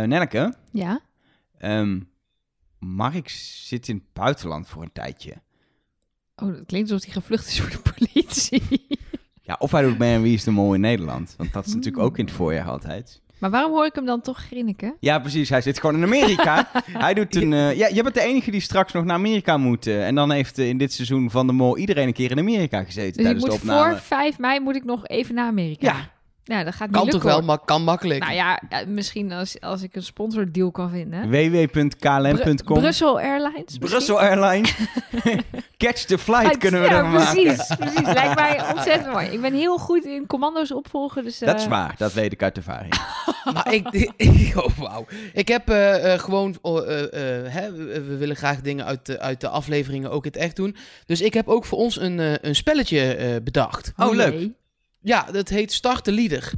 Nelleke, 0.00 0.54
Ja? 0.70 1.00
ehm, 1.58 2.00
Mark 2.78 3.28
zit 3.64 3.88
in 3.88 3.94
het 3.96 4.04
buitenland 4.12 4.68
voor 4.68 4.82
een 4.82 4.92
tijdje. 4.92 5.32
Oh, 6.36 6.48
dat 6.54 6.66
klinkt 6.66 6.90
alsof 6.90 7.04
hij 7.04 7.14
gevlucht 7.22 7.46
is 7.46 7.60
voor 7.60 7.70
de 7.70 7.92
politie. 7.94 8.62
Ja, 9.44 9.56
of 9.58 9.70
hij 9.70 9.82
doet 9.82 9.98
mee 9.98 10.16
aan 10.16 10.22
Wie 10.22 10.34
is 10.34 10.44
de 10.44 10.50
Mol 10.50 10.74
in 10.74 10.80
Nederland. 10.80 11.34
Want 11.38 11.52
dat 11.52 11.66
is 11.66 11.74
natuurlijk 11.74 12.02
ook 12.02 12.18
in 12.18 12.24
het 12.24 12.34
voorjaar 12.34 12.66
altijd. 12.68 13.20
maar 13.38 13.50
waarom 13.50 13.70
hoor 13.72 13.84
ik 13.86 13.94
hem 13.94 14.04
dan 14.06 14.20
toch 14.20 14.38
grinniken? 14.38 14.96
Ja, 15.00 15.18
precies. 15.18 15.48
Hij 15.48 15.60
zit 15.60 15.80
gewoon 15.80 15.96
in 15.96 16.02
Amerika. 16.02 16.68
hij 17.06 17.14
doet 17.14 17.36
een... 17.36 17.52
eh, 17.52 17.76
ja, 17.76 17.86
je 17.88 18.02
bent 18.02 18.14
de 18.14 18.20
enige 18.20 18.50
die 18.50 18.60
straks 18.60 18.92
nog 18.92 19.04
naar 19.04 19.14
Amerika 19.14 19.56
moet. 19.56 19.86
eh, 19.86 20.06
en 20.06 20.14
dan 20.14 20.30
heeft 20.30 20.58
in 20.58 20.78
dit 20.78 20.92
seizoen 20.92 21.30
van 21.30 21.46
de 21.46 21.52
Mol 21.52 21.76
iedereen 21.76 22.06
een 22.06 22.12
keer 22.12 22.30
in 22.30 22.38
Amerika 22.38 22.84
gezeten 22.84 23.06
Dus 23.12 23.16
ik 23.16 23.22
tijdens 23.22 23.44
moet 23.44 23.54
de 23.54 23.60
opname. 23.60 23.90
voor 23.90 24.00
5 24.00 24.38
mei 24.38 24.60
moet 24.60 24.76
ik 24.76 24.84
nog 24.84 25.06
even 25.06 25.34
naar 25.34 25.46
Amerika. 25.46 25.86
Ja. 25.86 26.10
Ja, 26.44 26.64
dat 26.64 26.74
gaat 26.74 26.88
niet 26.88 26.96
Kan 26.96 27.08
toch 27.08 27.22
wel, 27.22 27.34
hoor. 27.34 27.44
maar 27.44 27.58
kan 27.58 27.82
makkelijk. 27.84 28.20
Nou 28.20 28.32
ja, 28.34 28.60
ja, 28.68 28.84
misschien 28.86 29.32
als, 29.32 29.60
als 29.60 29.82
ik 29.82 29.96
een 29.96 30.02
sponsordeal 30.02 30.70
kan 30.70 30.90
vinden. 30.90 31.30
www.klm.com 31.30 32.78
Brussel 32.78 33.20
Airlines. 33.20 33.54
misschien? 33.64 33.78
Brussel 33.80 34.20
Airlines. 34.20 34.74
Catch 35.76 36.04
the 36.04 36.18
flight 36.18 36.44
Uit- 36.46 36.56
kunnen 36.58 36.80
we 36.80 36.86
ja, 36.88 36.92
ervan 36.96 37.10
maken. 37.12 37.42
precies, 37.42 37.76
precies. 37.76 38.00
Lijkt 38.12 38.34
mij 38.34 38.62
ontzettend 38.74 39.12
mooi. 39.12 39.26
Ik 39.26 39.40
ben 39.40 39.52
heel 39.54 39.78
goed 39.78 40.04
in 40.04 40.26
commando's 40.26 40.72
opvolgen, 40.72 41.24
dus... 41.24 41.38
Dat 41.38 41.58
is 41.58 41.64
eh, 41.64 41.70
waar, 41.70 41.94
dat 41.98 42.12
weet 42.12 42.32
ik 42.32 42.42
uit 42.42 42.56
ervaring. 42.56 42.94
Maar 43.54 43.72
ik, 43.74 44.12
oh, 44.56 44.78
wauw. 44.78 45.06
Ik 45.32 45.48
heb 45.48 45.68
eh, 45.68 46.12
eh, 46.14 46.20
gewoon, 46.20 46.56
oh, 46.60 46.88
eh, 46.88 47.02
eh, 47.02 47.52
hè, 47.52 47.72
we, 47.72 48.02
we 48.02 48.16
willen 48.16 48.36
graag 48.36 48.60
dingen 48.60 48.84
uit 48.84 49.06
de, 49.06 49.18
uit 49.20 49.40
de 49.40 49.48
afleveringen 49.48 50.10
ook 50.10 50.24
in 50.24 50.30
het 50.32 50.40
echt 50.40 50.56
doen. 50.56 50.76
Dus 51.06 51.20
ik 51.20 51.34
heb 51.34 51.48
ook 51.48 51.64
voor 51.64 51.78
ons 51.78 52.00
een, 52.00 52.20
eh, 52.20 52.32
een 52.40 52.54
spelletje 52.54 53.14
eh, 53.14 53.42
bedacht. 53.42 53.92
Oh, 53.96 54.14
leuk. 54.14 54.32
jee. 54.32 54.56
Ja, 55.04 55.22
dat 55.22 55.48
heet 55.48 55.72
Start 55.72 56.04
de 56.04 56.12
Lieder. 56.12 56.52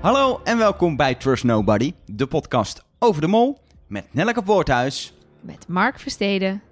Hallo 0.00 0.40
en 0.44 0.58
welkom 0.58 0.96
bij 0.96 1.14
Trust 1.14 1.44
Nobody, 1.44 1.92
de 2.06 2.26
podcast 2.26 2.82
over 2.98 3.20
de 3.20 3.26
mol 3.26 3.58
met 3.88 4.14
Nelleke 4.14 4.42
Poorthuis. 4.42 5.14
Met 5.40 5.68
Mark 5.68 5.98
Versteden. 5.98 6.62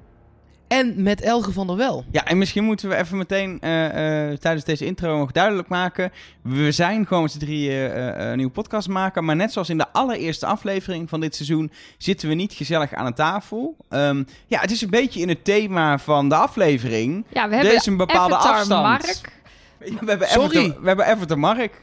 En 0.70 1.02
met 1.02 1.20
Elge 1.20 1.52
van 1.52 1.66
der 1.66 1.76
Wel. 1.76 2.04
Ja, 2.10 2.24
en 2.24 2.38
misschien 2.38 2.64
moeten 2.64 2.88
we 2.88 2.96
even 2.96 3.16
meteen 3.18 3.60
eh, 3.60 4.30
eh, 4.30 4.38
tijdens 4.38 4.64
deze 4.64 4.84
intro 4.86 5.18
nog 5.18 5.32
duidelijk 5.32 5.68
maken. 5.68 6.12
We 6.42 6.72
zijn 6.72 7.06
gewoon 7.06 7.22
met 7.22 7.32
z'n 7.32 7.38
drieën 7.38 7.90
eh, 7.92 8.30
een 8.30 8.36
nieuwe 8.36 8.52
podcast 8.52 8.88
maken. 8.88 9.24
Maar 9.24 9.36
net 9.36 9.52
zoals 9.52 9.68
in 9.68 9.78
de 9.78 9.92
allereerste 9.92 10.46
aflevering 10.46 11.08
van 11.08 11.20
dit 11.20 11.34
seizoen 11.34 11.72
zitten 11.98 12.28
we 12.28 12.34
niet 12.34 12.52
gezellig 12.52 12.94
aan 12.94 13.06
een 13.06 13.14
tafel. 13.14 13.76
Ehm, 13.88 14.22
ja, 14.46 14.60
het 14.60 14.70
is 14.70 14.82
een 14.82 14.91
beetje 14.91 15.20
in 15.20 15.28
het 15.28 15.44
thema 15.44 15.98
van 15.98 16.28
de 16.28 16.34
aflevering. 16.34 17.24
Ja, 17.28 17.44
we 17.48 17.50
Er 17.54 17.60
hebben 17.60 17.76
is 17.78 17.86
een 17.86 17.96
bepaalde 17.96 18.34
Avatar 18.36 18.54
afstand. 18.54 18.82
Mark. 18.82 19.32
We 19.78 20.06
hebben 20.06 20.28
Sorry. 20.28 20.56
Everton, 20.56 20.82
we 20.82 20.88
hebben 20.88 21.06
Everton 21.06 21.38
Mark. 21.38 21.82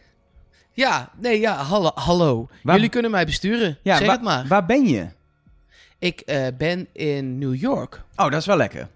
Ja, 0.72 1.10
nee, 1.18 1.40
ja, 1.40 1.56
hallo. 1.56 1.92
hallo. 1.96 2.48
Waar- 2.64 2.76
Jullie 2.76 2.90
kunnen 2.90 3.12
mij 3.12 3.26
besturen. 3.26 3.78
Ja, 3.84 3.98
zeg 3.98 4.12
het 4.12 4.22
maar. 4.22 4.46
Waar 4.48 4.66
ben 4.66 4.88
je? 4.88 5.08
Ik 6.00 6.20
eh, 6.20 6.48
ben 6.58 6.88
in 6.94 7.38
New 7.38 7.56
York. 7.56 8.02
Oh, 8.16 8.32
dat 8.32 8.40
is 8.40 8.46
wel 8.46 8.58
lekker. 8.58 8.88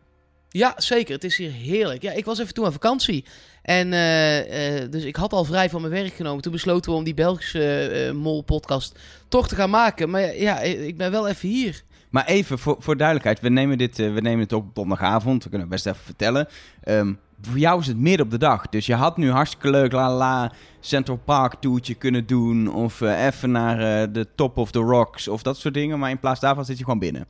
Ja, 0.50 0.74
zeker. 0.78 1.14
Het 1.14 1.24
is 1.24 1.38
hier 1.38 1.52
heerlijk. 1.52 2.02
Ja, 2.02 2.12
ik 2.12 2.26
was 2.26 2.40
even 2.40 2.54
toe 2.54 2.66
aan 2.66 2.72
vakantie. 2.72 3.26
En 3.62 3.94
eh, 3.94 4.82
eh, 4.82 4.92
dus 4.92 5.04
ik 5.04 5.16
had 5.16 5.34
al 5.34 5.44
vrij 5.44 5.70
van 5.70 5.82
mijn 5.82 5.94
werk 5.94 6.14
genomen. 6.14 6.42
Toen 6.42 6.52
besloten 6.52 6.92
we 6.92 6.98
om 6.98 7.04
die 7.04 7.14
Belgische 7.14 8.12
Mol-podcast 8.16 9.00
toch 9.28 9.48
te 9.48 9.56
gaan 9.56 9.70
maken. 9.70 10.10
Maar 10.10 10.36
ja, 10.36 10.60
ik 10.60 10.98
ben 10.98 11.12
wel 11.12 11.28
even 11.28 11.50
hier. 11.50 11.84
Maar 12.10 12.26
even 12.26 12.60
voor, 12.60 12.76
voor 12.80 12.98
duidelijkheid, 12.98 13.40
we 13.40 13.50
nemen, 13.50 13.78
dit, 13.78 13.98
we 13.98 14.22
nemen 14.22 14.40
het 14.40 14.54
op 14.54 14.76
donderdagavond. 14.76 15.44
We 15.44 15.50
kunnen 15.50 15.68
het 15.68 15.76
best 15.76 15.86
even 15.86 16.06
vertellen. 16.06 16.48
Ehm, 16.84 17.14
voor 17.42 17.58
jou 17.58 17.80
is 17.80 17.88
het 17.88 17.98
midden 17.98 18.26
op 18.26 18.32
de 18.32 18.38
dag. 18.38 18.70
Dus 18.70 18.86
je 18.86 18.96
had 18.96 19.18
nu 19.18 19.32
hartstikke 19.32 19.70
leuk 19.70 19.92
la 19.92 20.14
la 20.14 20.52
Central 20.80 21.18
Park 21.18 21.54
toertje 21.60 21.94
kunnen 21.94 22.26
doen. 22.26 22.74
Of 22.74 23.02
eh, 23.02 23.26
even 23.26 23.52
naar 23.52 24.02
eh, 24.02 24.08
de 24.14 24.28
Top 24.36 24.58
of 24.58 24.72
the 24.72 24.80
Rocks 24.80 25.28
of 25.28 25.42
dat 25.42 25.58
soort 25.58 25.74
dingen. 25.74 26.00
Maar 26.00 26.10
in 26.10 26.20
plaats 26.20 26.40
daarvan 26.40 26.66
zit 26.66 26.78
je 26.78 26.84
gewoon 26.84 27.00
binnen. 27.00 27.26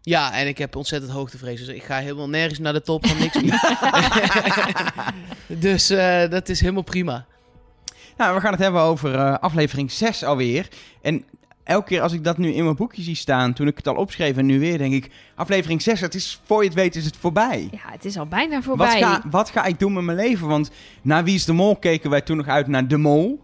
Ja, 0.00 0.34
en 0.34 0.46
ik 0.46 0.58
heb 0.58 0.76
ontzettend 0.76 1.12
hoogtevrees. 1.12 1.58
Dus 1.58 1.74
ik 1.74 1.82
ga 1.82 1.98
helemaal 1.98 2.28
nergens 2.28 2.58
naar 2.58 2.72
de 2.72 2.82
top 2.82 3.06
van 3.06 3.18
niks 3.18 3.42
meer. 3.42 3.60
dus 5.68 5.90
eh, 5.90 6.30
dat 6.30 6.48
is 6.48 6.60
helemaal 6.60 6.82
prima. 6.82 7.26
Nou, 8.16 8.34
we 8.34 8.40
gaan 8.40 8.52
het 8.52 8.62
hebben 8.62 8.80
over 8.80 9.38
aflevering 9.38 9.92
6 9.92 10.24
alweer. 10.24 10.68
En 11.02 11.24
elke 11.64 11.86
keer 11.86 12.00
als 12.00 12.12
ik 12.12 12.24
dat 12.24 12.38
nu 12.38 12.52
in 12.52 12.64
mijn 12.64 12.76
boekje 12.76 13.02
zie 13.02 13.14
staan, 13.16 13.52
toen 13.52 13.66
ik 13.66 13.76
het 13.76 13.88
al 13.88 13.94
opschreef 13.94 14.36
en 14.36 14.46
nu 14.46 14.60
weer, 14.60 14.78
denk 14.78 14.92
ik... 14.92 15.10
Aflevering 15.34 15.82
6, 15.82 16.00
het 16.00 16.14
is, 16.14 16.40
voor 16.44 16.60
je 16.62 16.68
het 16.68 16.74
weet 16.76 16.96
is 16.96 17.04
het 17.04 17.16
voorbij. 17.16 17.68
Ja, 17.72 17.78
het 17.92 18.04
is 18.04 18.18
al 18.18 18.26
bijna 18.26 18.54
Wat 18.54 18.64
voorbij. 18.64 19.00
ga, 19.00 19.22
wat 19.30 19.50
ga 19.50 19.64
ik 19.64 19.78
doen 19.78 19.92
met 19.92 20.04
mijn 20.04 20.16
leven? 20.16 20.48
Want 20.48 20.70
na 21.02 21.22
Wie 21.22 21.34
is 21.34 21.44
de 21.44 21.52
Mol 21.52 21.76
keken 21.76 22.10
wij 22.10 22.20
toen 22.20 22.36
nog 22.36 22.46
uit 22.48 22.66
naar 22.66 22.88
De 22.88 22.96
Mol. 22.96 23.42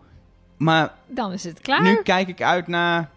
Maar 0.56 0.94
Dan 1.06 1.32
is 1.32 1.44
het 1.44 1.60
klaar. 1.60 1.82
nu 1.82 1.96
kijk 2.02 2.28
ik 2.28 2.42
uit 2.42 2.66
naar... 2.66 3.10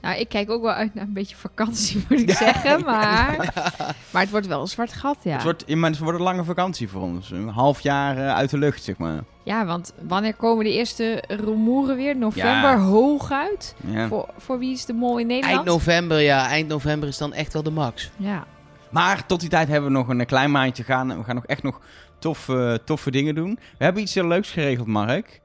Nou, 0.00 0.18
ik 0.20 0.28
kijk 0.28 0.50
ook 0.50 0.62
wel 0.62 0.72
uit 0.72 0.94
naar 0.94 1.04
een 1.04 1.12
beetje 1.12 1.36
vakantie, 1.36 2.04
moet 2.08 2.20
ik 2.20 2.30
zeggen. 2.30 2.84
Maar, 2.84 3.36
maar 4.12 4.22
het 4.22 4.30
wordt 4.30 4.46
wel 4.46 4.60
een 4.60 4.66
zwart 4.66 4.92
gat, 4.92 5.16
ja. 5.22 5.32
Het, 5.32 5.42
wordt, 5.42 5.74
maar 5.74 5.90
het 5.90 5.98
wordt 5.98 6.18
een 6.18 6.24
lange 6.24 6.44
vakantie 6.44 6.88
voor 6.88 7.02
ons. 7.02 7.30
Een 7.30 7.48
half 7.48 7.80
jaar 7.80 8.16
eh, 8.16 8.34
uit 8.34 8.50
de 8.50 8.58
lucht, 8.58 8.82
zeg 8.82 8.96
maar. 8.96 9.20
Ja, 9.42 9.66
want 9.66 9.92
wanneer 10.08 10.34
komen 10.34 10.64
de 10.64 10.72
eerste 10.72 11.22
rumoeren 11.28 11.96
weer? 11.96 12.16
November 12.16 12.70
Ja. 12.70 12.78
hooguit? 12.78 13.74
Ja. 13.86 14.08
Voor, 14.08 14.28
voor 14.36 14.58
wie 14.58 14.72
is 14.72 14.84
de 14.84 14.92
mol 14.92 15.18
in 15.18 15.26
Nederland? 15.26 15.54
Eind 15.54 15.68
november, 15.68 16.20
ja. 16.20 16.48
Eind 16.48 16.68
november 16.68 17.08
is 17.08 17.18
dan 17.18 17.32
echt 17.32 17.52
wel 17.52 17.62
de 17.62 17.70
max. 17.70 18.10
Ja. 18.16 18.46
Maar 18.90 19.26
tot 19.26 19.40
die 19.40 19.48
tijd 19.48 19.68
hebben 19.68 19.90
we 19.92 19.96
nog 19.96 20.08
een 20.08 20.26
klein 20.26 20.50
maandje 20.50 20.84
gaan. 20.84 21.18
We 21.18 21.24
gaan 21.24 21.34
nog 21.34 21.46
echt 21.46 21.62
nog 21.62 21.80
toffe, 22.18 22.80
toffe 22.84 23.10
dingen 23.10 23.34
doen. 23.34 23.58
We 23.78 23.84
hebben 23.84 24.02
iets 24.02 24.14
heel 24.14 24.26
leuks 24.26 24.50
geregeld, 24.50 24.86
Mark. 24.86 25.40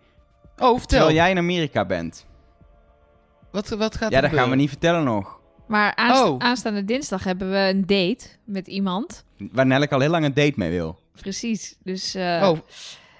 Oh, 0.57 0.77
vertel. 0.77 0.85
Terwijl 0.85 1.11
jij 1.15 1.29
in 1.29 1.37
Amerika 1.37 1.85
bent. 1.85 2.25
Wat, 3.53 3.69
wat 3.69 3.95
gaat 3.95 4.11
Ja, 4.11 4.15
er 4.21 4.29
dat 4.29 4.39
gaan 4.39 4.49
we 4.49 4.55
niet 4.55 4.69
vertellen 4.69 5.03
nog. 5.03 5.39
Maar 5.67 5.95
aansta- 5.95 6.27
Oh. 6.29 6.37
aanstaande 6.39 6.85
dinsdag 6.85 7.23
hebben 7.23 7.49
we 7.51 7.57
een 7.57 7.81
date 7.85 8.27
met 8.43 8.67
iemand. 8.67 9.25
Waar 9.51 9.65
Nelleke 9.65 9.93
al 9.93 9.99
heel 9.99 10.09
lang 10.09 10.25
een 10.25 10.33
date 10.33 10.53
mee 10.55 10.69
wil. 10.69 10.99
Precies. 11.21 11.75
Dus 11.83 12.15
uh, 12.15 12.21
Oh, 12.23 12.57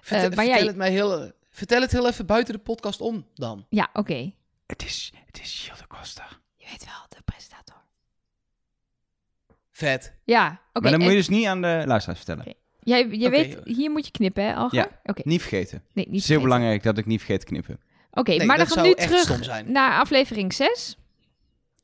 vertel, 0.01 0.29
Eh, 0.29 0.35
maar 0.35 0.45
vertel 0.45 0.45
jij- 0.45 0.66
het 0.66 0.75
mij 0.75 0.91
heel... 0.91 1.31
Vertel 1.49 1.81
het 1.81 1.91
heel 1.91 2.07
even 2.07 2.25
buiten 2.25 2.53
de 2.53 2.59
podcast 2.59 3.01
om 3.01 3.25
dan. 3.33 3.66
ja, 3.69 3.89
oké. 3.94 4.31
Het 4.67 4.83
is, 4.85 5.13
het 5.25 5.39
is 5.41 5.59
Gilles 5.61 5.79
de 5.79 5.88
Costa. 5.88 6.27
Je 6.55 6.65
weet 6.71 6.85
wel, 6.85 7.05
de 7.09 7.17
presentator. 7.25 7.75
Vet. 9.71 10.13
Ja, 10.23 10.47
oké. 10.69 10.79
maar 10.81 10.91
dan 10.91 11.00
moet 11.00 11.09
je 11.09 11.15
dus 11.17 11.29
niet 11.29 11.45
aan 11.45 11.61
de 11.61 11.83
luisteraars 11.85 12.19
vertellen. 12.23 12.45
Oké. 12.47 12.57
Jij, 12.83 13.07
je 13.07 13.29
weet, 13.29 13.57
hier 13.63 13.91
moet 13.91 14.05
je 14.05 14.11
knippen, 14.11 14.44
hè, 14.45 14.55
Alger? 14.55 14.77
Ja. 14.77 15.00
Oké. 15.03 15.21
Niet 15.25 15.41
vergeten. 15.41 15.83
Nee, 15.94 16.03
Het 16.03 16.13
niet 16.13 16.21
is 16.21 16.27
heel 16.29 16.41
belangrijk 16.41 16.83
dat 16.83 16.97
ik 16.97 17.05
niet 17.05 17.19
vergeet 17.19 17.39
te 17.39 17.45
knippen. 17.45 17.79
Oké, 18.13 18.31
Nee, 18.31 18.47
maar 18.47 18.57
dan 18.57 18.66
dat 18.66 18.74
gaan 18.74 18.84
we 18.84 18.90
nu 18.90 19.07
terug 19.07 19.66
naar 19.66 20.00
aflevering 20.00 20.53
6. 20.53 20.97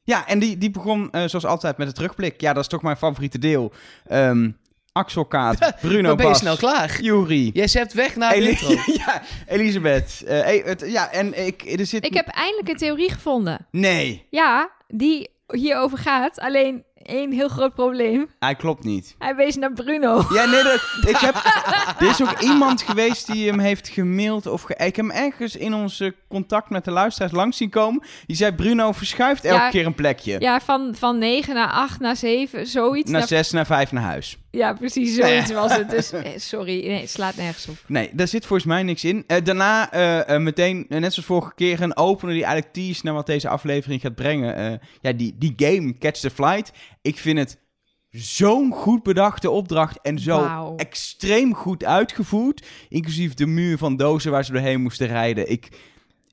Ja, 0.03 0.27
en 0.27 0.39
die, 0.39 0.57
die 0.57 0.71
begon 0.71 1.11
eh, 1.11 1.23
zoals 1.25 1.45
altijd 1.45 1.77
met 1.77 1.87
de 1.87 1.93
terugblik. 1.93 2.41
Ja, 2.41 2.53
dat 2.53 2.63
is 2.63 2.69
toch 2.69 2.81
mijn 2.81 2.97
favoriete 2.97 3.39
deel. 3.39 3.71
Ehm 4.07 4.49
Axel 4.91 5.25
Kaat, 5.25 5.73
Bruno 5.81 6.07
Dan 6.07 6.15
ben 6.15 6.25
je 6.25 6.31
Bas, 6.31 6.39
snel 6.39 6.57
klaar. 6.57 7.01
Jury, 7.01 7.49
Jij 7.53 7.67
zept 7.67 7.93
weg 7.93 8.15
naar 8.15 8.33
de 8.33 8.49
intro. 8.49 8.75
ja, 9.05 9.21
Elisabeth. 9.47 10.23
Eh, 10.23 10.39
hey, 10.39 10.61
het, 10.65 10.83
ja, 10.87 11.11
en 11.11 11.45
ik, 11.45 11.79
er 11.79 11.85
zit... 11.85 12.05
Ik 12.05 12.13
heb 12.13 12.27
eindelijk 12.27 12.69
een 12.69 12.77
theorie 12.77 13.11
gevonden. 13.11 13.67
Nee, 13.71 14.25
Ja, 14.29 14.71
die 14.87 15.29
hierover 15.47 15.97
gaat. 15.97 16.39
Alleen 16.39 16.83
één 17.09 17.31
heel 17.31 17.47
groot 17.47 17.73
probleem. 17.73 18.27
hij 18.39 18.55
klopt 18.55 18.83
niet. 18.83 19.15
Hij 19.19 19.35
wees 19.35 19.55
naar 19.55 19.73
Bruno. 19.73 20.23
Ja, 20.33 20.45
nee, 20.45 20.63
dat, 20.63 20.81
ik 21.07 21.17
heb, 21.17 21.35
er 21.99 22.09
is 22.09 22.21
ook 22.21 22.39
iemand 22.41 22.81
geweest 22.81 23.31
die 23.31 23.49
hem 23.49 23.59
heeft 23.59 23.87
gemaild. 23.87 24.47
Of 24.47 24.61
ge- 24.61 24.73
ik 24.73 24.95
heb 24.95 24.95
hem 24.95 25.11
ergens 25.11 25.55
in 25.55 25.73
onze 25.73 26.15
contact 26.27 26.69
met 26.69 26.85
de 26.85 26.91
luisteraars 26.91 27.31
langs 27.33 27.57
zien 27.57 27.69
komen. 27.69 28.03
Die 28.25 28.35
zei, 28.35 28.51
Bruno 28.51 28.91
verschuift 28.91 29.45
elke 29.45 29.61
Ja. 29.63 29.69
keer 29.69 29.85
een 29.85 29.95
plekje. 29.95 30.35
Ja, 30.39 30.59
van, 30.59 30.95
van 30.97 31.17
9 31.17 31.53
naar 31.55 31.71
8 31.71 31.99
naar 31.99 32.15
7, 32.15 32.67
zoiets. 32.67 33.09
Naar 33.11 33.19
Naar- 33.19 33.27
zes, 33.27 33.51
naar 33.51 33.65
vijf, 33.65 33.91
naar 33.91 34.03
huis. 34.03 34.37
ja, 34.51 34.73
precies, 34.73 35.15
zoiets 35.15 35.51
was 35.51 35.75
het. 35.75 35.89
Dus 35.89 36.11
eh, 36.13 36.21
sorry, 36.35 36.87
nee, 36.87 36.99
het 36.99 37.09
slaat 37.09 37.35
nergens 37.35 37.67
op. 37.67 37.75
Nee, 37.87 38.09
daar 38.13 38.27
zit 38.27 38.45
volgens 38.45 38.67
mij 38.67 38.83
niks 38.83 39.03
in. 39.03 39.23
Eh, 39.27 39.37
daarna 39.43 39.91
eh, 39.91 40.37
meteen, 40.39 40.85
net 40.89 41.13
zoals 41.13 41.27
vorige 41.27 41.53
keer, 41.55 41.81
een 41.81 41.97
opener 41.97 42.33
die 42.33 42.43
eigenlijk 42.43 42.73
tease 42.73 43.01
naar 43.03 43.13
wat 43.13 43.25
deze 43.25 43.49
aflevering 43.49 44.01
gaat 44.01 44.15
brengen. 44.15 44.79
Ja, 45.01 45.11
die, 45.11 45.35
die 45.39 45.53
game, 45.55 45.97
Catch 45.97 46.19
the 46.19 46.29
Flight. 46.29 46.71
Ik 47.01 47.17
vind 47.17 47.37
het 47.37 47.59
zo'n 48.09 48.73
goed 48.73 49.03
bedachte 49.03 49.49
opdracht 49.49 50.01
en 50.01 50.19
zo 50.19 50.73
extreem 50.75 51.55
goed 51.55 51.83
uitgevoerd. 51.83 52.67
Inclusief 52.89 53.33
de 53.33 53.45
muur 53.45 53.77
van 53.77 53.97
dozen 53.97 54.31
waar 54.31 54.45
ze 54.45 54.51
doorheen 54.51 54.81
moesten 54.81 55.07
rijden. 55.07 55.51
Ik, 55.51 55.69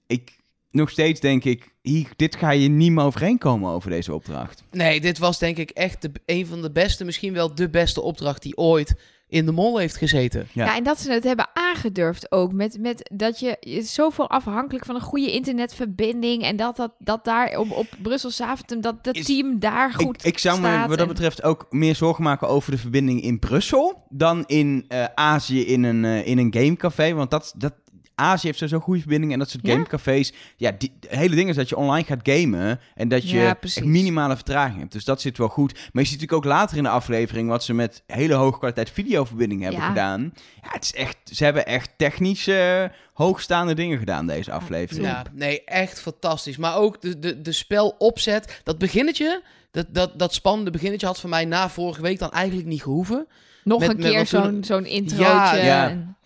ik 0.06 0.36
nog 0.70 0.90
steeds 0.90 1.20
denk 1.20 1.44
ik, 1.44 1.74
hier, 1.82 2.08
dit 2.16 2.36
ga 2.36 2.50
je 2.50 2.68
niet 2.68 2.92
meer 2.92 3.04
overheen 3.04 3.38
komen 3.38 3.70
over 3.70 3.90
deze 3.90 4.14
opdracht. 4.14 4.62
Nee, 4.70 5.00
dit 5.00 5.18
was 5.18 5.38
denk 5.38 5.56
ik 5.56 5.70
echt 5.70 6.02
de, 6.02 6.10
een 6.26 6.46
van 6.46 6.62
de 6.62 6.70
beste, 6.70 7.04
misschien 7.04 7.32
wel 7.32 7.54
de 7.54 7.70
beste 7.70 8.00
opdracht 8.00 8.42
die 8.42 8.56
ooit 8.56 8.94
in 9.28 9.46
de 9.46 9.52
mol 9.52 9.78
heeft 9.78 9.96
gezeten. 9.96 10.49
Ja. 10.52 10.64
Ja. 10.64 10.76
en 10.76 10.84
dat 10.84 11.00
ze 11.00 11.12
het 11.12 11.25
hebben 11.25 11.49
aangedurfd 11.52 12.32
ook. 12.32 12.52
Met, 12.52 12.78
met 12.81 13.11
dat 13.14 13.40
je, 13.40 13.56
je 13.61 13.70
is 13.70 13.94
zoveel 13.94 14.31
afhankelijk 14.31 14.84
van 14.84 14.94
een 14.94 15.00
goede 15.00 15.32
internetverbinding. 15.32 16.43
En 16.43 16.56
dat, 16.56 16.76
dat, 16.76 16.93
dat 16.99 17.25
daar 17.25 17.58
op, 17.58 17.70
op 17.70 17.87
Brussel 18.02 18.31
Zaventem, 18.31 18.81
dat 18.81 19.05
dat 19.05 19.17
Is- 19.17 19.25
team 19.26 19.58
daar 19.58 19.93
goed 19.93 20.25
Ik, 20.25 20.32
ik 20.32 20.38
zou 20.38 20.61
me 20.61 20.84
wat 20.88 20.99
dat 20.99 21.08
betreft 21.08 21.43
ook 21.43 21.67
meer 21.70 21.94
zorgen 21.94 22.25
maken 22.25 22.49
over 22.49 22.70
de 22.70 22.78
verbinding 22.78 23.23
in 23.23 23.38
Brussel 23.38 24.05
dan 24.08 24.44
in 24.46 24.84
eh, 24.88 25.05
Azië 25.14 25.67
in 25.67 25.82
een, 25.82 26.05
eh, 26.05 26.26
in 26.26 26.38
een 26.38 26.55
gamecafé. 26.55 27.14
Want 27.14 27.31
dat, 27.31 27.55
dat, 27.56 27.73
Azië 28.18 28.46
heeft 28.46 28.58
sowieso 28.58 28.80
goede 28.80 29.00
verbindingen 29.00 29.34
en 29.34 29.38
dat 29.40 29.50
soort 29.50 29.66
Ja? 29.66 29.72
gamecafés. 29.72 30.32
Ja, 30.56 30.72
die, 30.78 30.92
het 31.00 31.10
hele 31.18 31.34
ding 31.36 31.48
is 31.48 31.56
dat 31.56 31.68
je 31.68 31.76
online 31.76 32.04
gaat 32.06 32.20
gamen 32.22 32.80
en 32.94 33.08
dat 33.08 33.30
je 33.30 33.36
Ja, 33.38 33.56
echt 33.60 33.84
minimale 33.84 34.34
vertraging 34.34 34.78
hebt. 34.78 34.92
Dus 34.92 35.04
dat 35.04 35.20
zit 35.20 35.38
wel 35.38 35.48
goed. 35.48 35.72
Maar 35.72 36.02
je 36.02 36.08
ziet 36.08 36.20
natuurlijk 36.20 36.32
ook 36.32 36.52
later 36.52 36.76
in 36.76 36.82
de 36.82 36.88
aflevering 36.88 37.48
wat 37.48 37.64
ze 37.64 37.74
met 37.74 38.02
hele 38.06 38.34
hoge 38.34 38.58
kwaliteit 38.58 38.90
videoverbinding 38.90 39.62
hebben 39.62 39.80
Ja. 39.80 39.88
gedaan. 39.88 40.32
Ja, 40.62 40.68
het 40.70 40.84
is 40.84 40.92
echt, 40.94 41.16
ze 41.24 41.44
hebben 41.44 41.66
echt 41.66 41.90
technisch 41.96 42.46
eh, 42.46 42.84
hoogstaande 43.12 43.74
dingen 43.74 43.98
gedaan 43.98 44.26
deze 44.26 44.52
aflevering. 44.52 45.06
Ja, 45.06 45.22
nee, 45.32 45.64
echt 45.64 46.00
fantastisch. 46.00 46.56
Maar 46.56 46.76
ook 46.76 47.00
de, 47.00 47.18
de, 47.18 47.42
de 47.42 47.52
spelopzet, 47.52 48.60
dat 48.64 48.78
beginnetje, 48.78 49.42
dat, 49.70 49.86
dat, 49.90 50.18
dat 50.18 50.34
spannende 50.34 50.70
beginnetje 50.70 51.06
had 51.06 51.20
voor 51.20 51.30
mij 51.30 51.44
na 51.44 51.68
vorige 51.68 52.02
week 52.02 52.18
dan 52.18 52.30
eigenlijk 52.30 52.68
niet 52.68 52.82
gehoeven. 52.82 53.26
Nog 53.64 53.80
Met- 53.80 53.88
een 53.90 53.96
keer 53.96 54.26
zo'n 54.26 54.64
zo'n 54.64 54.86
introotje. 54.86 55.24
Ja, 55.24 55.54
ja. 55.54 55.88
en- 55.88 56.16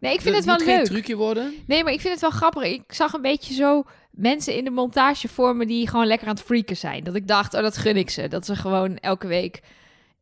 Nee, 0.00 0.12
ik 0.14 0.20
vind 0.20 0.36
het 0.36 0.46
moet 0.46 0.56
wel 0.56 0.66
geen 0.66 0.76
leuk. 0.76 0.84
trucje 0.86 1.16
worden. 1.16 1.54
Nee, 1.66 1.84
maar 1.84 1.92
ik 1.92 2.00
vind 2.00 2.12
het 2.12 2.22
wel 2.22 2.30
grappig. 2.30 2.62
Ik 2.62 2.82
zag 2.92 3.12
een 3.12 3.22
beetje 3.22 3.54
zo 3.54 3.84
mensen 4.10 4.56
in 4.56 4.64
de 4.64 4.70
montage 4.70 5.28
voor 5.28 5.56
me 5.56 5.66
die 5.66 5.88
gewoon 5.88 6.06
lekker 6.06 6.28
aan 6.28 6.34
het 6.34 6.42
freaken 6.44 6.76
zijn. 6.76 7.04
Dat 7.04 7.14
ik 7.14 7.28
dacht, 7.28 7.54
oh, 7.54 7.60
dat 7.60 7.76
gun 7.76 7.96
ik 7.96 8.10
ze. 8.10 8.28
Dat 8.28 8.46
ze 8.46 8.56
gewoon 8.56 8.96
elke 8.96 9.26
week 9.26 9.60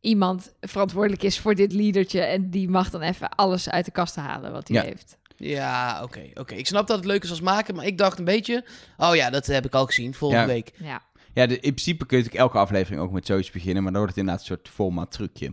iemand 0.01 0.55
verantwoordelijk 0.61 1.23
is 1.23 1.39
voor 1.39 1.55
dit 1.55 1.73
liedertje. 1.73 2.21
En 2.21 2.51
die 2.51 2.69
mag 2.69 2.91
dan 2.91 3.01
even 3.01 3.29
alles 3.29 3.69
uit 3.71 3.85
de 3.85 3.91
kast 3.91 4.17
halen 4.17 4.53
wat 4.53 4.69
hij 4.69 4.77
Ja. 4.77 4.83
heeft. 4.83 5.17
Ja, 5.37 6.03
oké, 6.03 6.23
oké. 6.35 6.55
Ik 6.55 6.67
snap 6.67 6.87
dat 6.87 6.97
het 6.97 7.07
leuk 7.07 7.23
is 7.25 7.31
als 7.31 7.41
maken, 7.41 7.75
maar 7.75 7.87
ik 7.87 7.99
dacht 7.99 8.19
een 8.19 8.25
beetje... 8.25 8.65
Oh 8.97 9.15
ja, 9.15 9.31
dat 9.31 9.47
heb 9.47 9.65
ik 9.67 9.75
al 9.75 9.87
gezien, 9.87 10.15
volgende 10.15 10.43
Ja. 10.47 10.49
week. 10.49 10.71
Ja. 10.77 11.03
Ja, 11.35 11.47
de, 11.47 11.55
in 11.55 11.61
principe 11.61 12.07
kun 12.07 12.17
je 12.17 12.23
natuurlijk 12.23 12.51
elke 12.53 12.59
aflevering 12.65 13.01
ook 13.03 13.11
met 13.13 13.27
zoiets 13.27 13.51
beginnen, 13.51 13.83
maar 13.83 13.93
dan 13.93 14.01
wordt 14.01 14.17
het 14.17 14.25
inderdaad 14.27 14.49
een 14.49 14.57
soort 14.57 14.69
format 14.75 15.11
trucje. 15.11 15.53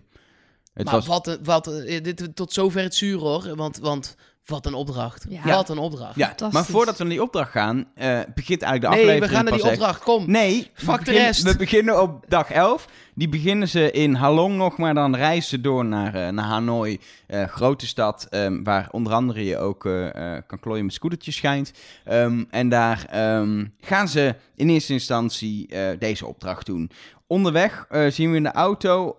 Het 0.75 0.86
maar 0.86 0.94
was, 0.94 1.06
wat, 1.07 1.27
een- 1.27 1.39
wat, 1.44 1.68
een- 1.68 2.04
dit, 2.04 2.36
tot 2.36 2.54
zover 2.54 2.81
het 2.81 2.95
zuur 2.95 3.18
hoor, 3.19 3.56
want, 3.56 3.77
want 3.77 4.16
wat 4.45 4.66
een 4.66 4.74
opdracht. 4.74 5.25
Ja. 5.30 5.44
Wat 5.44 5.69
een 5.69 5.77
opdracht. 5.77 6.16
ja, 6.16 6.36
maar 6.51 6.66
voordat 6.66 6.98
we 6.98 7.04
naar 7.04 7.13
die 7.13 7.22
opdracht 7.22 7.51
gaan, 7.51 7.86
eh, 7.95 8.19
begint 8.36 8.62
eigenlijk 8.62 8.81
de 8.81 8.88
nee, 8.88 9.00
aflevering 9.00 9.19
we 9.25 9.36
gaan 9.36 9.44
naar 9.44 9.54
die 9.54 9.63
echt- 9.63 9.74
opdracht, 9.74 10.04
kom. 10.04 10.31
Nee, 10.31 10.69
Fuck 10.74 11.06
de 11.06 11.12
rest. 11.12 11.44
we 11.44 11.56
beginnen 11.57 12.01
op 12.01 12.25
dag 12.27 12.51
11. 12.51 12.88
Die 13.16 13.30
beginnen 13.30 13.68
ze 13.68 13.92
in 13.92 14.13
Halong 14.13 14.56
nog, 14.56 14.77
maar 14.77 14.94
dan 14.94 15.16
reizen 15.16 15.50
ze 15.50 15.62
door 15.62 15.86
naar, 15.86 16.16
eh, 16.16 16.30
naar 16.30 16.45
Hanoi, 16.45 17.00
eh, 17.27 17.44
grote 17.48 17.88
stad, 17.88 18.27
ehm, 18.30 18.63
waar 18.63 18.88
onder 18.92 19.13
andere 19.13 19.45
je 19.45 19.57
ook 19.57 19.86
eh, 19.86 20.36
eh, 20.36 20.42
kan 20.48 20.60
klooien 20.60 20.86
met 20.86 20.94
scootertjes 20.94 21.36
schijnt. 21.36 21.72
Ehm, 22.04 22.44
en 22.50 22.69
daar 22.69 23.06
ehm, 23.10 23.66
gaan 23.81 24.07
ze 24.07 24.36
in 24.56 24.69
eerste 24.69 24.94
instantie 24.94 25.68
eh, 25.68 26.00
deze 26.00 26.25
opdracht 26.25 26.66
doen. 26.66 26.92
Onderweg 27.27 27.86
eh, 27.89 28.10
zien 28.12 28.31
we 28.31 28.38
in 28.38 28.44
de 28.44 28.51
auto 28.51 29.18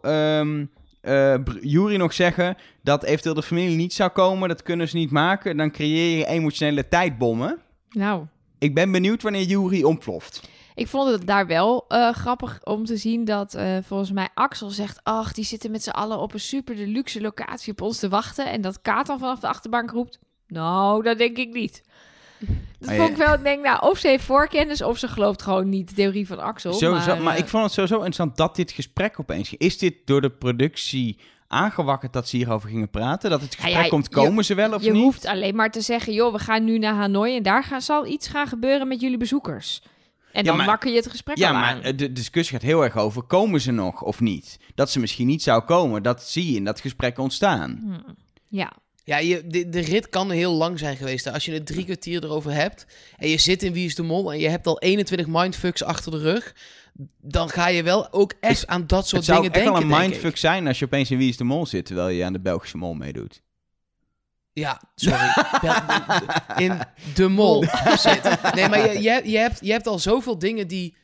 eh, 1.07 1.35
Yuri 1.61 1.97
nog 1.97 2.13
zeggen 2.13 2.57
dat 2.83 3.03
eventueel 3.05 3.35
de 3.35 3.43
familie 3.43 3.77
niet 3.77 3.93
zou 3.93 4.11
komen. 4.11 4.49
Dat 4.49 4.63
kunnen 4.63 4.89
ze 4.89 4.97
niet 4.97 5.11
maken. 5.11 5.57
Dan 5.57 5.71
creëer 5.71 6.19
je 6.19 6.27
emotionele 6.27 6.89
tijdbommen. 6.89 7.59
Nou, 7.91 8.25
Ik 8.59 8.75
ben 8.75 8.93
benieuwd 8.93 9.23
wanneer 9.23 9.43
Yuri 9.43 9.85
ontploft. 9.85 10.49
ik 10.75 10.89
vond 10.89 11.11
het 11.11 11.27
daar 11.27 11.47
wel 11.47 11.85
eh, 11.89 12.11
grappig 12.13 12.61
om 12.65 12.85
te 12.85 12.97
zien 12.97 13.25
dat 13.25 13.55
eh, 13.55 13.77
volgens 13.83 14.13
mij 14.13 14.29
Axel 14.35 14.71
zegt... 14.71 15.01
ach, 15.03 15.33
die 15.33 15.45
zitten 15.45 15.71
met 15.71 15.83
z'n 15.83 15.91
allen 15.91 16.19
op 16.19 16.33
een 16.33 16.41
super 16.41 16.77
deluxe 16.77 17.21
locatie 17.21 17.73
op 17.73 17.81
ons 17.81 17.99
te 17.99 18.09
wachten. 18.09 18.51
En 18.51 18.61
dat 18.61 18.81
Kaat 18.83 19.07
dan 19.07 19.19
vanaf 19.19 19.41
de 19.41 19.49
achterbank 19.49 19.91
roept... 19.91 20.19
Nou, 20.49 21.03
dat 21.03 21.19
denk 21.19 21.37
ik 21.37 21.53
niet. 21.53 21.83
Dat 22.79 22.95
vond 22.95 23.11
ik 23.11 23.17
wel, 23.17 23.35
ik 23.35 23.43
denk, 23.43 23.65
nou, 23.65 23.91
of 23.91 23.99
ze 23.99 24.09
heeft 24.09 24.25
voorkennis... 24.25 24.83
of 24.83 24.99
ze 24.99 25.09
gelooft 25.09 25.43
gewoon 25.43 25.69
niet 25.69 25.89
de 25.89 25.95
theorie 25.95 26.27
van 26.27 26.39
Axel. 26.39 26.91
Maar, 26.91 27.23
maar, 27.23 27.35
eh, 27.35 27.39
ik 27.41 27.49
vond 27.49 27.63
het 27.65 27.73
sowieso 27.73 27.95
interessant 27.95 28.37
dat 28.37 28.57
dit 28.57 28.71
gesprek 28.71 29.21
opeens... 29.21 29.55
Is 29.55 29.79
dit 29.79 29.95
door 30.05 30.21
de 30.21 30.31
productie 30.31 31.19
aangewakkerd 31.49 32.13
dat 32.13 32.29
ze 32.29 32.37
hierover 32.37 32.69
gingen 32.69 32.91
praten? 32.91 33.31
Dat 33.31 33.41
het 33.41 33.55
gesprek 33.55 33.73
ja, 33.83 33.89
komt, 33.89 34.05
je- 34.05 34.15
komen 34.15 34.45
ze 34.45 34.55
wel 34.55 34.73
of 34.73 34.83
je 34.83 34.93
niet? 34.93 35.03
hoeft 35.03 35.27
alleen 35.27 35.55
maar 35.57 35.71
te 35.71 35.81
zeggen... 35.81 36.13
joh, 36.13 36.33
we 36.33 36.39
gaan 36.39 36.65
nu 36.65 36.79
naar 36.79 36.95
Hanoi 36.95 37.37
en 37.37 37.43
daar 37.43 37.65
gaan, 37.65 37.81
zal 37.83 38.07
iets 38.07 38.29
gaan 38.29 38.47
gebeuren 38.47 38.89
met 38.89 39.01
jullie 39.01 39.19
bezoekers. 39.19 39.83
En 40.33 40.43
Ja, 40.45 40.49
dan 40.49 40.57
maar- 40.57 40.67
wakker 40.67 40.91
je 40.91 40.97
het 40.97 41.11
gesprek 41.11 41.37
Ja, 41.37 41.53
maar 41.53 41.65
aan. 41.85 41.97
de 41.97 42.13
discussie 42.13 42.57
gaat 42.59 42.67
heel 42.67 42.85
erg 42.85 42.97
over, 42.97 43.23
komen 43.23 43.61
ze 43.61 43.71
nog 43.73 44.03
of 44.03 44.21
niet? 44.21 44.59
Dat 44.75 44.91
ze 44.91 45.01
misschien 45.01 45.27
niet 45.27 45.43
zou 45.43 45.63
komen, 45.63 46.03
dat 46.03 46.23
zie 46.23 46.51
je 46.51 46.57
in 46.57 46.65
dat 46.65 46.81
gesprek 46.81 47.19
ontstaan. 47.19 47.81
Hm. 47.83 48.11
Ja, 48.49 48.73
Ja, 49.07 49.17
je, 49.19 49.47
de, 49.47 49.69
de 49.69 49.81
rit 49.81 50.09
kan 50.09 50.31
heel 50.31 50.53
lang 50.53 50.79
zijn 50.79 50.97
geweest. 50.97 51.25
hè. 51.25 51.33
Als 51.33 51.45
je 51.45 51.53
het 51.53 51.67
drie 51.67 51.85
kwartier 51.85 52.25
erover 52.25 52.53
hebt 52.53 52.87
en 53.17 53.29
je 53.29 53.39
zit 53.39 53.63
in 53.63 53.73
Wie 53.73 53.87
is 53.87 53.95
de 53.95 54.03
Mol 54.03 54.33
en 54.33 54.39
je 54.39 54.49
hebt 54.49 54.67
al 54.67 54.79
21 54.79 55.27
mindfucks 55.27 55.83
achter 55.83 56.11
de 56.11 56.19
rug, 56.19 56.55
dan 57.21 57.49
ga 57.49 57.69
je 57.69 57.83
wel 57.83 58.13
ook 58.13 58.33
echt 58.41 58.61
Het- 58.61 58.69
aan 58.71 58.87
dat 58.87 58.99
Het 58.99 59.09
soort 59.09 59.25
zou 59.25 59.41
dingen 59.41 59.55
echt 59.55 59.65
wel 59.65 59.75
denken, 59.75 59.93
een 59.97 60.01
mindfuck 60.01 60.31
ik. 60.31 60.37
zijn 60.37 60.67
als 60.67 60.79
je 60.79 60.85
opeens 60.85 61.11
in 61.11 61.19
Wie 61.19 61.29
is 61.29 61.37
de 61.37 61.45
Mol 61.45 61.67
zit, 61.67 61.87
terwijl 61.87 62.09
je 62.09 62.25
aan 62.25 62.33
de 62.33 62.41
Belgische 62.41 62.77
Mol 62.77 62.95
meedoet. 62.95 63.43
Ja, 64.53 64.81
sorry. 64.95 65.33
in 66.57 66.79
de 67.15 67.29
mol 67.29 67.65
zit. 67.99 68.53
Nee, 68.55 68.69
maar 68.69 68.93
je, 68.93 69.03
je, 69.03 69.21
je, 69.31 69.39
hebt, 69.39 69.59
je 69.63 69.73
hebt 69.73 69.87
al 69.87 69.99
zoveel 69.99 70.39
dingen 70.39 70.69
die 70.69 70.97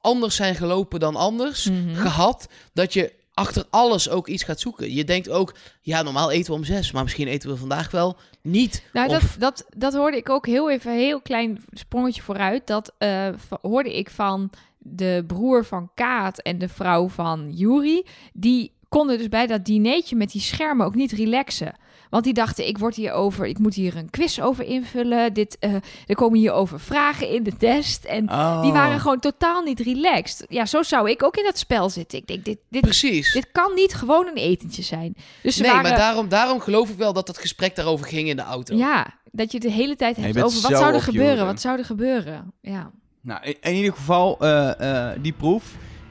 anders 0.00 0.36
zijn 0.36 0.54
gelopen 0.54 1.00
dan 1.00 1.16
anders 1.16 1.70
Mhm. 1.70 1.94
gehad, 1.94 2.46
dat 2.72 2.92
je 2.92 3.12
achter 3.34 3.64
alles 3.70 4.08
ook 4.08 4.28
iets 4.28 4.42
gaat 4.42 4.60
zoeken. 4.60 4.94
Je 4.94 5.04
denkt 5.04 5.28
ook, 5.30 5.54
ja, 5.80 6.02
normaal 6.02 6.30
eten 6.30 6.52
we 6.52 6.58
om 6.58 6.64
zes, 6.64 6.92
maar 6.92 7.02
misschien 7.02 7.28
eten 7.28 7.50
we 7.50 7.56
vandaag 7.56 7.90
wel 7.90 8.16
niet. 8.42 8.82
Nou, 8.92 9.08
Of- 9.08 9.20
dat, 9.20 9.38
dat, 9.38 9.66
dat 9.76 9.94
hoorde 9.94 10.16
ik 10.16 10.28
ook 10.28 10.46
heel 10.46 10.70
even, 10.70 10.92
heel 10.92 11.20
klein 11.20 11.64
sprongetje 11.70 12.22
vooruit. 12.22 12.66
Dat 12.66 12.92
eh, 12.98 13.28
hoorde 13.62 13.96
ik 13.96 14.10
van 14.10 14.50
de 14.78 15.24
broer 15.26 15.64
van 15.64 15.90
Kaat 15.94 16.38
en 16.38 16.58
de 16.58 16.68
vrouw 16.68 17.08
van 17.08 17.50
Yuri. 17.52 18.06
Die 18.32 18.72
konden 18.88 19.18
dus 19.18 19.28
bij 19.28 19.46
dat 19.46 19.64
dineetje 19.64 20.16
met 20.16 20.32
die 20.32 20.40
schermen 20.40 20.86
ook 20.86 20.94
niet 20.94 21.12
relaxen. 21.12 21.74
Want 22.14 22.26
die 22.26 22.34
dachten, 22.34 22.66
ik 22.66 22.78
word 22.78 22.94
hier 22.94 23.12
over, 23.12 23.46
ik 23.46 23.58
moet 23.58 23.74
hier 23.74 23.96
een 23.96 24.10
quiz 24.10 24.38
over 24.38 24.64
invullen. 24.64 25.32
Dit, 25.32 25.56
eh, 25.60 25.74
er 26.06 26.14
komen 26.14 26.38
hier 26.38 26.52
over 26.52 26.80
vragen 26.80 27.28
in 27.28 27.42
de 27.42 27.56
test. 27.56 28.04
En 28.04 28.30
Oh. 28.30 28.62
die 28.62 28.72
waren 28.72 29.00
gewoon 29.00 29.20
totaal 29.20 29.62
niet 29.62 29.80
relaxed. 29.80 30.46
Ja, 30.48 30.66
zo 30.66 30.82
zou 30.82 31.10
ik 31.10 31.22
ook 31.22 31.36
in 31.36 31.44
dat 31.44 31.58
spel 31.58 31.90
zitten. 31.90 32.18
Ik 32.18 32.26
denk, 32.26 32.44
dit, 32.44 32.58
dit, 32.68 32.80
Precies. 32.80 33.32
dit 33.32 33.48
kan 33.52 33.74
niet 33.74 33.94
gewoon 33.94 34.26
een 34.26 34.36
etentje 34.36 34.82
zijn. 34.82 35.16
Dus 35.42 35.56
ze 35.56 35.62
nee, 35.62 35.70
waren, 35.70 35.90
maar 35.90 35.98
daarom, 35.98 36.28
daarom 36.28 36.60
geloof 36.60 36.88
ik 36.90 36.96
wel 36.96 37.12
dat 37.12 37.26
dat 37.26 37.38
gesprek 37.38 37.76
daarover 37.76 38.06
ging 38.06 38.28
in 38.28 38.36
de 38.36 38.42
auto. 38.42 38.76
Ja, 38.76 39.14
dat 39.32 39.52
je 39.52 39.60
de 39.60 39.70
hele 39.70 39.96
tijd 39.96 40.16
hebt 40.16 40.42
over 40.42 40.60
wat 40.60 40.70
zo 40.70 40.76
zou 40.76 40.94
er 40.94 41.02
gebeuren, 41.02 41.46
wat 41.46 41.60
zou 41.60 41.78
er 41.78 41.84
gebeuren. 41.84 42.52
Ja. 42.60 42.90
Nou, 43.20 43.42
in, 43.42 43.56
in 43.60 43.74
ieder 43.74 43.92
geval, 43.92 44.36
eh, 44.40 45.10
eh, 45.10 45.18
die 45.22 45.32
proef 45.32 45.64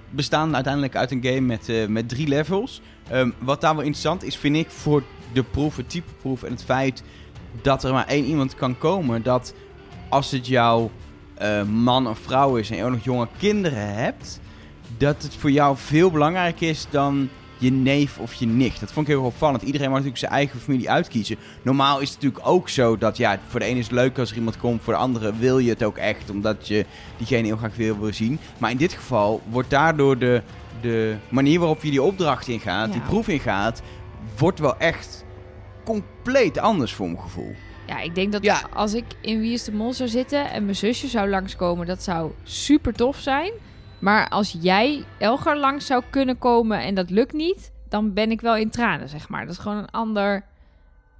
bestaan 0.09 0.56
uiteindelijk 0.56 0.95
uit 0.95 1.11
een 1.11 1.23
game 1.23 1.41
met, 1.41 1.69
eh, 1.69 1.85
met 1.85 2.09
drie 2.09 2.27
levels. 2.27 2.81
Ehm, 3.09 3.29
wat 3.39 3.61
daar 3.61 3.75
wel 3.75 3.83
interessant 3.83 4.23
is, 4.23 4.38
vind 4.38 4.56
ik, 4.56 4.69
voor 4.69 5.03
de 5.33 5.44
proef, 5.44 5.75
het 5.75 5.89
type 5.89 6.12
proef 6.21 6.44
en 6.44 6.51
het 6.51 6.63
feit 6.63 7.03
dat 7.62 7.83
er 7.83 7.94
maar 7.94 8.07
één 8.07 8.25
iemand 8.25 8.56
kan 8.56 8.77
komen, 8.77 9.24
dat 9.24 9.54
als 10.09 10.31
het 10.31 10.47
jouw 10.47 10.92
eh, 11.33 11.63
man 11.63 12.07
of 12.07 12.19
vrouw 12.19 12.56
is 12.56 12.69
en 12.69 12.78
je 12.78 12.83
ook 12.83 12.92
nog 12.92 13.04
jonge 13.04 13.28
kinderen 13.37 13.94
hebt, 13.95 14.40
dat 14.97 15.23
het 15.23 15.35
voor 15.35 15.52
jou 15.52 15.78
veel 15.78 16.11
belangrijker 16.11 16.69
is 16.69 16.87
dan 16.90 17.30
je 17.57 17.71
neef 17.71 18.18
of 18.18 18.33
je 18.33 18.45
nicht. 18.45 18.80
Dat 18.80 18.92
vond 18.92 19.07
ik 19.07 19.13
heel 19.13 19.23
opvallend. 19.23 19.61
Iedereen 19.61 19.87
mag 19.87 19.97
natuurlijk 19.97 20.19
zijn 20.19 20.31
eigen 20.31 20.59
familie 20.59 20.90
uitkiezen. 20.90 21.37
Normaal 21.61 21.99
is 21.99 22.09
het 22.09 22.21
natuurlijk 22.21 22.47
ook 22.47 22.69
zo 22.69 22.97
dat 22.97 23.18
ja, 23.18 23.40
voor 23.47 23.59
de 23.59 23.66
ene 23.66 23.80
is 23.80 23.85
het 23.85 23.94
leuk 23.94 24.19
als 24.19 24.30
er 24.31 24.37
iemand 24.37 24.57
komt, 24.57 24.81
voor 24.81 24.94
de 24.94 24.99
andere 24.99 25.33
wil 25.40 25.59
je 25.59 25.69
het 25.69 25.83
ook 25.83 25.97
echt, 25.97 26.30
omdat 26.30 26.68
je 26.68 26.85
diegene 27.18 27.47
heel 27.47 27.57
graag 27.57 27.75
weer 27.75 27.99
wil 27.99 28.13
zien. 28.13 28.40
Maar 28.57 28.71
in 28.71 28.78
dit 28.78 28.94
geval 28.94 29.42
wordt 29.49 29.69
daardoor 29.69 30.18
de, 30.18 30.42
de 30.81 31.16
manier 31.30 31.59
waarop 31.59 31.83
je 31.83 31.90
die 31.92 32.02
opdracht 32.02 32.47
ingaat, 32.47 32.87
Ja. 32.87 32.94
die 32.94 33.02
proef 33.02 33.28
ingaat, 33.28 33.81
wordt 34.37 34.59
wel 34.59 34.77
echt 34.77 35.23
compleet 35.83 36.57
anders 36.57 36.94
voor 36.94 37.06
mijn 37.07 37.21
gevoel. 37.21 37.51
ja, 37.87 37.99
ik 37.99 38.15
denk 38.15 38.31
dat 38.31 38.44
Ja. 38.44 38.61
als 38.73 38.94
ik 38.94 39.06
in 39.21 39.39
Wie 39.39 39.53
is 39.53 39.63
de 39.63 39.71
Mol 39.71 39.94
zou 39.94 40.09
zitten 40.09 40.51
en 40.51 40.63
mijn 40.63 40.75
zusje 40.75 41.07
zou 41.07 41.30
langskomen, 41.30 41.85
dat 41.87 42.03
zou 42.03 42.31
super 42.44 42.94
tof 42.94 43.18
zijn. 43.19 43.51
Maar 43.99 44.30
als 44.30 44.56
jij 44.61 45.03
Elgar 45.19 45.57
langs 45.57 45.85
zou 45.85 46.03
kunnen 46.09 46.37
komen 46.37 46.80
en 46.81 46.95
dat 46.95 47.09
lukt 47.09 47.33
niet, 47.33 47.71
dan 47.89 48.13
ben 48.13 48.31
ik 48.31 48.42
wel 48.42 48.56
in 48.56 48.69
tranen, 48.69 49.09
zeg 49.09 49.30
maar. 49.30 49.42
Dat 49.45 49.53
is 49.56 49.59
gewoon 49.61 49.77
een 49.77 49.89
ander, 49.92 50.45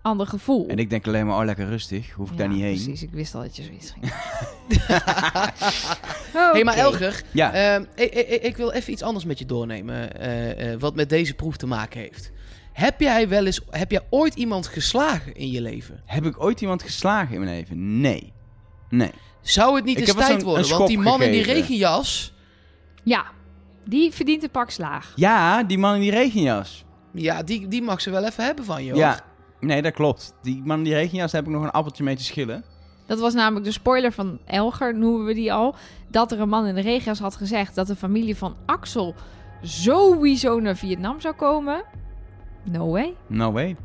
ander 0.02 0.28
gevoel. 0.28 0.68
En 0.68 0.78
ik 0.80 0.90
denk 0.90 1.08
alleen 1.08 1.26
maar, 1.26 1.38
oh 1.40 1.46
lekker 1.46 1.66
rustig, 1.68 2.12
hoef 2.12 2.28
ik 2.28 2.32
Ja, 2.34 2.40
daar 2.40 2.50
niet 2.50 2.62
heen. 2.62 2.74
Precies, 2.84 3.04
ik 3.04 3.12
wist 3.12 3.36
al 3.36 3.42
dat 3.42 3.56
je 3.56 3.64
zoiets 3.64 3.92
ging. 3.92 4.12
Hé, 6.34 6.52
hey, 6.54 6.64
maar. 6.64 6.76
Elger, 6.78 7.24
Ja, 7.32 7.54
ehm, 7.54 7.84
ik, 7.96 8.14
ik, 8.14 8.42
ik 8.44 8.58
wil 8.58 8.72
even 8.72 8.92
iets 8.94 9.02
anders 9.04 9.26
met 9.26 9.40
je 9.40 9.46
doornemen, 9.46 10.20
eh, 10.20 10.72
eh, 10.74 10.80
wat 10.80 10.96
met 10.96 11.10
deze 11.10 11.34
proef 11.34 11.58
te 11.58 11.68
maken 11.68 12.00
heeft. 12.00 12.32
Heb 12.74 13.00
jij 13.00 13.30
wel 13.30 13.46
eens, 13.46 13.62
heb 13.70 13.92
jij 13.92 14.02
ooit 14.10 14.36
iemand 14.36 14.68
geslagen 14.68 15.36
in 15.36 15.52
je 15.52 15.62
leven? 15.62 16.02
heb 16.06 16.26
ik 16.26 16.44
ooit 16.44 16.62
iemand 16.62 16.84
geslagen 16.84 17.34
in 17.36 17.42
mijn 17.44 17.56
leven? 17.56 18.02
Nee. 18.02 18.34
Nee. 18.90 19.12
Zou 19.42 19.76
het 19.76 19.86
niet 19.86 19.98
Ik 20.00 20.08
eens 20.08 20.16
tijd 20.18 20.42
worden? 20.44 20.72
een 20.72 20.78
Want 20.78 20.88
die 20.88 21.00
man 21.00 21.22
in 21.22 21.32
die 21.32 21.44
regenjas, 21.44 22.34
Ja, 23.04 23.26
die 23.86 24.12
verdient 24.12 24.44
een 24.44 24.50
pak 24.52 24.70
slaag. 24.70 25.12
Ja, 25.16 25.64
die 25.64 25.78
man 25.78 25.96
in 25.96 26.02
die 26.02 26.12
regenjas. 26.12 26.86
ja, 27.14 27.44
die, 27.44 27.68
die 27.68 27.82
mag 27.82 28.02
ze 28.02 28.10
wel 28.10 28.24
even 28.24 28.44
hebben 28.44 28.66
van 28.66 28.84
je. 28.84 28.96
Ja. 28.96 29.20
Nee, 29.60 29.82
dat 29.82 29.94
klopt. 29.94 30.34
Die 30.42 30.62
man 30.64 30.84
die 30.84 30.94
regenjas, 30.94 31.32
daar 31.32 31.42
heb 31.42 31.50
ik 31.50 31.56
nog 31.58 31.66
een 31.66 31.72
appeltje 31.72 32.04
mee 32.04 32.16
te 32.16 32.24
schillen. 32.24 32.64
Dat 33.06 33.20
was 33.20 33.34
namelijk 33.34 33.66
de 33.66 33.72
spoiler 33.72 34.12
van 34.12 34.40
Elger, 34.46 34.98
noemen 34.98 35.26
we 35.26 35.34
die 35.34 35.54
al. 35.54 35.76
Dat 36.08 36.32
er 36.32 36.40
een 36.40 36.50
man 36.50 36.66
in 36.66 36.76
de 36.76 36.82
regenjas 36.82 37.20
had 37.20 37.36
gezegd 37.36 37.76
dat 37.76 37.88
de 37.88 37.96
familie 37.96 38.36
van 38.38 38.56
Axel 38.66 39.16
sowieso 39.62 40.60
naar 40.60 40.78
Vietnam 40.78 41.22
zou 41.22 41.36
komen. 41.36 41.84
No 42.64 42.92
way. 42.92 43.16
No 43.28 43.52
way. 43.52 43.76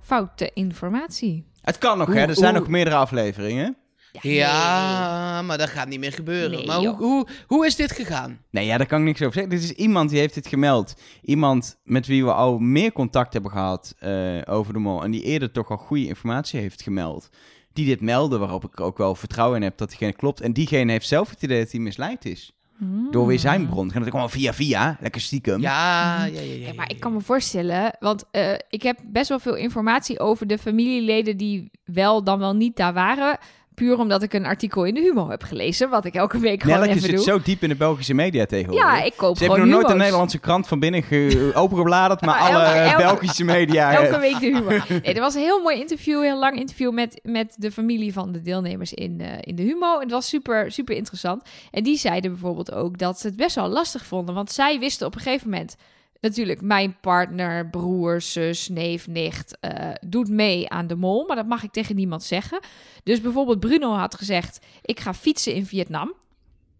Foute 0.00 0.50
informatie. 0.54 1.44
Het 1.60 1.78
kan 1.78 1.98
nog, 1.98 2.14
hè? 2.14 2.20
Er 2.20 2.34
zijn 2.34 2.54
nog 2.54 2.68
meerdere 2.68 2.96
afleveringen. 2.96 3.76
Ja, 4.20 5.42
maar 5.42 5.58
dat 5.58 5.68
gaat 5.68 5.88
niet 5.88 6.00
meer 6.00 6.12
gebeuren. 6.12 6.50
Nee, 6.50 6.66
maar 6.66 6.76
hoe, 6.76 6.96
hoe, 6.96 7.26
hoe 7.46 7.66
is 7.66 7.76
dit 7.76 7.92
gegaan? 7.92 8.38
Nee, 8.50 8.66
ja, 8.66 8.76
daar 8.76 8.86
kan 8.86 8.98
ik 8.98 9.04
niks 9.04 9.20
over 9.22 9.32
zeggen. 9.32 9.52
Dit 9.52 9.62
is 9.62 9.72
iemand 9.72 10.10
die 10.10 10.18
heeft 10.18 10.34
dit 10.34 10.46
gemeld. 10.46 10.94
Iemand 11.22 11.78
met 11.84 12.06
wie 12.06 12.24
we 12.24 12.32
al 12.32 12.58
meer 12.58 12.92
contact 12.92 13.32
hebben 13.32 13.50
gehad 13.50 13.94
eh, 13.98 14.40
over 14.44 14.72
de 14.72 14.78
mol. 14.78 15.02
En 15.02 15.10
die 15.10 15.22
eerder 15.22 15.50
toch 15.50 15.70
al 15.70 15.76
goede 15.76 16.06
informatie 16.06 16.60
heeft 16.60 16.82
gemeld. 16.82 17.28
Die 17.72 17.86
dit 17.86 18.00
meldde, 18.00 18.38
waarop 18.38 18.64
ik 18.64 18.80
ook 18.80 18.98
wel 18.98 19.14
vertrouwen 19.14 19.56
in 19.56 19.62
heb 19.62 19.78
dat 19.78 19.88
diegene 19.88 20.12
klopt. 20.12 20.40
En 20.40 20.52
diegene 20.52 20.92
heeft 20.92 21.08
zelf 21.08 21.30
het 21.30 21.42
idee 21.42 21.62
dat 21.62 21.70
hij 21.70 21.80
misleid 21.80 22.24
is. 22.24 22.52
Door 23.10 23.26
weer 23.26 23.38
zijn 23.38 23.68
bron. 23.68 23.92
En 23.92 24.00
dat 24.00 24.10
kwam 24.10 24.30
via 24.30 24.52
via, 24.52 24.96
lekker 25.00 25.20
stiekem. 25.20 25.60
Ja, 25.60 26.24
ja, 26.24 26.40
ja. 26.40 26.40
ja, 26.40 26.66
Ja, 26.66 26.74
maar 26.74 26.90
ik 26.90 27.00
kan 27.00 27.12
me 27.12 27.20
voorstellen, 27.20 27.96
want 28.00 28.24
eh, 28.30 28.52
ik 28.68 28.82
heb 28.82 28.98
best 29.04 29.28
wel 29.28 29.38
veel 29.38 29.56
informatie 29.56 30.20
over 30.20 30.46
de 30.46 30.58
familieleden 30.58 31.36
die 31.36 31.70
wel 31.84 32.24
dan 32.24 32.38
wel 32.38 32.54
niet 32.54 32.76
daar 32.76 32.92
waren. 32.92 33.38
Puur 33.74 33.98
omdat 33.98 34.22
ik 34.22 34.32
een 34.32 34.44
artikel 34.46 34.84
in 34.84 34.94
de 34.94 35.00
Humo 35.00 35.28
heb 35.30 35.42
gelezen, 35.42 35.90
wat 35.90 36.04
ik 36.04 36.14
elke 36.14 36.38
week 36.38 36.62
gewoon 36.62 36.76
Nelleke 36.78 36.96
even 36.98 37.08
zit 37.08 37.16
doe. 37.16 37.24
zo 37.24 37.40
diep 37.44 37.62
in 37.62 37.68
de 37.68 37.74
Belgische 37.74 38.14
media 38.14 38.46
tegenwoordig. 38.46 38.90
Ja, 38.90 39.02
ik 39.02 39.12
koop 39.16 39.36
Ze 39.36 39.44
gewoon 39.44 39.58
nog 39.60 39.68
nooit 39.68 39.90
een. 39.90 39.96
Nederlandse 39.96 40.38
krant 40.38 40.68
van 40.68 40.78
binnen 40.80 41.02
ge- 41.02 41.50
opengebladerd, 41.54 42.20
maar 42.20 42.34
Ah, 42.38 42.48
alle 42.48 42.62
elke- 42.64 42.78
eh, 42.78 42.96
Belgische 42.96 43.44
media. 43.44 43.90
eh, 43.92 44.04
Elke 44.04 44.20
week 44.20 44.40
de 44.40 44.46
humor. 44.46 44.84
Nee, 45.02 45.14
er 45.14 45.20
was 45.20 45.34
een 45.34 45.40
heel 45.40 45.62
mooi 45.62 45.80
interview, 45.80 46.16
een 46.18 46.24
heel 46.24 46.38
lang 46.38 46.58
interview 46.58 46.92
met, 46.92 47.20
met 47.22 47.54
de 47.58 47.70
familie 47.72 48.12
van 48.12 48.32
de 48.32 48.40
deelnemers 48.42 48.92
in, 48.92 49.20
eh, 49.20 49.28
in 49.40 49.54
de 49.54 49.62
Humo. 49.62 49.94
En 49.94 50.00
het 50.00 50.10
was 50.10 50.28
super, 50.28 50.72
super 50.72 50.96
interessant. 50.96 51.42
En 51.70 51.82
die 51.82 51.96
zeiden 51.96 52.30
bijvoorbeeld 52.30 52.72
ook 52.72 52.98
dat 52.98 53.20
ze 53.20 53.26
het 53.26 53.36
best 53.36 53.54
wel 53.54 53.68
lastig 53.68 54.04
vonden. 54.06 54.34
Want 54.34 54.50
zij 54.52 54.78
wisten 54.78 55.06
op 55.06 55.14
een 55.14 55.20
gegeven 55.20 55.50
moment... 55.50 55.76
Natuurlijk, 56.24 56.60
mijn 56.60 56.96
partner, 57.00 57.70
broer, 57.70 58.20
zus, 58.20 58.68
neef, 58.68 59.06
nicht 59.06 59.56
eh, 59.60 59.90
doet 60.06 60.28
mee 60.28 60.68
aan 60.68 60.86
de 60.86 60.94
mol. 60.96 61.26
Maar 61.26 61.36
dat 61.36 61.46
mag 61.46 61.62
ik 61.62 61.72
tegen 61.72 61.96
niemand 61.96 62.22
zeggen. 62.22 62.60
Dus 63.02 63.20
bijvoorbeeld 63.20 63.60
Bruno 63.60 63.92
had 63.92 64.14
gezegd... 64.14 64.58
ik 64.82 65.00
ga 65.00 65.14
fietsen 65.14 65.54
in 65.54 65.66
Vietnam. 65.66 66.14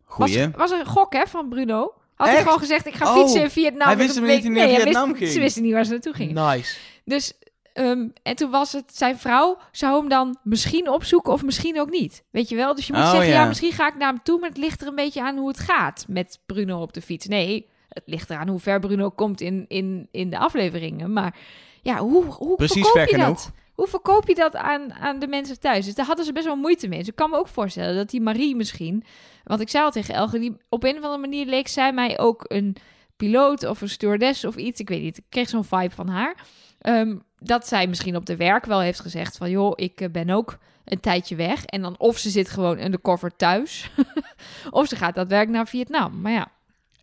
Goeie. 0.05 0.51
Was, 0.51 0.71
was 0.71 0.81
een 0.81 0.87
gok, 0.87 1.13
hè, 1.13 1.27
van 1.27 1.49
Bruno. 1.49 1.93
Had 2.15 2.29
hij 2.29 2.43
gewoon 2.43 2.59
gezegd, 2.59 2.87
ik 2.87 2.95
ga 2.95 3.07
Oh, 3.15 3.19
fietsen 3.21 3.43
in 3.43 3.51
Vietnam. 3.51 3.83
hij 3.83 3.93
En 3.93 3.99
wist 3.99 4.21
niet 4.21 4.45
naar 4.53 4.69
wist- 4.69 4.83
Vietnam 4.83 5.15
ging. 5.15 5.31
Ze 5.31 5.41
wisten 5.41 5.63
niet 5.63 5.73
waar 5.73 5.85
ze 5.85 5.91
naartoe 5.91 6.13
gingen. 6.15 6.35
Nice. 6.49 6.77
Dus, 7.05 7.33
ehm, 7.73 8.09
en 8.23 8.37
toen 8.37 8.51
was 8.51 8.73
het, 8.73 8.97
zijn 8.97 9.19
vrouw 9.19 9.59
zou 9.73 9.99
hem 10.01 10.09
dan 10.09 10.39
misschien 10.43 10.89
opzoeken 10.91 11.33
of 11.33 11.43
misschien 11.43 11.81
ook 11.81 11.91
niet. 11.91 12.25
Weet 12.31 12.49
je 12.49 12.57
wel? 12.57 12.75
Dus 12.75 12.87
je 12.87 12.93
moet 12.93 13.03
Oh, 13.03 13.11
zeggen, 13.11 13.29
ja. 13.31 13.41
ja. 13.43 13.49
misschien 13.49 13.73
ga 13.73 13.89
ik 13.89 13.97
naar 13.97 14.09
hem 14.13 14.23
toe, 14.23 14.39
maar 14.41 14.49
het 14.49 14.59
ligt 14.59 14.81
er 14.81 14.87
een 14.87 14.95
beetje 14.95 15.23
aan 15.23 15.37
hoe 15.37 15.49
het 15.49 15.59
gaat 15.59 16.05
met 16.09 16.39
Bruno 16.47 16.81
op 16.83 16.93
de 16.93 17.03
fiets. 17.03 17.27
Nee, 17.27 17.69
het 17.95 18.03
ligt 18.07 18.31
eraan 18.31 18.49
hoe 18.49 18.61
ver 18.61 18.81
Bruno 18.81 19.11
komt 19.11 19.41
in, 19.41 19.65
in, 19.69 20.09
in 20.11 20.31
de 20.31 20.39
afleveringen. 20.39 21.13
Maar 21.13 21.37
ja, 21.83 21.99
hoe, 21.99 22.25
hoe 22.25 22.57
Precies 22.57 22.75
verkoop 22.75 23.09
ver 23.09 23.11
je 23.11 23.25
dat? 23.27 23.53
Hoe 23.75 23.87
verkoop 23.87 24.29
je 24.29 24.35
dat 24.35 24.57
aan, 24.57 24.93
aan 24.93 25.19
de 25.19 25.27
mensen 25.27 25.61
thuis? 25.61 25.85
Dus 25.85 25.95
daar 25.95 26.07
hadden 26.07 26.25
ze 26.25 26.33
best 26.33 26.47
wel 26.47 26.57
moeite 26.57 26.89
mee. 26.89 26.99
Dus 26.99 27.09
ik 27.09 27.17
kan 27.17 27.31
me 27.31 27.37
ook 27.37 27.49
voorstellen 27.49 27.97
dat 27.97 28.11
die 28.11 28.21
Marie 28.21 28.57
misschien... 28.57 29.05
Want 29.45 29.61
ik 29.61 29.69
zei 29.69 29.85
al 29.85 29.91
tegen 29.91 30.15
Elge, 30.15 30.39
die 30.39 30.57
op 30.69 30.85
een 30.85 30.97
of 30.97 31.03
andere 31.03 31.21
manier 31.21 31.47
leek 31.47 31.69
zij 31.69 31.93
mij 31.93 32.19
ook 32.19 32.45
een 32.49 32.77
piloot 33.17 33.65
of 33.65 33.81
een 33.81 33.89
stewardess 33.89 34.45
of 34.45 34.57
iets. 34.57 34.81
Ik 34.81 34.89
weet 34.89 35.03
niet, 35.03 35.19
ik 35.19 35.25
kreeg 35.29 35.49
zo'n 35.49 35.65
vibe 35.65 35.95
van 35.95 36.09
haar. 36.09 36.37
Ehm, 36.79 37.17
dat 37.39 37.67
zij 37.67 37.87
misschien 37.87 38.17
op 38.17 38.27
de 38.27 38.37
werk 38.37 38.65
wel 38.65 38.81
heeft 38.81 39.01
gezegd 39.01 39.37
van... 39.37 39.51
joh, 39.51 39.73
ik 39.75 40.01
eh, 40.01 40.11
ben 40.11 40.31
ook 40.31 40.59
een 40.85 41.01
tijdje 41.01 41.37
weg. 41.37 41.65
En 41.65 41.83
dan 41.83 41.99
of 41.99 42.19
ze 42.19 42.31
zit 42.31 42.51
gewoon 42.51 42.81
undercover 42.81 43.37
thuis... 43.37 43.91
of 44.71 44.89
ze 44.89 44.97
gaat 44.97 45.15
daadwerkelijk 45.15 45.57
naar 45.57 45.69
Vietnam. 45.69 46.21
Maar 46.21 46.33
ja, 46.33 46.53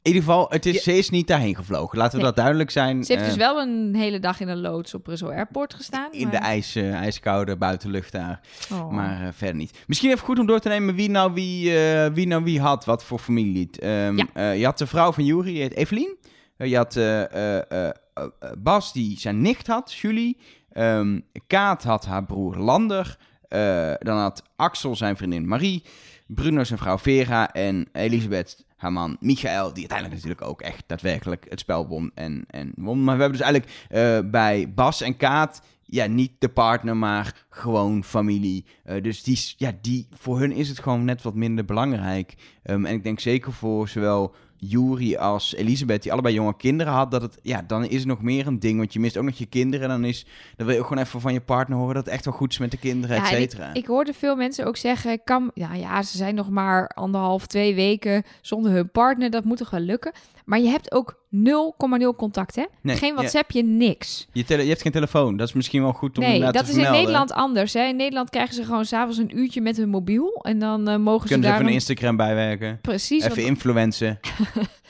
In 0.03 0.07
ieder 0.11 0.21
geval, 0.23 0.45
het 0.49 0.65
is, 0.65 0.73
Ja. 0.75 0.81
ze 0.81 0.97
is 0.97 1.09
niet 1.09 1.27
daarheen 1.27 1.55
gevlogen. 1.55 1.97
Laten 1.97 2.11
we 2.11 2.17
Nee. 2.17 2.25
dat 2.25 2.35
duidelijk 2.35 2.69
zijn. 2.71 3.03
ze 3.03 3.11
heeft 3.11 3.23
Eh, 3.23 3.29
dus 3.29 3.37
wel 3.37 3.59
een 3.61 3.95
hele 3.95 4.19
dag 4.19 4.39
in 4.39 4.47
een 4.47 4.61
loods 4.61 4.93
op 4.93 5.03
Brussel 5.03 5.31
Airport 5.31 5.73
gestaan. 5.73 6.11
in 6.11 6.29
de 6.29 6.37
ijs, 6.37 6.75
eh, 6.75 6.93
ijskoude 6.93 7.57
buitenlucht 7.57 8.11
daar. 8.11 8.39
Oh. 8.71 8.91
Maar 8.91 9.21
eh, 9.21 9.27
verder 9.33 9.55
niet. 9.55 9.79
Misschien 9.87 10.09
even 10.11 10.25
goed 10.25 10.39
om 10.39 10.45
door 10.45 10.59
te 10.59 10.69
nemen 10.69 10.95
wie 10.95 11.09
nou 11.09 11.33
wie, 11.33 11.79
eh, 11.79 12.11
wie, 12.13 12.27
nou 12.27 12.43
wie 12.43 12.59
had, 12.61 12.85
wat 12.85 13.03
voor 13.03 13.19
familielid. 13.19 13.79
Ehm, 13.79 14.17
Ja. 14.17 14.25
eh, 14.33 14.59
je 14.59 14.65
had 14.65 14.77
de 14.77 14.87
vrouw 14.87 15.11
van 15.11 15.25
Jury, 15.25 15.51
die 15.51 15.61
heet 15.61 15.75
Evelien. 15.75 16.17
Eh, 16.57 16.67
je 16.69 16.75
had 16.75 16.95
eh, 16.95 17.21
eh, 17.57 17.63
eh, 17.71 17.87
eh, 18.13 18.23
Bas, 18.57 18.93
die 18.93 19.19
zijn 19.19 19.41
nicht 19.41 19.67
had, 19.67 19.93
Julie. 19.93 20.37
Ehm, 20.71 21.19
Kaat 21.47 21.83
had 21.83 22.05
haar 22.05 22.25
broer 22.25 22.55
Lander. 22.57 23.17
Eh, 23.47 23.93
dan 23.99 24.17
had 24.17 24.43
Axel 24.55 24.95
zijn 24.95 25.17
vriendin 25.17 25.47
Marie. 25.47 25.83
Bruno 26.27 26.63
zijn 26.63 26.79
vrouw 26.79 26.97
Vera. 26.97 27.51
En 27.53 27.87
Elisabeth 27.91 28.65
haar 28.81 28.93
man 28.93 29.17
Michael, 29.19 29.73
die 29.73 29.79
uiteindelijk 29.89 30.13
natuurlijk 30.13 30.49
ook 30.49 30.61
echt 30.61 30.83
daadwerkelijk 30.87 31.45
het 31.49 31.59
spel 31.59 31.87
won 31.87 32.11
en, 32.15 32.43
en 32.47 32.73
won. 32.75 33.03
Maar 33.03 33.15
we 33.15 33.21
hebben 33.21 33.39
dus 33.39 33.47
eigenlijk 33.47 33.87
eh, 33.89 34.29
bij 34.29 34.73
Bas 34.73 35.01
en 35.01 35.17
Kaat 35.17 35.61
ja, 35.85 36.05
niet 36.05 36.31
de 36.39 36.49
partner, 36.49 36.97
maar 36.97 37.45
gewoon 37.49 38.03
familie. 38.03 38.65
Eh, 38.83 39.03
dus 39.03 39.23
die, 39.23 39.53
ja, 39.57 39.71
die, 39.81 40.07
voor 40.11 40.39
hun 40.39 40.51
is 40.51 40.69
het 40.69 40.79
gewoon 40.79 41.05
net 41.05 41.21
wat 41.21 41.35
minder 41.35 41.65
belangrijk. 41.65 42.35
Ehm, 42.63 42.85
en 42.85 42.93
ik 42.93 43.03
denk 43.03 43.19
zeker 43.19 43.53
voor 43.53 43.87
zowel 43.87 44.35
Juri 44.63 45.17
als 45.17 45.55
Elisabeth, 45.55 46.03
die 46.03 46.11
allebei 46.11 46.33
jonge 46.33 46.57
kinderen 46.57 46.93
had, 46.93 47.11
dat 47.11 47.21
het, 47.21 47.37
ja, 47.41 47.63
dan 47.67 47.85
is 47.85 47.97
het 47.97 48.07
nog 48.07 48.21
meer 48.21 48.47
een 48.47 48.59
ding. 48.59 48.77
Want 48.77 48.93
je 48.93 48.99
mist 48.99 49.17
ook 49.17 49.23
nog 49.23 49.37
je 49.37 49.45
kinderen. 49.45 49.89
Dan, 49.89 50.03
is, 50.03 50.25
dan 50.55 50.65
wil 50.65 50.75
je 50.75 50.81
ook 50.81 50.87
gewoon 50.87 51.03
even 51.03 51.21
van 51.21 51.33
je 51.33 51.41
partner 51.41 51.77
horen 51.77 51.95
dat 51.95 52.05
het 52.05 52.13
echt 52.13 52.25
wel 52.25 52.33
goed 52.33 52.51
is 52.51 52.57
met 52.57 52.71
de 52.71 52.77
kinderen, 52.77 53.15
et 53.15 53.21
Ja, 53.21 53.31
en 53.31 53.41
cetera. 53.41 53.73
Ik 53.73 53.85
hoorde 53.85 54.13
veel 54.13 54.35
mensen 54.35 54.65
ook 54.65 54.77
zeggen, 54.77 55.11
ik 55.11 55.21
kan, 55.23 55.51
ja, 55.53 55.73
ja, 55.73 56.01
ze 56.01 56.17
zijn 56.17 56.35
nog 56.35 56.49
maar 56.49 56.87
anderhalf, 56.87 57.47
twee 57.47 57.75
weken 57.75 58.23
zonder 58.41 58.71
hun 58.71 58.91
partner. 58.91 59.29
Dat 59.29 59.43
moet 59.43 59.57
toch 59.57 59.69
wel 59.69 59.79
lukken? 59.79 60.11
Maar 60.45 60.59
je 60.59 60.69
hebt 60.69 60.91
ook 60.91 61.19
0,0 61.35 62.15
contact, 62.17 62.55
hè? 62.55 62.65
Nee, 62.81 62.95
geen 62.97 63.09
ja. 63.09 63.15
WhatsAppje, 63.15 63.63
niks. 63.63 64.27
Je, 64.31 64.43
je 64.47 64.55
hebt 64.55 64.81
geen 64.81 64.91
telefoon. 64.91 65.37
Dat 65.37 65.47
is 65.47 65.53
misschien 65.53 65.81
wel 65.81 65.93
goed 65.93 66.17
om 66.17 66.23
Nee, 66.23 66.33
inderdaad 66.33 66.65
dat 66.65 66.73
te 66.73 66.79
is 66.79 66.85
in. 66.85 66.91
Nederland 66.91 67.31
anders. 67.31 67.73
Hè? 67.73 67.83
In 67.87 67.95
Nederland 67.95 68.29
krijgen 68.29 68.53
ze 68.55 68.63
gewoon 68.63 68.85
s'avonds 68.85 69.17
een 69.17 69.37
uurtje 69.37 69.61
met 69.61 69.77
hun 69.77 69.89
mobiel. 69.89 70.39
En 70.43 70.59
dan 70.59 70.87
eh, 70.87 70.97
mogen 70.97 71.27
Kunnen 71.27 71.43
ze 71.43 71.49
daar 71.49 71.53
even 71.59 71.67
een 71.67 71.73
Instagram 71.73 72.15
bijwerken. 72.15 72.79
Precies, 72.81 73.23
Even 73.23 73.35
want- 73.35 73.47
influencen. 73.47 74.19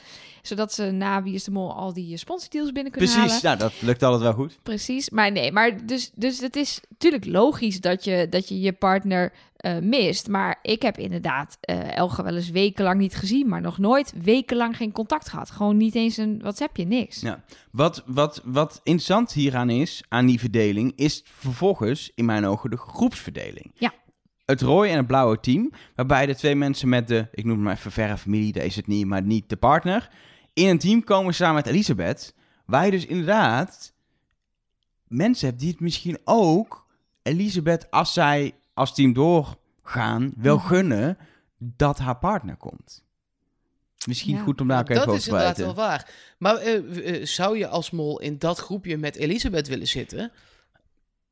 zodat 0.41 0.73
ze 0.73 0.91
na 0.91 1.23
Wie 1.23 1.33
is 1.33 1.43
de 1.43 1.51
Mol 1.51 1.73
al 1.73 1.93
die 1.93 2.17
sponsordeals 2.17 2.71
binnen 2.71 2.91
kunnen 2.91 3.09
Precies, 3.09 3.41
halen. 3.41 3.57
nou, 3.59 3.71
dat 3.71 3.81
lukt 3.81 4.03
altijd 4.03 4.21
wel 4.21 4.33
goed. 4.33 4.59
Precies, 4.63 5.09
maar 5.09 5.31
nee, 5.31 5.51
maar 5.51 5.85
dus, 5.85 6.11
dus 6.15 6.39
het 6.39 6.55
is 6.55 6.81
natuurlijk 6.89 7.25
logisch 7.25 7.81
dat 7.81 8.03
je 8.03 8.27
dat 8.29 8.49
je, 8.49 8.59
je 8.59 8.73
partner 8.73 9.31
eh, 9.55 9.77
mist. 9.77 10.27
Maar 10.27 10.59
ik 10.61 10.81
heb 10.81 10.97
inderdaad 10.97 11.57
eh 11.61 11.97
Elge 11.97 12.23
wel 12.23 12.35
eens 12.35 12.49
wekenlang 12.49 12.99
niet 12.99 13.15
gezien, 13.15 13.47
maar 13.47 13.61
nog 13.61 13.77
nooit 13.77 14.13
wekenlang 14.23 14.77
geen 14.77 14.91
contact 14.91 15.29
gehad. 15.29 15.51
Gewoon 15.51 15.77
niet 15.77 15.95
eens 15.95 16.17
een 16.17 16.39
WhatsAppje, 16.39 16.85
niks. 16.85 17.21
Ja. 17.21 17.43
Wat, 17.71 18.03
wat, 18.05 18.41
wat 18.45 18.81
interessant 18.83 19.33
hieraan 19.33 19.69
is, 19.69 20.03
aan 20.09 20.25
die 20.25 20.39
verdeling, 20.39 20.93
is 20.95 21.21
vervolgens 21.25 22.11
in 22.15 22.25
mijn 22.25 22.45
ogen 22.45 22.69
de 22.69 22.77
groepsverdeling. 22.77 23.71
Ja. 23.73 23.93
Het 24.45 24.61
rode 24.61 24.87
en 24.87 24.97
het 24.97 25.07
blauwe 25.07 25.39
team, 25.39 25.71
waarbij 25.95 26.25
de 26.25 26.35
twee 26.35 26.55
mensen 26.55 26.89
met 26.89 27.07
de, 27.07 27.27
ik 27.31 27.43
noem 27.43 27.55
het 27.55 27.63
maar 27.63 27.75
even 27.75 27.91
verre 27.91 28.17
familie, 28.17 28.53
daar 28.53 28.65
is 28.65 28.75
het 28.75 28.87
niet, 28.87 29.05
maar 29.05 29.21
niet 29.21 29.49
de 29.49 29.55
partner, 29.55 30.09
in 30.53 30.67
een 30.67 30.79
team 30.79 31.03
komen 31.03 31.33
samen 31.33 31.55
met 31.55 31.65
Elisabeth, 31.67 32.33
waar 32.65 32.85
je 32.85 32.91
dus 32.91 33.05
inderdaad 33.05 33.93
mensen 35.07 35.47
hebt 35.47 35.59
die 35.59 35.71
het 35.71 35.79
misschien 35.79 36.17
ook, 36.23 36.85
Elisabeth, 37.21 37.91
als 37.91 38.13
zij 38.13 38.55
als 38.73 38.93
team 38.95 39.13
doorgaan, 39.13 40.33
wil 40.37 40.55
Mhm. 40.57 40.65
gunnen 40.67 41.17
dat 41.57 41.97
haar 41.99 42.17
partner 42.17 42.55
komt. 42.55 43.03
Misschien 44.07 44.35
Ja. 44.35 44.41
goed 44.43 44.61
om 44.61 44.67
daar 44.67 44.79
ook 44.79 44.89
even 44.89 44.95
dat 44.95 45.05
over 45.05 45.17
is 45.19 45.23
te 45.23 45.29
inderdaad 45.29 45.55
praten. 45.55 45.75
wel 45.75 45.85
waar. 45.85 46.09
Maar 46.37 46.55
eh, 46.55 47.19
eh, 47.21 47.25
zou 47.25 47.57
je 47.57 47.67
als 47.67 47.91
mol 47.91 48.19
in 48.19 48.37
dat 48.37 48.57
groepje 48.59 48.97
met 48.97 49.15
Elisabeth 49.15 49.67
willen 49.67 49.87
zitten? 49.87 50.31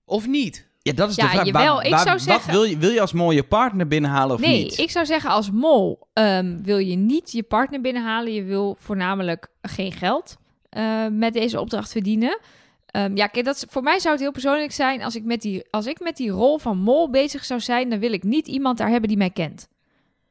Of 0.05 0.27
niet? 0.27 0.67
Ja, 0.81 0.93
dat 0.93 1.09
is 1.09 1.15
Ja, 1.15 1.23
de 1.23 1.29
vraag. 1.29 1.45
jawel, 1.45 1.75
Waar- 1.75 1.85
ik 1.85 1.91
waar- 1.91 1.99
zou 1.99 2.13
Wat 2.13 2.21
zeggen- 2.21 2.51
wil 2.51 2.63
je, 2.63 2.77
wil 2.77 2.89
je 2.91 3.01
als 3.01 3.13
mol 3.13 3.31
je 3.31 3.43
partner 3.43 3.87
binnenhalen 3.87 4.35
of 4.35 4.41
nee, 4.41 4.63
niet? 4.63 4.77
ik 4.77 4.91
zou 4.91 5.05
zeggen 5.05 5.29
als 5.29 5.51
mol 5.51 6.07
ehm, 6.13 6.61
wil 6.61 6.77
je 6.77 6.95
niet 6.95 7.31
je 7.31 7.43
partner 7.43 7.81
binnenhalen. 7.81 8.33
Je 8.33 8.43
wil 8.43 8.75
voornamelijk 8.79 9.47
geen 9.61 9.91
geld 9.91 10.37
eh, 10.69 11.07
met 11.11 11.33
deze 11.33 11.59
opdracht 11.59 11.91
verdienen. 11.91 12.39
Ehm, 12.85 13.15
ja, 13.15 13.27
kijk, 13.27 13.45
dat 13.45 13.55
is, 13.55 13.65
voor 13.69 13.83
mij 13.83 13.99
zou 13.99 14.13
het 14.13 14.23
heel 14.23 14.31
persoonlijk 14.31 14.71
zijn 14.71 15.03
als 15.03 15.15
ik, 15.15 15.23
met 15.23 15.41
die, 15.41 15.67
als 15.69 15.85
ik 15.85 15.99
met 15.99 16.17
die 16.17 16.29
rol 16.29 16.57
van 16.57 16.77
mol 16.77 17.09
bezig 17.09 17.45
zou 17.45 17.59
zijn, 17.59 17.89
dan 17.89 17.99
wil 17.99 18.11
ik 18.13 18.23
niet 18.23 18.47
iemand 18.47 18.77
daar 18.77 18.89
hebben 18.89 19.09
die 19.09 19.17
mij 19.17 19.29
kent. 19.29 19.67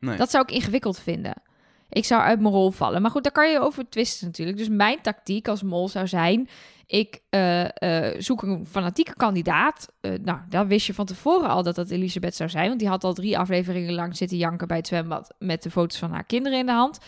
Nee. 0.01 0.17
Dat 0.17 0.31
zou 0.31 0.45
ik 0.49 0.51
ingewikkeld 0.55 0.99
vinden. 0.99 1.43
Ik 1.89 2.05
zou 2.05 2.23
uit 2.23 2.41
mijn 2.41 2.55
rol 2.55 2.71
vallen. 2.71 3.03
Maar 3.03 3.11
goed, 3.11 3.23
daar 3.23 3.33
kan 3.33 3.51
je 3.51 3.61
over 3.61 3.89
twisten 3.89 4.27
natuurlijk. 4.27 4.59
Dus 4.59 4.69
mijn 4.69 5.01
tactiek 5.03 5.49
als 5.49 5.63
mol 5.63 5.89
zou 5.89 6.07
zijn... 6.07 6.49
ik 6.87 7.21
eh, 7.31 7.65
eh, 7.65 8.21
zoek 8.21 8.43
een 8.43 8.67
fanatieke 8.67 9.15
kandidaat. 9.15 9.89
Eh, 10.01 10.13
nou, 10.23 10.39
dan 10.49 10.69
wist 10.69 10.87
je 10.87 10.95
van 10.95 11.07
tevoren 11.07 11.49
al 11.49 11.63
dat 11.63 11.75
dat 11.75 11.91
Elisabeth 11.91 12.35
zou 12.35 12.51
zijn. 12.51 12.69
Want 12.69 12.81
die 12.81 12.89
had 12.89 13.05
al 13.05 13.13
drie 13.13 13.39
afleveringen 13.39 13.95
lang 13.95 14.17
zitten 14.17 14.37
janken 14.37 14.69
bij 14.69 14.77
het 14.77 14.87
zwembad... 14.87 15.35
met 15.39 15.63
de 15.63 15.71
foto's 15.71 15.99
van 15.99 16.13
haar 16.13 16.25
kinderen 16.25 16.59
in 16.59 16.67
de 16.67 16.73
hand. 16.73 16.99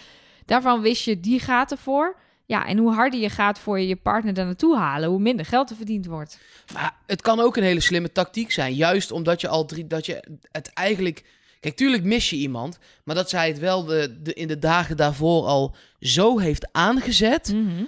Daarvan 0.44 0.80
wist 0.80 1.04
je, 1.04 1.20
die 1.20 1.40
gaat 1.40 1.70
ervoor. 1.70 2.16
Ja, 2.46 2.66
en 2.66 2.78
hoe 2.78 2.92
harder 2.92 3.20
je 3.20 3.30
gaat 3.30 3.58
voor 3.58 3.80
je 3.80 3.96
partner 3.96 4.34
daar 4.34 4.44
naartoe 4.44 4.76
halen, 4.76 5.08
hoe 5.08 5.20
minder 5.20 5.46
geld 5.46 5.70
er 5.70 5.76
verdiend 5.76 6.06
wordt. 6.06 6.38
Maar 6.72 6.96
het 7.06 7.22
kan 7.22 7.40
ook 7.40 7.56
een 7.56 7.62
hele 7.62 7.80
slimme 7.80 8.12
tactiek 8.12 8.50
zijn. 8.50 8.74
Juist 8.74 9.10
omdat 9.10 9.40
je 9.40 9.48
al 9.48 9.64
drie, 9.64 9.86
dat 9.86 10.06
je 10.06 10.38
het 10.52 10.72
eigenlijk. 10.72 11.24
Kijk, 11.60 11.76
tuurlijk 11.76 12.04
mis 12.04 12.30
je 12.30 12.36
iemand. 12.36 12.78
Maar 13.04 13.14
dat 13.14 13.30
zij 13.30 13.48
het 13.48 13.58
wel 13.58 13.84
de, 13.84 14.18
de, 14.22 14.34
in 14.34 14.48
de 14.48 14.58
dagen 14.58 14.96
daarvoor 14.96 15.46
al 15.46 15.74
zo 15.98 16.38
heeft 16.38 16.68
aangezet. 16.72 17.52
Mhm. 17.52 17.84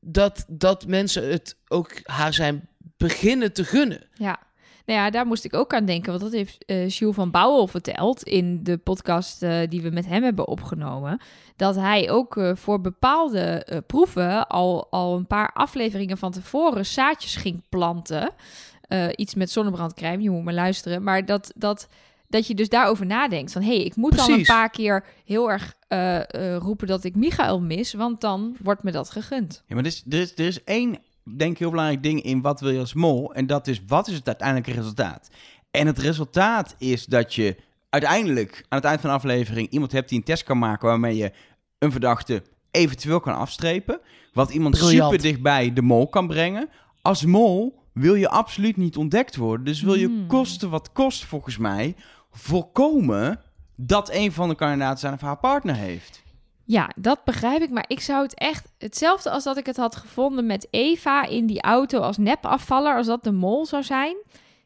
Dat, 0.00 0.44
dat 0.48 0.86
mensen 0.86 1.28
het 1.30 1.56
ook 1.68 1.90
haar 2.02 2.34
zijn 2.34 2.68
beginnen 2.96 3.52
te 3.52 3.64
gunnen. 3.64 4.06
Ja. 4.12 4.38
Nou 4.86 5.00
ja, 5.00 5.10
daar 5.10 5.26
moest 5.26 5.44
ik 5.44 5.54
ook 5.54 5.74
aan 5.74 5.84
denken, 5.84 6.10
want 6.10 6.22
dat 6.22 6.32
heeft 6.32 6.64
Jules 6.98 7.14
van 7.14 7.30
Bouwel 7.30 7.66
verteld 7.66 8.22
in 8.22 8.64
de 8.64 8.76
podcast 8.76 9.42
eh, 9.42 9.58
die 9.68 9.82
we 9.82 9.90
met 9.90 10.06
hem 10.06 10.22
hebben 10.22 10.48
opgenomen. 10.48 11.20
Dat 11.56 11.74
hij 11.74 12.10
ook 12.10 12.36
eh, 12.36 12.50
voor 12.54 12.80
bepaalde 12.80 13.66
proeven 13.86 14.48
al, 14.48 14.90
al 14.90 15.16
een 15.16 15.26
paar 15.26 15.52
afleveringen 15.52 16.18
van 16.18 16.32
tevoren 16.32 16.86
zaadjes 16.86 17.36
ging 17.36 17.62
planten. 17.68 18.30
Iets 19.16 19.34
met 19.34 19.50
zonnebrandcrème, 19.50 20.22
je 20.22 20.30
moet 20.30 20.44
maar 20.44 20.54
luisteren. 20.54 21.02
Maar 21.02 21.24
dat, 21.24 21.52
dat, 21.56 21.88
dat 22.28 22.46
je 22.46 22.54
dus 22.54 22.68
daarover 22.68 23.06
nadenkt 23.06 23.52
van... 23.52 23.62
hé, 23.62 23.76
hey, 23.76 23.84
ik 23.84 23.96
moet 23.96 24.16
dan 24.16 24.30
een 24.30 24.44
paar 24.44 24.70
keer 24.70 25.04
heel 25.24 25.50
erg 25.50 25.74
eh, 25.88 26.16
eh, 26.18 26.56
roepen 26.56 26.86
dat 26.86 27.04
ik 27.04 27.14
Michael 27.14 27.60
mis... 27.60 27.92
want 27.92 28.20
dan 28.20 28.56
wordt 28.62 28.82
me 28.82 28.90
dat 28.90 29.10
gegund. 29.10 29.62
Ja, 29.66 29.74
maar 29.74 29.84
er 29.84 29.90
is, 29.90 30.04
er, 30.08 30.20
is, 30.20 30.32
er 30.36 30.46
is 30.46 30.64
één, 30.64 30.98
denk 31.36 31.52
ik, 31.52 31.58
heel 31.58 31.70
belangrijk 31.70 32.02
ding 32.02 32.22
in 32.22 32.40
wat 32.40 32.60
wil 32.60 32.70
je 32.70 32.78
als 32.78 32.94
mol. 32.94 33.34
En 33.34 33.46
dat 33.46 33.66
is, 33.66 33.82
wat 33.86 34.08
is 34.08 34.14
het 34.14 34.26
uiteindelijke 34.26 34.72
resultaat? 34.72 35.30
En 35.70 35.86
het 35.86 35.98
resultaat 35.98 36.74
is 36.78 37.06
dat 37.06 37.34
je 37.34 37.56
uiteindelijk 37.90 38.64
aan 38.68 38.78
het 38.78 38.86
eind 38.86 39.00
van 39.00 39.10
de 39.10 39.16
aflevering 39.16 39.68
iemand 39.68 39.92
hebt 39.92 40.08
die 40.08 40.18
een 40.18 40.24
test 40.24 40.44
kan 40.44 40.58
maken 40.58 40.88
waarmee 40.88 41.16
je 41.16 41.32
een 41.78 41.92
verdachte 41.92 42.42
eventueel 42.70 43.20
kan 43.20 43.36
afstrepen. 43.36 44.00
Wat 44.32 44.50
iemand 44.50 44.78
Briljant. 44.78 45.12
super 45.12 45.28
dichtbij 45.28 45.72
de 45.72 45.82
mol 45.82 46.08
kan 46.08 46.26
brengen. 46.26 46.68
Als 47.02 47.24
mol 47.24 47.78
wil 47.92 48.14
je 48.14 48.28
absoluut 48.28 48.76
niet 48.76 48.96
ontdekt 48.96 49.36
worden. 49.36 49.66
Dus 49.66 49.82
wil 49.82 49.94
je 49.94 50.06
Hmm. 50.06 50.26
kosten 50.26 50.70
wat 50.70 50.92
kost, 50.92 51.24
volgens 51.24 51.58
mij, 51.58 51.94
voorkomen 52.36 53.40
dat 53.76 54.10
een 54.12 54.32
van 54.32 54.48
de 54.48 54.54
kandidaten 54.54 54.98
zijn 54.98 55.12
of 55.12 55.20
haar 55.20 55.38
partner 55.38 55.74
heeft. 55.74 56.22
Ja, 56.64 56.90
dat 56.96 57.24
begrijp 57.24 57.62
ik. 57.62 57.70
Maar 57.70 57.84
ik 57.88 58.00
zou 58.00 58.22
het 58.22 58.34
echt 58.34 58.72
hetzelfde 58.78 59.30
als 59.30 59.44
dat 59.44 59.56
ik 59.56 59.66
het 59.66 59.76
had 59.76 59.96
gevonden 59.96 60.46
met 60.46 60.68
Eva 60.70 61.26
in 61.26 61.46
die 61.46 61.62
auto 61.62 62.00
als 62.00 62.16
nepafvaller, 62.16 62.96
als 62.96 63.06
dat 63.06 63.24
de 63.24 63.32
mol 63.32 63.66
zou 63.66 63.82
zijn, 63.82 64.16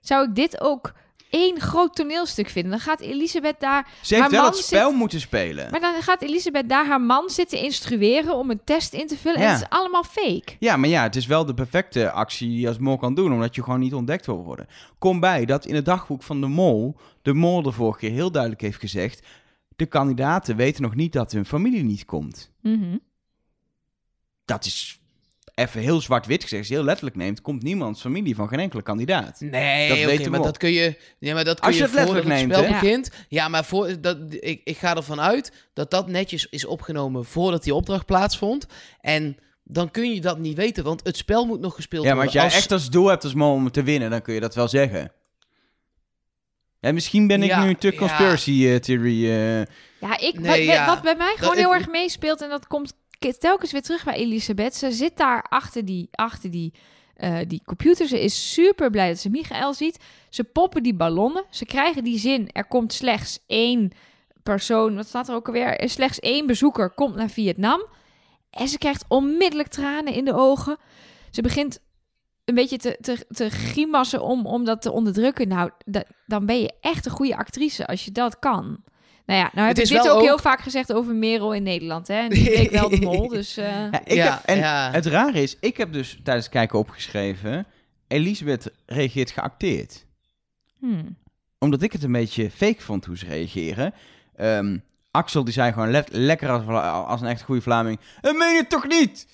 zou 0.01 0.29
ik 0.29 0.35
dit 0.35 0.61
ook 0.61 0.93
één 1.31 1.61
groot 1.61 1.95
toneelstuk 1.97 2.49
vinden. 2.49 2.71
Dan 2.71 2.81
gaat 2.81 3.01
Elisabeth 3.01 3.61
daar, 3.61 3.89
Ze 4.03 4.15
heeft 4.15 4.21
Haar 4.21 4.31
wel 4.31 4.43
man 4.43 4.51
het 4.51 4.61
spel 4.65 4.89
zit- 4.89 4.99
moeten 4.99 5.21
spelen. 5.21 5.71
maar 5.71 5.81
dan 5.81 6.03
gaat 6.03 6.23
Elisabeth 6.23 6.69
daar 6.69 6.87
haar 6.87 7.01
man 7.01 7.31
zitten 7.31 7.59
instrueren 7.59 8.35
om 8.37 8.51
een 8.51 8.65
test 8.65 8.93
in 8.93 9.07
te 9.07 9.17
vullen. 9.17 9.41
En 9.41 9.49
het 9.53 9.61
is 9.61 9.69
allemaal 9.69 10.05
fake. 10.05 10.53
Ja, 10.59 10.77
maar 10.77 10.89
ja, 10.89 11.03
het 11.03 11.17
is 11.17 11.27
wel 11.27 11.45
de 11.45 11.55
perfecte 11.55 12.11
actie 12.11 12.49
die 12.49 12.61
je 12.61 12.69
als 12.69 12.79
mol 12.79 12.97
kan 12.97 13.15
doen, 13.15 13.33
omdat 13.33 13.55
je 13.55 13.63
gewoon 13.63 13.81
niet 13.81 13.95
ontdekt 13.95 14.27
wil 14.27 14.45
worden. 14.45 14.67
Kom 14.99 15.21
bij 15.21 15.45
dat 15.45 15.67
in 15.67 15.75
het 15.75 15.85
dagboek 15.85 16.23
van 16.23 16.41
de 16.41 16.47
mol, 16.47 16.97
de 17.23 17.33
mol 17.35 17.63
de 17.63 17.73
vorige 17.73 17.99
keer 17.99 18.11
heel 18.11 18.31
duidelijk 18.31 18.63
heeft 18.63 18.79
gezegd, 18.81 19.27
de 19.77 19.87
kandidaten 19.87 20.57
weten 20.57 20.83
nog 20.83 20.95
niet 20.95 21.13
dat 21.13 21.33
hun 21.33 21.47
familie 21.47 21.85
niet 21.85 22.05
komt. 22.05 22.51
Mhm. 22.63 22.97
Dat 24.45 24.65
is 24.65 25.00
even 25.61 25.81
heel 25.81 26.01
zwart-wit 26.01 26.43
gezegd, 26.43 26.61
als 26.61 26.69
je 26.69 26.75
heel 26.75 26.85
letterlijk 26.85 27.17
neemt, 27.17 27.41
komt 27.41 27.63
niemands 27.63 28.01
familie 28.01 28.35
van 28.35 28.49
geen 28.49 28.59
enkele 28.59 28.83
kandidaat. 28.83 29.41
Nee, 29.41 30.19
Dat 30.19 30.29
maar 30.29 30.43
dat 30.43 30.57
kun 30.59 30.71
je. 30.73 30.97
Ja, 31.19 31.35
maar 31.35 31.45
dat 31.45 31.59
kun 31.61 31.67
Als 31.67 31.77
je 31.77 31.81
je 31.83 31.87
het 31.87 31.95
letterlijk 31.97 32.27
voordat 32.27 32.39
neemt, 32.49 32.57
het 32.57 32.65
spel 32.67 32.81
begint. 32.81 33.11
Ja, 33.29 33.49
maar 33.49 33.65
voor, 33.65 34.01
dat, 34.01 34.19
ik, 34.31 34.61
ik 34.65 34.77
ga 34.79 34.97
ervan 34.97 35.21
uit 35.21 35.53
dat 35.75 35.91
dat 35.91 36.09
netjes 36.09 36.47
is 36.47 36.65
opgenomen 36.65 37.25
voordat 37.25 37.63
die 37.63 37.75
opdracht 37.75 38.07
plaatsvond. 38.07 38.67
En 39.01 39.37
dan 39.65 39.91
kun 39.91 40.15
je 40.15 40.21
dat 40.21 40.39
niet 40.39 40.57
weten, 40.57 40.85
want 40.85 41.01
het 41.05 41.17
spel 41.17 41.47
moet 41.47 41.61
nog 41.61 41.75
gespeeld 41.75 42.05
Ja, 42.05 42.15
maar 42.15 42.25
als 42.25 42.33
worden. 42.33 42.51
jij 42.51 42.59
echt 42.61 42.73
als 42.73 42.91
doel 42.91 43.07
hebt 43.07 43.25
als 43.25 43.35
mol 43.35 43.53
om 43.53 43.71
te 43.71 43.83
winnen, 43.83 44.11
dan 44.11 44.23
kun 44.23 44.35
je 44.35 44.41
dat 44.41 44.55
wel 44.55 44.69
zeggen. 44.69 45.13
En 46.81 46.95
misschien 46.95 47.27
ben 47.27 47.43
ik 47.43 47.49
Ja, 47.49 47.65
nu 47.65 47.75
te 47.75 47.91
ja. 47.93 47.99
conspiracy 47.99 48.67
eh, 48.69 48.77
theory. 48.77 49.25
eh, 49.31 49.57
Ja, 50.01 50.19
ik, 50.19 50.39
Nee, 50.41 50.67
wat, 50.67 50.75
ja. 50.77 50.87
wat 50.87 51.03
bij 51.03 51.15
mij 51.17 51.33
gewoon 51.37 51.55
Dat- 51.55 51.65
heel 51.65 51.75
ik- 51.75 51.81
erg 51.81 51.89
meespeelt, 51.91 52.43
en 52.43 52.49
dat 52.49 52.67
komt 52.67 52.95
telkens 53.29 53.73
weer 53.73 53.83
terug 53.83 54.05
bij 54.05 54.15
Elisabeth. 54.15 54.75
Ze 54.75 54.93
zit 54.93 55.17
daar 55.17 55.43
achter 55.49 55.85
die, 55.85 56.09
achter 56.11 56.51
die, 56.51 56.75
eh, 57.15 57.39
die 57.47 57.63
computer. 57.65 58.07
Ze 58.09 58.21
is 58.21 58.53
super 58.53 58.91
blij 58.91 59.09
dat 59.09 59.19
ze 59.19 59.31
Michael 59.31 59.75
ziet. 59.75 60.05
Ze 60.29 60.45
poppen 60.45 60.83
die 60.83 60.95
ballonnen. 60.95 61.45
Ze 61.51 61.65
krijgen 61.65 62.05
die 62.05 62.19
zin. 62.19 62.49
Er 62.53 62.65
komt 62.65 62.93
slechts 62.93 63.39
één 63.47 63.91
persoon. 64.43 64.95
Wat 64.95 65.07
staat 65.07 65.29
er 65.29 65.35
ook 65.35 65.47
alweer? 65.47 65.79
Er 65.79 65.89
slechts 65.89 66.19
één 66.19 66.47
bezoeker 66.47 66.91
komt 66.91 67.15
naar 67.15 67.31
Vietnam. 67.31 67.87
En 68.51 68.69
ze 68.69 68.79
krijgt 68.79 69.05
onmiddellijk 69.09 69.69
tranen 69.69 70.15
in 70.15 70.25
de 70.25 70.35
ogen. 70.35 70.77
Ze 71.31 71.43
begint 71.43 71.81
een 72.45 72.55
beetje 72.55 72.79
te, 72.79 72.97
te, 73.01 73.27
te 73.29 73.51
grimassen 73.51 74.23
om, 74.23 74.47
om 74.47 74.65
dat 74.65 74.83
te 74.83 74.93
onderdrukken. 74.93 75.49
Nou, 75.49 75.71
da- 75.85 76.05
dan 76.27 76.47
ben 76.47 76.61
je 76.61 76.73
echt 76.81 77.07
een 77.07 77.13
goede 77.13 77.37
actrice 77.37 77.87
als 77.87 78.05
je 78.05 78.13
dat 78.13 78.39
kan. 78.39 78.85
Nou 79.31 79.43
ja, 79.43 79.51
nou 79.55 79.67
heb 79.67 79.77
Het 79.77 79.87
ik 79.91 79.97
is 79.97 80.03
dit 80.03 80.11
ook, 80.13 80.21
heel 80.23 80.39
vaak 80.39 80.61
gezegd 80.61 80.93
over 80.93 81.15
Merel 81.15 81.55
in 81.55 81.63
Nederland. 81.63 82.09
Hè? 82.09 82.15
En 82.15 82.29
die 82.29 82.51
bleek 82.51 82.71
wel 82.71 82.89
de 82.89 83.01
mol, 83.01 83.29
dus... 83.29 83.57
eh, 83.57 83.65
ja, 83.67 84.01
ik 84.05 84.13
Ja, 84.13 84.31
heb, 84.35 84.45
en 84.45 84.59
ja. 84.59 84.91
het 84.93 85.07
rare 85.07 85.43
is, 85.43 85.57
ik 85.61 85.77
heb 85.77 85.93
dus 85.93 86.19
tijdens 86.23 86.47
het 86.47 86.55
kijken 86.55 86.79
opgeschreven, 86.79 87.67
Elisabeth 88.09 88.71
reageert 88.87 89.31
geacteerd. 89.31 90.05
hmm. 90.79 91.17
Omdat 91.59 91.83
ik 91.83 91.93
het 91.93 92.03
een 92.03 92.13
beetje 92.13 92.51
fake 92.51 92.83
vond 92.83 93.05
hoe 93.05 93.19
ze 93.19 93.27
reageren. 93.27 93.95
Ehm, 94.37 94.79
Axel 95.11 95.45
die 95.45 95.53
zei 95.53 95.73
gewoon 95.73 95.91
le- 95.91 96.05
lekker 96.11 96.49
als, 96.51 96.67
als 97.07 97.21
een 97.21 97.27
echt 97.27 97.43
goede 97.43 97.61
Vlaming. 97.63 98.01
En 98.21 98.37
meen 98.37 98.53
je 98.53 98.59
het 98.59 98.71
toch 98.71 98.87
niet? 98.87 99.27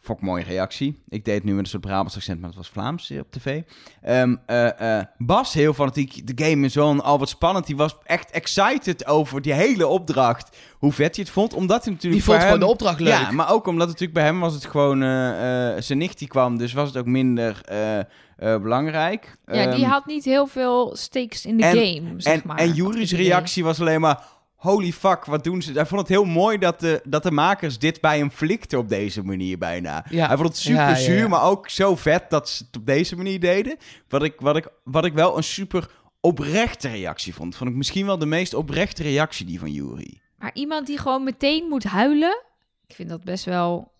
Vond 0.00 0.18
ik 0.18 0.24
een 0.26 0.30
mooie 0.30 0.44
reactie. 0.44 1.02
Ik 1.08 1.24
deed 1.24 1.34
het 1.34 1.44
nu 1.44 1.50
met 1.54 1.60
een 1.64 1.70
soort 1.70 1.82
Brabants 1.82 2.16
accent, 2.16 2.38
maar 2.40 2.48
het 2.48 2.58
was 2.58 2.68
Vlaams 2.68 3.10
op 3.10 3.30
tv. 3.30 3.62
Ehm, 4.02 4.36
eh, 4.46 4.98
eh, 4.98 5.04
Bas, 5.18 5.54
heel 5.54 5.74
fanatiek. 5.74 6.36
De 6.36 6.44
game 6.44 6.64
is 6.66 6.72
zo 6.72 6.96
al 6.96 7.18
wat 7.18 7.28
spannend. 7.28 7.66
Die 7.66 7.76
was 7.76 7.96
echt 8.04 8.30
excited 8.30 9.06
over 9.06 9.42
die 9.42 9.52
hele 9.52 9.86
opdracht. 9.86 10.56
Hoe 10.78 10.92
vet 10.92 11.14
hij 11.16 11.24
het 11.24 11.32
vond. 11.34 11.54
Omdat 11.54 11.84
hij 11.84 11.92
natuurlijk 11.92 12.22
Die 12.22 12.24
vond 12.24 12.36
bij 12.38 12.46
gewoon 12.46 12.60
de 12.60 12.64
hem- 12.64 12.74
opdracht 12.74 13.00
leuk. 13.00 13.12
Ja, 13.12 13.30
maar 13.30 13.52
ook 13.52 13.66
omdat 13.66 13.86
natuurlijk 13.86 14.14
bij 14.14 14.24
hem 14.24 14.40
was 14.40 14.54
het 14.54 14.64
gewoon... 14.64 15.02
eh, 15.02 15.76
eh, 15.76 15.82
zijn 15.82 15.98
nicht 15.98 16.18
die 16.18 16.28
kwam, 16.28 16.58
dus 16.58 16.72
was 16.72 16.88
het 16.88 16.96
ook 16.96 17.06
minder 17.06 17.60
eh, 17.64 17.98
eh, 17.98 18.04
belangrijk. 18.36 19.36
Ja, 19.46 19.52
die 19.66 19.82
Ehm, 19.84 19.90
had 19.90 20.06
niet 20.06 20.24
heel 20.24 20.46
veel 20.46 20.96
stakes 20.96 21.46
in 21.46 21.56
de 21.56 21.64
en- 21.64 21.76
game, 21.76 22.20
zeg 22.20 22.34
en, 22.34 22.42
maar. 22.44 22.56
en 22.58 22.72
Juri's 22.72 23.10
het 23.10 23.20
reactie 23.20 23.64
was 23.64 23.80
alleen 23.80 24.00
maar... 24.00 24.36
Holy 24.58 24.92
fuck, 24.92 25.24
wat 25.24 25.44
doen 25.44 25.62
ze? 25.62 25.72
Hij 25.72 25.86
vond 25.86 26.00
het 26.00 26.08
heel 26.08 26.24
mooi 26.24 26.58
dat 26.58 26.80
de, 26.80 27.00
dat 27.04 27.22
de 27.22 27.30
makers 27.30 27.78
dit 27.78 28.00
bij 28.00 28.18
hem 28.18 28.30
flikten 28.30 28.78
op 28.78 28.88
deze 28.88 29.24
manier 29.24 29.58
bijna. 29.58 30.04
Ja. 30.10 30.26
Hij 30.26 30.36
vond 30.36 30.48
het 30.48 30.58
super 30.58 30.80
Ja, 30.80 30.88
ja, 30.88 30.94
zuur, 30.96 31.28
maar 31.28 31.42
ook 31.42 31.68
zo 31.68 31.96
vet 31.96 32.30
dat 32.30 32.48
ze 32.48 32.64
het 32.66 32.76
op 32.76 32.86
deze 32.86 33.16
manier 33.16 33.40
deden. 33.40 33.76
Wat 34.08 34.22
ik, 34.22 34.34
wat 34.38 34.56
ik, 34.56 34.68
wat 34.84 35.04
ik 35.04 35.12
wel 35.12 35.36
een 35.36 35.44
super 35.44 35.90
oprechte 36.20 36.88
reactie 36.88 37.34
vond. 37.34 37.56
Vond 37.56 37.70
ik 37.70 37.76
misschien 37.76 38.06
wel 38.06 38.18
de 38.18 38.26
meest 38.26 38.54
oprechte 38.54 39.02
reactie 39.02 39.46
die 39.46 39.58
van 39.58 39.72
Jury. 39.72 40.20
Maar 40.36 40.50
iemand 40.54 40.86
die 40.86 40.98
gewoon 40.98 41.24
meteen 41.24 41.68
moet 41.68 41.84
huilen, 41.84 42.42
ik 42.86 42.94
vind 42.94 43.08
dat 43.08 43.24
best 43.24 43.44
wel 43.44 43.92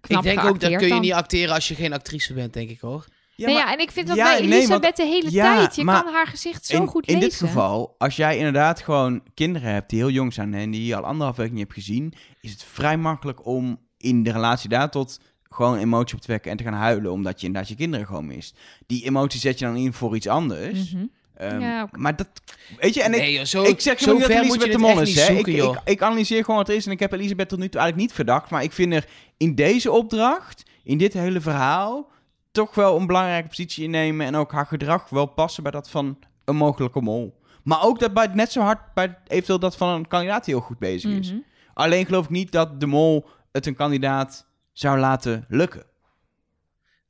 knap 0.00 0.24
ik 0.24 0.34
denk 0.34 0.44
ook 0.44 0.60
dat 0.60 0.70
kun 0.70 0.80
je 0.80 0.88
dan. 0.88 1.00
niet 1.00 1.12
acteren 1.12 1.54
als 1.54 1.68
je 1.68 1.74
geen 1.74 1.92
actrice 1.92 2.34
bent, 2.34 2.52
denk 2.52 2.70
ik 2.70 2.80
hoor. 2.80 3.04
Ja, 3.38 3.46
nee, 3.46 3.54
maar 3.54 3.64
ja, 3.66 3.72
en 3.72 3.78
ik 3.80 3.90
vind 3.90 4.06
dat 4.06 4.16
ja, 4.16 4.24
bij 4.24 4.40
nee, 4.40 4.42
Elisabeth 4.58 4.80
want- 4.82 4.96
de 4.96 5.04
hele 5.06 5.30
ja, 5.30 5.56
tijd. 5.56 5.76
Je 5.76 5.84
maar 5.84 6.02
kan 6.02 6.12
haar 6.12 6.26
gezicht 6.26 6.66
zo 6.66 6.76
in, 6.80 6.86
goed 6.86 7.06
in 7.06 7.14
lezen. 7.18 7.28
dit 7.30 7.38
geval, 7.48 7.94
als 7.98 8.16
jij 8.16 8.36
inderdaad 8.36 8.80
gewoon 8.80 9.22
kinderen 9.34 9.72
hebt 9.72 9.90
die 9.90 9.98
heel 9.98 10.10
jong 10.10 10.32
zijn 10.34 10.54
en 10.54 10.70
die 10.70 10.84
je 10.86 10.96
al 10.96 11.04
anderhalf 11.04 11.36
week 11.36 11.50
niet 11.50 11.60
hebt 11.60 11.72
gezien, 11.72 12.12
is 12.40 12.50
het 12.50 12.64
vrij 12.64 12.96
makkelijk 12.96 13.46
om 13.46 13.78
in 13.98 14.22
de 14.22 14.32
relatie 14.32 14.68
daar 14.68 14.90
tot 14.90 15.20
gewoon 15.50 15.78
emotie 15.78 16.14
op 16.16 16.20
te 16.20 16.26
wekken 16.30 16.50
en 16.50 16.56
te 16.56 16.62
gaan 16.64 16.72
huilen 16.72 17.12
omdat 17.12 17.40
je 17.40 17.46
inderdaad 17.46 17.70
je 17.70 17.76
kinderen 17.76 18.06
gewoon 18.06 18.26
mist. 18.26 18.58
Die 18.86 19.04
emotie 19.04 19.40
zet 19.40 19.58
je 19.58 19.64
dan 19.64 19.76
in 19.76 19.92
voor 19.92 20.16
iets 20.16 20.28
anders. 20.28 20.92
Mhm. 20.92 21.04
Ehm, 21.36 21.60
Ja. 21.60 21.88
Maar 21.96 22.16
dat, 22.16 22.28
weet 22.80 22.94
je, 22.94 23.02
en 23.02 23.12
ik, 23.14 23.20
nee, 23.20 23.32
joh, 23.32 23.44
zo, 23.44 23.62
ik 23.62 23.80
zeg 23.80 23.98
zo 23.98 24.12
niet 24.12 24.20
dat 24.20 24.30
Elisabeth 24.30 24.72
de 24.72 24.78
mol 24.78 25.00
is, 25.00 25.14
hè. 25.14 25.34
zoeken, 25.34 25.52
ik, 25.54 25.62
ik, 25.62 25.80
ik 25.84 26.02
analyseer 26.02 26.44
gewoon 26.44 26.56
wat 26.60 26.68
er 26.68 26.74
is 26.74 26.86
en 26.86 26.92
ik 26.92 27.00
heb 27.00 27.12
Elisabeth 27.12 27.48
tot 27.48 27.58
nu 27.58 27.68
toe 27.68 27.80
eigenlijk 27.80 28.08
niet 28.08 28.16
verdacht, 28.16 28.50
maar 28.50 28.62
ik 28.62 28.72
vind 28.72 28.92
er 28.92 29.04
in 29.36 29.54
deze 29.54 29.90
opdracht, 29.92 30.62
in 30.84 30.98
dit 30.98 31.12
hele 31.12 31.40
verhaal, 31.40 32.10
toch 32.64 32.74
wel 32.74 32.96
een 32.96 33.06
belangrijke 33.06 33.48
positie 33.48 33.84
innemen 33.84 34.26
en 34.26 34.36
ook 34.36 34.52
haar 34.52 34.66
gedrag 34.66 35.08
wel 35.08 35.26
passen 35.26 35.62
bij 35.62 35.72
dat 35.72 35.90
van 35.90 36.18
een 36.44 36.56
mogelijke 36.56 37.00
mol. 37.00 37.40
Maar 37.62 37.82
ook 37.82 37.98
dat 37.98 38.14
bij 38.14 38.26
net 38.26 38.52
zo 38.52 38.60
hard 38.60 38.94
bij 38.94 39.18
eventueel 39.26 39.58
dat 39.58 39.76
van 39.76 39.88
een 39.88 40.08
kandidaat 40.08 40.44
die 40.44 40.54
heel 40.54 40.62
goed 40.62 40.78
bezig 40.78 41.10
is. 41.10 41.30
Mhm. 41.30 41.40
Alleen 41.74 42.06
geloof 42.06 42.24
ik 42.24 42.30
niet 42.30 42.52
dat 42.52 42.80
de 42.80 42.86
mol 42.86 43.26
het 43.52 43.66
een 43.66 43.74
kandidaat 43.74 44.46
zou 44.72 44.98
laten 44.98 45.44
lukken. 45.48 45.82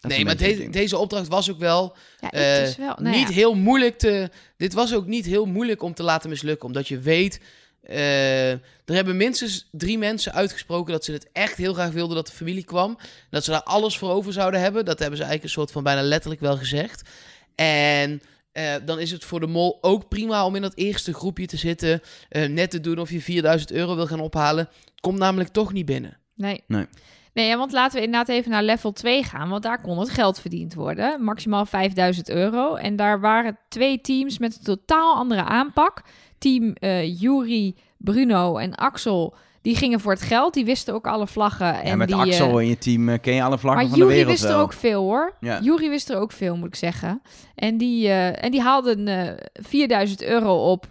Dat 0.00 0.10
Nee, 0.10 0.24
maar 0.24 0.36
deze, 0.70 0.98
opdracht 0.98 1.28
was 1.28 1.50
ook 1.50 1.58
wel 1.58 1.96
Ja, 2.20 2.30
Eh, 2.30 2.74
wel... 2.74 2.94
Nou 2.98 3.16
niet 3.16 3.28
ja. 3.28 3.34
heel 3.34 3.54
moeilijk 3.54 3.98
te. 3.98 4.30
Dit 4.56 4.72
was 4.72 4.94
ook 4.94 5.06
niet 5.06 5.24
heel 5.24 5.46
moeilijk 5.46 5.82
om 5.82 5.94
te 5.94 6.02
laten 6.02 6.30
mislukken, 6.30 6.66
omdat 6.66 6.88
je 6.88 6.98
weet. 6.98 7.40
Eh, 7.88 8.50
er 8.50 8.94
hebben 8.94 9.16
minstens 9.16 9.68
drie 9.70 9.98
mensen 9.98 10.32
uitgesproken 10.32 10.92
dat 10.92 11.04
ze 11.04 11.12
het 11.12 11.28
echt 11.32 11.56
heel 11.56 11.72
graag 11.74 11.90
wilden 11.90 12.16
dat 12.16 12.26
de 12.26 12.32
familie 12.32 12.64
kwam. 12.64 12.98
Dat 13.30 13.44
ze 13.44 13.50
daar 13.50 13.62
alles 13.62 13.98
voor 13.98 14.10
over 14.10 14.32
zouden 14.32 14.60
hebben. 14.60 14.84
Dat 14.84 14.98
hebben 14.98 15.16
ze 15.16 15.22
eigenlijk 15.22 15.54
een 15.54 15.60
soort 15.60 15.72
van 15.72 15.82
bijna 15.82 16.02
letterlijk 16.02 16.40
wel 16.40 16.56
gezegd. 16.56 17.08
En 17.54 18.22
eh, 18.52 18.74
dan 18.84 18.98
is 18.98 19.10
het 19.10 19.24
voor 19.24 19.40
de 19.40 19.46
mol 19.46 19.78
ook 19.80 20.08
prima 20.08 20.44
om 20.46 20.54
in 20.54 20.62
dat 20.62 20.76
eerste 20.76 21.14
groepje 21.14 21.46
te 21.46 21.56
zitten. 21.56 22.00
eh, 22.28 22.48
net 22.48 22.70
te 22.70 22.80
doen 22.80 22.98
of 22.98 23.10
je 23.10 23.20
4000 23.20 23.72
euro 23.72 23.94
wil 23.96 24.06
gaan 24.06 24.20
ophalen. 24.20 24.64
Het 24.64 25.00
komt 25.00 25.18
namelijk 25.18 25.50
toch 25.50 25.72
niet 25.72 25.86
binnen. 25.86 26.18
Nee. 26.34 26.62
Nee. 26.66 26.86
Nee, 27.32 27.46
ja, 27.46 27.56
want 27.56 27.72
laten 27.72 27.98
we 27.98 28.04
inderdaad 28.04 28.28
even 28.28 28.50
naar 28.50 28.62
level 28.62 28.92
2 28.92 29.22
gaan, 29.24 29.48
want 29.48 29.62
daar 29.62 29.80
kon 29.80 29.98
het 29.98 30.10
geld 30.10 30.40
verdiend 30.40 30.74
worden. 30.74 31.24
Maximaal 31.24 31.66
5000 31.66 32.28
euro. 32.28 32.74
En 32.74 32.96
daar 32.96 33.20
waren 33.20 33.58
twee 33.68 34.00
teams 34.00 34.38
met 34.38 34.56
een 34.56 34.64
totaal 34.64 35.14
andere 35.14 35.44
aanpak. 35.44 36.02
Team 36.38 36.72
eh 36.72 37.20
Yuri, 37.20 37.74
Bruno 37.96 38.56
en 38.56 38.74
Axel, 38.74 39.34
die 39.62 39.76
gingen 39.76 40.00
voor 40.00 40.12
het 40.12 40.22
geld. 40.22 40.54
Die 40.54 40.64
wisten 40.64 40.94
ook 40.94 41.06
alle 41.06 41.26
vlaggen. 41.26 41.74
En 41.74 41.82
en 41.84 41.98
met 41.98 42.08
die, 42.08 42.16
Axel 42.16 42.58
eh, 42.58 42.62
in 42.64 42.68
je 42.68 42.78
team 42.78 43.08
eh, 43.08 43.18
ken 43.20 43.34
je 43.34 43.42
alle 43.42 43.58
vlaggen 43.58 43.82
van 43.88 43.90
de 43.92 43.98
Jury 43.98 44.14
wereld 44.14 44.40
wist 44.40 44.50
er 44.50 44.56
ook 44.56 44.72
veel 44.72 45.02
hoor. 45.02 45.32
Ja. 45.40 45.60
Jury 45.60 45.88
wist 45.88 46.10
er 46.10 46.16
ook 46.18 46.32
veel, 46.32 46.56
moet 46.56 46.68
ik 46.68 46.74
zeggen. 46.74 47.22
En 47.54 47.76
die, 47.76 48.08
eh, 48.08 48.44
en 48.44 48.50
die 48.50 48.60
haalden 48.60 49.08
eh 49.08 49.32
4000 49.52 50.22
euro 50.22 50.70
op. 50.70 50.86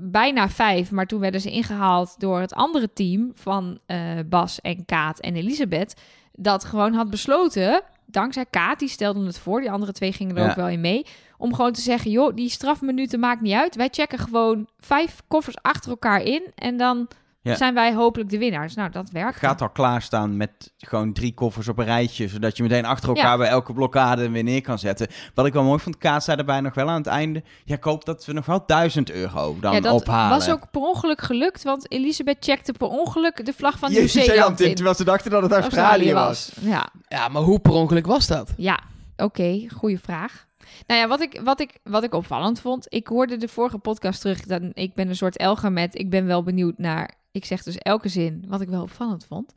Bijna 0.00 0.48
vijf, 0.48 0.90
maar 0.90 1.06
toen 1.06 1.20
werden 1.20 1.40
ze 1.40 1.50
ingehaald 1.50 2.14
door 2.20 2.40
het 2.40 2.52
andere 2.54 2.92
team 2.92 3.30
van 3.34 3.78
Bas 4.26 4.60
en 4.60 4.84
Kaat 4.84 5.20
en 5.20 5.36
Elisabeth. 5.36 5.94
Dat 6.32 6.64
gewoon 6.64 6.94
had 6.94 7.10
besloten, 7.10 7.82
dankzij 8.06 8.44
Kaat, 8.50 8.78
die 8.78 8.88
stelde 8.88 9.26
het 9.26 9.38
voor, 9.38 9.60
die 9.60 9.70
andere 9.70 9.92
twee 9.92 10.12
gingen 10.12 10.36
er 10.36 10.42
Ja. 10.42 10.48
ook 10.50 10.56
wel 10.56 10.68
in 10.68 10.80
mee. 10.80 11.06
Om 11.38 11.54
gewoon 11.54 11.72
te 11.72 11.80
zeggen, 11.80 12.10
joh, 12.10 12.34
die 12.34 12.50
strafminuten 12.50 13.20
maakt 13.20 13.40
niet 13.40 13.54
uit. 13.54 13.76
Wij 13.76 13.88
checken 13.90 14.18
gewoon 14.18 14.68
vijf 14.80 15.22
koffers 15.28 15.56
achter 15.62 15.90
elkaar 15.90 16.22
in 16.22 16.42
en 16.54 16.76
dan 16.76 17.08
Ja. 17.42 17.54
zijn 17.54 17.74
wij 17.74 17.94
hopelijk 17.94 18.30
de 18.30 18.38
winnaars. 18.38 18.74
Nou, 18.74 18.90
dat 18.90 19.10
werkt. 19.10 19.38
Gaat 19.38 19.60
al 19.62 19.68
klaarstaan 19.70 20.36
met 20.36 20.72
gewoon 20.78 21.12
drie 21.12 21.34
koffers 21.34 21.68
op 21.68 21.78
een 21.78 21.84
rijtje, 21.84 22.28
zodat 22.28 22.56
je 22.56 22.62
meteen 22.62 22.84
achter 22.84 23.08
elkaar 23.08 23.30
Ja. 23.30 23.36
bij 23.36 23.48
elke 23.48 23.72
blokkade 23.72 24.30
weer 24.30 24.42
neer 24.42 24.60
kan 24.60 24.78
zetten. 24.78 25.06
Wat 25.34 25.46
ik 25.46 25.52
wel 25.52 25.62
mooi 25.62 25.78
vond, 25.80 25.98
Kaat 25.98 26.24
zei 26.24 26.36
daarbij 26.36 26.60
nog 26.60 26.74
wel 26.74 26.88
aan 26.88 26.96
het 26.96 27.06
einde, 27.06 27.42
ja, 27.64 27.74
ik 27.74 27.84
hoop 27.84 28.04
dat 28.04 28.24
we 28.24 28.32
nog 28.32 28.46
wel 28.46 28.66
1000 28.66 29.10
euro 29.10 29.56
dan 29.60 29.72
ja, 29.74 29.80
dat 29.80 29.92
ophalen. 29.92 30.30
was 30.38 30.50
ook 30.50 30.70
per 30.70 30.80
ongeluk 30.80 31.20
gelukt, 31.20 31.62
want 31.62 31.92
Elisabeth 31.92 32.36
checkte 32.44 32.72
per 32.72 32.88
ongeluk 32.88 33.44
de 33.46 33.52
vlag 33.52 33.78
van 33.78 33.90
Nieuw-Zeeland 33.90 34.60
in. 34.60 34.74
terwijl 34.74 34.96
ze 34.96 35.04
dachten 35.04 35.30
dat 35.30 35.42
het 35.42 35.52
Australië, 35.52 36.12
was. 36.12 36.52
Ja, 36.60 36.88
Ja, 37.08 37.28
maar 37.28 37.42
hoe 37.42 37.58
per 37.60 37.72
ongeluk 37.72 38.06
was 38.06 38.26
dat? 38.26 38.52
ja. 38.56 38.78
oké, 39.16 39.66
goede 39.74 39.98
vraag. 39.98 40.46
Nou 40.86 41.00
ja, 41.00 41.08
wat 41.08 41.20
ik, 41.20 41.40
wat, 41.44 41.60
ik, 41.60 41.78
wat 41.82 42.02
ik 42.02 42.14
opvallend 42.14 42.60
vond, 42.60 42.86
ik 42.88 43.06
hoorde 43.06 43.36
de 43.36 43.48
vorige 43.48 43.78
podcast 43.78 44.20
terug, 44.20 44.40
dan, 44.40 44.70
ik 44.74 44.94
ben 44.94 45.08
een 45.08 45.16
soort 45.16 45.36
Elga 45.36 45.68
met, 45.68 45.98
ik 45.98 46.10
ben 46.10 46.26
wel 46.26 46.42
benieuwd 46.42 46.78
naar, 46.78 47.14
ik 47.32 47.44
zeg 47.44 47.62
dus 47.62 47.78
elke 47.78 48.08
zin, 48.08 48.44
wat 48.48 48.60
ik 48.60 48.68
wel 48.68 48.82
opvallend 48.82 49.24
vond, 49.24 49.52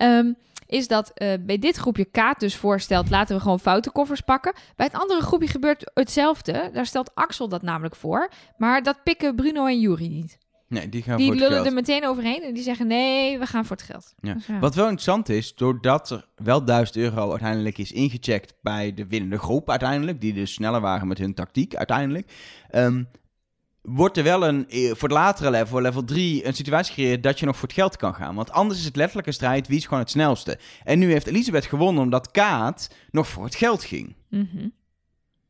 Ehm, 0.00 0.32
is 0.66 0.88
dat 0.88 1.10
eh, 1.14 1.32
bij 1.40 1.58
dit 1.58 1.76
groepje 1.76 2.04
Kaat 2.04 2.40
dus 2.40 2.56
voorstelt, 2.56 3.10
laten 3.10 3.36
we 3.36 3.42
gewoon 3.42 3.60
foutenkoffers 3.60 4.20
pakken. 4.20 4.52
Bij 4.76 4.86
het 4.86 5.00
andere 5.00 5.20
groepje 5.20 5.48
gebeurt 5.48 5.90
hetzelfde, 5.94 6.70
daar 6.72 6.86
stelt 6.86 7.14
Axel 7.14 7.48
dat 7.48 7.62
namelijk 7.62 7.96
voor, 7.96 8.30
maar 8.56 8.82
dat 8.82 9.02
pikken 9.02 9.34
Bruno 9.34 9.66
en 9.66 9.80
Jury 9.80 10.06
niet. 10.06 10.38
Nee, 10.70 10.88
die 10.88 11.02
gaan 11.02 11.16
die 11.16 11.26
voor 11.26 11.34
het 11.34 11.42
lullen 11.42 11.56
geld. 11.56 11.66
er 11.66 11.74
meteen 11.74 12.06
overheen 12.06 12.42
en 12.42 12.54
die 12.54 12.62
zeggen 12.62 12.86
nee, 12.86 13.38
we 13.38 13.46
gaan 13.46 13.64
voor 13.64 13.76
het 13.76 13.84
geld. 13.84 14.14
Ja. 14.20 14.34
Dus 14.34 14.46
ja. 14.46 14.58
Wat 14.58 14.74
wel 14.74 14.84
interessant 14.84 15.28
is, 15.28 15.54
doordat 15.54 16.10
er 16.10 16.26
wel 16.36 16.64
1000 16.64 16.96
euro 16.96 17.30
uiteindelijk 17.30 17.78
is 17.78 17.92
ingecheckt 17.92 18.54
bij 18.62 18.94
de 18.94 19.06
winnende 19.06 19.38
groep 19.38 19.70
uiteindelijk, 19.70 20.20
die 20.20 20.32
dus 20.32 20.52
sneller 20.52 20.80
waren 20.80 21.08
met 21.08 21.18
hun 21.18 21.34
tactiek 21.34 21.74
uiteindelijk, 21.76 22.32
ehm, 22.68 23.02
wordt 23.82 24.16
er 24.16 24.24
wel 24.24 24.46
een, 24.46 24.68
eh, 24.68 24.86
voor 24.86 25.08
het 25.08 25.18
latere 25.18 25.50
level, 25.50 25.80
level 25.80 26.04
3, 26.04 26.46
een 26.46 26.54
situatie 26.54 26.94
gecreëerd 26.94 27.22
dat 27.22 27.38
je 27.38 27.46
nog 27.46 27.56
voor 27.56 27.68
het 27.68 27.76
geld 27.76 27.96
kan 27.96 28.14
gaan. 28.14 28.34
Want 28.34 28.50
anders 28.50 28.78
is 28.78 28.84
het 28.84 28.96
letterlijk 28.96 29.26
een 29.26 29.32
strijd, 29.32 29.68
wie 29.68 29.76
is 29.76 29.84
gewoon 29.84 30.00
het 30.00 30.10
snelste. 30.10 30.58
En 30.84 30.98
nu 30.98 31.10
heeft 31.10 31.26
Elisabeth 31.26 31.66
gewonnen 31.66 32.02
omdat 32.02 32.30
Kaat 32.30 32.90
nog 33.10 33.28
voor 33.28 33.44
het 33.44 33.54
geld 33.54 33.84
ging. 33.84 34.14
Mhm. 34.28 34.68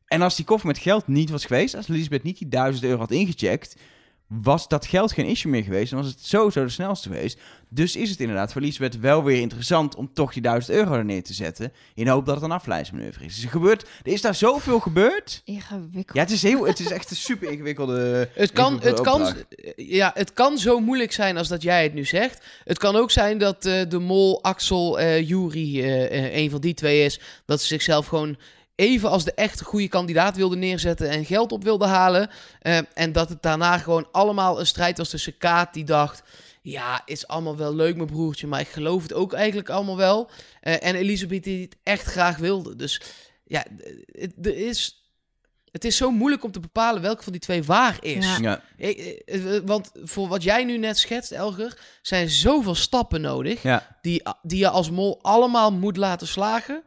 En 0.05 0.21
als 0.21 0.35
die 0.35 0.45
koffer 0.45 0.67
met 0.67 0.77
geld 0.77 1.07
niet 1.07 1.29
was 1.29 1.45
geweest, 1.45 1.75
als 1.75 1.89
Elisabeth 1.89 2.23
niet 2.23 2.37
die 2.37 2.47
1000 2.47 2.85
euro 2.85 2.99
had 2.99 3.11
ingecheckt, 3.11 3.75
was 4.31 4.67
dat 4.67 4.85
geld 4.85 5.11
geen 5.11 5.25
issue 5.25 5.51
meer 5.51 5.63
geweest. 5.63 5.91
En 5.91 5.97
was 5.97 6.07
het 6.07 6.25
sowieso 6.25 6.63
de 6.63 6.69
snelste 6.69 7.09
geweest. 7.09 7.39
Dus 7.69 7.95
is 7.95 8.09
het 8.09 8.19
inderdaad 8.19 8.51
voor 8.51 8.61
Elisabeth 8.61 8.99
wel 8.99 9.23
weer 9.23 9.39
interessant 9.39 9.95
om 9.95 10.13
toch 10.13 10.33
die 10.33 10.41
1000 10.41 10.77
euro 10.77 10.93
er 10.93 11.05
neer 11.05 11.23
te 11.23 11.33
zetten. 11.33 11.73
In 11.95 12.05
de 12.05 12.11
hoop 12.11 12.25
dat 12.25 12.35
het 12.35 12.43
een 12.43 12.51
afleidingsmanoeuvre 12.51 13.25
is. 13.25 13.35
Dus 13.35 13.43
er, 13.43 13.49
gebeurt, 13.49 13.87
er 14.03 14.11
is 14.11 14.21
daar 14.21 14.35
zoveel 14.35 14.79
gebeurd. 14.79 15.41
Ingewikkeld. 15.45 16.17
Ja, 16.17 16.21
het 16.21 16.31
is, 16.31 16.41
heel, 16.41 16.67
het 16.67 16.79
is 16.79 16.91
echt 16.91 17.09
een 17.09 17.15
super 17.15 17.51
ingewikkelde. 17.51 18.29
Het 18.33 18.51
kan, 18.51 18.73
ingewikkelde 18.73 19.25
het, 19.25 19.45
kan, 19.45 19.85
ja, 19.85 20.11
het 20.13 20.33
kan 20.33 20.57
zo 20.57 20.79
moeilijk 20.79 21.11
zijn 21.11 21.37
als 21.37 21.47
dat 21.47 21.61
jij 21.61 21.83
het 21.83 21.93
nu 21.93 22.05
zegt. 22.05 22.45
Het 22.63 22.77
kan 22.77 22.95
ook 22.95 23.11
zijn 23.11 23.37
dat 23.37 23.65
eh, 23.65 23.89
de 23.89 23.99
mol, 23.99 24.43
Axel, 24.43 24.99
eh 24.99 25.27
Jury, 25.27 25.79
eh, 25.79 26.25
eh, 26.25 26.35
een 26.35 26.49
van 26.49 26.61
die 26.61 26.73
twee 26.73 27.05
is. 27.05 27.19
Dat 27.45 27.61
ze 27.61 27.67
zichzelf 27.67 28.05
gewoon 28.07 28.37
even 28.81 29.09
als 29.09 29.23
de 29.23 29.33
echte 29.33 29.63
goede 29.63 29.87
kandidaat 29.87 30.35
wilde 30.35 30.55
neerzetten 30.55 31.09
en 31.09 31.25
geld 31.25 31.51
op 31.51 31.63
wilde 31.63 31.85
halen. 31.85 32.29
Eh, 32.59 32.77
en 32.93 33.11
dat 33.11 33.29
het 33.29 33.41
daarna 33.41 33.77
gewoon 33.77 34.07
allemaal 34.11 34.59
een 34.59 34.65
strijd 34.65 34.97
was 34.97 35.09
tussen 35.09 35.37
Kaat 35.37 35.73
die 35.73 35.83
dacht... 35.83 36.23
Ja, 36.63 37.01
is 37.05 37.27
allemaal 37.27 37.57
wel 37.57 37.75
leuk 37.75 37.95
mijn 37.95 38.07
broertje, 38.07 38.47
maar 38.47 38.59
ik 38.59 38.67
geloof 38.67 39.01
het 39.01 39.13
ook 39.13 39.33
eigenlijk 39.33 39.69
allemaal 39.69 39.97
wel. 39.97 40.29
Eh, 40.61 40.85
en 40.87 40.95
Elisabeth 40.95 41.43
die 41.43 41.61
het 41.61 41.75
echt 41.83 42.03
graag 42.05 42.37
wilde. 42.37 42.75
Dus 42.75 43.01
ja, 43.43 43.65
het, 44.11 44.33
er 44.41 44.57
is, 44.57 45.09
het 45.71 45.85
is 45.85 45.97
zo 45.97 46.11
moeilijk 46.11 46.43
om 46.43 46.51
te 46.51 46.59
bepalen 46.59 47.01
welke 47.01 47.23
van 47.23 47.31
die 47.31 47.41
twee 47.41 47.63
waar 47.63 47.97
is. 48.01 48.37
Ja. 48.37 48.61
Eh, 48.77 49.19
eh, 49.25 49.61
want 49.65 49.91
voor 50.03 50.27
wat 50.27 50.43
jij 50.43 50.63
nu 50.63 50.77
net 50.77 50.97
schetst, 50.97 51.31
Elger, 51.31 51.77
zijn 52.01 52.29
zoveel 52.29 52.75
stappen 52.75 53.21
nodig 53.21 53.61
ja. 53.61 53.97
die, 54.01 54.23
die 54.41 54.59
je 54.59 54.69
als 54.69 54.89
mol 54.89 55.19
allemaal 55.21 55.71
moet 55.71 55.97
laten 55.97 56.27
slagen. 56.27 56.83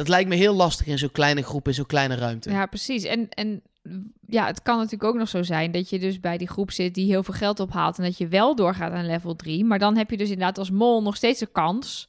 Dat 0.00 0.08
lijkt 0.08 0.28
me 0.28 0.34
heel 0.34 0.54
lastig 0.54 0.86
in 0.86 0.98
zo'n 0.98 1.12
kleine 1.12 1.42
groep, 1.42 1.66
in 1.66 1.74
zo'n 1.74 1.86
kleine 1.86 2.14
ruimte. 2.14 2.50
Ja, 2.50 2.66
precies. 2.66 3.04
En, 3.04 3.28
en 3.28 3.62
ja, 4.26 4.46
het 4.46 4.62
kan 4.62 4.76
natuurlijk 4.76 5.04
ook 5.04 5.16
nog 5.16 5.28
zo 5.28 5.42
zijn 5.42 5.72
dat 5.72 5.90
je 5.90 5.98
dus 5.98 6.20
bij 6.20 6.38
die 6.38 6.48
groep 6.48 6.70
zit 6.70 6.94
die 6.94 7.06
heel 7.06 7.22
veel 7.22 7.34
geld 7.34 7.60
ophaalt 7.60 7.98
en 7.98 8.04
dat 8.04 8.18
je 8.18 8.28
wel 8.28 8.54
doorgaat 8.54 8.92
aan 8.92 9.06
level 9.06 9.36
3. 9.36 9.64
Maar 9.64 9.78
dan 9.78 9.96
heb 9.96 10.10
je 10.10 10.16
dus 10.16 10.28
inderdaad 10.28 10.58
als 10.58 10.70
mol 10.70 11.02
nog 11.02 11.16
steeds 11.16 11.38
de 11.38 11.46
kans 11.46 12.08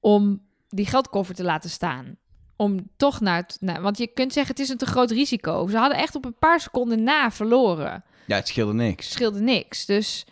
om 0.00 0.42
die 0.68 0.86
geldkoffer 0.86 1.34
te 1.34 1.42
laten 1.42 1.70
staan. 1.70 2.16
Om 2.56 2.90
toch 2.96 3.20
naar 3.20 3.36
het. 3.36 3.58
want 3.80 3.98
je 3.98 4.06
kunt 4.06 4.32
zeggen, 4.32 4.54
het 4.54 4.62
is 4.62 4.68
een 4.68 4.76
te 4.76 4.86
groot 4.86 5.10
risico. 5.10 5.66
Ze 5.68 5.76
hadden 5.76 5.98
echt 5.98 6.14
op 6.14 6.24
een 6.24 6.38
paar 6.38 6.60
seconden 6.60 7.02
na 7.02 7.30
verloren. 7.30 8.04
ja, 8.26 8.36
het 8.36 8.48
scheelde 8.48 8.74
niks. 8.74 9.04
Het 9.04 9.14
scheelde 9.14 9.40
niks. 9.40 9.86
Dus 9.86 10.26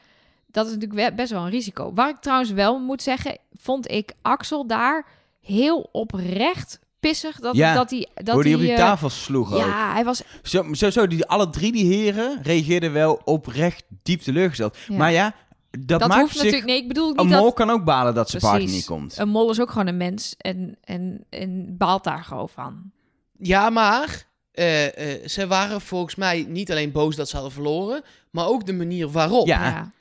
dat 0.47 0.67
is 0.67 0.73
natuurlijk 0.73 1.17
best 1.17 1.31
wel 1.31 1.45
een 1.45 1.51
risico. 1.51 1.93
Waar 1.95 2.09
ik 2.09 2.21
trouwens 2.21 2.51
wel 2.51 2.79
moet 2.79 3.03
zeggen, 3.03 3.39
vond 3.53 3.91
ik 3.91 4.13
Axel 4.23 4.67
daar 4.67 5.07
heel 5.41 5.89
oprecht 5.93 6.83
pissig. 7.09 7.41
Dat, 7.41 7.57
Ja, 7.57 7.75
dat 7.75 7.91
hij. 7.91 8.09
Dat 8.15 8.35
Hoe 8.35 8.43
die 8.43 8.55
op 8.55 8.61
die 8.61 8.71
eh, 8.71 8.77
tafel 8.77 9.11
sloeg 9.11 9.53
ook. 9.53 9.59
Ja, 9.59 9.93
hij 9.93 10.05
was. 10.05 10.23
Zo, 10.43 10.73
zo, 10.73 10.91
zo 10.91 11.07
die, 11.07 11.27
alle 11.27 11.51
drie 11.51 11.73
die 11.73 11.85
heren 11.85 12.39
reageerden 12.43 12.93
wel 12.93 13.21
oprecht 13.25 13.85
diep 14.03 14.21
teleurgesteld. 14.21 14.77
Ja. 14.89 14.97
Maar 14.97 15.13
ja, 15.13 15.35
dat, 15.71 16.01
Dat, 16.01 16.09
maakt 16.09 16.21
hoeft 16.21 16.33
zich... 16.33 16.43
natuurlijk. 16.43 16.71
Nee, 16.71 16.81
ik 16.83 16.89
bedoel 16.89 17.09
Een 17.09 17.27
niet 17.27 17.35
mol 17.35 17.45
dat. 17.45 17.55
kan 17.55 17.71
ook 17.71 17.85
balen 17.85 18.15
dat 18.15 18.31
zijn 18.31 18.43
partner 18.43 18.71
niet 18.71 18.85
komt. 18.85 19.19
Een 19.19 19.29
mol 19.29 19.51
is 19.51 19.61
ook 19.61 19.71
gewoon 19.71 19.87
een 19.87 19.97
mens 19.97 20.35
en, 20.39 20.77
en, 20.85 21.25
en 21.31 21.77
baalt 21.79 22.05
daar 22.05 22.25
gewoon 22.25 22.49
van. 22.49 22.91
Ja, 23.39 23.71
maar 23.71 24.27
eh, 24.53 25.13
eh, 25.15 25.29
ze 25.29 25.47
waren 25.47 25.81
volgens 25.81 26.15
mij 26.15 26.47
niet 26.49 26.71
alleen 26.71 26.93
boos 26.93 27.17
dat 27.17 27.29
ze 27.29 27.35
hadden 27.35 27.55
verloren, 27.55 28.03
maar 28.31 28.47
ook 28.47 28.67
de 28.67 28.73
manier 28.73 29.11
waarop. 29.11 29.47
Ja. 29.47 29.93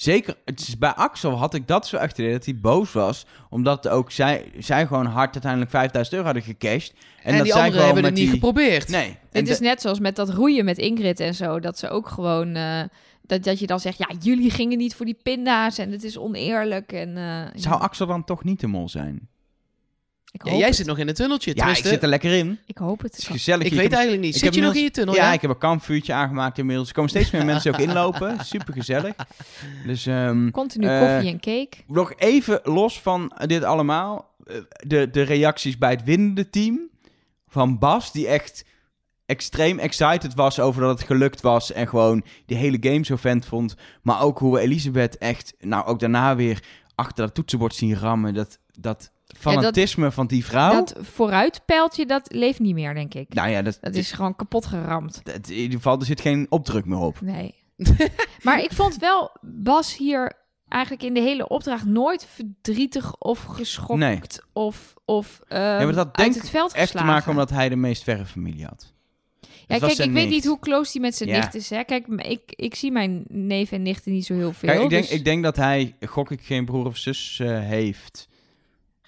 Zeker, 0.00 0.36
het 0.44 0.60
is, 0.60 0.78
bij 0.78 0.90
Axel 0.94 1.36
had 1.36 1.54
ik 1.54 1.66
dat 1.68 1.86
zo 1.86 1.96
echt 1.96 2.18
idee 2.18 2.32
dat 2.32 2.44
hij 2.44 2.58
boos 2.60 2.92
was. 2.92 3.26
Omdat 3.50 3.88
ook 3.88 4.10
zij, 4.10 4.44
zij 4.58 4.86
gewoon 4.86 5.06
hard 5.06 5.32
uiteindelijk 5.32 5.70
5000 5.70 6.14
euro 6.16 6.26
hadden 6.26 6.44
gecashed. 6.44 6.92
En, 6.92 7.24
En, 7.30 7.34
dat 7.36 7.42
die 7.44 7.52
zij 7.52 7.62
anderen 7.62 7.70
gewoon 7.72 7.84
hebben 7.84 8.04
het 8.04 8.14
niet 8.14 8.22
die... 8.24 8.32
geprobeerd. 8.32 8.88
Nee. 8.88 9.16
Het 9.30 9.48
is 9.48 9.58
de- 9.58 9.64
net 9.64 9.80
zoals 9.80 9.98
met 10.00 10.16
dat 10.16 10.30
roeien 10.30 10.64
met 10.64 10.78
Ingrid 10.78 11.20
en 11.20 11.34
zo. 11.34 11.60
Dat 11.60 11.78
ze 11.78 11.88
ook 11.88 12.08
gewoon. 12.08 12.54
eh, 12.54 12.82
dat, 13.22 13.42
dat 13.44 13.58
je 13.58 13.66
dan 13.66 13.80
zegt, 13.80 13.98
ja, 13.98 14.10
jullie 14.20 14.50
gingen 14.50 14.78
niet 14.78 14.94
voor 14.94 15.06
die 15.06 15.18
pinda's 15.22 15.78
en 15.78 15.92
het 15.92 16.02
is 16.04 16.18
oneerlijk. 16.18 16.92
En, 16.92 17.16
eh, 17.16 17.46
Zou 17.54 17.80
Axel 17.80 18.06
dan 18.06 18.24
toch 18.24 18.44
niet 18.44 18.60
de 18.60 18.66
mol 18.66 18.88
zijn? 18.88 19.28
Ik 20.32 20.44
Ja, 20.46 20.52
jij 20.56 20.66
het. 20.66 20.76
zit 20.76 20.86
nog 20.86 20.98
in 20.98 21.08
een 21.08 21.14
tunneltje. 21.14 21.52
Ja, 21.54 21.68
ik 21.68 21.76
zit 21.76 22.02
er 22.02 22.08
lekker 22.08 22.32
in. 22.32 22.58
Ik 22.66 22.78
hoop 22.78 23.00
Het 23.02 23.12
is 23.18 23.24
het. 23.24 23.32
gezellig. 23.32 23.62
Ik 23.64 23.68
hier. 23.70 23.78
weet 23.80 23.88
heb- 23.88 23.98
eigenlijk 23.98 24.22
niet. 24.26 24.34
ik 24.34 24.40
Zit 24.40 24.54
heb 24.54 24.54
je 24.62 24.66
nog 24.66 24.74
in 24.76 24.82
je 24.82 24.90
tunnel? 24.90 25.14
Ja, 25.14 25.24
Ja, 25.26 25.32
ik 25.32 25.40
heb 25.40 25.50
een 25.50 25.58
kampvuurtje 25.58 26.12
aangemaakt 26.12 26.58
inmiddels. 26.58 26.88
Er 26.88 26.94
komen 26.94 27.10
steeds 27.10 27.30
meer 27.30 27.44
mensen 27.52 27.72
ook 27.74 27.80
inlopen. 27.80 28.44
Super 28.44 28.74
gezellig. 28.74 29.14
Dus 29.86 30.06
ehm, 30.06 30.50
Continu 30.50 30.86
Eh, 30.86 30.98
koffie 31.00 31.30
en 31.32 31.40
cake. 31.40 31.70
nog 31.86 32.12
even 32.16 32.60
los 32.64 33.00
van 33.00 33.32
dit 33.46 33.62
allemaal. 33.62 34.34
eh, 34.46 34.56
De, 34.86 35.10
de 35.10 35.22
reacties 35.22 35.78
bij 35.78 35.90
het 35.90 36.04
winnende 36.04 36.50
team. 36.50 36.88
Van 37.48 37.78
Bas, 37.78 38.12
die 38.12 38.26
echt 38.28 38.64
extreem 39.26 39.78
excited 39.78 40.34
was 40.34 40.60
over 40.60 40.82
dat 40.82 40.98
het 40.98 41.06
gelukt 41.06 41.40
was. 41.40 41.72
En 41.72 41.88
gewoon 41.88 42.24
die 42.46 42.56
hele 42.56 42.76
game 42.80 43.04
zo 43.04 43.16
vent 43.16 43.46
vond. 43.46 43.74
Maar 44.02 44.22
ook 44.22 44.38
hoe 44.38 44.52
we 44.54 44.60
Elisabeth 44.60 45.18
echt, 45.18 45.54
nou 45.60 45.86
ook 45.86 46.00
daarna 46.00 46.36
weer 46.36 46.62
achter 46.94 47.24
dat 47.24 47.34
toetsenbord 47.34 47.74
zien 47.74 47.96
rammen. 47.96 48.34
Dat, 48.34 48.58
dat 48.80 49.10
fanatisme 49.38 50.10
van 50.10 50.26
die 50.26 50.44
vrouw. 50.44 50.72
Dat 50.72 50.94
vooruitpijltje, 51.00 52.06
dat 52.06 52.32
leeft 52.32 52.58
niet 52.58 52.74
meer, 52.74 52.94
denk 52.94 53.14
ik. 53.14 53.34
nou 53.34 53.48
ja, 53.50 53.62
dat, 53.62 53.78
Dat 53.80 53.94
is 53.94 54.12
gewoon 54.12 54.36
kapot 54.36 54.66
geramd. 54.66 55.20
dat- 55.24 55.48
in 55.48 55.56
ieder 55.56 55.76
geval, 55.76 55.98
er 55.98 56.06
zit 56.06 56.20
geen 56.20 56.46
opdruk 56.48 56.84
meer 56.84 56.98
op. 56.98 57.20
Nee. 57.20 57.54
maar 58.42 58.62
ik 58.62 58.72
vond 58.72 58.96
wel 58.96 59.30
Bas 59.40 59.96
hier 59.96 60.32
eigenlijk 60.68 61.02
in 61.02 61.14
de 61.14 61.20
hele 61.20 61.48
opdracht 61.48 61.84
nooit 61.84 62.26
verdrietig 62.34 63.16
of 63.16 63.42
geschokt 63.44 63.98
Nee. 63.98 64.20
of, 64.52 64.94
of 65.04 65.40
ehm, 65.48 65.60
maar 65.60 65.92
dat 65.92 66.06
uit 66.06 66.16
denk 66.16 66.34
het 66.34 66.50
veld 66.50 66.72
Echt 66.72 66.96
te 66.96 67.04
maken 67.04 67.30
omdat 67.30 67.50
hij 67.50 67.68
de 67.68 67.76
meest 67.76 68.02
verre 68.02 68.24
familie 68.26 68.64
had. 68.64 68.92
Ja, 69.66 69.78
kijk, 69.78 69.90
ik 69.92 69.96
weet 69.98 70.10
nicht. 70.12 70.28
niet 70.30 70.44
hoe 70.46 70.58
close 70.58 70.90
hij 70.92 71.00
met 71.00 71.16
zijn 71.16 71.28
Ja. 71.28 71.36
nicht 71.36 71.54
is. 71.54 71.70
Hè? 71.70 71.84
Kijk, 71.84 72.06
ik, 72.06 72.40
ik 72.46 72.74
zie 72.74 72.92
mijn 72.92 73.24
neef 73.28 73.72
en 73.72 73.82
nichten 73.82 74.12
niet 74.12 74.26
zo 74.26 74.34
heel 74.34 74.52
veel. 74.52 74.68
Kijk, 74.68 74.82
ik 74.82 74.88
denk, 74.90 75.02
dus- 75.02 75.12
ik 75.12 75.24
denk 75.24 75.42
dat 75.42 75.56
hij, 75.56 75.96
gok 76.00 76.30
ik, 76.30 76.40
geen 76.42 76.64
broer 76.64 76.86
of 76.86 76.96
zus 76.96 77.38
eh, 77.40 77.60
heeft. 77.60 78.28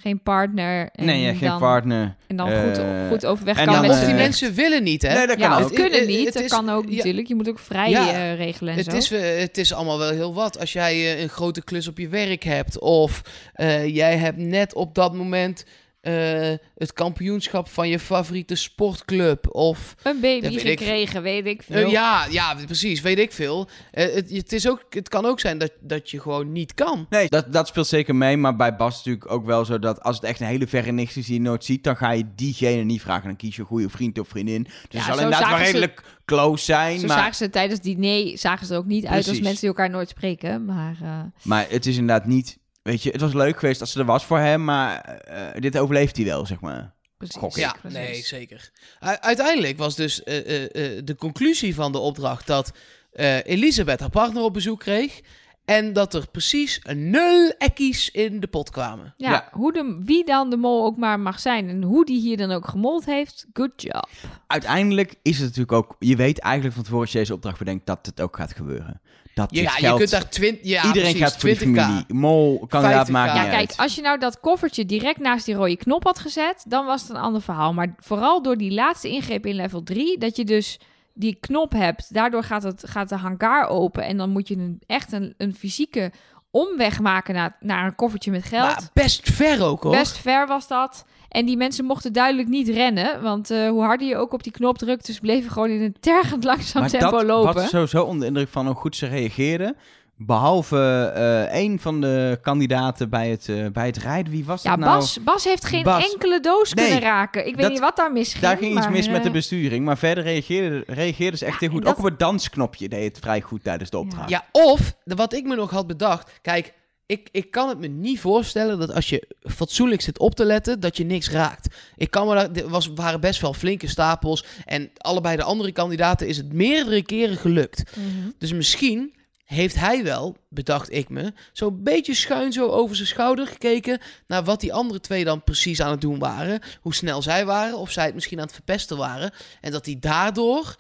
Geen 0.03 0.23
partner. 0.23 0.89
En 0.93 1.05
nee, 1.05 1.21
ja, 1.21 1.31
geen 1.35 1.49
dan, 1.49 1.59
partner. 1.59 2.15
En 2.27 2.37
dan 2.37 2.49
Eh, 2.49 2.63
goed, 2.63 2.81
goed 3.09 3.27
overweg 3.27 3.59
en 3.59 3.65
kan 3.65 3.73
dan, 3.75 3.83
met 3.83 3.91
of 3.91 4.01
eh, 4.01 4.07
die 4.07 4.15
mensen 4.15 4.55
willen 4.55 4.83
niet, 4.83 5.03
hè? 5.03 5.15
Nee, 5.15 5.27
dat 5.27 5.37
kan 5.37 5.51
ja, 5.51 5.59
ook. 5.59 5.65
of 5.65 5.73
kunnen 5.73 5.99
Het- 5.99 6.09
niet. 6.09 6.25
het 6.25 6.35
dat 6.35 6.43
is- 6.43 6.51
kan 6.51 6.69
ook 6.71 6.89
ja. 6.89 6.97
natuurlijk. 6.97 7.29
Je 7.29 7.35
moet 7.35 7.49
ook 7.49 7.59
vrij 7.59 7.91
Ja. 7.91 8.13
eh, 8.13 8.37
regelen 8.37 8.73
en 8.73 8.79
Het 8.79 8.91
zo. 8.91 8.97
is, 8.97 9.11
eh, 9.11 9.39
het 9.41 9.59
is 9.59 9.73
allemaal 9.73 9.99
wel 9.99 10.11
heel 10.11 10.35
wat. 10.35 10.59
Als 10.61 10.73
jij 10.73 10.93
eh, 10.95 11.21
een 11.21 11.29
grote 11.29 11.63
klus 11.65 11.89
op 11.89 11.99
je 11.99 12.09
werk 12.09 12.43
hebt, 12.43 12.79
of 12.79 13.23
eh, 13.55 13.95
jij 13.95 14.17
hebt 14.17 14.39
net 14.39 14.75
op 14.75 14.95
dat 14.95 15.15
moment 15.15 15.65
eh, 16.03 16.53
het 16.75 16.93
kampioenschap 16.93 17.69
van 17.69 17.89
je 17.89 17.99
favoriete 17.99 18.55
sportclub, 18.55 19.55
of 19.55 19.95
Een 20.03 20.21
baby 20.21 20.41
weet 20.49 20.65
ik- 20.65 20.79
gekregen, 20.79 21.23
weet 21.23 21.47
ik 21.47 21.61
Eh, 21.61 21.67
veel. 21.77 21.91
ja, 21.91 22.27
ja, 22.31 22.55
precies, 22.67 23.01
weet 23.01 23.19
ik 23.19 23.33
veel. 23.33 23.69
Eh, 23.91 24.15
het, 24.15 24.31
het, 24.31 24.53
is 24.53 24.69
ook, 24.69 24.85
het 24.91 25.09
kan 25.09 25.25
ook 25.27 25.41
zijn 25.41 25.59
dat, 25.59 25.73
dat 25.81 26.11
je 26.11 26.21
gewoon 26.21 26.53
niet 26.53 26.75
kan. 26.75 27.07
Nee, 27.11 27.29
dat, 27.29 27.53
dat 27.53 27.69
speelt 27.69 27.87
zeker 27.87 28.15
mee. 28.15 28.37
Maar 28.37 28.57
bij 28.57 28.77
Bas 28.77 28.97
natuurlijk 28.97 29.31
ook 29.31 29.47
wel 29.47 29.65
zo 29.65 29.79
dat 29.79 30.03
als 30.03 30.17
het 30.17 30.25
echt 30.25 30.41
een 30.41 30.47
hele 30.47 30.67
verre 30.67 30.93
nicht 30.93 31.17
is 31.17 31.27
die 31.27 31.35
je 31.35 31.41
nooit 31.41 31.65
ziet, 31.65 31.85
dan 31.85 31.97
ga 31.97 32.11
je 32.11 32.25
diegene 32.35 32.83
niet 32.83 33.01
vragen. 33.03 33.27
Dan 33.27 33.37
kies 33.37 33.55
je 33.57 33.61
een 33.61 33.67
goede 33.69 33.89
vriend 33.91 34.19
of 34.19 34.29
vriendin. 34.29 34.63
Dus 34.63 34.73
het 34.91 35.03
zal 35.03 35.15
inderdaad 35.15 35.49
wel 35.49 35.59
ze- 35.59 35.65
redelijk 35.65 36.03
close 36.25 36.65
zijn. 36.65 36.99
Zo 37.01 37.07
maar, 37.07 37.17
zagen 37.17 37.35
ze 37.35 37.51
tijdens 37.51 37.75
het 37.75 37.83
diner 37.83 38.39
zagen 38.39 38.67
ze 38.67 38.73
er 38.73 38.79
ook 38.79 38.87
niet 38.87 39.07
uit 39.07 39.29
als 39.29 39.41
mensen 39.41 39.61
die 39.61 39.69
elkaar 39.69 39.91
nooit 39.91 40.09
spreken. 40.09 40.65
Maar 40.65 40.97
eh, 41.03 41.21
maar 41.43 41.67
het 41.69 41.87
is 41.87 41.97
inderdaad 41.97 42.27
niet... 42.27 42.61
Weet 42.83 43.03
je, 43.03 43.11
het 43.11 43.21
was 43.21 43.33
leuk 43.33 43.59
geweest 43.59 43.81
als 43.81 43.93
ze 43.93 43.99
er 43.99 44.05
was 44.05 44.25
voor 44.25 44.39
hem, 44.39 44.65
maar 44.65 45.01
eh, 45.01 45.61
dit 45.61 45.79
overleeft 45.79 46.17
hij 46.17 46.25
wel, 46.25 46.47
zeg 46.47 46.61
maar. 46.61 46.93
precies. 47.17 47.37
Gok 47.37 47.51
ik. 47.51 47.57
Ja, 47.57 47.77
precies. 47.81 47.99
nee, 47.99 48.23
zeker. 48.23 48.71
U- 49.01 49.17
uiteindelijk 49.21 49.79
was 49.79 49.95
dus 49.97 50.23
eh, 50.23 50.39
eh, 50.39 50.97
eh, 50.97 51.05
de 51.05 51.15
conclusie 51.17 51.75
van 51.75 51.93
de 51.93 51.99
opdracht 51.99 52.47
dat 52.47 52.73
eh, 53.13 53.45
Elisabeth 53.47 54.01
haar 54.01 54.11
partner 54.11 54.43
op 54.43 54.53
bezoek 54.53 54.81
kreeg. 54.81 55.21
En 55.65 55.93
dat 55.93 56.15
er 56.15 56.27
precies 56.31 56.81
nul 56.95 57.49
ekkies 57.59 58.11
in 58.11 58.41
de 58.41 58.47
pot 58.47 58.71
kwamen. 58.71 59.15
Ja, 59.17 59.31
Ja. 59.31 59.49
Hoe 59.53 59.73
de, 59.73 60.01
wie 60.05 60.25
dan 60.25 60.51
de 60.51 60.57
mol 60.57 60.85
ook 60.85 60.97
maar 60.97 61.21
mag 61.21 61.41
zijn 61.41 61.69
en 61.69 61.83
hoe 61.83 62.05
die 62.05 62.21
hier 62.21 62.37
dan 62.37 62.51
ook 62.51 62.69
gemold 62.69 63.05
heeft, 63.05 63.47
good 63.53 63.71
job. 63.77 64.09
Uiteindelijk 64.47 65.15
is 65.23 65.35
het 65.37 65.45
natuurlijk 65.47 65.73
ook... 65.73 65.97
Je 65.99 66.17
weet 66.17 66.39
eigenlijk 66.39 66.75
van 66.75 66.83
tevoren 66.85 67.05
als 67.05 67.13
je 67.13 67.19
deze 67.19 67.35
opdracht 67.35 67.59
bedenkt 67.59 67.87
dat 67.87 68.07
het 68.07 68.21
ook 68.21 68.37
gaat 68.37 68.53
gebeuren. 68.53 69.01
Dat 69.35 69.49
Ja, 69.55 69.61
je 69.63 69.69
geld- 69.69 69.99
kunt 69.99 70.11
daar 70.11 70.29
20. 70.29 70.67
Ja, 70.67 70.85
Iedereen 70.87 71.13
precies, 71.15 71.21
gaat 71.33 71.41
voor 71.41 71.49
die 71.49 71.59
20k. 71.59 71.81
familie. 71.81 72.05
Mol, 72.09 72.67
kandidaat 72.69 73.07
50k. 73.09 73.11
maakt 73.13 73.35
Ja, 73.37 73.43
kijk, 73.45 73.55
uit. 73.55 73.77
als 73.77 73.95
je 73.95 74.03
nou 74.03 74.19
dat 74.19 74.41
koffertje 74.41 74.87
direct 74.87 75.19
naast 75.21 75.45
die 75.47 75.55
rode 75.55 75.77
knop 75.77 76.05
had 76.05 76.19
gezet, 76.19 76.65
dan 76.69 76.87
was 76.87 77.01
het 77.03 77.11
een 77.11 77.17
ander 77.17 77.43
verhaal. 77.43 77.73
Maar 77.73 77.95
vooral 77.99 78.43
door 78.43 78.57
die 78.57 78.73
laatste 78.73 79.09
ingreep 79.09 79.47
in 79.47 79.55
level 79.55 79.83
3, 79.83 80.19
dat 80.19 80.37
je 80.37 80.45
dus 80.45 80.79
die 81.15 81.37
knop 81.41 81.73
hebt, 81.73 82.15
daardoor 82.15 82.43
gaat, 82.43 82.63
het, 82.63 82.83
gaat 82.87 83.09
de 83.09 83.17
hangar 83.17 83.69
open 83.69 84.05
en 84.05 84.17
dan 84.17 84.31
moet 84.31 84.49
je 84.49 84.57
een, 84.57 84.81
echt 84.87 85.13
een, 85.13 85.35
een 85.37 85.55
fysieke 85.55 86.13
omweg 86.51 87.01
maken 87.01 87.35
naar, 87.35 87.57
naar 87.61 87.87
een 87.87 87.95
koffertje 87.95 88.31
met 88.31 88.45
geld. 88.45 88.63
Maar 88.63 88.89
best 88.93 89.31
ver 89.31 89.65
ook 89.65 89.83
hoor. 89.83 89.93
Best 89.93 90.19
ver 90.19 90.47
was 90.47 90.69
dat. 90.69 91.05
En 91.29 91.47
die 91.47 91.57
mensen 91.57 91.85
mochten 91.85 92.13
duidelijk 92.13 92.49
niet 92.49 92.69
rennen. 92.69 93.23
Want 93.23 93.51
eh, 93.51 93.69
hoe 93.69 93.83
harder 93.83 94.09
je 94.09 94.17
ook 94.17 94.33
op 94.33 94.43
die 94.43 94.53
knop 94.53 94.79
drukte, 94.79 95.13
ze 95.13 95.21
bleven 95.21 95.51
gewoon 95.51 95.71
in 95.71 95.83
een 95.83 95.97
tergend 96.01 96.45
langzaam 96.45 96.83
Maar 96.83 96.91
tempo 96.91 97.11
dat 97.11 97.27
lopen. 97.27 97.55
was 97.55 97.69
sowieso 97.69 98.03
onder 98.03 98.21
de 98.21 98.27
indruk 98.27 98.49
van 98.49 98.67
hoe 98.67 98.75
goed 98.75 98.97
ze 98.97 99.07
reageerden. 99.07 99.77
Behalve 100.27 101.13
eh 101.15 101.43
één 101.43 101.79
van 101.79 102.01
de 102.01 102.39
kandidaten 102.43 103.11
bij 103.11 103.31
het, 103.31 103.49
eh, 103.49 103.67
bij 103.73 103.87
het 103.87 103.97
rijden. 103.97 104.33
Wie 104.33 104.45
was 104.45 104.63
Ja, 104.63 104.71
dat 104.71 104.79
nou? 104.79 104.99
Bas, 104.99 105.19
Bas 105.23 105.45
heeft 105.45 105.65
geen 105.65 105.83
Bas. 105.83 106.13
enkele 106.13 106.41
doos 106.41 106.73
Nee, 106.73 106.85
kunnen 106.85 107.03
raken. 107.03 107.47
Ik 107.47 107.53
weet 107.55 107.63
dat- 107.63 107.71
niet 107.71 107.81
wat 107.81 107.97
daar 107.97 108.13
misging. 108.13 108.43
Daar 108.43 108.57
ging 108.57 108.77
iets 108.79 108.89
mis 108.89 109.09
met 109.09 109.23
de 109.23 109.29
eh, 109.29 109.35
besturing. 109.35 109.85
Maar 109.85 109.99
verder 109.99 110.25
reageerde, 110.25 110.85
reageerde 110.87 111.37
ze 111.37 111.45
echt 111.45 111.53
Ja, 111.61 111.61
heel 111.67 111.71
goed. 111.71 111.83
dat- 111.83 111.93
Ook 111.93 111.99
op 111.99 112.05
het 112.05 112.19
dansknopje 112.19 112.89
deed 112.89 113.05
het 113.15 113.19
vrij 113.25 113.41
goed 113.41 113.65
tijdens 113.65 113.91
de 113.91 113.99
opdracht. 113.99 114.29
Ja, 114.29 114.45
of 114.53 114.95
wat 115.05 115.33
ik 115.33 115.45
me 115.45 115.55
nog 115.55 115.71
had 115.71 115.87
bedacht. 115.87 116.31
Kijk, 116.43 116.73
ik, 117.07 117.29
ik 117.33 117.51
kan 117.51 117.69
het 117.69 117.79
me 117.79 117.87
niet 117.87 118.21
voorstellen 118.21 118.79
dat 118.79 118.95
als 118.95 119.09
je 119.09 119.29
fatsoenlijk 119.41 120.01
zit 120.01 120.19
op 120.19 120.35
te 120.35 120.45
letten, 120.45 120.81
dat 120.81 120.97
je 120.97 121.05
niks 121.05 121.31
raakt. 121.31 121.75
Ik 121.97 122.11
kan 122.11 122.27
me 122.29 122.35
er 122.35 122.69
was, 122.69 122.91
waren 122.95 123.21
best 123.21 123.41
wel 123.41 123.55
flinke 123.55 123.87
stapels. 123.89 124.45
En 124.65 124.91
allebei 124.97 125.37
de 125.37 125.43
andere 125.43 125.73
kandidaten 125.73 126.27
is 126.29 126.37
het 126.37 126.53
meerdere 126.53 127.03
keren 127.03 127.37
gelukt. 127.37 127.83
mhm. 127.97 128.29
Dus 128.39 128.53
misschien 128.53 129.15
heeft 129.53 129.75
hij 129.75 130.05
wel, 130.05 130.37
bedacht 130.49 130.93
ik 130.93 131.09
me, 131.09 131.33
zo'n 131.53 131.83
beetje 131.83 132.15
schuin 132.15 132.53
zo 132.53 132.69
over 132.69 132.97
zijn 132.97 133.09
schouder 133.09 133.47
gekeken 133.47 134.01
naar 134.27 134.45
wat 134.45 134.61
die 134.61 134.73
andere 134.73 135.01
twee 135.01 135.25
dan 135.25 135.45
precies 135.45 135.81
aan 135.83 135.91
het 135.91 136.01
doen 136.01 136.19
waren. 136.19 136.61
Hoe 136.81 136.95
snel 136.95 137.23
zij 137.23 137.45
waren, 137.45 137.79
of 137.79 137.91
zij 137.91 138.05
het 138.05 138.15
misschien 138.15 138.39
aan 138.39 138.45
het 138.45 138.55
verpesten 138.55 138.97
waren. 138.97 139.31
En 139.61 139.73
dat 139.73 139.87
hij 139.87 139.97
daardoor 140.01 140.77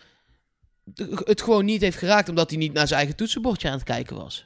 het 1.24 1.42
gewoon 1.42 1.64
niet 1.64 1.80
heeft 1.80 1.98
geraakt, 1.98 2.28
omdat 2.28 2.50
hij 2.50 2.58
niet 2.58 2.72
naar 2.72 2.86
zijn 2.86 2.98
eigen 2.98 3.16
toetsenbordje 3.16 3.68
aan 3.68 3.74
het 3.74 3.84
kijken 3.84 4.16
was. 4.16 4.44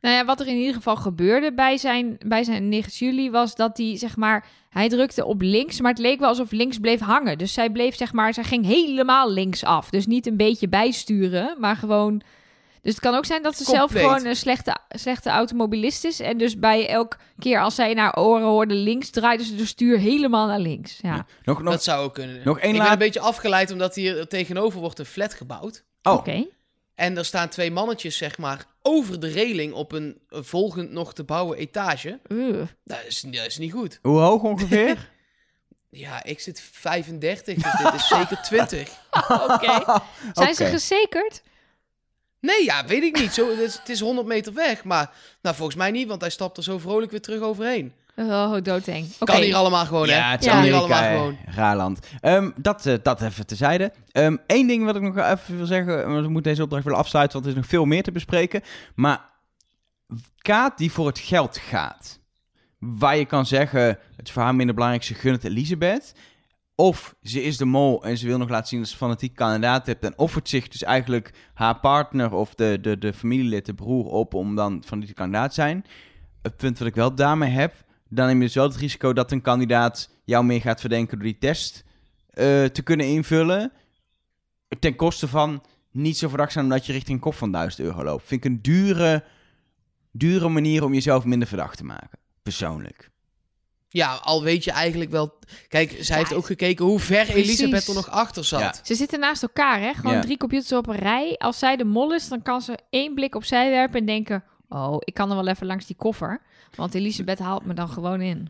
Nou 0.00 0.14
ja, 0.14 0.24
wat 0.24 0.40
er 0.40 0.46
in 0.46 0.56
ieder 0.56 0.74
geval 0.74 0.96
gebeurde 0.96 1.52
bij 1.54 1.76
zijn, 1.76 2.18
bij 2.26 2.44
zijn 2.44 2.68
nicht 2.68 2.96
Julie 2.96 3.30
was 3.30 3.54
dat 3.54 3.76
hij, 3.76 3.96
zeg 3.96 4.16
maar, 4.16 4.46
hij 4.70 4.88
drukte 4.88 5.24
op 5.24 5.40
links, 5.40 5.80
maar 5.80 5.90
het 5.90 6.00
leek 6.00 6.18
wel 6.18 6.28
alsof 6.28 6.50
links 6.50 6.78
bleef 6.78 7.00
hangen. 7.00 7.38
Dus 7.38 7.52
zij 7.52 7.70
bleef, 7.70 7.96
zeg 7.96 8.12
maar, 8.12 8.34
zij 8.34 8.44
ging 8.44 8.64
helemaal 8.64 9.30
links 9.30 9.64
af. 9.64 9.90
Dus 9.90 10.06
niet 10.06 10.26
een 10.26 10.36
beetje 10.36 10.68
bijsturen, 10.68 11.56
maar 11.58 11.76
gewoon... 11.76 12.22
Dus 12.82 12.92
het 12.92 13.00
kan 13.00 13.14
ook 13.14 13.24
zijn 13.24 13.42
dat 13.42 13.56
ze 13.56 13.64
zelf 13.64 13.90
gewoon 13.92 14.24
een 14.26 14.36
slechte, 14.36 14.76
slechte 14.88 15.30
automobilist 15.30 16.04
is. 16.04 16.20
En 16.20 16.38
dus 16.38 16.58
bij 16.58 16.88
elk 16.88 17.16
keer 17.38 17.60
als 17.60 17.74
zij 17.74 17.94
naar 17.94 18.18
oren 18.18 18.46
hoorde 18.46 18.74
links, 18.74 19.10
draaide 19.10 19.44
ze 19.44 19.54
de 19.54 19.66
stuur 19.66 19.98
helemaal 19.98 20.46
naar 20.46 20.58
links. 20.58 20.98
Ja, 21.02 21.26
Nog, 21.44 21.62
nog, 21.62 21.72
dat 21.72 21.82
zou 21.82 22.04
ook 22.04 22.14
kunnen. 22.14 22.40
nog 22.44 22.58
één 22.58 22.74
ik 22.74 22.82
ben 22.82 22.92
een 22.92 22.98
beetje 22.98 23.20
afgeleid 23.20 23.70
omdat 23.70 23.94
hier 23.94 24.26
tegenover 24.26 24.80
wordt 24.80 24.98
een 24.98 25.04
flat 25.04 25.34
gebouwd. 25.34 25.84
oh, 26.02 26.12
oké. 26.14 26.46
En 26.94 27.16
er 27.16 27.24
staan 27.24 27.48
twee 27.48 27.70
mannetjes, 27.70 28.16
zeg 28.16 28.38
maar, 28.38 28.64
over 28.82 29.20
de 29.20 29.28
reling 29.28 29.72
op 29.72 29.92
een 29.92 30.20
volgend 30.30 30.90
nog 30.90 31.14
te 31.14 31.24
bouwen 31.24 31.58
etage. 31.58 32.20
Ugh. 32.28 32.66
Dat 32.84 32.98
is, 33.06 33.20
dat 33.20 33.46
is 33.46 33.58
niet 33.58 33.72
goed. 33.72 33.98
hoe 34.02 34.18
hoog 34.18 34.42
ongeveer? 34.42 35.08
Ja, 35.92 36.24
ik 36.24 36.40
zit 36.40 36.60
35, 36.72 37.54
dus 37.54 37.72
dit 37.82 37.94
is 37.94 38.08
zeker 38.08 38.42
20. 38.42 38.90
Oké. 39.50 40.00
Zijn 40.32 40.54
ze 40.54 40.64
gezekerd? 40.64 41.42
Nee, 42.40 42.64
ja, 42.64 42.84
weet 42.86 43.02
ik 43.02 43.18
niet. 43.20 43.34
Zo, 43.34 43.50
het, 43.50 43.58
is, 43.58 43.78
het 43.78 43.88
is 43.88 44.00
100 44.00 44.26
meter 44.26 44.52
weg. 44.52 44.84
Maar 44.84 45.10
nou, 45.42 45.56
volgens 45.56 45.76
mij 45.76 45.90
niet, 45.90 46.08
want 46.08 46.20
hij 46.20 46.30
stapt 46.30 46.56
er 46.56 46.62
zo 46.62 46.78
vrolijk 46.78 47.10
weer 47.10 47.20
terug 47.20 47.40
overheen. 47.40 47.92
Oh, 48.16 48.56
doodeng. 48.62 49.06
Oké. 49.18 49.32
Kan 49.32 49.42
hier 49.42 49.54
allemaal 49.54 49.86
gewoon, 49.86 50.08
hè? 50.08 50.16
Ja, 50.16 50.30
het 50.30 50.44
Ja. 50.44 50.52
Kan 50.52 50.62
hier 50.62 50.74
allemaal 50.74 51.12
gewoon. 51.12 51.38
raar 51.44 51.76
land. 51.76 51.98
Ehm, 52.20 52.50
dat, 52.56 52.86
eh, 52.86 52.94
dat 53.02 53.22
even 53.22 53.46
tezijde. 53.46 53.92
Ehm 54.12 54.36
Eén 54.46 54.66
ding 54.66 54.84
wat 54.84 54.96
ik 54.96 55.02
nog 55.02 55.16
even 55.16 55.56
wil 55.56 55.66
zeggen, 55.66 56.08
want 56.10 56.24
we 56.24 56.30
moeten 56.32 56.50
deze 56.50 56.62
opdracht 56.62 56.84
willen 56.84 56.98
afsluiten, 56.98 57.32
want 57.32 57.44
er 57.50 57.56
is 57.56 57.60
nog 57.62 57.70
veel 57.70 57.84
meer 57.84 58.02
te 58.02 58.12
bespreken. 58.12 58.62
Maar 58.94 59.28
Kaat 60.38 60.78
die 60.78 60.92
voor 60.92 61.06
het 61.06 61.18
geld 61.18 61.58
gaat, 61.58 62.20
waar 62.78 63.16
je 63.16 63.24
kan 63.24 63.46
zeggen, 63.46 63.82
het 64.16 64.26
is 64.26 64.32
voor 64.32 64.42
haar 64.42 64.54
minder 64.54 64.74
belangrijk, 64.74 65.04
ze 65.04 65.14
gunt 65.14 65.42
het 65.42 65.52
Elisabeth. 65.52 66.14
Of 66.80 67.14
ze 67.22 67.42
is 67.42 67.56
de 67.56 67.64
mol 67.64 68.04
en 68.04 68.18
ze 68.18 68.26
wil 68.26 68.38
nog 68.38 68.48
laten 68.48 68.68
zien 68.68 68.78
dat 68.78 68.88
ze 68.88 68.96
fanatiek 68.96 69.34
kandidaat 69.34 69.86
hebt. 69.86 70.04
En 70.04 70.18
offert 70.18 70.48
zich 70.48 70.68
dus 70.68 70.82
eigenlijk 70.82 71.32
haar 71.54 71.80
partner 71.80 72.32
of 72.32 72.54
de, 72.54 72.78
de, 72.80 72.98
de 72.98 73.12
familielid, 73.12 73.66
de 73.66 73.74
broer 73.74 74.04
op 74.06 74.34
om 74.34 74.56
dan 74.56 74.82
fanatiek 74.86 75.14
kandidaat 75.14 75.48
te 75.48 75.54
zijn. 75.54 75.84
Het 76.42 76.56
punt 76.56 76.78
wat 76.78 76.88
ik 76.88 76.94
wel 76.94 77.14
daarmee 77.14 77.50
heb, 77.50 77.84
dan 78.08 78.26
neem 78.26 78.36
je 78.36 78.44
dus 78.44 78.54
wel 78.54 78.64
het 78.64 78.76
risico 78.76 79.12
dat 79.12 79.32
een 79.32 79.42
kandidaat 79.42 80.10
jou 80.24 80.44
meer 80.44 80.60
gaat 80.60 80.80
verdenken 80.80 81.18
door 81.18 81.26
die 81.26 81.38
test 81.38 81.84
eh, 82.30 82.64
te 82.64 82.82
kunnen 82.82 83.06
invullen. 83.06 83.72
Ten 84.78 84.96
koste 84.96 85.28
van 85.28 85.62
niet 85.90 86.18
zo 86.18 86.28
verdacht 86.28 86.52
zijn 86.52 86.64
omdat 86.64 86.86
je 86.86 86.92
richting 86.92 87.16
een 87.16 87.22
kop 87.22 87.34
van 87.34 87.52
1000 87.52 87.86
euro 87.86 88.04
loopt. 88.04 88.26
Vind 88.26 88.44
ik 88.44 88.50
een 88.50 88.62
dure, 88.62 89.24
dure 90.12 90.48
manier 90.48 90.84
om 90.84 90.94
jezelf 90.94 91.24
minder 91.24 91.48
verdacht 91.48 91.76
te 91.76 91.84
maken. 91.84 92.18
Persoonlijk. 92.42 93.09
Ja, 93.92 94.14
al 94.22 94.42
weet 94.42 94.64
je 94.64 94.70
eigenlijk 94.70 95.10
wel... 95.10 95.38
Kijk, 95.68 95.96
zij 96.00 96.16
heeft 96.16 96.32
ook 96.34 96.46
gekeken 96.46 96.84
hoe 96.84 96.98
ver 97.00 97.24
precies. 97.26 97.42
Elisabeth 97.44 97.88
er 97.88 97.94
nog 97.94 98.10
achter 98.10 98.44
zat. 98.44 98.60
Ja. 98.60 98.74
Ze 98.82 98.94
zitten 98.94 99.20
naast 99.20 99.42
elkaar, 99.42 99.80
hè? 99.80 99.94
Gewoon 99.94 100.14
Ja. 100.14 100.20
drie 100.20 100.36
computers 100.36 100.72
op 100.72 100.86
een 100.86 100.96
rij. 100.96 101.34
Als 101.38 101.58
zij 101.58 101.76
de 101.76 101.84
mol 101.84 102.14
is, 102.14 102.28
dan 102.28 102.42
kan 102.42 102.60
ze 102.62 102.78
één 102.90 103.14
blik 103.14 103.34
opzij 103.34 103.70
werpen 103.70 104.00
en 104.00 104.06
denken... 104.06 104.44
Oh, 104.68 104.96
ik 104.98 105.14
kan 105.14 105.30
er 105.30 105.36
wel 105.36 105.46
even 105.48 105.66
langs 105.66 105.86
die 105.86 105.96
koffer. 105.96 106.40
Want 106.74 106.94
Elisabeth 106.94 107.38
haalt 107.38 107.64
me 107.64 107.74
dan 107.74 107.88
gewoon 107.88 108.20
in. 108.20 108.48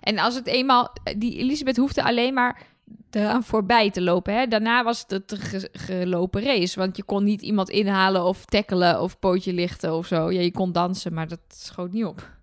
En 0.00 0.18
als 0.18 0.34
het 0.34 0.46
eenmaal... 0.46 0.92
Die 1.16 1.36
Elisabeth 1.38 1.76
hoefde 1.76 2.02
alleen 2.02 2.34
maar 2.34 2.62
eraan 3.10 3.44
voorbij 3.44 3.90
te 3.90 4.02
lopen, 4.02 4.34
hè? 4.34 4.46
Daarna 4.46 4.84
was 4.84 5.04
het 5.08 5.32
een 5.32 5.38
ge- 5.38 5.68
gelopen 5.72 6.42
race. 6.42 6.78
Want 6.78 6.96
je 6.96 7.02
kon 7.02 7.24
niet 7.24 7.42
iemand 7.42 7.70
inhalen 7.70 8.24
of 8.24 8.44
tackelen 8.44 9.00
of 9.02 9.18
pootje 9.18 9.52
lichten 9.52 9.94
of 9.94 10.06
zo. 10.06 10.30
Ja, 10.32 10.40
je 10.40 10.52
kon 10.52 10.72
dansen, 10.72 11.14
maar 11.14 11.28
dat 11.28 11.40
schoot 11.48 11.92
niet 11.92 12.04
op. 12.04 12.34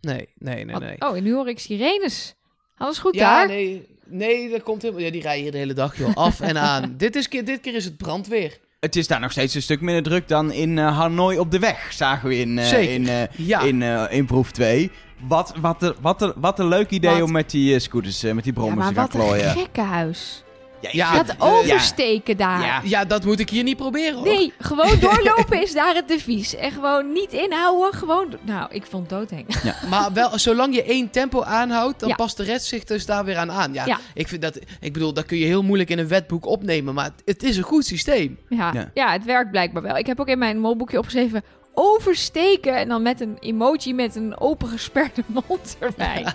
Nee, 0.00 0.28
nee, 0.38 0.64
nee, 0.64 0.76
nee. 0.76 0.96
Oh, 0.98 1.16
en 1.16 1.22
nu 1.22 1.32
hoor 1.34 1.48
ik 1.48 1.58
sirenes. 1.58 2.34
Alles 2.76 2.98
goed 2.98 3.14
ja, 3.14 3.38
daar? 3.38 3.46
nee, 3.48 3.86
nee, 4.06 4.50
dat 4.50 4.62
komt 4.62 4.82
helemaal... 4.82 5.02
Ja, 5.04 5.10
die 5.10 5.22
rijden 5.22 5.42
hier 5.42 5.52
de 5.52 5.58
hele 5.58 5.72
dag, 5.72 5.98
joh. 5.98 6.14
Af 6.14 6.40
en 6.40 6.58
aan. 6.58 6.94
dit, 6.96 7.16
is, 7.16 7.28
keer- 7.28 7.44
dit 7.44 7.60
keer 7.60 7.74
is 7.74 7.84
het 7.84 7.96
brandweer. 7.96 8.58
Het 8.80 8.96
is 8.96 9.06
daar 9.06 9.20
nog 9.20 9.30
steeds 9.32 9.54
een 9.54 9.62
stuk 9.62 9.80
minder 9.80 10.02
druk 10.02 10.28
dan 10.28 10.52
in 10.52 10.78
eh, 10.78 10.98
Hanoi 10.98 11.38
op 11.38 11.50
de 11.50 11.58
weg. 11.58 11.92
Zagen 11.92 12.28
we 12.28 12.36
in, 12.38 12.58
eh, 12.58 12.64
Zeker. 12.66 12.94
in, 12.94 13.08
eh, 13.08 13.22
Ja. 13.46 13.60
in, 13.60 13.82
eh, 13.82 14.04
in 14.10 14.26
proef 14.26 14.50
2. 14.50 14.90
Wat, 15.28 15.54
wat, 15.60 15.82
een- 15.82 15.94
wat, 16.00 16.22
een- 16.22 16.32
wat 16.36 16.58
een 16.58 16.68
leuk 16.68 16.90
idee 16.90 17.10
Wat? 17.10 17.22
om 17.22 17.32
met 17.32 17.50
die 17.50 17.78
scooters, 17.78 18.22
met 18.22 18.44
die 18.44 18.52
brommers 18.52 18.78
maar 18.78 18.88
te 18.88 18.94
gaan 19.18 19.28
wat 19.28 19.38
een 19.38 19.52
klooien. 19.52 20.47
Ja, 20.80 20.88
Ja, 20.92 21.22
Dat 21.22 21.34
oversteken 21.38 22.36
daar. 22.36 22.60
ja. 22.60 22.80
Ja, 22.84 23.04
dat 23.04 23.24
moet 23.24 23.40
ik 23.40 23.50
hier 23.50 23.62
niet 23.62 23.76
proberen 23.76 24.14
hoor. 24.14 24.24
Nee, 24.26 24.52
gewoon 24.58 25.00
doorlopen 25.00 25.62
is 25.62 25.72
daar 25.72 25.94
het 25.94 26.08
devies. 26.08 26.54
En 26.56 26.70
gewoon 26.72 27.12
niet 27.12 27.32
inhouden, 27.32 27.92
gewoon... 27.98 28.38
Nou, 28.42 28.68
ik 28.72 28.86
vond 28.86 29.10
het 29.10 29.18
doodeng. 29.20 29.46
Maar 29.88 30.12
wel, 30.12 30.38
zolang 30.38 30.74
je 30.74 30.82
één 30.82 31.10
tempo 31.10 31.42
aanhoudt, 31.42 32.00
dan 32.00 32.08
Ja. 32.08 32.14
past 32.14 32.36
de 32.36 32.42
rest 32.42 32.66
zich 32.66 32.84
dus 32.84 33.06
daar 33.06 33.24
weer 33.24 33.36
aan 33.36 33.52
aan. 33.52 33.72
Ja, 33.72 33.86
Ja. 33.86 33.98
Ik, 34.14 34.28
vind 34.28 34.42
dat, 34.42 34.58
ik 34.80 34.92
bedoel, 34.92 35.12
dat 35.12 35.26
kun 35.26 35.38
je 35.38 35.44
heel 35.46 35.62
moeilijk 35.62 35.90
in 35.90 35.98
een 35.98 36.08
wetboek 36.08 36.46
opnemen, 36.46 36.94
maar 36.94 37.04
het, 37.04 37.22
het 37.24 37.42
is 37.42 37.56
een 37.56 37.62
goed 37.62 37.84
systeem. 37.84 38.38
Ja, 38.48 38.70
Ja. 38.72 38.90
ja. 38.94 39.12
het 39.12 39.24
werkt 39.24 39.50
blijkbaar 39.50 39.82
wel. 39.82 39.96
Ik 39.96 40.06
heb 40.06 40.20
ook 40.20 40.28
in 40.28 40.38
mijn 40.38 40.58
molboekje 40.60 40.98
opgeschreven... 40.98 41.42
Oversteken 41.80 42.76
en 42.76 42.88
dan 42.88 43.02
met 43.02 43.20
een 43.20 43.36
emoji 43.40 43.94
met 43.94 44.16
een 44.16 44.40
opengesperde 44.40 45.22
mond 45.48 45.76
erbij. 45.80 46.26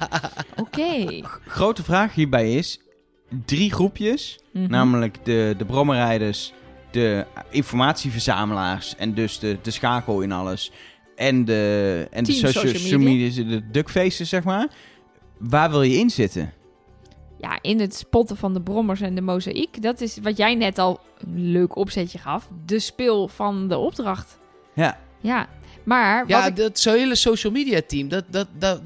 Oké. 0.56 1.22
Grote 1.48 1.84
vraag 1.84 2.14
hierbij 2.14 2.54
is: 2.54 2.80
drie 3.46 3.72
groepjes, 3.74 4.40
Mhm. 4.54 4.70
namelijk 4.70 5.26
de, 5.26 5.56
de 5.58 5.66
brommerrijders, 5.66 6.54
de 6.92 7.26
informatieverzamelaars 7.50 8.96
en 8.96 9.14
dus 9.14 9.40
de, 9.40 9.58
de 9.62 9.72
schakel 9.72 10.22
in 10.22 10.32
alles. 10.32 10.72
En 11.16 11.46
de, 11.46 12.08
en 12.12 12.24
de 12.24 12.30
Team 12.32 12.46
social, 12.46 12.64
social 12.64 12.82
social 12.82 13.00
media, 13.00 13.44
de 13.44 13.70
duckfaces, 13.72 14.30
zeg 14.30 14.44
maar. 14.44 14.68
Waar 15.38 15.70
wil 15.70 15.82
je 15.82 15.98
in 15.98 16.10
zitten? 16.10 16.54
Ja, 17.40 17.60
in 17.62 17.80
het 17.80 17.96
spotten 17.96 18.38
van 18.38 18.54
de 18.54 18.62
brommers 18.62 19.02
en 19.02 19.16
de 19.16 19.22
mozaïek. 19.22 19.82
Dat 19.82 20.02
is 20.02 20.18
wat 20.22 20.38
jij 20.38 20.56
net 20.56 20.78
al 20.80 21.00
een 21.26 21.52
leuk 21.52 21.76
opzetje 21.76 22.18
gaf. 22.18 22.50
De 22.66 22.80
speel 22.80 23.28
van 23.28 23.68
de 23.68 23.78
opdracht. 23.78 24.40
Ja, 24.76 25.00
Ja, 25.22 25.48
maar 25.84 26.24
Ja, 26.28 26.46
ik... 26.46 26.56
dat 26.56 26.80
zo'n 26.80 26.94
hele 26.94 27.16
social 27.16 27.54
media 27.54 27.82
team, 27.88 28.08
dat, 28.10 28.24
dat, 28.30 28.48
dat, 28.58 28.82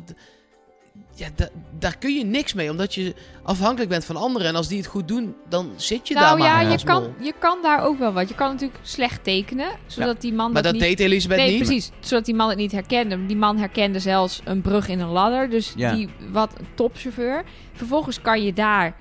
ja, 1.16 1.28
da- 1.36 1.50
daar 1.80 1.98
kun 1.98 2.16
je 2.18 2.26
niks 2.26 2.54
mee, 2.54 2.72
omdat 2.72 2.94
je 2.96 3.14
afhankelijk 3.48 3.90
bent 3.90 4.06
van 4.06 4.16
anderen. 4.16 4.48
En 4.48 4.56
als 4.56 4.68
die 4.68 4.78
het 4.78 4.88
goed 4.88 5.08
doen, 5.08 5.36
dan 5.50 5.72
zit 5.76 6.08
je 6.08 6.14
daar 6.14 6.24
Nou 6.24 6.38
maar 6.38 6.48
ja, 6.48 6.72
je 6.72 6.84
kan, 6.84 7.14
je 7.20 7.34
kan 7.40 7.58
daar 7.62 7.84
ook 7.84 8.00
wel 8.00 8.14
wat. 8.14 8.30
Je 8.30 8.36
kan 8.36 8.52
natuurlijk 8.52 8.80
slecht 8.82 9.24
tekenen, 9.24 9.68
zodat 9.86 10.22
die 10.22 10.34
man 10.34 10.52
Maar 10.52 10.62
dat 10.64 10.74
niet... 10.74 10.82
deed 10.82 11.00
Elisabeth 11.00 11.38
Nee, 11.38 11.50
niet. 11.50 11.64
precies. 11.64 11.92
Zodat 12.00 12.26
die 12.26 12.36
man 12.36 12.50
het 12.50 12.58
niet 12.58 12.72
herkende. 12.72 13.26
Die 13.26 13.36
man 13.36 13.58
herkende 13.58 14.00
zelfs 14.00 14.42
een 14.44 14.62
brug 14.62 14.88
in 14.88 15.00
een 15.00 15.10
ladder. 15.10 15.50
Dus 15.50 15.74
Ja. 15.76 15.94
die 15.94 16.10
wat 16.32 16.60
een 16.60 16.68
topchauffeur. 16.76 17.44
Vervolgens 17.74 18.22
kan 18.22 18.44
je 18.44 18.54
daar 18.54 18.96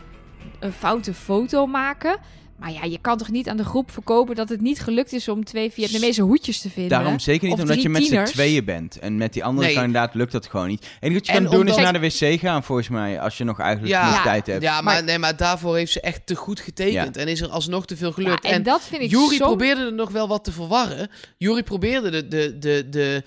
een 0.58 0.72
foute 0.72 1.14
foto 1.14 1.66
maken. 1.66 2.16
Maar 2.58 2.72
ja, 2.72 2.84
je 2.84 2.98
kan 3.00 3.18
toch 3.18 3.30
niet 3.30 3.48
aan 3.48 3.56
de 3.56 3.64
groep 3.64 3.90
verkopen 3.90 4.34
dat 4.34 4.48
het 4.48 4.60
niet 4.60 4.80
gelukt 4.80 5.12
is 5.12 5.28
om 5.28 5.44
twee 5.44 5.70
Vietnamese 5.72 6.22
hoedjes 6.22 6.60
te 6.60 6.70
vinden. 6.70 6.90
daarom 6.98 7.18
zeker 7.18 7.48
niet 7.48 7.60
omdat 7.60 7.82
je 7.82 7.88
met 7.88 8.04
z'n 8.04 8.22
tweeën 8.24 8.64
bent. 8.64 8.98
En 8.98 9.16
met 9.16 9.32
die 9.32 9.44
andere 9.44 9.66
Nee. 9.66 9.76
kandidaat 9.76 10.14
lukt 10.14 10.32
dat 10.32 10.46
gewoon 10.46 10.68
niet. 10.68 10.86
En 11.00 11.12
wat 11.12 11.26
je 11.26 11.32
En 11.32 11.42
kan 11.42 11.52
doen 11.56 11.68
is 11.68 11.76
naar 11.76 11.92
de 11.92 11.98
wc 12.00 12.40
gaan, 12.40 12.62
volgens 12.62 12.88
mij. 12.88 13.20
Als 13.20 13.38
je 13.38 13.44
nog 13.44 13.58
eigenlijk 13.60 13.92
Ja, 13.94 14.00
genoeg 14.02 14.16
Ja. 14.16 14.22
tijd 14.22 14.46
hebt. 14.46 14.62
Ja, 14.62 14.72
maar, 14.72 14.82
Maar- 14.94 15.04
nee, 15.04 15.18
maar 15.18 15.36
daarvoor 15.36 15.76
heeft 15.76 15.92
ze 15.92 16.00
echt 16.00 16.26
te 16.26 16.34
goed 16.34 16.60
getekend. 16.60 17.16
En 17.16 17.28
is 17.28 17.40
er 17.40 17.48
alsnog 17.48 17.86
te 17.86 17.96
veel 17.96 18.08
Ja, 18.08 18.14
gelukt. 18.14 18.44
en, 18.44 18.50
en 18.52 18.62
dat 18.62 18.82
vind 18.82 19.02
ik 19.02 19.10
Jury 19.10 19.36
zo... 19.36 19.44
probeerde 19.46 19.80
er 19.84 19.92
nog 19.94 20.10
wel 20.10 20.28
wat 20.28 20.44
te 20.44 20.52
verwarren. 20.52 21.10
Jury 21.38 21.62
probeerde 21.62 22.10
de, 22.10 22.28
de, 22.28 22.58
de, 22.58 22.86
de 22.90 23.22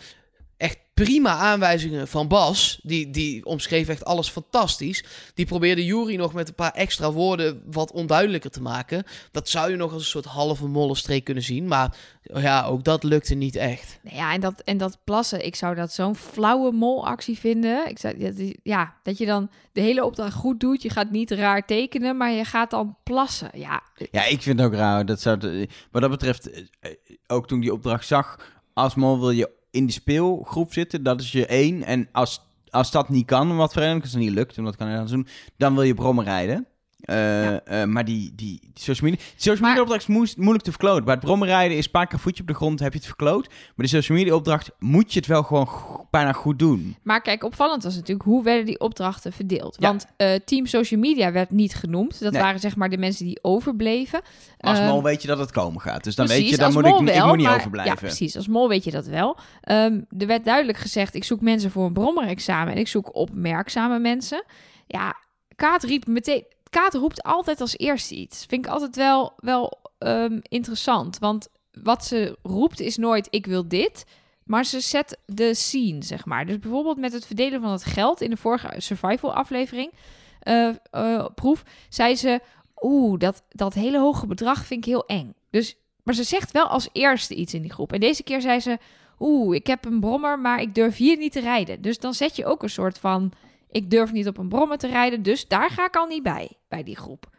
prima 1.03 1.29
aanwijzingen 1.38 2.07
van 2.07 2.27
Bas. 2.27 2.79
Die, 2.83 3.09
die 3.09 3.45
omschreef 3.45 3.88
echt 3.88 4.05
alles 4.05 4.29
fantastisch. 4.29 5.03
Die 5.33 5.45
probeerde 5.45 5.85
Jury 5.85 6.15
nog 6.15 6.33
met 6.33 6.47
een 6.47 6.55
paar 6.55 6.71
extra 6.71 7.12
woorden 7.12 7.62
wat 7.71 7.91
onduidelijker 7.91 8.49
te 8.49 8.62
maken. 8.62 9.03
Dat 9.31 9.49
zou 9.49 9.71
je 9.71 9.75
nog 9.75 9.91
als 9.93 10.01
een 10.01 10.07
soort 10.09 10.25
halve 10.25 10.67
mollenstreek 10.67 11.23
kunnen 11.23 11.43
zien. 11.43 11.67
Maar 11.67 11.95
ja, 12.21 12.65
ook 12.65 12.83
dat 12.83 13.03
lukte 13.03 13.35
niet 13.35 13.55
echt. 13.55 13.99
Nou 14.03 14.15
Ja, 14.15 14.33
en 14.33 14.41
dat, 14.41 14.62
en 14.62 14.77
dat 14.77 14.97
plassen, 15.03 15.45
ik 15.45 15.55
zou 15.55 15.75
dat 15.75 15.91
zo'n 15.93 16.15
flauwe 16.15 16.71
molactie 16.71 17.38
vinden. 17.38 17.89
Ik 17.89 17.99
zou, 17.99 18.13
is- 18.15 18.55
ja, 18.63 18.93
dat 19.03 19.17
je 19.17 19.25
dan 19.25 19.49
de 19.71 19.81
hele 19.81 20.05
opdracht 20.05 20.33
goed 20.33 20.59
doet. 20.59 20.81
Je 20.81 20.89
gaat 20.89 21.12
niet 21.12 21.31
raar 21.31 21.65
tekenen, 21.65 22.17
maar 22.17 22.31
je 22.31 22.45
gaat 22.45 22.69
dan 22.71 22.97
plassen. 23.03 23.49
Ja, 23.53 23.81
Ja, 24.12 24.25
ik 24.25 24.41
vind 24.41 24.59
het 24.59 24.67
ook 24.67 24.73
raar. 24.73 25.05
Dat 25.05 25.21
zou, 25.21 25.67
wat 25.91 26.01
dat 26.01 26.12
betreft, 26.12 26.49
eh, 26.79 26.91
ook 27.27 27.47
toen 27.47 27.59
die 27.59 27.73
opdracht 27.73 28.07
zag, 28.07 28.38
als 28.73 28.95
mol 28.95 29.19
wil 29.19 29.31
je 29.31 29.57
in 29.71 29.86
die 29.86 29.93
speelgroep 29.93 30.73
zitten, 30.73 31.03
dat 31.03 31.21
is 31.21 31.32
je 31.32 31.45
één. 31.45 31.84
En 31.84 32.10
als, 32.12 32.41
als 32.69 32.91
dat 32.91 33.10
niet 33.10 33.25
kan, 33.25 33.55
wat 33.55 33.73
het 34.12 34.15
niet 34.15 34.32
lukt, 34.32 34.58
en 34.58 34.63
dat 34.63 34.75
kan 34.75 34.89
je 34.89 34.95
dan 34.95 35.08
doen, 35.08 35.27
dan 35.58 35.73
wil 35.73 35.84
je 35.84 35.93
brommen 35.93 36.23
rijden. 36.23 36.67
Eh, 36.99 37.43
Ja. 37.43 37.62
eh, 37.63 37.83
maar 37.83 38.05
die, 38.05 38.31
die, 38.35 38.59
social 38.73 39.09
media, 39.09 39.25
social 39.35 39.67
media 39.67 39.81
opdracht 39.81 40.01
is 40.01 40.07
moe- 40.07 40.33
moeilijk 40.38 40.63
te 40.63 40.69
verkloten. 40.71 41.03
Bij 41.03 41.13
het 41.13 41.23
brommen 41.23 41.47
rijden 41.47 41.77
is 41.77 41.85
een 41.85 41.91
paar 41.91 42.07
keer 42.07 42.19
voetje 42.19 42.41
op 42.41 42.47
de 42.47 42.53
grond, 42.53 42.79
heb 42.79 42.91
je 42.91 42.97
het 42.97 43.07
verkloot. 43.07 43.47
Maar 43.47 43.85
de 43.85 43.88
social 43.88 44.17
media 44.17 44.33
opdracht 44.35 44.69
moet 44.79 45.13
je 45.13 45.19
het 45.19 45.27
wel 45.27 45.43
gewoon 45.43 45.67
bijna 46.12 46.31
goed 46.31 46.59
doen. 46.59 46.95
Maar 47.03 47.21
kijk, 47.21 47.43
opvallend 47.43 47.83
was 47.83 47.95
natuurlijk 47.95 48.27
hoe 48.27 48.43
werden 48.43 48.65
die 48.65 48.79
opdrachten 48.79 49.31
verdeeld. 49.33 49.75
Ja. 49.79 49.88
Want 49.88 50.05
eh, 50.17 50.35
team 50.45 50.65
social 50.65 50.99
media 50.99 51.31
werd 51.31 51.51
niet 51.51 51.75
genoemd. 51.75 52.19
Dat 52.19 52.31
Nee. 52.33 52.41
waren 52.41 52.59
zeg 52.59 52.75
maar 52.75 52.89
de 52.89 52.97
mensen 52.97 53.25
die 53.25 53.39
overbleven. 53.41 54.21
Als 54.59 54.77
Ehm, 54.79 54.88
mol 54.88 55.03
weet 55.03 55.21
je 55.21 55.27
dat 55.27 55.39
het 55.39 55.51
komen 55.51 55.81
gaat. 55.81 56.03
Dus 56.03 56.15
dan 56.15 56.25
precies, 56.25 56.43
weet 56.43 56.53
je, 56.53 56.57
dan 56.62 56.73
moet 56.73 56.85
ik, 56.85 57.15
ik 57.15 57.23
moet 57.25 57.35
niet 57.38 57.45
maar- 57.45 57.55
overblijven. 57.55 57.93
Ja, 57.93 57.99
precies. 57.99 58.35
Als 58.35 58.47
mol 58.47 58.69
weet 58.69 58.83
je 58.83 58.91
dat 58.91 59.05
wel. 59.05 59.38
Ehm, 59.62 59.99
er 60.17 60.27
werd 60.27 60.45
duidelijk 60.45 60.77
gezegd, 60.77 61.15
ik 61.15 61.23
zoek 61.23 61.41
mensen 61.41 61.71
voor 61.71 61.85
een 61.85 61.93
brommerexamen 61.93 62.73
en 62.73 62.79
ik 62.79 62.88
zoek 62.88 63.15
opmerkzame 63.15 63.99
mensen. 63.99 64.43
Ja, 64.88 65.15
Kaat 65.55 65.83
riep 65.83 66.07
meteen... 66.07 66.43
Kaat 66.69 66.93
roept 66.93 67.23
altijd 67.23 67.62
als 67.62 67.77
eerste 67.77 68.15
iets. 68.15 68.45
Vind 68.45 68.65
ik 68.65 68.71
altijd 68.71 68.95
wel, 68.95 69.34
wel 69.38 69.79
ehm, 69.97 70.39
interessant. 70.41 71.19
Want 71.19 71.47
wat 71.71 72.05
ze 72.05 72.38
roept 72.43 72.79
is 72.79 72.97
nooit 72.97 73.27
ik 73.29 73.45
wil 73.45 73.67
dit. 73.67 74.05
Maar 74.49 74.65
ze 74.65 74.79
zet 74.79 75.17
de 75.25 75.53
scene, 75.53 76.03
zeg 76.03 76.25
maar. 76.25 76.45
Dus 76.45 76.60
bijvoorbeeld 76.60 76.97
met 76.97 77.13
het 77.13 77.25
verdelen 77.25 77.62
van 77.62 77.71
het 77.71 77.84
geld 77.84 78.21
in 78.21 78.29
de 78.29 78.38
vorige 78.38 78.73
survival 78.77 79.34
aflevering, 79.34 79.91
eh, 80.39 80.69
eh, 80.91 81.25
proef, 81.36 81.63
zei 81.89 82.15
ze, 82.15 82.39
oeh, 82.82 83.19
dat, 83.19 83.43
dat 83.49 83.73
hele 83.73 83.99
hoge 83.99 84.27
bedrag 84.27 84.65
vind 84.65 84.86
ik 84.86 84.91
heel 84.91 85.05
eng. 85.05 85.34
Dus, 85.49 85.75
maar 86.03 86.13
ze 86.13 86.23
zegt 86.23 86.51
wel 86.51 86.65
als 86.65 86.89
eerste 86.91 87.36
iets 87.36 87.53
in 87.53 87.62
die 87.62 87.71
groep. 87.71 87.93
En 87.93 87.99
deze 87.99 88.23
keer 88.23 88.41
zei 88.41 88.60
ze, 88.60 88.77
oeh, 89.19 89.55
ik 89.55 89.67
heb 89.67 89.86
een 89.86 89.99
brommer, 89.99 90.39
maar 90.39 90.62
ik 90.62 90.75
durf 90.75 90.97
hier 90.97 91.17
niet 91.17 91.32
te 91.32 91.39
rijden. 91.39 91.82
Dus 91.82 91.99
dan 91.99 92.13
zet 92.13 92.36
je 92.36 92.45
ook 92.45 92.63
een 92.63 92.69
soort 92.69 92.97
van, 92.97 93.32
ik 93.71 93.89
durf 93.89 94.12
niet 94.12 94.27
op 94.27 94.38
een 94.38 94.49
brommer 94.49 94.77
te 94.77 94.88
rijden, 94.88 95.23
dus 95.23 95.47
daar 95.47 95.69
ga 95.69 95.86
ik 95.86 95.95
al 95.95 96.08
niet 96.08 96.23
bij, 96.23 96.49
bij 96.67 96.84
die 96.84 96.95
groep. 96.97 97.29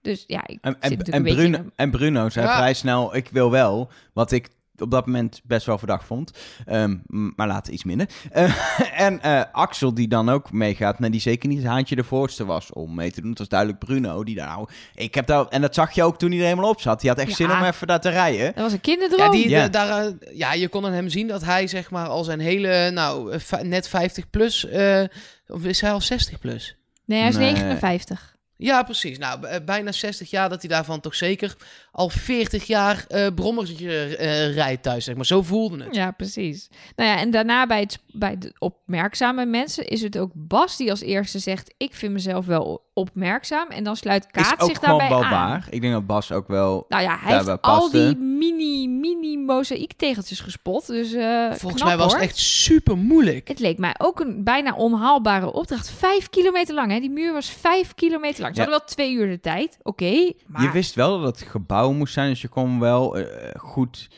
Dus 0.00 0.24
ja, 0.26 0.46
ik 0.46 0.58
En, 0.60 0.76
zit 0.80 0.82
en, 0.82 0.96
natuurlijk 0.98 1.08
en, 1.08 1.14
een 1.16 1.22
beetje 1.22 1.50
Bruno, 1.50 1.70
en 1.76 1.90
Bruno 1.90 2.28
zei 2.28 2.46
Ja. 2.46 2.56
vrij 2.56 2.74
snel, 2.74 3.16
ik 3.16 3.28
wil 3.28 3.50
wel, 3.50 3.90
wat 4.12 4.32
ik 4.32 4.48
op 4.78 4.90
dat 4.90 5.06
moment 5.06 5.40
best 5.44 5.66
wel 5.66 5.78
verdacht 5.78 6.06
vond. 6.06 6.30
Ehm, 6.66 6.96
maar 7.06 7.46
later 7.46 7.72
iets 7.72 7.84
minder. 7.84 8.08
Eh, 8.30 8.54
en 9.06 9.20
eh, 9.22 9.42
Axel 9.52 9.94
die 9.94 10.08
dan 10.08 10.28
ook 10.28 10.52
meegaat, 10.52 10.98
maar 10.98 11.10
die 11.10 11.20
zeker 11.20 11.48
niet 11.48 11.58
het 11.58 11.66
haantje 11.66 11.96
de 11.96 12.04
voorste 12.04 12.44
was 12.44 12.72
om 12.72 12.94
mee 12.94 13.10
te 13.10 13.20
doen. 13.20 13.30
Het 13.30 13.38
was 13.38 13.48
duidelijk 13.48 13.78
Bruno 13.78 14.24
die 14.24 14.34
daar 14.34 14.46
nou... 14.48 14.68
Ik 14.94 15.14
heb 15.14 15.26
daar, 15.26 15.46
en 15.46 15.60
dat 15.60 15.74
zag 15.74 15.92
je 15.92 16.02
ook 16.02 16.18
toen 16.18 16.30
hij 16.30 16.38
er 16.38 16.44
helemaal 16.46 16.70
op 16.70 16.80
zat. 16.80 17.00
Die 17.00 17.10
had 17.10 17.18
echt 17.18 17.28
Ja. 17.28 17.34
zin 17.34 17.50
om 17.52 17.62
even 17.62 17.86
daar 17.86 18.00
te 18.00 18.08
rijden. 18.08 18.46
Dat 18.54 18.62
was 18.64 18.72
een 18.72 18.80
kinderdroom. 18.80 19.20
Ja, 19.24 19.30
die, 19.30 19.48
Ja. 19.48 19.62
de- 19.64 19.70
daar, 19.70 20.06
eh, 20.06 20.12
ja, 20.38 20.52
je 20.52 20.68
kon 20.68 20.86
aan 20.86 20.92
hem 20.92 21.08
zien 21.08 21.26
dat 21.28 21.44
hij 21.44 21.66
zeg 21.66 21.90
maar 21.90 22.06
al 22.08 22.24
zijn 22.24 22.40
hele, 22.40 22.90
nou, 22.90 23.32
eh, 23.32 23.60
net 23.60 23.88
50 23.88 24.30
plus, 24.30 24.66
eh, 24.66 25.02
of 25.46 25.64
is 25.64 25.80
hij 25.80 25.92
al 25.92 26.00
60 26.00 26.38
plus? 26.38 26.76
Nee, 27.04 27.20
hij 27.20 27.28
is 27.28 27.36
Nee. 27.36 27.52
59. 27.52 28.33
Ja, 28.56 28.82
precies. 28.82 29.18
Nou, 29.18 29.46
eh, 29.46 29.64
bijna 29.64 29.92
60 29.92 30.30
jaar 30.30 30.48
dat 30.48 30.60
hij 30.60 30.70
daarvan 30.70 31.00
toch 31.00 31.14
zeker 31.14 31.56
al 31.92 32.08
40 32.08 32.66
jaar 32.66 33.04
eh 33.08 33.26
brommertje 33.34 34.16
eh, 34.16 34.54
rijdt 34.54 34.82
thuis, 34.82 35.04
zeg 35.04 35.14
maar. 35.14 35.26
Zo 35.26 35.42
voelde 35.42 35.84
het. 35.84 35.94
Ja, 35.94 36.10
precies. 36.10 36.68
Nou 36.96 37.10
ja, 37.10 37.18
en 37.18 37.30
daarna 37.30 37.66
bij, 37.66 37.80
het, 37.80 37.98
bij 38.12 38.38
de 38.38 38.52
opmerkzame 38.58 39.44
mensen 39.44 39.86
is 39.86 40.02
het 40.02 40.18
ook 40.18 40.30
Bas 40.34 40.76
die 40.76 40.90
als 40.90 41.00
eerste 41.00 41.38
zegt... 41.38 41.74
ik 41.76 41.94
vind 41.94 42.12
mezelf 42.12 42.46
wel 42.46 42.82
opmerkzaam. 42.94 43.68
En 43.68 43.84
dan 43.84 43.96
sluit 43.96 44.24
Is 44.32 44.42
Kaat 44.42 44.60
ook 44.60 44.68
zich 44.68 44.78
daarbij 44.78 45.08
wel 45.08 45.24
aan. 45.24 45.30
waar. 45.30 45.66
Ik 45.70 45.80
denk 45.80 45.92
dat 45.92 46.06
Bas 46.06 46.32
ook 46.32 46.48
wel... 46.48 46.84
Nou 46.88 47.02
ja, 47.02 47.18
hij 47.20 47.36
heeft 47.36 47.62
al 47.62 47.90
die 47.90 48.16
mini, 48.16 48.88
mini 48.88 49.38
mozaïektegeltjes 49.38 50.40
gespot. 50.40 50.86
Dus 50.86 51.12
eh 51.12 51.46
Volgens 51.46 51.82
knap, 51.82 51.86
mij 51.86 51.96
was 51.96 52.12
hoor. 52.12 52.20
het 52.20 52.30
echt 52.30 52.38
super 52.38 52.98
moeilijk. 52.98 53.48
Het 53.48 53.58
leek 53.58 53.78
mij 53.78 53.94
ook 53.98 54.20
een 54.20 54.44
bijna 54.44 54.74
onhaalbare 54.74 55.52
opdracht. 55.52 55.90
Vijf 55.90 56.28
kilometer 56.30 56.74
lang, 56.74 56.92
hè? 56.92 57.00
Die 57.00 57.10
muur 57.10 57.32
was 57.32 57.50
vijf 57.50 57.94
kilometer 57.94 58.42
lang. 58.44 58.54
Ze 58.56 58.60
Ja. 58.62 58.66
hadden 58.68 58.86
wel 58.86 58.94
twee 58.96 59.12
uur 59.14 59.26
de 59.28 59.40
tijd, 59.40 59.78
oké. 59.82 60.32
maar 60.46 60.62
Je 60.62 60.70
wist 60.70 60.94
wel 60.94 61.20
dat 61.20 61.38
het 61.40 61.48
gebouw 61.48 61.92
moest 61.92 62.12
zijn, 62.14 62.28
dus 62.28 62.40
je 62.40 62.48
kon 62.48 62.80
wel 62.80 63.18
eh, 63.18 63.50
goed 63.60 64.08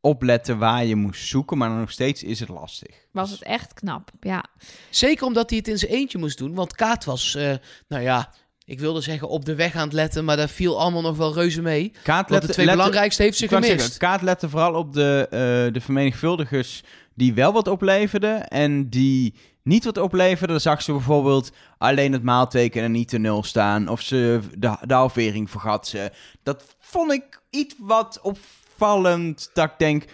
opletten 0.00 0.58
waar 0.58 0.84
je 0.84 0.96
moest 0.96 1.26
zoeken. 1.28 1.58
Maar 1.58 1.70
nog 1.70 1.90
steeds 1.90 2.22
is 2.22 2.40
het 2.40 2.48
lastig. 2.48 2.96
was 3.12 3.30
het 3.30 3.42
echt 3.42 3.74
knap, 3.74 4.10
ja. 4.20 4.44
Zeker 4.90 5.26
omdat 5.26 5.48
hij 5.50 5.58
het 5.58 5.68
in 5.68 5.78
zijn 5.78 5.90
eentje 5.92 6.18
moest 6.18 6.38
doen. 6.38 6.54
Want 6.54 6.74
Kaat 6.74 7.04
was, 7.04 7.34
eh, 7.34 7.52
nou 7.88 8.02
ja, 8.02 8.32
ik 8.64 8.80
wilde 8.80 9.00
zeggen 9.00 9.28
op 9.28 9.44
de 9.44 9.54
weg 9.54 9.74
aan 9.76 9.84
het 9.84 9.92
letten. 9.92 10.24
Maar 10.24 10.36
dat 10.36 10.50
viel 10.50 10.80
allemaal 10.80 11.02
nog 11.02 11.16
wel 11.16 11.34
reuze 11.34 11.62
mee. 11.62 11.92
Kaat 12.02 12.30
lette- 12.30 12.46
de 12.46 12.52
twee 12.52 12.66
lette- 12.66 12.80
belangrijkste 12.80 13.22
heeft 13.22 13.36
ze 13.38 13.48
gemist. 13.48 13.80
zeggen, 13.80 13.98
Kaat 13.98 14.22
lette 14.22 14.48
vooral 14.48 14.74
op 14.74 14.92
de, 14.92 15.26
eh, 15.30 15.38
de 15.72 15.80
vermenigvuldigers 15.80 16.82
die 17.14 17.34
wel 17.34 17.52
wat 17.52 17.68
opleverden 17.68 18.48
en 18.48 18.88
die 18.88 19.34
niet 19.62 19.84
wat 19.84 19.98
opleverden. 19.98 20.48
Dan 20.48 20.60
zag 20.60 20.82
ze 20.82 20.92
bijvoorbeeld 20.92 21.52
alleen 21.78 22.12
het 22.12 22.22
maalteken 22.22 22.82
en 22.82 22.92
niet 22.92 23.10
de 23.10 23.18
nul 23.18 23.42
staan. 23.42 23.88
Of 23.88 24.00
ze 24.00 24.40
de, 24.58 24.76
de 24.86 24.94
halvering 24.94 25.50
vergat 25.50 25.86
ze. 25.86 26.10
Dat 26.42 26.76
vond 26.78 27.12
ik 27.12 27.42
iets 27.50 27.74
wat 27.78 28.20
opvallend. 28.22 29.50
Dat 29.54 29.70
ik 29.70 29.78
denk, 29.78 30.04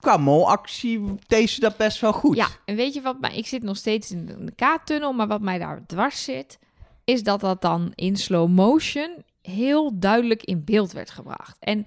qua 0.00 0.16
molactie 0.16 1.14
deze 1.26 1.60
dat 1.60 1.76
best 1.76 2.00
wel 2.00 2.12
goed. 2.12 2.36
Ja, 2.36 2.48
en 2.64 2.76
weet 2.76 2.94
je 2.94 3.00
wat 3.00 3.20
mij... 3.20 3.36
Ik 3.36 3.46
zit 3.46 3.62
nog 3.62 3.76
steeds 3.76 4.10
in 4.10 4.26
de 4.26 4.52
K-tunnel, 4.54 5.12
maar 5.12 5.28
wat 5.28 5.40
mij 5.40 5.58
daar 5.58 5.86
dwars 5.86 6.24
zit... 6.24 6.58
is 7.04 7.22
dat 7.22 7.40
dat 7.40 7.62
dan 7.62 7.92
in 7.94 8.16
slow 8.16 8.48
motion 8.48 9.22
heel 9.42 9.98
duidelijk 9.98 10.42
in 10.42 10.64
beeld 10.64 10.92
werd 10.92 11.10
gebracht. 11.10 11.56
En 11.60 11.86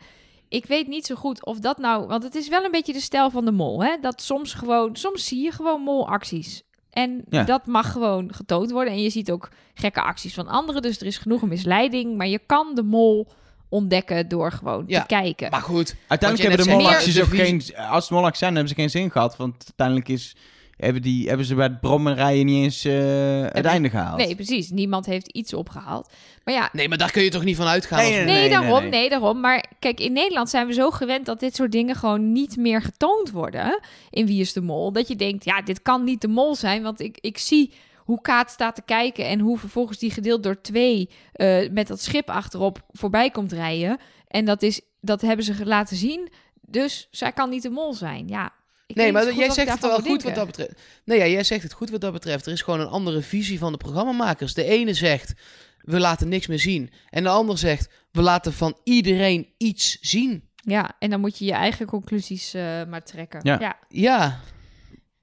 ik 0.54 0.66
weet 0.66 0.88
niet 0.88 1.06
zo 1.06 1.16
goed 1.16 1.46
of 1.46 1.60
dat 1.60 1.78
nou, 1.78 2.08
want 2.08 2.24
het 2.24 2.36
is 2.36 2.48
wel 2.50 2.64
een 2.64 2.72
beetje 2.72 2.94
de 2.94 3.00
stijl 3.00 3.30
van 3.30 3.46
de 3.46 3.52
mol, 3.52 3.84
hè? 3.84 3.98
Dat 4.02 4.22
soms 4.22 4.54
gewoon, 4.54 4.96
soms 4.96 5.26
zie 5.28 5.44
je 5.44 5.52
gewoon 5.52 5.82
molacties. 5.82 6.64
En 6.90 7.24
Ja. 7.30 7.44
dat 7.44 7.66
mag 7.66 7.92
gewoon 7.92 8.34
getoond 8.34 8.72
worden. 8.72 8.94
En 8.94 9.02
je 9.02 9.10
ziet 9.10 9.32
ook 9.32 9.50
gekke 9.74 10.02
acties 10.02 10.34
van 10.34 10.48
anderen. 10.48 10.82
Dus 10.82 11.00
er 11.00 11.06
is 11.06 11.18
genoeg 11.18 11.42
misleiding. 11.42 12.18
Maar 12.18 12.28
je 12.28 12.40
kan 12.46 12.76
de 12.76 12.84
mol 12.84 13.28
ontdekken 13.70 14.28
door 14.28 14.52
gewoon 14.52 14.84
Ja, 14.88 15.00
te 15.02 15.08
kijken. 15.08 15.50
Maar 15.52 15.62
goed, 15.62 15.96
Uiteindelijk 16.08 16.50
hebben 16.50 16.68
de 16.68 16.82
molacties 16.84 17.22
ook 17.22 17.36
geen... 17.36 17.62
Als 17.76 18.04
het 18.04 18.14
molacties 18.14 18.40
zijn, 18.40 18.52
hebben 18.56 18.70
ze 18.70 18.76
geen 18.82 18.90
zin 18.90 19.12
gehad. 19.12 19.38
Want 19.38 19.64
uiteindelijk 19.66 20.10
is, 20.10 20.36
hebben, 20.78 21.02
die, 21.02 21.28
hebben 21.28 21.46
ze 21.46 21.56
bij 21.56 21.66
het 21.68 21.80
brommenrijden 21.80 22.46
niet 22.46 22.64
eens 22.64 22.86
eh, 22.86 23.42
het 23.42 23.66
einde 23.66 23.90
gehaald. 23.90 24.18
Nee, 24.18 24.36
precies. 24.36 24.70
Niemand 24.70 25.06
heeft 25.06 25.28
iets 25.28 25.54
opgehaald. 25.54 26.12
Maar 26.44 26.54
ja, 26.54 26.70
nee, 26.72 26.90
maar 26.90 26.98
daar 26.98 27.12
kun 27.12 27.24
je 27.24 27.30
toch 27.30 27.44
niet 27.44 27.56
van 27.56 27.68
uitgaan. 27.68 27.98
Nee, 27.98 28.08
als- 28.08 28.16
nee, 28.16 28.26
Nee, 28.26 28.40
nee, 28.40 28.50
daarom, 28.50 28.82
nee. 28.82 28.90
nee. 28.90 29.10
daarom. 29.10 29.40
Maar 29.40 29.66
kijk, 29.80 30.00
in 30.00 30.14
Nederland 30.14 30.50
zijn 30.50 30.68
we 30.68 30.74
zo 30.74 30.90
gewend 30.92 31.26
dat 31.26 31.40
dit 31.40 31.56
soort 31.56 31.72
dingen 31.72 31.96
gewoon 31.96 32.32
niet 32.32 32.58
meer 32.58 32.82
getoond 32.82 33.32
worden 33.32 33.80
in 34.10 34.26
Wie 34.26 34.40
is 34.42 34.54
de 34.54 34.62
Mol. 34.62 34.92
Dat 34.92 35.08
je 35.08 35.16
denkt, 35.16 35.46
ja, 35.46 35.62
dit 35.62 35.82
kan 35.82 36.04
niet 36.04 36.22
de 36.22 36.28
mol 36.28 36.56
zijn, 36.56 36.84
want 36.84 37.00
ik, 37.00 37.18
ik 37.22 37.38
zie 37.38 37.74
hoe 37.98 38.22
Kaat 38.22 38.50
staat 38.52 38.76
te 38.76 38.82
kijken 38.86 39.26
en 39.28 39.40
hoe 39.40 39.58
vervolgens 39.58 39.98
die 39.98 40.12
gedeeld 40.12 40.44
door 40.44 40.62
twee 40.62 41.10
eh, 41.34 41.70
met 41.72 41.88
dat 41.88 42.02
schip 42.02 42.30
achterop 42.30 42.82
voorbij 42.92 43.30
komt 43.30 43.52
rijden. 43.52 43.98
En 44.28 44.46
dat, 44.46 44.62
is, 44.62 44.82
dat 45.02 45.22
hebben 45.22 45.46
ze 45.46 45.66
laten 45.66 45.96
zien, 45.98 46.30
dus 46.62 47.08
zij 47.12 47.32
kan 47.32 47.50
niet 47.50 47.62
de 47.64 47.70
mol 47.70 47.94
zijn. 47.94 48.28
Ja, 48.28 48.52
ik 48.88 48.96
Nee, 48.96 49.12
maar 49.12 49.34
jij 49.34 49.50
zegt 49.52 49.72
het 49.72 49.82
wel 49.82 50.00
goed 50.00 50.24
wat 50.24 50.36
dat 50.36 50.46
betreft. 50.46 50.72
Nee, 51.06 51.18
ja, 51.18 51.28
jij 51.28 51.44
zegt 51.44 51.64
het 51.64 51.74
goed 51.74 51.90
wat 51.90 52.02
dat 52.02 52.14
betreft. 52.14 52.46
Er 52.46 52.52
is 52.52 52.62
gewoon 52.62 52.80
een 52.80 52.88
andere 52.88 53.22
visie 53.22 53.60
van 53.60 53.72
de 53.72 53.78
programmamakers. 53.78 54.54
De 54.54 54.64
ene 54.64 54.94
zegt, 54.94 55.34
we 55.78 56.00
laten 56.00 56.28
niks 56.30 56.48
meer 56.48 56.60
zien. 56.60 56.92
En 57.10 57.24
de 57.24 57.30
ander 57.30 57.58
zegt, 57.58 57.90
we 58.12 58.22
laten 58.22 58.54
van 58.54 58.78
iedereen 58.84 59.48
iets 59.58 59.98
zien. 60.02 60.44
Ja, 60.56 60.92
en 61.00 61.10
dan 61.10 61.20
moet 61.20 61.38
je 61.38 61.46
je 61.46 61.52
eigen 61.54 61.86
conclusies 61.86 62.54
eh, 62.54 62.84
maar 62.90 63.04
trekken. 63.04 63.40
Ja. 63.44 63.58
ja. 63.60 63.78
Ja, 63.90 64.40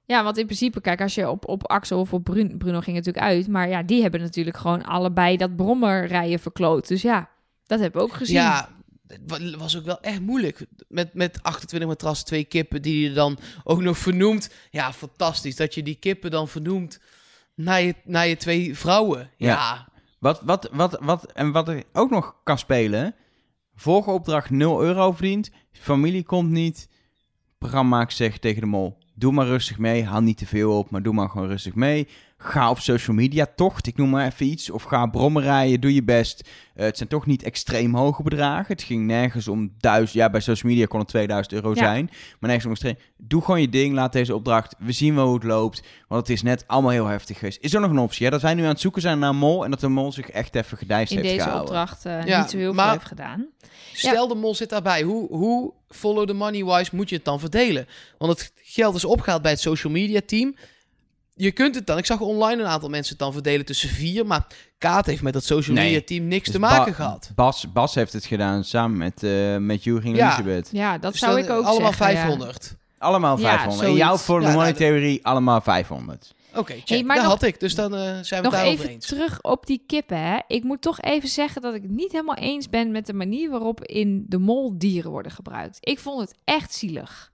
Ja, 0.06 0.24
want 0.24 0.38
in 0.38 0.44
principe, 0.44 0.80
kijk, 0.80 1.00
als 1.00 1.14
je 1.14 1.30
op, 1.30 1.48
op 1.48 1.66
Axel 1.70 2.00
of 2.00 2.12
op 2.12 2.24
Brun- 2.24 2.58
Bruno 2.58 2.80
ging 2.80 2.96
het 2.96 3.06
natuurlijk 3.06 3.34
uit. 3.34 3.48
Maar 3.48 3.68
ja, 3.68 3.82
die 3.82 4.02
hebben 4.02 4.20
natuurlijk 4.20 4.56
gewoon 4.56 4.84
allebei 4.84 5.36
dat 5.36 5.56
brommerrijden 5.56 6.38
verkloot. 6.38 6.88
Dus 6.88 7.02
ja, 7.02 7.28
dat 7.66 7.80
hebben 7.80 8.00
we 8.00 8.06
ook 8.06 8.14
gezien. 8.14 8.36
ja, 8.36 8.68
het 9.10 9.20
wa- 9.26 9.56
was 9.58 9.76
ook 9.76 9.84
wel 9.84 10.00
echt 10.00 10.20
moeilijk. 10.20 10.66
Met, 10.88 11.14
met 11.14 11.42
28 11.42 11.88
matrassen, 11.88 12.26
twee 12.26 12.44
kippen 12.44 12.82
die 12.82 13.00
je 13.08 13.12
dan 13.12 13.38
ook 13.64 13.80
nog 13.82 13.98
vernoemt. 13.98 14.50
Ja, 14.70 14.92
fantastisch. 14.92 15.56
Dat 15.56 15.74
je 15.74 15.82
die 15.82 15.94
kippen 15.94 16.30
dan 16.30 16.48
vernoemt 16.48 17.00
naar 17.54 17.82
je, 17.82 17.94
naar 18.04 18.26
je 18.28 18.36
twee 18.36 18.78
vrouwen. 18.78 19.30
Ja. 19.36 19.46
Ja, 19.48 19.88
Wat, 20.18 20.40
wat, 20.44 20.68
wat, 20.72 20.98
wat, 21.00 21.32
en 21.32 21.52
wat 21.52 21.68
er 21.68 21.82
ook 21.92 22.10
nog 22.10 22.34
kan 22.44 22.58
spelen... 22.58 23.14
Vorige 23.74 24.10
opdracht 24.10 24.50
0 24.50 24.82
euro 24.82 25.12
verdient. 25.12 25.50
Familie 25.72 26.22
komt 26.24 26.50
niet. 26.50 26.88
Programma 27.58 28.10
zegt 28.10 28.40
tegen 28.40 28.60
de 28.60 28.66
mol... 28.66 28.98
Doe 29.14 29.32
maar 29.32 29.46
rustig 29.46 29.78
mee. 29.78 30.04
Haal 30.04 30.20
niet 30.20 30.38
te 30.38 30.46
veel 30.46 30.78
op, 30.78 30.90
maar 30.90 31.02
doe 31.02 31.14
maar 31.14 31.28
gewoon 31.28 31.48
rustig 31.48 31.74
mee. 31.74 32.08
Ga 32.42 32.70
op 32.70 32.78
social 32.78 33.16
media 33.16 33.46
tocht, 33.56 33.86
ik 33.86 33.96
noem 33.96 34.10
maar 34.10 34.26
even 34.26 34.46
iets. 34.46 34.70
Of 34.70 34.82
ga 34.82 35.06
brommen 35.06 35.42
rijden, 35.42 35.80
doe 35.80 35.94
je 35.94 36.02
best. 36.02 36.48
Eh, 36.74 36.84
het 36.84 36.96
zijn 36.96 37.08
toch 37.08 37.26
niet 37.26 37.42
extreem 37.42 37.94
hoge 37.94 38.22
bedragen. 38.22 38.66
Het 38.74 38.82
ging 38.82 39.06
nergens 39.06 39.48
om 39.48 39.72
duizend... 39.78 40.12
Ja, 40.12 40.30
bij 40.30 40.40
social 40.40 40.72
media 40.72 40.86
kon 40.86 40.98
het 41.00 41.08
2000 41.08 41.54
euro 41.54 41.68
Ja. 41.70 41.74
zijn. 41.76 42.04
Maar 42.10 42.50
nergens 42.50 42.64
om 42.64 42.70
extreem... 42.70 42.96
Doe 43.16 43.42
gewoon 43.42 43.60
je 43.60 43.68
ding, 43.68 43.94
laat 43.94 44.12
deze 44.12 44.34
opdracht. 44.34 44.74
We 44.78 44.92
zien 44.92 45.14
wel 45.14 45.24
hoe 45.26 45.34
het 45.34 45.44
loopt. 45.44 45.82
Want 46.08 46.20
het 46.26 46.36
is 46.36 46.42
net 46.42 46.64
allemaal 46.66 46.90
heel 46.90 47.06
heftig 47.06 47.38
geweest. 47.38 47.58
Is 47.60 47.74
er 47.74 47.80
nog 47.80 47.90
een 47.90 47.98
optie, 47.98 48.24
hè? 48.24 48.30
Dat 48.30 48.42
wij 48.42 48.54
nu 48.54 48.62
aan 48.62 48.68
het 48.68 48.80
zoeken 48.80 49.02
zijn 49.02 49.18
naar 49.18 49.30
een 49.30 49.36
mol... 49.36 49.64
en 49.64 49.70
dat 49.70 49.80
de 49.80 49.88
mol 49.88 50.12
zich 50.12 50.30
echt 50.30 50.54
even 50.54 50.78
gedijst 50.78 51.10
in 51.12 51.16
heeft 51.18 51.28
deze 51.30 51.42
gehouden. 51.44 51.68
opdracht 51.70 52.04
eh, 52.04 52.24
Ja, 52.26 52.40
niet 52.40 52.50
zo 52.50 52.56
heel 52.56 52.72
maar- 52.72 52.84
veel 52.84 52.94
heeft 52.94 53.06
gedaan. 53.08 53.46
Stel 53.92 54.28
de 54.28 54.34
mol 54.34 54.54
zit 54.54 54.68
daarbij. 54.68 55.02
Hoe, 55.02 55.28
hoe 55.28 55.72
follow 55.88 56.26
the 56.26 56.32
money 56.34 56.64
wise 56.64 56.96
moet 56.96 57.08
je 57.08 57.16
het 57.16 57.24
dan 57.24 57.40
verdelen? 57.40 57.86
Want 58.18 58.32
het 58.38 58.52
geld 58.62 58.94
is 58.94 59.04
opgehaald 59.04 59.42
bij 59.42 59.50
het 59.50 59.60
social 59.60 59.92
media 59.92 60.20
team. 60.26 60.54
Je 61.40 61.50
kunt 61.52 61.74
het 61.74 61.86
dan, 61.86 61.98
ik 61.98 62.06
zag 62.06 62.20
online 62.20 62.62
een 62.62 62.68
aantal 62.68 62.88
mensen 62.88 63.10
het 63.10 63.18
dan 63.18 63.32
verdelen 63.32 63.66
tussen 63.66 63.88
vier, 63.88 64.26
maar 64.26 64.46
Kaat 64.78 65.06
heeft 65.06 65.22
met 65.22 65.32
dat 65.32 65.44
social 65.44 65.76
Nee. 65.76 65.84
media 65.84 66.00
team 66.06 66.24
niks 66.28 66.44
Dus 66.44 66.54
te 66.54 66.60
maken 66.60 66.84
Ba- 66.92 66.96
gehad. 66.96 67.30
Bas, 67.34 67.72
Bas 67.72 67.94
heeft 67.94 68.12
het 68.12 68.24
gedaan 68.24 68.64
samen 68.64 68.96
met, 68.98 69.22
eh 69.22 69.56
met 69.56 69.86
en 69.86 70.14
Ja. 70.14 70.26
Elisabeth. 70.26 70.68
Ja, 70.72 70.98
dat 70.98 71.12
Dus 71.12 71.20
zou 71.20 71.38
ik 71.38 71.50
ook 71.50 71.64
Allemaal 71.64 71.92
zeggen. 71.92 72.06
ja. 72.12 72.12
500. 72.20 72.74
Allemaal 72.98 73.38
Ja, 73.38 73.48
500. 73.48 73.88
en 73.88 73.94
jouw 73.94 74.06
zoiets. 74.06 74.24
voor 74.24 74.40
de 74.40 74.46
Ja, 74.46 74.52
money 74.52 74.66
nou, 74.66 74.76
theorie 74.78 75.26
allemaal 75.26 75.60
500. 75.60 76.34
Oké. 76.54 76.74
Hey, 76.84 77.02
maar 77.02 77.16
dat 77.16 77.24
nog- 77.24 77.32
had 77.34 77.42
ik, 77.42 77.60
dus 77.60 77.74
dan 77.74 77.94
eh, 77.94 78.00
zijn 78.00 78.12
we 78.12 78.34
het 78.34 78.42
Nog 78.42 78.52
daarover 78.52 78.80
even 78.80 78.90
eens. 78.90 79.06
terug 79.06 79.38
op 79.42 79.66
die 79.66 79.82
kippen. 79.86 80.18
Hè. 80.22 80.38
Ik 80.46 80.62
moet 80.64 80.80
toch 80.82 81.00
even 81.00 81.28
zeggen 81.28 81.62
dat 81.62 81.74
ik 81.74 81.82
het 81.82 81.90
niet 81.90 82.12
helemaal 82.12 82.36
eens 82.36 82.68
ben 82.68 82.90
met 82.90 83.06
de 83.06 83.12
manier 83.14 83.50
waarop 83.50 83.84
in 83.84 84.24
de 84.28 84.38
mol 84.38 84.78
dieren 84.78 85.10
worden 85.10 85.32
gebruikt. 85.32 85.78
Ik 85.80 85.98
vond 85.98 86.20
het 86.20 86.34
echt 86.44 86.74
zielig. 86.74 87.29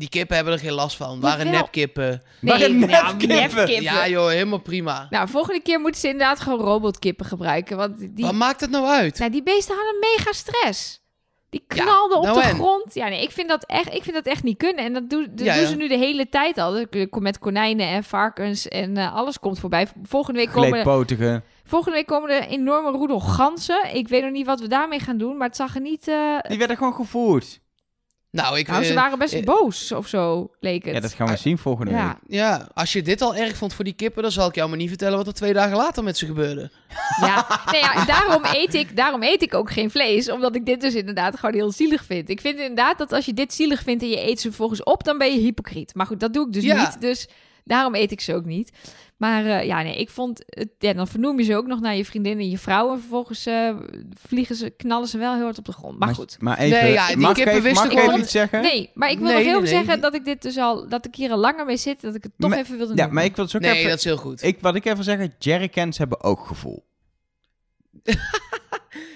Die 0.00 0.08
kippen 0.08 0.36
hebben 0.36 0.54
er 0.54 0.58
geen 0.60 0.72
last 0.72 0.96
van. 0.96 1.20
Waren 1.20 1.50
nepkippen. 1.50 2.22
Waren 2.40 2.78
nou, 2.78 3.26
nepkippen. 3.26 3.82
Ja 3.82 4.08
joh, 4.08 4.28
helemaal 4.28 4.58
prima. 4.60 5.06
Nou, 5.10 5.28
volgende 5.28 5.60
keer 5.62 5.80
moeten 5.80 6.00
ze 6.00 6.06
inderdaad 6.08 6.40
gewoon 6.40 6.60
robotkippen 6.60 7.26
gebruiken. 7.26 7.76
Want 7.76 7.98
die, 7.98 8.24
Wat 8.24 8.34
maakt 8.34 8.60
het 8.60 8.70
nou 8.70 8.86
uit? 8.86 9.18
nou, 9.18 9.30
die 9.30 9.42
beesten 9.42 9.74
hadden 9.76 9.96
mega 10.00 10.32
stress. 10.32 10.98
Die 11.50 11.64
knalden 11.66 12.18
op 12.18 12.24
nou 12.24 12.40
de 12.40 12.46
en? 12.46 12.54
grond. 12.54 12.94
Ja, 12.94 13.08
nee, 13.08 13.22
ik 13.22 13.30
vind 13.30 13.48
dat 13.48 13.64
echt, 13.66 13.94
ik 13.94 14.02
vind 14.02 14.14
dat 14.14 14.26
echt 14.26 14.42
niet 14.42 14.56
kunnen. 14.56 14.84
En 14.84 14.92
dat, 14.92 15.10
doen 15.10 15.26
dat 15.34 15.46
Ja, 15.46 15.52
doen 15.54 15.62
ja. 15.62 15.68
ze 15.68 15.76
nu 15.76 15.88
de 15.88 15.96
hele 15.98 16.28
tijd 16.28 16.58
al. 16.58 16.84
Met 17.10 17.38
konijnen 17.38 17.88
en 17.88 18.04
varkens 18.04 18.68
en 18.68 18.96
eh, 18.96 19.14
alles 19.14 19.38
komt 19.38 19.58
voorbij. 19.58 19.86
Volgende 20.02 20.38
week 20.40 20.50
komen, 20.50 20.70
Gleedpotige. 20.70 21.42
volgende 21.64 21.96
week 21.96 22.06
komen 22.06 22.30
er 22.30 22.46
enorme 22.46 22.90
roedel 22.90 23.20
ganzen. 23.20 23.94
Ik 23.94 24.08
weet 24.08 24.22
nog 24.22 24.32
niet 24.32 24.46
wat 24.46 24.60
we 24.60 24.68
daarmee 24.68 25.00
gaan 25.00 25.18
doen, 25.18 25.36
maar 25.36 25.46
het 25.46 25.56
zag 25.56 25.74
er 25.74 25.80
niet... 25.80 26.08
eh 26.08 26.38
Die 26.48 26.58
werden 26.58 26.76
gewoon 26.76 26.94
gevoerd. 26.94 27.59
Nou, 28.30 28.58
ik, 28.58 28.68
nou, 28.68 28.82
ze 28.84 28.90
eh, 28.90 28.96
waren 28.96 29.18
best 29.18 29.34
eh, 29.34 29.44
boos 29.44 29.92
of 29.92 30.06
zo, 30.08 30.50
leek 30.60 30.84
het. 30.84 30.94
Ja, 30.94 31.00
dat 31.00 31.12
gaan 31.12 31.28
we 31.28 31.36
zien 31.36 31.58
volgende 31.58 31.90
Ja. 31.92 32.06
week. 32.06 32.16
Ja, 32.40 32.68
als 32.74 32.92
je 32.92 33.02
dit 33.02 33.20
al 33.22 33.34
erg 33.36 33.56
vond 33.56 33.74
voor 33.74 33.84
die 33.84 33.92
kippen, 33.92 34.22
dan 34.22 34.32
zal 34.32 34.48
ik 34.48 34.54
jou 34.54 34.68
maar 34.68 34.78
niet 34.78 34.88
vertellen 34.88 35.16
wat 35.16 35.26
er 35.26 35.32
twee 35.32 35.52
dagen 35.52 35.76
later 35.76 36.04
met 36.04 36.18
ze 36.18 36.26
gebeurde. 36.26 36.70
Ja, 37.20 37.46
nee, 37.70 37.80
ja 37.80 38.04
daarom, 38.04 38.44
eet 38.44 38.74
ik, 38.74 38.96
daarom 38.96 39.22
eet 39.22 39.42
ik 39.42 39.54
ook 39.54 39.70
geen 39.70 39.90
vlees. 39.90 40.30
Omdat 40.30 40.54
ik 40.54 40.66
dit 40.66 40.80
dus 40.80 40.94
inderdaad 40.94 41.38
gewoon 41.38 41.54
heel 41.54 41.72
zielig 41.72 42.04
vind. 42.04 42.28
Ik 42.28 42.40
vind 42.40 42.58
inderdaad 42.58 42.98
dat 42.98 43.12
als 43.12 43.24
je 43.26 43.34
dit 43.34 43.54
zielig 43.54 43.82
vindt 43.82 44.02
en 44.02 44.08
je 44.08 44.28
eet 44.28 44.40
ze 44.40 44.46
vervolgens 44.48 44.82
op, 44.82 45.04
dan 45.04 45.18
ben 45.18 45.32
je 45.34 45.40
hypocriet. 45.40 45.94
Maar 45.94 46.06
goed, 46.06 46.20
dat 46.20 46.32
doe 46.34 46.46
ik 46.46 46.52
dus 46.52 46.62
Ja. 46.64 46.80
niet. 46.80 47.00
Dus 47.00 47.28
daarom 47.64 47.94
eet 47.94 48.10
ik 48.10 48.20
ze 48.20 48.34
ook 48.34 48.44
niet. 48.44 48.70
Maar 49.20 49.44
eh, 49.46 49.66
ja, 49.66 49.82
nee, 49.82 49.96
ik 49.96 50.10
vond... 50.10 50.42
Het, 50.46 50.68
ja, 50.78 50.92
dan 50.92 51.08
vernoem 51.08 51.38
je 51.38 51.44
ze 51.44 51.56
ook 51.56 51.66
nog 51.66 51.80
naar 51.80 51.96
je 51.96 52.04
vriendin 52.04 52.38
en 52.38 52.50
je 52.50 52.58
vrouw. 52.58 52.92
En 52.92 52.98
vervolgens 53.00 53.46
eh, 53.46 53.70
vliegen 54.26 54.56
ze, 54.56 54.70
knallen 54.70 55.08
ze 55.08 55.18
wel 55.18 55.34
heel 55.34 55.42
hard 55.44 55.58
op 55.58 55.64
de 55.64 55.72
grond. 55.72 55.98
Maar 55.98 56.14
goed. 56.14 56.36
Maar 56.40 56.58
even, 56.58 56.82
Nee, 56.82 56.92
ja, 56.92 57.06
die 57.06 57.16
mag 57.16 57.30
ik 57.30 57.34
kippen 57.36 57.52
even, 57.52 57.64
wisten 57.64 57.88
mag 57.88 57.96
ik 57.98 58.08
even 58.08 58.20
iets 58.20 58.30
zeggen? 58.30 58.62
Nee, 58.62 58.90
maar 58.94 59.10
ik 59.10 59.18
wil 59.18 59.26
Nee, 59.26 59.34
nog 59.34 59.44
heel 59.44 59.52
nee, 59.60 59.72
nee. 59.72 59.78
zeggen 59.82 60.00
dat 60.00 60.14
ik 60.14 60.24
dit 60.24 60.42
dus 60.42 60.56
al... 60.56 60.88
Dat 60.88 61.06
ik 61.06 61.14
hier 61.14 61.30
al 61.30 61.38
langer 61.38 61.66
mee 61.66 61.76
zit. 61.76 62.00
Dat 62.00 62.14
ik 62.14 62.22
het 62.22 62.32
toch 62.38 62.50
Maar- 62.50 62.58
even 62.58 62.76
wilde 62.76 62.92
Ja, 62.92 62.96
noemen. 62.98 63.14
maar 63.14 63.24
ik 63.24 63.36
wil 63.36 63.44
ook 63.44 63.60
Nee, 63.60 63.74
even... 63.74 63.88
dat 63.90 63.98
is 63.98 64.04
heel 64.04 64.16
goed. 64.16 64.42
Ik, 64.42 64.58
wat 64.60 64.74
ik 64.74 64.84
even 64.84 64.94
wil 64.96 65.04
zeggen, 65.04 65.34
jerrycans 65.38 65.98
hebben 65.98 66.22
ook 66.22 66.46
gevoel. 66.46 66.84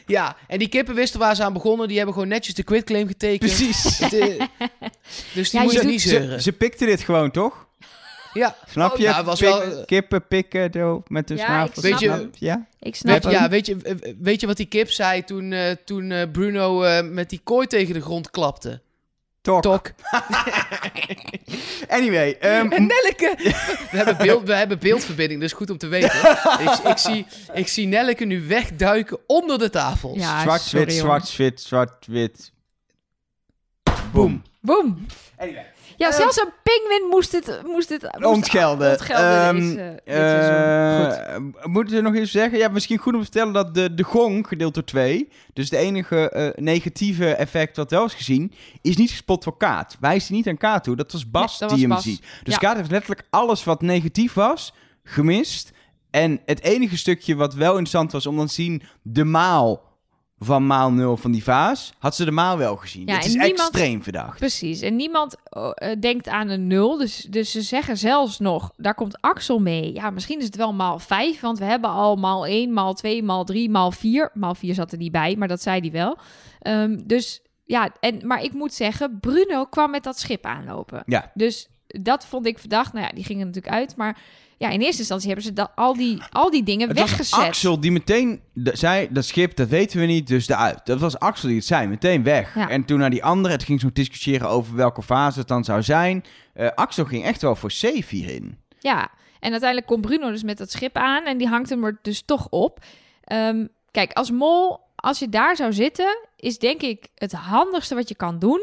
Ja, 0.06 0.36
en 0.48 0.58
die 0.58 0.68
kippen 0.68 0.94
wisten 0.94 1.20
waar 1.20 1.36
ze 1.36 1.42
aan 1.44 1.52
begonnen. 1.52 1.86
Die 1.88 1.96
hebben 1.96 2.14
gewoon 2.14 2.28
netjes 2.28 2.54
de 2.54 2.62
quitclaim 2.62 3.06
getekend. 3.06 3.38
Precies. 3.54 3.98
Het, 3.98 4.10
dus 5.34 5.50
die 5.50 5.60
Ja, 5.60 5.66
doet- 5.66 5.82
niet 5.82 6.00
Ze, 6.02 6.08
zeuren. 6.08 6.42
ze 6.42 6.52
pikten 6.52 6.86
dit 6.86 7.00
gewoon, 7.00 7.30
toch? 7.30 7.66
Ja, 8.34 8.56
Snap 8.68 8.92
Oh, 8.92 8.98
je? 8.98 9.04
nou, 9.04 9.16
het 9.16 9.26
was 9.26 9.38
Pik- 9.40 9.48
wel- 9.48 9.84
Kippen 9.84 10.26
pikken 10.26 10.70
zo, 10.72 11.02
met 11.06 11.28
hun 11.28 11.38
Ja, 11.38 11.44
snavel. 11.44 11.66
ik 11.66 11.72
snap 11.74 11.84
Weet 11.90 12.00
je- 12.00 12.06
Snap- 12.06 12.34
Ja? 12.38 12.66
Ik 12.80 12.96
snap 12.96 13.22
weet, 13.22 13.32
ja 13.32 13.48
weet, 13.48 13.66
je, 13.66 13.76
eh, 13.82 14.14
weet 14.20 14.40
je 14.40 14.46
wat 14.46 14.56
die 14.56 14.66
kip 14.66 14.90
zei 14.90 15.24
toen, 15.24 15.52
eh, 15.52 15.70
toen 15.84 16.10
eh, 16.10 16.30
Bruno 16.32 16.82
eh, 16.82 17.02
met 17.08 17.30
die 17.30 17.40
kooi 17.44 17.66
tegen 17.66 17.94
de 17.94 18.00
grond 18.00 18.30
klapte? 18.30 18.80
Tok. 19.40 19.62
Tok. 19.62 19.90
Anyway, 21.88 22.36
ehm, 22.40 22.70
En 22.72 22.86
Nelleke! 22.86 23.34
We 23.90 23.96
hebben, 23.96 24.16
beeld, 24.16 24.46
we 24.46 24.54
hebben 24.54 24.78
beeldverbinding, 24.78 25.40
dus 25.40 25.52
goed 25.52 25.70
om 25.70 25.78
te 25.78 25.86
weten. 25.86 26.18
ik, 26.60 26.78
ik, 26.90 26.98
zie, 26.98 27.26
ik 27.52 27.68
zie 27.68 27.86
Nelleke 27.86 28.24
nu 28.24 28.46
wegduiken 28.46 29.18
onder 29.26 29.58
de 29.58 29.70
tafels. 29.70 30.18
Ja, 30.18 30.40
zwart-wit, 30.42 30.92
zwart-wit, 30.92 31.60
zwart-wit. 31.60 32.52
Boom. 34.12 34.42
Boom. 34.60 35.06
Anyway. 35.38 35.66
Ja, 35.96 36.08
Ehm, 36.08 36.16
zelfs 36.16 36.36
een 36.40 36.52
pinguïn 36.62 37.08
moest 37.10 37.32
het, 37.32 37.60
moest 37.66 37.88
het 37.88 38.02
moest 38.02 38.24
Ontgelden. 38.24 38.90
ontgelden 38.90 39.54
deze, 39.56 40.00
dit 40.04 40.14
seizoen. 40.14 41.04
Goed. 41.04 41.18
Eh, 41.60 41.64
Moeten 41.64 41.94
we 41.96 42.00
nog 42.02 42.14
eens 42.14 42.30
zeggen? 42.30 42.58
Ja, 42.58 42.68
misschien 42.68 42.98
goed 42.98 43.12
om 43.12 43.18
te 43.18 43.24
vertellen 43.24 43.52
dat 43.52 43.74
de, 43.74 43.94
de 43.94 44.02
gong, 44.02 44.46
gedeeld 44.48 44.74
door 44.74 44.84
twee, 44.84 45.28
dus 45.52 45.70
de 45.70 45.76
enige 45.76 46.30
eh, 46.30 46.64
negatieve 46.64 47.34
effect 47.34 47.76
wat 47.76 47.90
wel 47.90 48.04
is 48.04 48.14
gezien, 48.14 48.52
is 48.82 48.96
niet 48.96 49.10
gespot 49.10 49.44
voor 49.44 49.56
Kaat. 49.56 49.96
Wijst 50.00 50.28
hij 50.28 50.36
niet 50.36 50.48
aan 50.48 50.56
Kaat 50.56 50.84
toe. 50.84 50.96
Dat 50.96 51.12
was 51.12 51.30
Bas 51.30 51.50
Nee, 51.50 51.58
dat 51.58 51.70
was 51.70 51.78
die 51.78 51.86
hem 51.88 51.96
Bas. 51.96 52.04
ziet. 52.04 52.20
Dus 52.42 52.52
Ja. 52.54 52.58
Kaat 52.60 52.76
heeft 52.76 52.90
letterlijk 52.90 53.26
alles 53.30 53.64
wat 53.64 53.82
negatief 53.82 54.32
was, 54.34 54.74
gemist. 55.04 55.72
En 56.10 56.40
het 56.44 56.62
enige 56.62 56.96
stukje 56.96 57.34
wat 57.34 57.54
wel 57.54 57.68
interessant 57.70 58.12
was 58.12 58.26
om 58.26 58.36
dan 58.36 58.46
te 58.46 58.52
zien, 58.52 58.82
de 59.02 59.24
maal 59.24 59.92
van 60.38 60.66
maal 60.66 60.92
0 60.92 61.16
van 61.16 61.30
die 61.30 61.42
vaas, 61.42 61.92
had 61.98 62.14
ze 62.16 62.24
de 62.24 62.30
maal 62.30 62.58
wel 62.58 62.76
gezien. 62.76 63.06
Ja, 63.06 63.14
het 63.14 63.24
is 63.24 63.34
niemand- 63.34 63.58
extreem 63.58 64.02
verdacht. 64.02 64.38
Precies. 64.38 64.80
En 64.80 64.96
niemand 64.96 65.36
oh, 65.50 65.70
eh, 65.74 66.00
denkt 66.00 66.28
aan 66.28 66.48
een 66.48 66.66
nul. 66.66 66.98
Dus, 66.98 67.16
dus 67.30 67.50
ze 67.50 67.62
zeggen 67.62 67.96
zelfs 67.96 68.38
nog, 68.38 68.72
daar 68.76 68.94
komt 68.94 69.20
Axel 69.20 69.58
mee. 69.58 69.92
Ja, 69.94 70.10
misschien 70.10 70.38
is 70.38 70.44
het 70.44 70.56
wel 70.56 70.72
maal 70.72 70.98
5. 70.98 71.40
Want 71.40 71.58
we 71.58 71.64
hebben 71.64 71.90
al 71.90 72.16
maal 72.16 72.46
1, 72.46 72.72
maal 72.72 72.94
2, 72.94 73.22
maal 73.22 73.44
3, 73.44 73.70
maal 73.70 73.90
4. 73.90 74.30
Maal 74.34 74.54
4 74.54 74.74
zat 74.74 74.92
er 74.92 74.98
niet 74.98 75.12
bij, 75.12 75.36
maar 75.36 75.48
dat 75.48 75.62
zei 75.62 75.80
hij 75.80 75.90
wel. 75.90 76.16
Ehm, 76.60 77.00
dus 77.04 77.42
ja, 77.64 77.90
en, 78.00 78.26
maar 78.26 78.42
ik 78.42 78.52
moet 78.52 78.74
zeggen, 78.74 79.18
Bruno 79.20 79.64
kwam 79.64 79.90
met 79.90 80.02
dat 80.02 80.18
schip 80.18 80.44
aanlopen. 80.44 81.02
Ja. 81.06 81.30
Dus 81.34 81.68
dat 82.02 82.26
vond 82.26 82.46
ik 82.46 82.58
verdacht. 82.58 82.92
Nou 82.92 83.04
ja, 83.06 83.12
die 83.12 83.24
gingen 83.24 83.46
natuurlijk 83.46 83.74
uit. 83.74 83.96
Maar 83.96 84.18
ja, 84.56 84.68
in 84.68 84.80
eerste 84.80 84.98
instantie 84.98 85.26
hebben 85.26 85.44
ze 85.44 85.52
dat, 85.52 85.70
al, 85.74 85.94
die, 85.94 86.22
al 86.30 86.50
die 86.50 86.62
dingen 86.62 86.88
Het 86.88 86.98
was 86.98 87.10
weggezet. 87.10 87.38
Axel 87.38 87.80
die 87.80 87.92
meteen 87.92 88.40
zei, 88.54 89.08
dat 89.10 89.24
schip, 89.24 89.56
dat 89.56 89.68
weten 89.68 90.00
we 90.00 90.06
niet, 90.06 90.26
dus 90.26 90.48
eruit. 90.48 90.80
Dat 90.84 91.00
was 91.00 91.18
Axel 91.18 91.48
die 91.48 91.56
het 91.56 91.66
zei, 91.66 91.86
meteen 91.86 92.22
weg. 92.22 92.54
Ja. 92.54 92.68
En 92.68 92.84
toen 92.84 92.98
naar 92.98 93.10
die 93.10 93.24
andere, 93.24 93.54
het 93.54 93.62
ging 93.62 93.80
zo 93.80 93.90
discussiëren 93.92 94.48
over 94.48 94.76
welke 94.76 95.02
fase 95.02 95.38
het 95.38 95.48
dan 95.48 95.64
zou 95.64 95.82
zijn. 95.82 96.24
Eh, 96.52 96.68
Axel 96.74 97.04
ging 97.04 97.24
echt 97.24 97.42
wel 97.42 97.56
voor 97.56 97.70
safe 97.70 98.16
hierin. 98.16 98.58
Ja, 98.78 99.10
en 99.40 99.50
uiteindelijk 99.50 99.86
komt 99.86 100.00
Bruno 100.00 100.30
dus 100.30 100.42
met 100.42 100.58
dat 100.58 100.70
schip 100.70 100.96
aan 100.96 101.24
en 101.24 101.38
die 101.38 101.48
hangt 101.48 101.70
hem 101.70 101.84
er 101.84 101.98
dus 102.02 102.22
toch 102.22 102.46
op. 102.50 102.84
Ehm, 103.24 103.66
kijk, 103.90 104.12
als 104.12 104.30
mol, 104.30 104.78
als 104.96 105.18
je 105.18 105.28
daar 105.28 105.56
zou 105.56 105.72
zitten, 105.72 106.18
is 106.36 106.58
denk 106.58 106.82
ik 106.82 107.08
het 107.14 107.32
handigste 107.32 107.94
wat 107.94 108.08
je 108.08 108.14
kan 108.14 108.38
doen, 108.38 108.60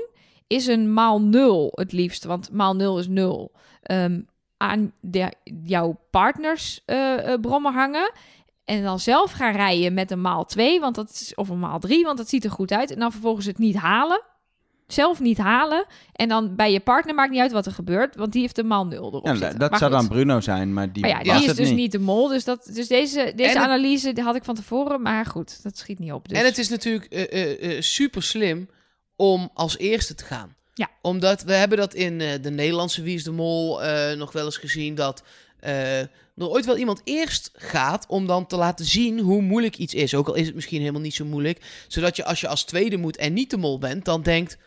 is 0.52 0.68
een 0.68 0.94
maal 0.94 1.22
nul 1.22 1.72
het 1.76 1.92
liefst, 1.92 2.24
want 2.24 2.52
maal 2.52 2.76
nul 2.76 3.00
is 3.00 3.08
nul. 3.08 3.52
Ehm, 3.82 4.22
aan 4.58 4.92
de, 5.00 5.32
jouw 5.64 6.00
partners 6.12 6.82
eh, 6.86 7.34
eh, 7.34 7.40
brommen 7.42 7.74
hangen. 7.74 8.12
En 8.66 8.84
dan 8.84 9.00
zelf 9.00 9.32
gaan 9.32 9.54
rijden 9.56 9.94
met 9.94 10.12
een 10.12 10.22
maal 10.22 10.46
2, 10.46 10.80
want 10.80 10.96
dat 10.96 11.10
is, 11.10 11.36
of 11.36 11.50
een 11.50 11.60
maal 11.60 11.80
3, 11.80 12.04
want 12.04 12.18
dat 12.18 12.30
ziet 12.30 12.44
er 12.44 12.52
goed 12.52 12.72
uit. 12.72 12.92
En 12.92 13.00
dan 13.00 13.12
vervolgens 13.12 13.46
het 13.46 13.58
niet 13.58 13.76
halen. 13.76 14.22
Zelf 14.88 15.20
niet 15.20 15.38
halen. 15.38 15.86
En 16.14 16.30
dan 16.30 16.56
bij 16.56 16.72
je 16.72 16.80
partner 16.80 17.16
maakt 17.16 17.32
niet 17.32 17.40
uit 17.40 17.52
wat 17.52 17.66
er 17.66 17.72
gebeurt, 17.72 18.16
want 18.16 18.32
die 18.32 18.42
heeft 18.42 18.58
een 18.58 18.68
maal 18.68 18.86
0 18.86 19.08
erop 19.08 19.26
Ja, 19.26 19.36
zitten. 19.36 19.60
dat 19.60 19.70
Maar 19.70 19.80
zou 19.80 19.92
goed. 19.92 20.00
dan 20.00 20.10
Bruno 20.10 20.40
zijn, 20.42 20.74
maar 20.74 20.92
die 20.94 21.02
Maar 21.02 21.12
ja, 21.12 21.18
was 21.18 21.26
die 21.26 21.42
is 21.42 21.48
het 21.48 21.58
dus 21.58 21.68
niet. 21.68 21.78
niet. 21.78 21.92
de 21.92 22.00
mol. 22.00 22.28
Dus, 22.28 22.44
dat, 22.44 22.70
dus 22.74 22.88
deze, 22.88 23.34
deze 23.36 23.50
En 23.58 23.62
analyse 23.64 24.14
had 24.24 24.36
ik 24.36 24.44
van 24.44 24.56
tevoren. 24.56 25.02
Maar 25.02 25.26
goed, 25.26 25.64
dat 25.64 25.78
schiet 25.78 26.00
niet 26.00 26.12
op. 26.12 26.28
Dus. 26.30 26.38
En 26.38 26.46
het 26.46 26.58
is 26.58 26.70
natuurlijk 26.70 27.06
eh, 27.06 27.82
super 27.82 28.24
slim 28.24 28.68
om 29.22 29.50
als 29.54 29.78
eerste 29.78 30.16
te 30.16 30.26
gaan. 30.26 30.56
Ja. 30.74 30.90
Omdat 31.02 31.44
we 31.44 31.54
hebben 31.54 31.78
dat 31.78 31.94
in 31.94 32.22
eh, 32.22 32.42
de 32.42 32.50
Nederlandse 32.50 33.02
Wie 33.02 33.16
is 33.16 33.24
de 33.24 33.32
Mol 33.32 33.84
eh, 33.84 34.18
nog 34.18 34.32
wel 34.32 34.46
eens 34.46 34.58
gezien. 34.58 34.96
Dat 34.96 35.24
eh, 35.60 36.00
er 36.00 36.10
ooit 36.50 36.66
wel 36.66 36.78
iemand 36.78 37.02
eerst 37.04 37.52
gaat 37.54 38.06
om 38.08 38.28
dan 38.28 38.48
te 38.48 38.56
laten 38.56 38.86
zien 38.86 39.20
hoe 39.20 39.42
moeilijk 39.42 39.78
iets 39.78 39.94
is. 39.94 40.16
Ook 40.16 40.28
al 40.28 40.34
is 40.34 40.46
het 40.46 40.56
misschien 40.56 40.80
helemaal 40.80 41.02
niet 41.02 41.14
zo 41.14 41.26
moeilijk. 41.26 41.86
Zodat 41.88 42.16
je 42.16 42.26
als 42.26 42.42
je 42.42 42.48
als 42.48 42.64
tweede 42.64 42.98
moet 42.98 43.18
en 43.18 43.34
niet 43.34 43.50
de 43.50 43.58
mol 43.58 43.78
bent, 43.78 44.06
dan 44.06 44.22
denkt... 44.22 44.58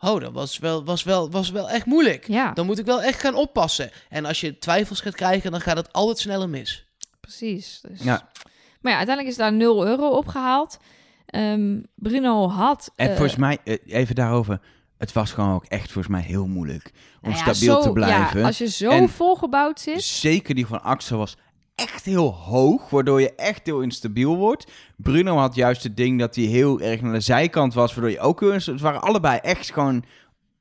Oh, 0.00 0.20
dat 0.20 0.32
was 0.32 0.58
wel, 0.58 0.84
was 0.84 1.02
wel, 1.02 1.30
was 1.30 1.50
wel 1.50 1.70
echt 1.70 1.86
moeilijk. 1.86 2.28
Ja, 2.28 2.52
Dan 2.52 2.66
moet 2.66 2.78
ik 2.78 2.86
wel 2.86 3.02
echt 3.02 3.20
gaan 3.20 3.34
oppassen. 3.34 3.90
En 4.08 4.24
als 4.24 4.40
je 4.40 4.58
twijfels 4.58 5.00
gaat 5.00 5.14
krijgen, 5.14 5.50
dan 5.50 5.60
gaat 5.60 5.76
het 5.76 5.92
altijd 5.92 6.18
sneller 6.18 6.48
mis. 6.48 6.84
precies. 7.20 7.80
Dus. 7.88 8.00
Ja. 8.02 8.30
Maar 8.80 8.92
ja, 8.92 8.98
uiteindelijk 8.98 9.36
is 9.36 9.36
daar 9.36 9.52
0 9.52 9.86
euro 9.86 10.08
opgehaald. 10.08 10.78
Ehm, 11.34 11.80
Bruno 11.94 12.48
had... 12.48 12.92
En 12.96 13.08
eh, 13.10 13.16
volgens 13.16 13.36
mij, 13.36 13.58
eh, 13.64 13.76
even 13.86 14.14
daarover, 14.14 14.60
het 14.98 15.12
was 15.12 15.32
gewoon 15.32 15.54
ook 15.54 15.64
echt 15.64 15.92
volgens 15.92 16.14
mij 16.14 16.22
heel 16.22 16.46
moeilijk 16.46 16.90
om 17.22 17.30
nou 17.30 17.44
ja, 17.44 17.52
stabiel 17.52 17.74
zo- 17.82 17.86
te 17.88 17.92
blijven. 17.92 18.40
Ja, 18.40 18.46
als 18.46 18.58
je 18.58 18.68
zo 18.70 18.90
En- 18.90 19.08
volgebouwd 19.08 19.80
zit... 19.80 20.02
Zeker 20.02 20.54
die 20.54 20.66
van 20.66 20.82
Axel 20.82 21.18
was 21.18 21.36
echt 21.74 22.04
heel 22.04 22.32
hoog, 22.34 22.90
waardoor 22.90 23.20
je 23.20 23.34
echt 23.34 23.66
heel 23.66 23.80
instabiel 23.80 24.36
wordt. 24.36 24.72
Bruno 24.96 25.36
had 25.36 25.54
juist 25.54 25.82
het 25.82 25.96
ding 25.96 26.18
dat 26.18 26.34
hij 26.34 26.44
heel 26.44 26.80
erg 26.80 27.00
naar 27.00 27.12
de 27.12 27.20
zijkant 27.20 27.74
was, 27.74 27.94
waardoor 27.94 28.12
je 28.12 28.20
ook 28.20 28.40
heel 28.40 28.52
Het 28.52 28.80
waren 28.80 29.02
allebei 29.02 29.38
echt 29.42 29.72
gewoon, 29.72 30.04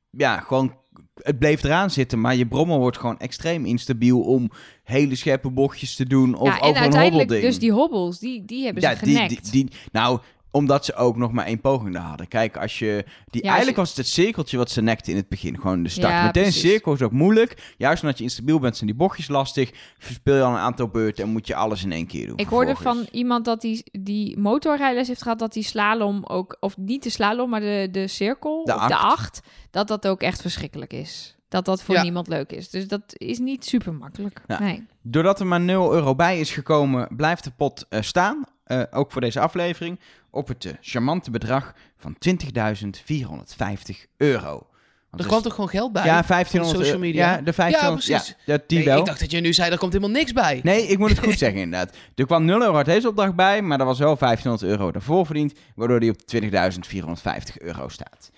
ja, 0.10 0.40
gewoon... 0.40 0.82
Het 1.14 1.40
bleef 1.40 1.64
eraan 1.64 1.90
zitten, 1.90 2.22
maar 2.22 2.36
je 2.36 2.48
brommer 2.48 2.78
wordt 2.78 2.98
gewoon 2.98 3.20
extreem 3.20 3.66
instabiel 3.66 4.22
om 4.22 4.52
hele 4.84 5.16
scherpe 5.16 5.50
bochtjes 5.50 5.96
te 5.96 6.08
doen 6.08 6.36
of 6.36 6.48
ja, 6.48 6.54
over 6.54 6.68
een 6.68 6.76
uiteindelijk 6.76 7.12
hobbelding. 7.12 7.42
dus 7.46 7.60
die 7.60 7.72
hobbels, 7.72 8.20
die, 8.20 8.46
die 8.46 8.64
hebben 8.66 8.84
ja, 8.84 8.96
ze 8.96 9.06
die, 9.06 9.16
genekt. 9.16 9.52
die, 9.52 9.66
die, 9.66 9.78
nou, 9.92 10.20
omdat 10.54 10.86
ze 10.86 10.96
ook 10.96 11.18
nog 11.18 11.32
maar 11.32 11.46
één 11.46 11.62
poging 11.62 11.94
daar 11.94 12.04
hadden. 12.04 12.28
Kijk, 12.28 12.58
als 12.58 12.80
je... 12.80 13.06
Die, 13.26 13.42
Ja, 13.44 13.48
eigenlijk 13.48 13.78
je- 13.78 13.82
was 13.84 13.90
het 13.90 13.98
het 13.98 14.08
cirkeltje 14.08 14.58
wat 14.58 14.70
ze 14.72 14.82
nekte 14.82 15.12
in 15.12 15.18
het 15.18 15.30
begin. 15.30 15.60
Gewoon 15.60 15.84
de 15.84 15.90
start. 15.90 16.14
Ja, 16.14 16.26
Meteen 16.26 16.46
een 16.46 16.52
cirkel 16.54 16.94
is 16.94 17.02
ook 17.02 17.12
moeilijk. 17.12 17.74
Juist 17.78 18.02
omdat 18.04 18.18
je 18.18 18.24
instabiel 18.24 18.60
bent, 18.60 18.76
zijn 18.78 18.90
die 18.90 19.00
bochtjes 19.00 19.28
lastig. 19.28 19.72
Verspeel 19.98 20.36
je 20.36 20.42
al 20.44 20.52
een 20.52 20.58
aantal 20.58 20.88
beurten 20.88 21.24
en 21.24 21.30
moet 21.30 21.48
je 21.48 21.56
alles 21.56 21.84
in 21.84 21.92
één 21.92 22.08
keer 22.08 22.28
doen. 22.28 22.38
Ik 22.38 22.48
hoorde 22.48 22.76
van 22.76 23.08
iemand 23.12 23.46
dat 23.46 23.62
die, 23.62 23.84
die 23.92 24.38
motorrijles 24.40 25.08
heeft 25.08 25.22
gehad, 25.22 25.40
dat 25.40 25.54
die 25.54 25.64
slalom 25.64 26.24
ook, 26.26 26.58
of 26.60 26.78
niet 26.78 27.04
de 27.04 27.10
slalom, 27.10 27.50
maar 27.50 27.60
de, 27.60 27.88
de 27.92 28.08
cirkel, 28.08 28.66
De 28.66 28.74
of 28.76 28.88
de 28.88 28.96
acht. 28.96 29.14
acht, 29.20 29.42
dat 29.72 29.88
dat 29.88 30.08
ook 30.08 30.22
echt 30.22 30.42
verschrikkelijk 30.42 30.94
is. 30.94 31.36
Dat 31.50 31.66
dat 31.66 31.84
voor 31.84 31.96
Ja. 31.96 32.02
niemand 32.04 32.28
leuk 32.28 32.52
is. 32.52 32.70
Dus 32.70 32.88
dat 32.88 33.02
is 33.08 33.40
niet 33.40 33.66
super 33.66 33.94
makkelijk. 33.94 34.42
Ja. 34.48 34.60
Nee. 34.60 34.86
Doordat 35.02 35.40
er 35.40 35.46
maar 35.48 35.62
0 35.62 35.94
euro 35.94 36.16
bij 36.16 36.40
is 36.40 36.52
gekomen, 36.52 37.08
blijft 37.16 37.44
de 37.44 37.52
pot 37.52 37.86
eh, 37.90 38.02
staan. 38.02 38.44
eh, 38.64 38.82
ook 38.92 39.12
voor 39.12 39.22
deze 39.22 39.40
aflevering. 39.40 40.00
Op 40.36 40.48
het 40.48 40.66
eh, 40.66 40.74
charmante 40.82 41.32
bedrag 41.32 41.74
van 41.98 42.16
20.450 42.20 44.08
euro. 44.18 44.50
Want 44.52 44.68
Er 45.12 45.18
dus- 45.18 45.28
kwam 45.28 45.42
toch 45.42 45.54
gewoon 45.54 45.70
geld 45.70 45.92
bij? 45.94 46.06
ja, 46.06 46.16
van 46.24 46.26
1500 46.28 46.70
social 46.70 46.86
euro. 46.86 47.00
media? 47.00 47.32
Ja, 47.32 47.42
de 47.42 47.54
1500. 47.54 48.06
Ja, 48.06 48.18
precies. 48.18 48.36
dat 48.46 48.70
die 48.70 48.78
Nee, 48.78 48.88
wel. 48.88 49.00
ik 49.00 49.06
dacht 49.06 49.20
dat 49.20 49.32
je 49.32 49.40
nu 49.40 49.54
zei, 49.54 49.72
er 49.72 49.78
komt 49.78 49.94
helemaal 49.94 50.16
niks 50.16 50.34
bij. 50.34 50.60
Nee, 50.64 50.84
ik 50.88 50.98
moet 50.98 51.10
het 51.10 51.20
goed 51.20 51.38
zeggen 51.46 51.62
inderdaad. 51.62 51.96
Er 52.16 52.26
kwam 52.26 52.46
0 52.46 52.62
euro 52.62 52.76
uit 52.76 52.86
deze 52.86 53.08
opdracht 53.08 53.36
bij, 53.36 53.62
maar 53.62 53.80
er 53.80 53.86
was 53.86 54.00
wel 54.00 54.18
1500 54.18 54.72
euro 54.80 54.92
daarvoor 54.92 55.26
verdiend, 55.26 55.54
waardoor 55.76 56.00
die 56.00 56.10
op 56.12 56.18
20.450 56.36 57.58
euro 57.58 57.88
staat. 57.88 58.32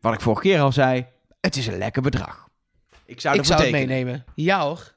Wat 0.00 0.14
ik 0.14 0.20
vorige 0.20 0.42
keer 0.42 0.60
al 0.60 0.72
zei, 0.72 1.06
het 1.40 1.56
is 1.56 1.66
een 1.66 1.78
lekker 1.78 2.02
bedrag. 2.02 2.48
Ik 3.06 3.20
zou, 3.20 3.36
ik 3.38 3.44
zou 3.44 3.62
het 3.62 3.70
meenemen. 3.70 4.24
Ja 4.34 4.60
hoor. 4.60 4.94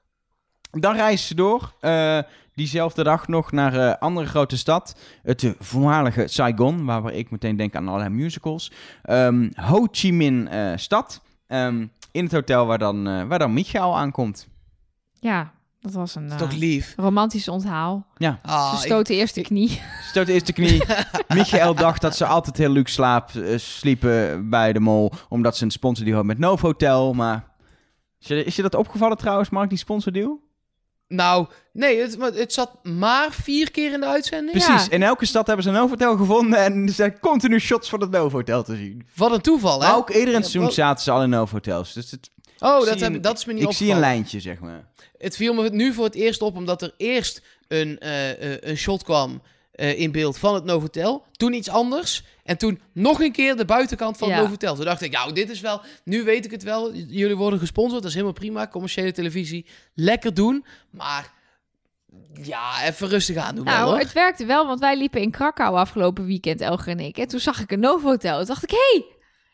Dan 0.72 0.96
reizen 0.96 1.28
ze 1.28 1.36
door, 1.36 1.74
eh, 1.80 2.20
diezelfde 2.58 3.04
dag 3.04 3.28
nog 3.28 3.52
naar 3.52 3.74
een 3.74 3.98
andere 3.98 4.28
grote 4.28 4.58
stad. 4.58 5.00
Het 5.24 5.44
eh, 5.44 5.52
voormalige 5.60 6.28
Saigon, 6.28 6.86
waar 6.86 7.14
ik 7.14 7.32
meteen 7.32 7.56
denk 7.58 7.76
aan 7.76 7.88
allerlei 7.88 8.10
musicals. 8.10 8.72
Ehm, 9.04 9.50
Ho 9.56 9.88
Chi 9.92 10.14
Minh 10.14 10.50
eh, 10.50 10.72
stad. 10.76 11.22
Ehm, 11.48 11.86
in 12.12 12.24
het 12.24 12.32
hotel 12.32 12.66
waar 12.66 12.78
dan, 12.78 13.08
eh, 13.08 13.24
waar 13.24 13.40
dan 13.40 13.54
Michael 13.54 13.98
aankomt. 13.98 14.48
Ja, 15.20 15.52
dat 15.80 15.94
was 15.94 16.16
een 16.16 16.28
Dat 16.28 16.34
is 16.34 16.42
eh, 16.42 16.50
toch 16.50 16.58
lief. 16.60 16.94
romantisch 16.98 17.48
onthaal. 17.48 18.06
Ah, 18.42 18.70
Ze 18.70 18.76
ik- 18.76 18.86
stoten 18.86 19.16
eerst 19.16 19.36
de 19.36 19.42
knie. 19.42 19.82
Stoot 20.02 20.28
eerst 20.28 20.46
de 20.48 20.54
knie. 20.54 20.84
Michael 21.36 21.76
dacht 21.76 22.02
dat 22.02 22.16
ze 22.16 22.26
altijd 22.26 22.58
heel 22.58 22.70
luxe 22.70 22.94
slaap, 22.94 23.30
eh, 23.36 23.58
sliepen 23.58 24.50
bij 24.50 24.74
de 24.74 24.80
mol. 24.80 25.12
Omdat 25.30 25.58
ze 25.58 25.64
een 25.64 25.72
sponsordeal 25.72 26.16
hadden 26.16 26.38
met 26.38 26.46
Novotel. 26.50 27.14
Maar 27.14 27.46
is 28.20 28.28
je, 28.28 28.44
is 28.44 28.56
je 28.56 28.62
dat 28.62 28.76
opgevallen 28.76 29.18
trouwens, 29.18 29.50
Mark, 29.50 29.70
die 29.70 29.78
sponsordeal? 29.78 30.40
Nou, 31.08 31.48
nee, 31.74 32.00
het, 32.02 32.18
het 32.36 32.54
zat 32.54 32.72
maar 32.84 33.32
vier 33.32 33.72
keer 33.72 33.94
in 33.94 34.00
de 34.00 34.06
uitzending. 34.06 34.52
Precies. 34.52 34.86
Ja. 34.86 34.92
In 34.92 35.04
elke 35.04 35.26
stad 35.26 35.48
hebben 35.48 35.64
ze 35.66 35.70
een 35.72 35.76
Novotel 35.76 36.18
gevonden. 36.18 36.60
En 36.64 36.88
er 36.88 36.94
zijn 36.94 37.20
continu 37.20 37.60
shots 37.60 37.90
van 37.90 38.02
het 38.02 38.12
Novotel 38.12 38.64
te 38.64 38.76
zien. 38.76 39.08
Wat 39.16 39.32
een 39.32 39.42
toeval, 39.42 39.82
hè? 39.82 39.88
Maar 39.88 39.98
ook 39.98 40.10
eerder 40.10 40.22
in 40.22 40.26
het 40.26 40.36
Ja, 40.36 40.42
seizoen 40.42 40.62
wel- 40.62 40.72
zaten 40.72 41.04
ze 41.04 41.12
al 41.12 41.24
in 41.24 41.30
Novotels. 41.30 41.94
Dus 41.94 42.12
het, 42.12 42.30
Oh, 42.60 42.80
ik 42.80 42.86
dat, 42.86 42.94
zie 42.94 43.04
heb, 43.04 43.14
een- 43.16 43.22
dat 43.22 43.38
is 43.38 43.46
me 43.46 43.54
niet 43.54 43.64
ik 43.64 43.72
zie 43.72 43.92
een 43.92 44.00
lijntje, 44.00 44.40
zeg 44.40 44.60
maar. 44.60 44.88
Het 45.18 45.36
viel 45.36 45.54
me 45.54 45.70
nu 45.70 45.94
voor 45.94 46.06
het 46.06 46.16
eerst 46.16 46.42
op, 46.42 46.56
omdat 46.56 46.82
er 46.82 46.94
eerst 46.98 47.42
een, 47.68 48.00
eh, 48.00 48.54
eh, 48.54 48.58
een 48.62 48.78
shot 48.78 49.04
kwam 49.04 49.42
eh, 49.78 50.00
in 50.00 50.12
beeld 50.12 50.38
van 50.38 50.54
het 50.54 50.64
Novotel. 50.64 51.26
Toen 51.32 51.54
iets 51.54 51.70
anders. 51.70 52.24
En 52.44 52.58
toen 52.58 52.82
nog 52.94 53.22
een 53.22 53.32
keer 53.32 53.56
de 53.56 53.66
buitenkant 53.66 54.18
van 54.18 54.28
Ja. 54.28 54.34
het 54.34 54.44
Novotel. 54.44 54.76
Toen 54.76 54.86
dacht 54.86 55.02
ik, 55.02 55.12
nou, 55.12 55.34
dit 55.34 55.50
is 55.50 55.60
wel... 55.60 55.82
Nu 56.04 56.24
weet 56.24 56.46
ik 56.46 56.52
het 56.52 56.64
wel. 56.64 56.94
Jullie 56.94 57.36
worden 57.36 57.60
gesponsord. 57.60 58.02
Dat 58.02 58.10
is 58.10 58.14
helemaal 58.14 58.34
prima. 58.36 58.68
Commerciële 58.68 59.12
televisie. 59.12 59.66
Lekker 59.94 60.34
doen. 60.34 60.66
Maar 60.90 61.32
ja, 62.42 62.84
even 62.86 63.08
rustig 63.08 63.36
aan 63.38 63.56
doen 63.56 63.66
wel, 63.66 63.74
Nou, 63.74 63.90
hoor. 63.90 64.00
het 64.00 64.14
werkte 64.14 64.46
wel, 64.46 64.68
want 64.68 64.80
wij 64.80 64.98
liepen 64.98 65.22
in 65.22 65.32
Krakau 65.32 65.76
afgelopen 65.76 66.26
weekend, 66.26 66.62
Elger 66.62 66.88
en 66.92 67.00
ik. 67.00 67.18
En 67.18 67.28
toen 67.28 67.40
zag 67.40 67.60
ik 67.62 67.72
een 67.72 67.80
Novotel. 67.80 68.38
Toen 68.38 68.46
dacht 68.48 68.64
ik, 68.64 68.70
hé, 68.70 68.78
hey, 68.92 69.06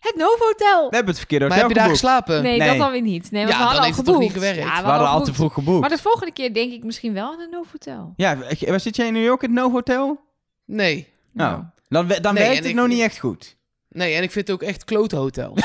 het 0.03 0.15
Novotel. 0.15 0.89
We 0.89 0.95
hebben 0.95 1.07
het 1.13 1.17
verkeerde 1.17 1.47
Maar 1.47 1.53
hotel 1.59 1.69
heb 1.69 1.77
je 1.77 1.83
daar 1.83 1.95
geboekt. 1.95 1.99
geslapen? 1.99 2.43
Nee, 2.43 2.57
Nee. 2.59 2.67
dat 2.69 2.77
dan 2.77 2.91
weer 2.91 3.01
niet. 3.01 3.31
Nee, 3.31 3.41
want 3.45 3.53
Ja, 3.53 3.59
we 3.59 3.63
hadden 3.63 3.67
dan 3.73 3.77
al 3.79 3.83
heeft 3.85 3.97
het 3.97 4.05
toch 4.05 4.15
geboekt. 4.15 4.33
niet 4.35 4.43
gewerkt? 4.43 4.69
Ja, 4.75 4.83
We 4.83 4.89
hadden 4.89 5.07
al 5.07 5.13
te 5.13 5.19
geboekt. 5.19 5.35
vroeg 5.37 5.53
geboekt. 5.53 5.79
Maar 5.79 5.89
de 5.89 5.97
volgende 5.97 6.33
keer 6.33 6.53
denk 6.53 6.71
ik 6.71 6.83
misschien 6.83 7.13
wel 7.13 7.31
aan 7.31 7.39
een 7.39 7.49
Novotel. 7.49 8.13
Ja, 8.15 8.37
waar 8.67 8.79
zit 8.79 8.95
jij 8.95 9.07
in 9.07 9.13
New 9.13 9.23
York, 9.23 9.41
het 9.41 9.51
Novotel? 9.51 10.19
Nee. 10.65 11.07
Nou, 11.33 11.63
dan, 11.87 12.07
we- 12.07 12.19
dan 12.21 12.33
Nee, 12.33 12.43
werkt 12.43 12.57
en 12.57 12.61
het 12.63 12.71
ik- 12.73 12.79
nog 12.79 12.87
niet 12.87 13.01
echt 13.01 13.19
goed. 13.19 13.55
Nee, 13.89 14.13
en 14.15 14.23
ik 14.23 14.31
vind 14.31 14.47
het 14.47 14.55
ook 14.55 14.63
echt 14.69 14.83
klote 14.83 15.15
hotels. 15.15 15.59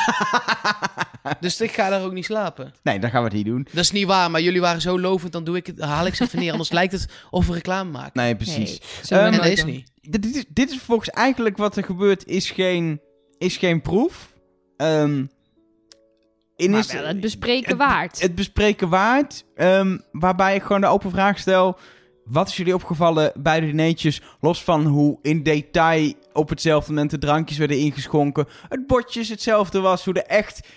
dus 1.40 1.60
ik 1.60 1.72
ga 1.72 1.88
daar 1.88 2.02
ook 2.04 2.12
niet 2.12 2.24
slapen. 2.24 2.72
Nee, 2.82 2.98
dan 2.98 3.10
gaan 3.10 3.20
we 3.22 3.26
het 3.28 3.36
niet 3.36 3.46
doen. 3.46 3.66
Dat 3.72 3.84
is 3.84 3.90
niet 3.90 4.06
waar, 4.06 4.30
maar 4.30 4.40
jullie 4.40 4.60
waren 4.60 4.80
zo 4.80 5.00
lovend, 5.00 5.32
dan 5.32 5.44
doe 5.44 5.56
ik 5.56 5.66
het, 5.66 5.76
dan 5.76 5.88
haal 5.88 6.06
ik 6.06 6.14
ze 6.14 6.22
even 6.22 6.38
neer. 6.38 6.50
Anders 6.52 6.70
lijkt 6.70 6.92
het 6.92 7.06
of 7.30 7.46
we 7.46 7.52
reclame 7.52 7.90
maken. 7.90 8.10
Nee, 8.22 8.36
precies. 8.36 8.56
Nee, 8.56 8.80
zullen 9.02 9.08
we 9.08 9.14
Ehm, 9.14 9.24
en 9.24 9.30
nooit 9.32 9.42
deze 9.42 9.64
doen. 9.64 9.74
niet. 9.74 9.90
Dit, 10.00 10.22
dit 10.22 10.34
is, 10.36 10.44
dit 10.48 10.70
is 10.70 10.78
volgens 10.78 11.08
eigenlijk 11.10 11.56
wat 11.56 11.76
er 11.76 11.84
gebeurt, 11.84 12.26
is 12.26 12.50
geen, 12.50 13.00
is 13.38 13.56
geen 13.56 13.80
proef. 13.80 14.32
Ehm 14.76 15.24
in 16.58 16.70
Maar 16.70 16.80
is, 16.80 16.92
wel 16.92 17.06
het 17.06 17.20
bespreken 17.20 17.76
waard. 17.76 18.20
Het 18.20 18.34
bespreken 18.34 18.88
waard. 18.88 19.44
ehm, 19.54 19.98
waarbij 20.12 20.54
ik 20.54 20.62
gewoon 20.62 20.80
de 20.80 20.86
open 20.86 21.10
vraag 21.10 21.38
stel. 21.38 21.78
wat 22.24 22.48
is 22.48 22.56
jullie 22.56 22.74
opgevallen 22.74 23.32
bij 23.36 23.60
de 23.60 23.66
dineetjes? 23.66 24.22
Los 24.40 24.64
van 24.64 24.86
hoe 24.86 25.18
in 25.22 25.42
detail 25.42 26.12
op 26.32 26.48
hetzelfde 26.48 26.92
moment 26.92 27.10
de 27.10 27.18
drankjes 27.18 27.58
werden 27.58 27.78
ingeschonken. 27.78 28.46
Het 28.68 28.86
bordjes 28.86 29.28
hetzelfde 29.28 29.80
was. 29.80 30.04
Hoe 30.04 30.14
de 30.14 30.22
echt... 30.22 30.68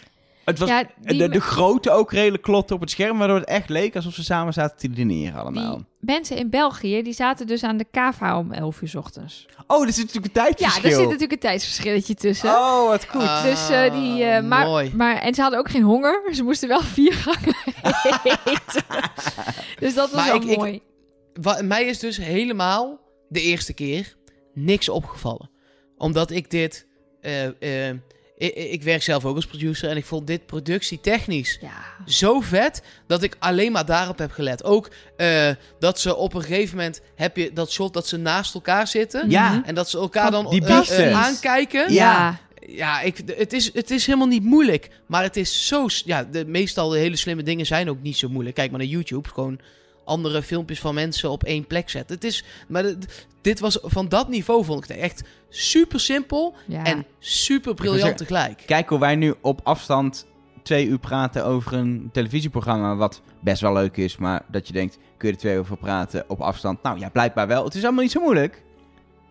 Het 0.51 0.59
was 0.59 0.69
Ja, 0.69 0.83
die 1.01 1.17
de, 1.17 1.29
de 1.29 1.41
grootte 1.41 1.91
ook 1.91 2.11
redelijk 2.11 2.43
klopte 2.43 2.73
op 2.73 2.79
het 2.81 2.89
scherm. 2.89 3.17
Waardoor 3.17 3.37
het 3.39 3.47
echt 3.47 3.69
leek 3.69 3.95
alsof 3.95 4.13
ze 4.13 4.23
samen 4.23 4.53
zaten 4.53 4.77
te 4.77 4.89
dineren 4.89 5.39
allemaal. 5.41 5.75
Die 5.75 5.85
mensen 5.99 6.37
in 6.37 6.49
België, 6.49 7.01
die 7.01 7.13
zaten 7.13 7.47
dus 7.47 7.63
aan 7.63 7.77
de 7.77 7.85
kava 7.91 8.37
om 8.37 8.51
11 8.51 8.81
uur 8.81 8.87
's 8.89 8.95
ochtends. 8.95 9.45
Oh, 9.67 9.85
er 9.87 9.93
zit 9.93 10.05
natuurlijk 10.05 10.35
een 10.35 10.41
Ja, 10.41 10.47
tijdverschil. 10.47 10.81
daar 10.81 10.91
zit 10.91 11.01
natuurlijk 11.03 11.31
een 11.31 11.39
tijdsverschilletje 11.39 12.13
tussen. 12.13 12.49
Oh, 12.49 12.87
wat 12.87 13.05
goed. 13.09 13.21
Ah, 13.21 13.43
Dus 13.43 13.69
eh, 13.69 13.91
die, 13.93 14.23
eh, 14.23 14.43
maar, 14.43 14.65
mooi. 14.67 14.91
maar, 14.95 15.15
en 15.17 15.33
ze 15.33 15.41
hadden 15.41 15.59
ook 15.59 15.69
geen 15.69 15.83
honger. 15.83 16.21
Ze 16.35 16.43
moesten 16.43 16.67
wel 16.67 16.81
vier 16.81 17.13
gangen 17.13 17.55
eten. 18.45 18.83
dus 19.79 19.93
dat 19.93 20.11
was 20.11 20.19
Maar 20.25 20.25
wel 20.27 20.35
ik- 20.41 20.43
ik- 20.49 20.57
mooi. 20.57 20.81
Wa- 21.33 21.61
mij 21.63 21.85
is 21.85 21.99
dus 21.99 22.17
helemaal 22.17 22.99
de 23.29 23.41
eerste 23.41 23.73
keer 23.73 24.15
niks 24.53 24.89
opgevallen. 24.89 25.49
Omdat 25.97 26.31
ik 26.31 26.49
dit... 26.49 26.87
eh, 27.21 27.89
eh, 27.89 27.95
ik, 28.41 28.55
ik 28.55 28.83
werk 28.83 29.03
zelf 29.03 29.25
ook 29.25 29.35
als 29.35 29.45
producer 29.45 29.89
en 29.89 29.97
ik 29.97 30.05
vond 30.05 30.27
dit 30.27 30.45
productietechnisch 30.45 31.57
Ja. 31.61 32.03
zo 32.05 32.39
vet 32.39 32.83
dat 33.07 33.23
ik 33.23 33.35
alleen 33.39 33.71
maar 33.71 33.85
daarop 33.85 34.17
heb 34.17 34.31
gelet. 34.31 34.63
Ook 34.63 34.89
eh, 35.17 35.49
dat 35.79 35.99
ze 35.99 36.15
op 36.15 36.33
een 36.33 36.41
gegeven 36.41 36.77
moment 36.77 37.01
heb 37.15 37.37
je 37.37 37.53
dat 37.53 37.71
shot 37.71 37.93
dat 37.93 38.07
ze 38.07 38.17
naast 38.17 38.53
elkaar 38.53 38.87
zitten. 38.87 39.29
Ja. 39.29 39.61
En 39.65 39.75
dat 39.75 39.89
ze 39.89 39.97
elkaar 39.97 40.31
dan 40.31 40.49
Die 40.49 40.65
eh, 40.65 41.09
eh, 41.09 41.23
aankijken. 41.23 41.93
Ja. 41.93 42.39
Ja, 42.67 43.01
ik, 43.01 43.21
het, 43.35 43.53
is, 43.53 43.73
het 43.73 43.91
is 43.91 44.05
helemaal 44.05 44.27
niet 44.27 44.43
moeilijk. 44.43 44.89
Maar 45.05 45.23
het 45.23 45.37
is 45.37 45.67
zo... 45.67 45.85
Ja, 46.05 46.23
de, 46.23 46.45
meestal 46.45 46.89
de 46.89 46.97
hele 46.97 47.15
slimme 47.15 47.43
dingen 47.43 47.65
zijn 47.65 47.89
ook 47.89 48.01
niet 48.01 48.17
zo 48.17 48.29
moeilijk. 48.29 48.55
Kijk 48.55 48.69
maar 48.69 48.79
naar 48.79 48.87
YouTube. 48.87 49.29
Gewoon 49.29 49.59
andere 50.11 50.41
filmpjes 50.41 50.79
van 50.79 50.93
mensen 50.93 51.29
op 51.29 51.43
één 51.43 51.67
plek 51.67 51.89
zetten. 51.89 52.15
Het 52.15 52.23
is... 52.23 52.43
Maar 52.67 52.83
dit 53.41 53.59
was... 53.59 53.79
Van 53.81 54.09
dat 54.09 54.29
niveau 54.29 54.65
vond 54.65 54.83
ik 54.83 54.89
het 54.89 54.99
echt 54.99 55.23
super 55.49 55.99
simpel. 55.99 56.55
Ja. 56.67 56.83
En 56.83 57.05
super 57.19 57.73
briljant 57.73 58.17
tegelijk. 58.17 58.63
Kijk 58.65 58.89
hoe 58.89 58.99
wij 58.99 59.15
nu 59.15 59.33
op 59.41 59.59
afstand 59.63 60.25
twee 60.63 60.87
uur 60.87 60.99
praten 60.99 61.45
over 61.45 61.73
een 61.73 62.09
televisieprogramma. 62.11 62.95
Wat 62.95 63.21
best 63.39 63.61
wel 63.61 63.73
leuk 63.73 63.97
is, 63.97 64.17
maar 64.17 64.45
dat 64.47 64.67
je 64.67 64.73
denkt, 64.73 64.97
kun 65.17 65.27
je 65.27 65.33
er 65.33 65.39
twee 65.39 65.59
over 65.59 65.77
praten 65.77 66.23
op 66.27 66.41
afstand? 66.41 66.83
Nou 66.83 66.99
ja, 66.99 67.09
blijkbaar 67.09 67.47
wel. 67.47 67.63
Het 67.63 67.75
is 67.75 67.83
allemaal 67.83 68.03
niet 68.03 68.11
zo 68.11 68.21
moeilijk. 68.21 68.63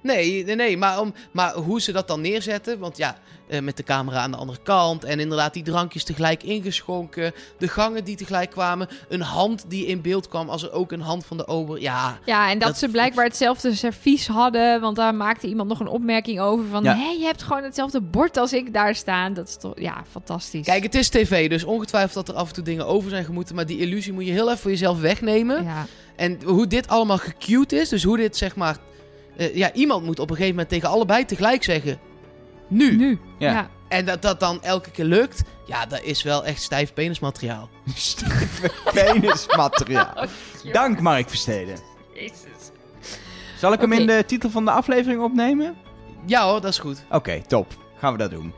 Nee, 0.02 0.44
nee, 0.44 0.54
nee. 0.54 0.76
Maar, 0.76 1.00
om, 1.00 1.14
maar 1.32 1.54
hoe 1.54 1.80
ze 1.80 1.92
dat 1.92 2.08
dan 2.08 2.20
neerzetten. 2.20 2.78
Want 2.78 2.96
ja, 2.96 3.16
eh, 3.48 3.60
met 3.60 3.76
de 3.76 3.82
camera 3.82 4.18
aan 4.20 4.30
de 4.30 4.36
andere 4.36 4.58
kant. 4.62 5.04
En 5.04 5.20
inderdaad 5.20 5.54
die 5.54 5.62
drankjes 5.62 6.04
tegelijk 6.04 6.42
ingeschonken. 6.42 7.32
De 7.58 7.68
gangen 7.68 8.04
die 8.04 8.16
tegelijk 8.16 8.50
kwamen. 8.50 8.88
Een 9.08 9.20
hand 9.20 9.64
die 9.68 9.86
in 9.86 10.00
beeld 10.02 10.28
kwam 10.28 10.48
als 10.48 10.62
er 10.62 10.72
ook 10.72 10.92
een 10.92 11.00
hand 11.00 11.26
van 11.26 11.36
de 11.36 11.46
ober. 11.46 11.80
Ja, 11.80 12.18
Ja, 12.24 12.50
en 12.50 12.58
dat, 12.58 12.68
Dat- 12.68 12.78
ze 12.78 12.88
blijkbaar 12.88 13.24
hetzelfde 13.24 13.74
servies 13.74 14.26
hadden. 14.26 14.80
Want 14.80 14.96
daar 14.96 15.14
maakte 15.14 15.46
iemand 15.46 15.68
nog 15.68 15.80
een 15.80 15.88
opmerking 15.88 16.40
over. 16.40 16.64
Van, 16.70 16.82
Ja. 16.82 16.96
hé, 16.96 17.10
je 17.18 17.24
hebt 17.24 17.42
gewoon 17.42 17.62
hetzelfde 17.62 18.00
bord 18.00 18.36
als 18.36 18.52
ik 18.52 18.72
daar 18.72 18.94
staan. 18.94 19.34
Dat 19.34 19.48
is 19.48 19.56
toch, 19.56 19.72
ja, 19.80 20.04
fantastisch. 20.10 20.64
Kijk, 20.66 20.82
het 20.82 20.94
is 20.94 21.08
tv, 21.08 21.48
dus 21.48 21.64
ongetwijfeld 21.64 22.14
dat 22.26 22.28
er 22.28 22.40
af 22.42 22.48
en 22.48 22.54
toe 22.54 22.64
dingen 22.64 22.86
over 22.86 23.10
zijn 23.10 23.24
gemoeten. 23.24 23.54
Maar 23.54 23.66
die 23.66 23.78
illusie 23.78 24.12
moet 24.12 24.26
je 24.26 24.32
heel 24.32 24.46
even 24.46 24.58
voor 24.58 24.70
jezelf 24.70 25.00
wegnemen. 25.00 25.64
Ja. 25.64 25.86
En 26.16 26.38
hoe 26.44 26.66
dit 26.66 26.88
allemaal 26.88 27.18
gecued 27.18 27.72
is, 27.72 27.88
dus 27.88 28.02
hoe 28.02 28.16
dit 28.16 28.36
zeg 28.36 28.56
maar... 28.56 28.76
eh, 29.40 29.54
ja, 29.54 29.72
iemand 29.72 30.04
moet 30.04 30.18
op 30.18 30.30
een 30.30 30.36
gegeven 30.36 30.54
moment 30.54 30.68
tegen 30.72 30.88
allebei 30.88 31.24
tegelijk 31.24 31.64
zeggen... 31.64 31.98
Nu. 32.68 32.96
Nu. 32.96 33.18
Ja. 33.38 33.52
Ja. 33.52 33.70
En 33.88 34.04
dat 34.04 34.22
dat 34.22 34.40
dan 34.40 34.62
elke 34.62 34.90
keer 34.90 35.04
lukt, 35.04 35.42
ja, 35.66 35.86
dat 35.86 36.02
is 36.02 36.22
wel 36.22 36.44
echt 36.44 36.62
stijf 36.62 36.92
penismateriaal. 36.92 37.68
Stijve 37.94 38.70
penismateriaal. 38.92 40.26
Dank 40.72 41.00
Mark 41.00 41.28
Versteden. 41.28 41.78
Jezus. 42.14 42.70
Zal 43.56 43.72
ik 43.72 43.80
hem 43.80 43.92
in 43.92 44.06
de 44.06 44.24
titel 44.26 44.50
van 44.50 44.64
de 44.64 44.70
aflevering 44.70 45.22
opnemen? 45.22 45.76
Ja 46.26 46.44
hoor, 46.44 46.60
dat 46.60 46.70
is 46.70 46.78
goed. 46.78 47.04
Oké, 47.10 47.42
top. 47.46 47.66
Gaan 47.98 48.12
we 48.12 48.18
dat 48.18 48.30
doen. 48.30 48.54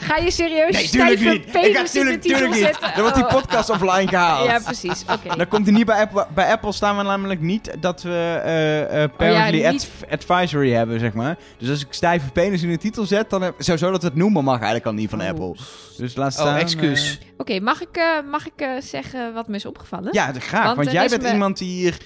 Ga 0.00 0.16
je 0.16 0.30
serieus 0.30 0.72
Nee, 0.74 0.86
stijve 0.86 1.16
tuurlijk 1.16 1.46
niet. 1.46 1.46
Ik 1.46 1.52
ga 1.54 1.60
penis 1.60 1.76
in 1.76 1.84
de 1.84 1.90
tuurlijk, 1.90 2.22
titel 2.22 2.38
tuurlijk 2.38 2.54
niet. 2.60 2.64
zetten? 2.64 2.90
Dan 2.94 3.00
wordt 3.00 3.14
die 3.14 3.24
Oh. 3.24 3.30
podcast 3.30 3.70
offline 3.70 4.08
gehaald. 4.08 4.46
Ja, 4.48 4.58
precies. 4.64 5.04
Oké. 5.12 5.36
Dan 5.40 5.48
komt 5.48 5.66
hij 5.66 5.74
niet 5.74 5.86
bij 5.86 6.00
Apple. 6.00 6.26
Bij 6.34 6.50
Apple 6.52 6.72
staan 6.72 6.96
we 6.96 7.02
namelijk 7.02 7.40
niet 7.40 7.70
dat 7.80 8.02
we 8.02 8.40
eh 8.44 8.80
eh 8.82 9.02
apparently 9.02 9.58
Oh 9.58 9.64
ja, 9.64 9.70
niet- 9.70 9.88
advisory 10.10 10.72
hebben, 10.72 11.00
zeg 11.00 11.12
maar. 11.12 11.36
Dus 11.58 11.70
als 11.70 11.80
ik 11.80 11.86
stijve 11.90 12.30
penis 12.30 12.62
in 12.62 12.70
de 12.70 12.78
titel 12.78 13.04
zet, 13.06 13.30
dan 13.30 13.42
heb, 13.42 13.54
sowieso 13.58 13.90
dat 13.90 14.00
we 14.02 14.08
het 14.08 14.16
noemen 14.16 14.44
mag 14.44 14.54
eigenlijk 14.56 14.86
al 14.86 14.92
niet 14.92 15.10
van 15.10 15.20
Oh. 15.20 15.26
Apple. 15.28 15.54
Dus 15.96 16.16
laat 16.16 16.32
Oh, 16.32 16.38
staan. 16.40 16.56
excuus. 16.56 17.18
eh, 17.20 17.25
Oké, 17.38 17.60
mag 17.60 17.80
ik, 17.82 17.96
eh, 17.96 18.22
mag 18.30 18.46
ik 18.46 18.52
eh, 18.60 18.70
zeggen 18.80 19.34
wat 19.34 19.48
me 19.48 19.54
is 19.56 19.66
opgevallen? 19.66 20.08
ja, 20.12 20.32
dat 20.32 20.42
graag. 20.42 20.64
Want 20.64 20.76
Want, 20.76 20.88
er 20.88 20.94
jij 20.94 21.08
bent 21.08 21.22
me- 21.22 21.32
iemand 21.32 21.58
die 21.58 21.68
hier 21.80 21.96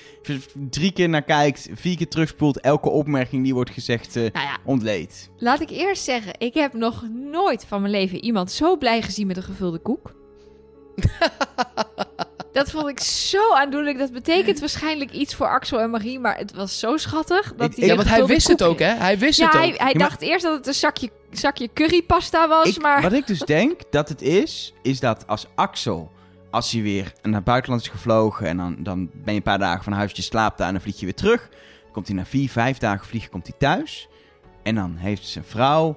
drie 0.70 0.92
keer 0.92 1.08
naar 1.08 1.22
kijkt, 1.22 1.68
vier 1.72 1.96
keer 1.96 2.08
terugspoelt, 2.08 2.60
elke 2.60 2.88
opmerking 2.88 3.44
die 3.44 3.54
wordt 3.54 3.70
gezegd 3.70 4.16
eh 4.16 4.22
Nou 4.32 4.46
ja, 4.46 4.56
ontleedt. 4.64 5.30
laat 5.36 5.60
ik 5.60 5.70
eerst 5.70 6.02
zeggen, 6.04 6.32
ik 6.38 6.54
heb 6.54 6.72
nog 6.72 7.04
nooit 7.12 7.64
van 7.66 7.80
mijn 7.80 7.92
leven 7.92 8.24
iemand 8.24 8.50
zo 8.50 8.76
blij 8.76 9.02
gezien 9.02 9.26
met 9.26 9.36
een 9.36 9.42
gevulde 9.42 9.78
koek. 9.78 10.12
dat 12.52 12.70
vond 12.70 12.88
ik 12.88 13.00
zo 13.00 13.54
aandoenlijk. 13.54 13.98
Dat 13.98 14.12
betekent 14.12 14.60
waarschijnlijk 14.60 15.10
iets 15.10 15.34
voor 15.34 15.48
Axel 15.48 15.80
en 15.80 15.90
Marie, 15.90 16.18
maar 16.20 16.36
het 16.36 16.54
was 16.54 16.78
zo 16.78 16.96
schattig. 16.96 17.54
Dat 17.56 17.70
Ik- 17.70 17.76
hij 17.76 17.86
Ja, 17.86 17.96
want 17.96 18.08
hij 18.08 18.24
wist 18.26 18.48
het 18.48 18.62
ook, 18.62 18.78
hè? 18.78 18.94
Hij 18.94 19.18
wist 19.18 19.38
Ja, 19.38 19.46
het 19.46 19.54
ook. 19.54 19.60
hij, 19.60 19.68
hij 19.76 19.76
Ja, 19.92 19.98
maar- 19.98 20.08
dacht 20.08 20.20
eerst 20.22 20.44
dat 20.44 20.56
het 20.56 20.66
een 20.66 20.74
zakje, 20.74 21.10
zakje 21.30 21.68
currypasta 21.74 22.48
was, 22.48 22.66
Ik, 22.66 22.82
maar... 22.82 23.02
Wat 23.02 23.12
ik 23.12 23.26
dus 23.26 23.38
denk 23.38 23.80
dat 23.90 24.08
het 24.08 24.22
is, 24.22 24.72
is 24.82 25.00
dat 25.00 25.26
als 25.26 25.46
Axel, 25.54 26.10
als 26.50 26.72
hij 26.72 26.82
weer 26.82 27.12
naar 27.22 27.34
het 27.34 27.44
buitenland 27.44 27.82
is 27.82 27.88
gevlogen 27.88 28.46
en 28.46 28.56
dan, 28.56 28.76
dan 28.78 29.10
ben 29.14 29.32
je 29.32 29.36
een 29.38 29.42
paar 29.42 29.58
dagen 29.58 29.84
van 29.84 29.92
huis, 29.92 30.12
je 30.12 30.22
slaapt 30.22 30.58
daar 30.58 30.66
en 30.66 30.72
dan 30.72 30.82
vlieg 30.82 30.98
je 30.98 31.04
weer 31.04 31.14
terug. 31.14 31.48
Komt 31.92 32.06
hij 32.06 32.16
na 32.16 32.24
vier, 32.24 32.50
vijf 32.50 32.78
dagen 32.78 33.06
vliegen, 33.06 33.30
komt 33.30 33.46
hij 33.46 33.56
thuis. 33.58 34.08
En 34.62 34.74
dan 34.74 34.96
heeft 34.96 35.26
zijn 35.26 35.44
vrouw 35.44 35.96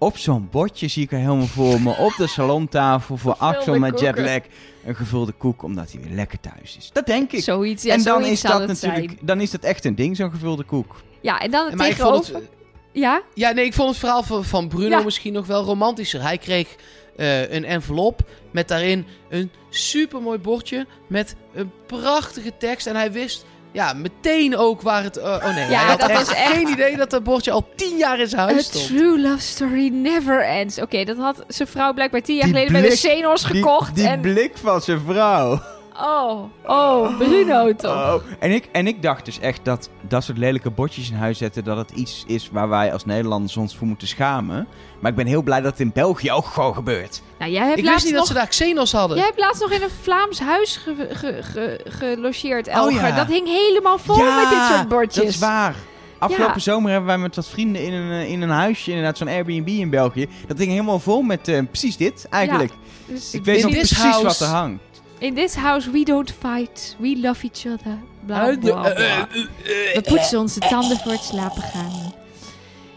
op 0.00 0.16
zo'n 0.18 0.48
bordje, 0.50 0.88
zie 0.88 1.02
ik 1.02 1.12
er 1.12 1.18
helemaal 1.18 1.46
voor 1.46 1.80
me, 1.80 1.96
op 1.96 2.14
de 2.16 2.26
salontafel 2.26 3.16
voor 3.16 3.34
Axel 3.36 3.78
met 3.78 3.90
koeken. 3.90 4.06
jetlag, 4.24 4.42
een 4.84 4.94
gevulde 4.96 5.32
koek, 5.32 5.62
omdat 5.62 5.92
hij 5.92 6.00
weer 6.02 6.14
lekker 6.14 6.40
thuis 6.40 6.76
is. 6.76 6.90
Dat 6.92 7.06
denk 7.06 7.32
ik. 7.32 7.42
Zoiets, 7.42 7.82
ja, 7.82 7.92
en 7.94 8.02
dan 8.02 8.22
zoiets 8.22 8.30
is 8.30 8.50
dat 8.50 8.66
natuurlijk, 8.66 9.10
zijn. 9.10 9.18
dan 9.22 9.40
is 9.40 9.50
dat 9.50 9.62
echt 9.62 9.84
een 9.84 9.94
ding, 9.94 10.16
zo'n 10.16 10.30
gevulde 10.30 10.64
koek. 10.64 11.02
Ja, 11.20 11.38
en 11.40 11.50
dan 11.50 11.66
het 11.66 11.74
Maar 11.74 11.88
ik 11.88 11.96
vond 11.96 12.22
tegenover... 12.24 12.48
het, 12.48 12.58
Ja? 12.92 13.22
ja, 13.34 13.50
nee, 13.50 13.64
ik 13.64 13.74
vond 13.74 13.88
het 13.88 13.98
verhaal 13.98 14.22
van, 14.22 14.44
van 14.44 14.68
Bruno 14.68 14.88
Ja. 14.98 15.02
misschien 15.02 15.32
nog 15.32 15.46
wel 15.46 15.64
romantischer. 15.64 16.22
Hij 16.22 16.38
kreeg 16.38 16.76
eh, 17.16 17.52
een 17.52 17.64
envelop 17.64 18.20
met 18.50 18.68
daarin 18.68 19.06
een 19.28 19.50
supermooi 19.70 20.38
bordje 20.38 20.86
met 21.06 21.34
een 21.54 21.70
prachtige 21.86 22.52
tekst. 22.58 22.86
En 22.86 22.94
hij 22.96 23.12
wist 23.12 23.44
ja, 23.72 23.92
meteen 23.92 24.56
ook 24.56 24.82
waar 24.82 25.02
het... 25.02 25.16
eh, 25.16 25.24
oh 25.24 25.54
nee, 25.54 25.68
Ja, 25.70 25.78
hij 25.78 25.88
had 25.88 26.00
dat 26.00 26.08
echt 26.10 26.18
was 26.26 26.36
echt- 26.36 26.52
geen 26.52 26.68
idee 26.68 26.96
dat 26.96 27.10
dat 27.10 27.22
bordje 27.24 27.50
al 27.50 27.68
tien 27.76 27.96
jaar 27.96 28.18
in 28.20 28.28
zijn 28.28 28.40
A 28.40 28.44
huis 28.52 28.64
stond. 28.64 28.86
true 28.86 29.20
love 29.20 29.40
story 29.40 29.88
never 29.92 30.44
ends. 30.44 30.78
Oké, 30.78 31.04
dat 31.04 31.16
had 31.16 31.44
zijn 31.48 31.68
vrouw 31.68 31.92
blijkbaar 31.92 32.20
tien 32.20 32.34
jaar 32.36 32.44
Die 32.44 32.52
geleden 32.54 32.72
bij 32.72 32.82
de 32.82 32.86
blik- 32.88 32.98
gekocht. 33.40 33.94
Die, 33.94 34.04
die 34.04 34.12
en... 34.12 34.20
blik 34.20 34.52
van 34.62 34.80
zijn 34.80 35.00
vrouw. 35.06 35.60
Oh, 36.02 36.42
oh, 36.66 37.16
Bruno 37.18 37.74
toch. 37.74 37.92
Oh. 37.92 38.14
En, 38.38 38.50
ik, 38.50 38.68
en 38.72 38.86
ik 38.86 39.02
dacht 39.02 39.24
dus 39.24 39.38
echt 39.38 39.60
dat 39.62 39.88
dat 40.00 40.24
soort 40.24 40.38
lelijke 40.38 40.70
bordjes 40.70 41.10
in 41.10 41.16
huis 41.16 41.38
zetten, 41.38 41.64
dat 41.64 41.76
het 41.76 41.90
iets 41.90 42.24
is 42.26 42.48
waar 42.52 42.68
wij 42.68 42.92
als 42.92 43.04
Nederlanders 43.04 43.56
ons 43.56 43.76
voor 43.76 43.86
moeten 43.86 44.08
schamen. 44.08 44.66
Maar 45.00 45.10
ik 45.10 45.16
ben 45.16 45.26
heel 45.26 45.42
blij 45.42 45.60
dat 45.60 45.70
het 45.70 45.80
in 45.80 45.90
België 45.94 46.30
ook 46.32 46.46
gewoon 46.46 46.74
gebeurt. 46.74 47.22
Nou, 47.38 47.50
jij 47.52 47.66
hebt, 47.66 47.78
Ik 47.78 47.84
wist 47.84 47.96
niet 48.04 48.08
nog, 48.12 48.18
dat 48.18 48.26
ze 48.28 48.34
daar 48.34 48.48
Xenos 48.48 48.92
hadden. 48.92 49.16
jij 49.16 49.26
hebt 49.26 49.38
laatst 49.38 49.60
nog 49.60 49.70
in 49.70 49.82
een 49.82 49.88
Vlaams 50.02 50.40
huis 50.40 50.76
ge, 50.76 51.08
ge, 51.12 51.38
ge- 51.42 51.80
gelogeerd, 51.88 52.66
Elger. 52.68 53.06
ja. 53.06 53.16
Dat 53.16 53.26
hing 53.26 53.46
helemaal 53.46 53.98
vol 53.98 54.16
met 54.16 54.48
dit 54.50 54.58
soort 54.72 54.88
bordjes. 54.88 55.24
dat 55.24 55.32
is 55.32 55.38
waar. 55.38 55.74
Afgelopen 56.18 56.54
Ja. 56.54 56.60
zomer 56.60 56.90
hebben 56.90 57.08
wij 57.08 57.18
met 57.18 57.36
wat 57.36 57.48
vrienden 57.48 57.84
in 57.84 57.92
een, 57.92 58.10
eh, 58.10 58.30
in 58.30 58.42
een 58.42 58.48
huisje, 58.50 58.90
inderdaad 58.90 59.18
zo'n 59.18 59.28
Airbnb 59.28 59.68
in 59.68 59.90
België. 59.90 60.28
Dat 60.46 60.56
ging 60.58 60.70
helemaal 60.70 60.98
vol 60.98 61.22
met 61.22 61.48
eh, 61.48 61.60
precies 61.70 61.96
dit, 61.96 62.26
eigenlijk. 62.30 62.72
Dus 63.06 63.34
Ik 63.34 63.44
weet 63.44 63.62
nog 63.62 63.70
precies 63.72 63.98
house- 64.02 64.22
wat 64.22 64.40
er 64.40 64.46
hangt. 64.46 64.82
In 65.20 65.34
this 65.34 65.54
house 65.54 65.90
we 65.90 66.04
don't 66.04 66.30
fight. 66.38 66.96
We 66.98 67.18
love 67.20 67.44
each 67.52 67.66
other. 67.66 67.98
Bla, 68.26 68.48
Eh, 68.50 68.58
bla, 68.58 68.84
eh, 68.84 68.94
bla. 68.94 69.28
eh, 69.28 69.40
eh, 69.42 69.94
We 69.94 70.02
poetsen 70.06 70.38
onze 70.38 70.60
tanden 70.60 70.96
voor 70.96 71.12
het 71.12 71.20
slapen 71.22 71.62
gaan. 71.62 72.12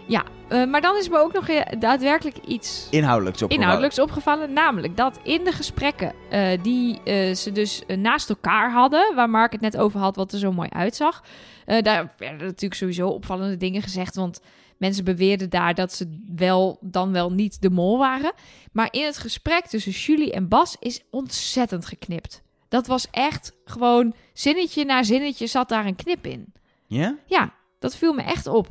Ja, 0.07 0.23
maar 0.65 0.81
dan 0.81 0.95
is 0.97 1.09
me 1.09 1.17
ook 1.19 1.33
nog 1.33 1.45
daadwerkelijk 1.79 2.37
iets 2.47 2.87
Inhoudelijks 2.89 3.41
op. 3.41 3.51
inhoudelijks 3.51 3.99
opgevallen. 3.99 4.53
Namelijk 4.53 4.97
dat 4.97 5.19
in 5.23 5.43
de 5.43 5.51
gesprekken 5.51 6.13
die 6.61 6.99
ze 7.35 7.49
dus 7.53 7.81
naast 7.97 8.29
elkaar 8.29 8.71
hadden, 8.71 9.15
waar 9.15 9.29
Mark 9.29 9.51
het 9.51 9.61
net 9.61 9.77
over 9.77 9.99
had, 9.99 10.15
wat 10.15 10.31
er 10.33 10.39
zo 10.39 10.51
mooi 10.51 10.69
uitzag. 10.69 11.23
daar 11.65 12.13
werden 12.17 12.45
natuurlijk 12.47 12.73
sowieso 12.73 13.07
opvallende 13.07 13.57
dingen 13.57 13.81
gezegd. 13.81 14.15
Want 14.15 14.41
mensen 14.77 15.03
beweerden 15.03 15.49
daar 15.49 15.73
dat 15.73 15.93
ze 15.93 16.19
wel 16.35 16.77
dan 16.81 17.11
wel 17.11 17.31
niet 17.31 17.61
de 17.61 17.69
mol 17.69 17.97
waren. 17.97 18.33
Maar 18.71 18.87
in 18.91 19.05
het 19.05 19.17
gesprek 19.17 19.65
tussen 19.65 19.91
Julie 19.91 20.31
en 20.31 20.47
Bas 20.47 20.75
is 20.79 21.01
ontzettend 21.09 21.85
geknipt. 21.85 22.41
Dat 22.67 22.87
was 22.87 23.07
echt 23.11 23.53
gewoon 23.65 24.13
zinnetje 24.33 24.85
na 24.85 25.03
zinnetje 25.03 25.47
zat 25.47 25.69
daar 25.69 25.85
een 25.85 25.95
knip 25.95 26.25
in. 26.25 26.53
Ja? 26.87 27.17
Ja, 27.25 27.53
dat 27.79 27.95
viel 27.95 28.13
me 28.13 28.21
echt 28.21 28.47
op. 28.47 28.67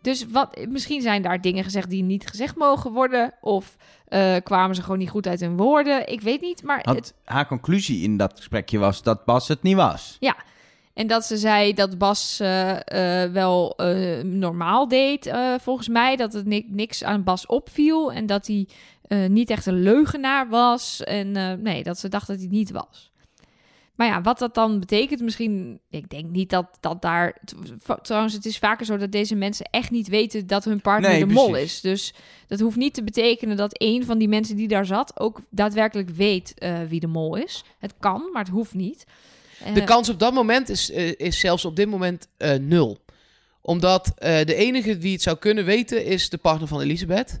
Dus 0.00 0.26
wat, 0.26 0.66
misschien 0.68 1.00
zijn 1.02 1.22
daar 1.22 1.40
dingen 1.40 1.64
gezegd 1.64 1.90
die 1.90 2.02
niet 2.02 2.26
gezegd 2.26 2.56
mogen 2.56 2.92
worden. 2.92 3.34
Of 3.40 3.76
eh, 4.08 4.36
kwamen 4.42 4.76
ze 4.76 4.82
gewoon 4.82 4.98
niet 4.98 5.10
goed 5.10 5.26
uit 5.26 5.40
hun 5.40 5.56
woorden. 5.56 6.08
Ik 6.08 6.20
weet 6.20 6.40
niet. 6.40 6.62
Maar 6.62 6.80
het, 6.82 7.14
haar 7.24 7.46
conclusie 7.46 8.02
in 8.02 8.16
dat 8.16 8.32
gesprekje 8.36 8.78
was 8.78 9.02
dat 9.02 9.24
Bas 9.24 9.48
het 9.48 9.62
niet 9.62 9.76
was. 9.76 10.16
En 10.96 11.06
dat 11.06 11.24
ze 11.24 11.36
zei 11.36 11.72
dat 11.72 11.98
Bas 11.98 12.40
eh, 12.40 13.24
eh, 13.24 13.32
wel 13.32 13.76
eh, 13.76 14.22
normaal 14.22 14.88
deed, 14.88 15.30
volgens 15.60 15.88
mij. 15.88 16.16
Dat 16.16 16.32
het 16.32 16.46
ni- 16.46 16.66
niks 16.68 17.04
aan 17.04 17.24
Bas 17.24 17.46
opviel. 17.46 18.12
En 18.12 18.26
dat 18.26 18.46
hij 18.46 18.68
niet 19.28 19.50
echt 19.50 19.66
een 19.66 19.82
leugenaar 19.82 20.48
was. 20.48 21.02
En 21.02 21.32
nee, 21.62 21.82
dat 21.82 21.98
ze 21.98 22.08
dacht 22.08 22.26
dat 22.26 22.38
hij 22.38 22.46
niet 22.50 22.70
was. 22.70 23.10
Maar 23.94 24.06
ja, 24.06 24.20
wat 24.20 24.38
dat 24.38 24.54
dan 24.54 24.78
betekent, 24.78 25.20
misschien... 25.20 25.80
Ik 25.90 26.10
denk 26.10 26.30
niet 26.30 26.50
dat, 26.50 26.66
dat 26.80 27.02
daar... 27.02 27.40
Trouwens, 28.02 28.34
het 28.34 28.46
is 28.46 28.58
vaker 28.58 28.86
zo 28.86 28.96
dat 28.96 29.12
deze 29.12 29.34
mensen 29.34 29.66
echt 29.70 29.90
niet 29.90 30.08
weten 30.08 30.46
dat 30.46 30.64
hun 30.64 30.80
partner 30.80 31.10
Nee, 31.10 31.26
de 31.26 31.32
mol 31.32 31.56
is. 31.56 31.80
Dus 31.80 32.14
dat 32.46 32.60
hoeft 32.60 32.76
niet 32.76 32.94
te 32.94 33.04
betekenen 33.04 33.56
dat 33.56 33.82
een 33.82 34.04
van 34.04 34.18
die 34.18 34.28
mensen 34.28 34.56
die 34.56 34.68
daar 34.68 34.86
zat... 34.86 35.20
ook 35.20 35.40
daadwerkelijk 35.50 36.10
weet 36.10 36.54
wie 36.88 37.00
de 37.00 37.06
mol 37.06 37.36
is. 37.36 37.64
Het 37.78 37.94
kan, 37.98 38.28
maar 38.32 38.42
het 38.42 38.52
hoeft 38.52 38.74
niet. 38.74 39.06
De 39.74 39.84
kans 39.84 40.08
op 40.08 40.18
dat 40.18 40.32
moment 40.32 40.68
is, 40.68 40.90
eh, 40.90 41.12
is 41.16 41.38
zelfs 41.40 41.64
op 41.64 41.76
dit 41.76 41.88
moment 41.88 42.28
eh, 42.36 42.52
nul. 42.58 43.04
Omdat 43.62 44.12
eh, 44.16 44.44
de 44.44 44.54
enige 44.54 44.98
die 44.98 45.12
het 45.12 45.22
zou 45.22 45.36
kunnen 45.36 45.64
weten 45.64 46.04
is 46.04 46.28
de 46.28 46.38
partner 46.38 46.68
van 46.68 46.80
Elisabeth. 46.80 47.40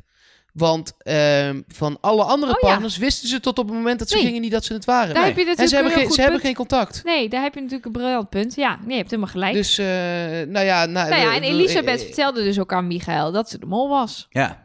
Want 0.52 0.92
ehm, 0.98 1.60
van 1.68 1.98
alle 2.00 2.22
andere 2.22 2.52
Oh 2.54 2.58
ja. 2.60 2.68
partners 2.68 2.96
wisten 2.96 3.28
ze 3.28 3.40
tot 3.40 3.58
op 3.58 3.66
het 3.66 3.74
moment 3.76 3.98
dat 3.98 4.08
ze 4.08 4.14
Nee. 4.14 4.24
gingen 4.24 4.40
niet 4.40 4.50
dat 4.50 4.64
ze 4.64 4.72
het 4.72 4.84
waren. 4.84 5.14
Daar 5.14 5.22
Nee. 5.22 5.32
heb 5.32 5.36
je 5.36 5.40
En 5.42 5.48
natuurlijk 5.48 5.68
ze 5.68 5.74
hebben, 5.74 5.92
een 5.92 5.98
heel 5.98 6.06
geen, 6.06 6.06
goed 6.06 6.16
ze 6.16 6.22
hebben 6.22 6.40
geen 6.40 6.54
contact. 6.54 7.04
Nee, 7.04 7.28
daar 7.28 7.42
heb 7.42 7.54
je 7.54 7.60
natuurlijk 7.60 7.86
een 7.86 7.92
briljant 7.92 8.28
punt. 8.28 8.54
Ja, 8.54 8.78
nee, 8.80 8.88
je 8.90 8.96
hebt 8.96 9.10
helemaal 9.10 9.30
gelijk. 9.32 9.54
Dus, 9.54 9.78
eh, 9.78 9.86
nou 9.86 10.60
ja... 10.64 10.86
Nou, 10.86 11.08
nou 11.08 11.22
ja, 11.22 11.34
en 11.34 11.42
Elisabeth 11.42 12.02
vertelde 12.02 12.42
dus 12.42 12.58
ook 12.58 12.72
aan 12.72 12.86
Michael 12.86 13.32
dat 13.32 13.50
ze 13.50 13.58
de 13.58 13.66
mol 13.66 13.88
was. 13.88 14.26
Ja. 14.30 14.64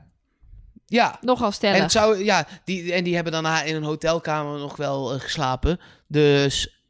Ja, 0.86 1.18
Nogal 1.22 1.52
stellig. 1.52 1.76
en, 1.78 1.82
het 1.84 1.92
zou, 1.92 2.24
ja 2.24 2.48
die, 2.66 2.94
en 2.94 3.04
die 3.04 3.16
hebben 3.16 3.34
daarna 3.34 3.62
in 3.64 3.76
een 3.76 3.84
hotelkamer 3.84 4.60
nog 4.60 4.76
wel 4.76 5.06
geslapen. 5.06 5.80
Dus 6.08 6.81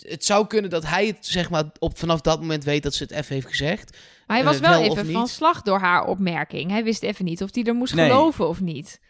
het 0.00 0.24
zou 0.24 0.46
kunnen 0.46 0.70
dat 0.70 0.86
hij 0.86 1.06
het 1.06 1.16
zeg 1.20 1.50
maar 1.50 1.64
op, 1.78 1.98
vanaf 1.98 2.20
dat 2.20 2.40
moment 2.40 2.64
weet 2.64 2.82
dat 2.82 2.94
ze 2.94 3.02
het 3.02 3.12
even 3.12 3.34
heeft 3.34 3.46
gezegd. 3.46 3.96
maar 4.26 4.36
hij 4.36 4.46
was 4.46 4.54
eh, 4.56 4.60
wel, 4.60 4.80
wel 4.80 4.90
of 4.90 4.98
even 4.98 5.12
van 5.12 5.26
slag 5.26 5.62
door 5.62 5.78
haar 5.78 6.04
opmerking. 6.06 6.70
Hij 6.70 6.84
wist 6.84 7.02
even 7.02 7.24
niet 7.24 7.42
of 7.42 7.54
hij 7.54 7.64
er 7.64 7.74
moest 7.74 7.94
Nee. 7.94 8.10
geloven 8.10 8.48
of 8.48 8.60
niet. 8.60 9.00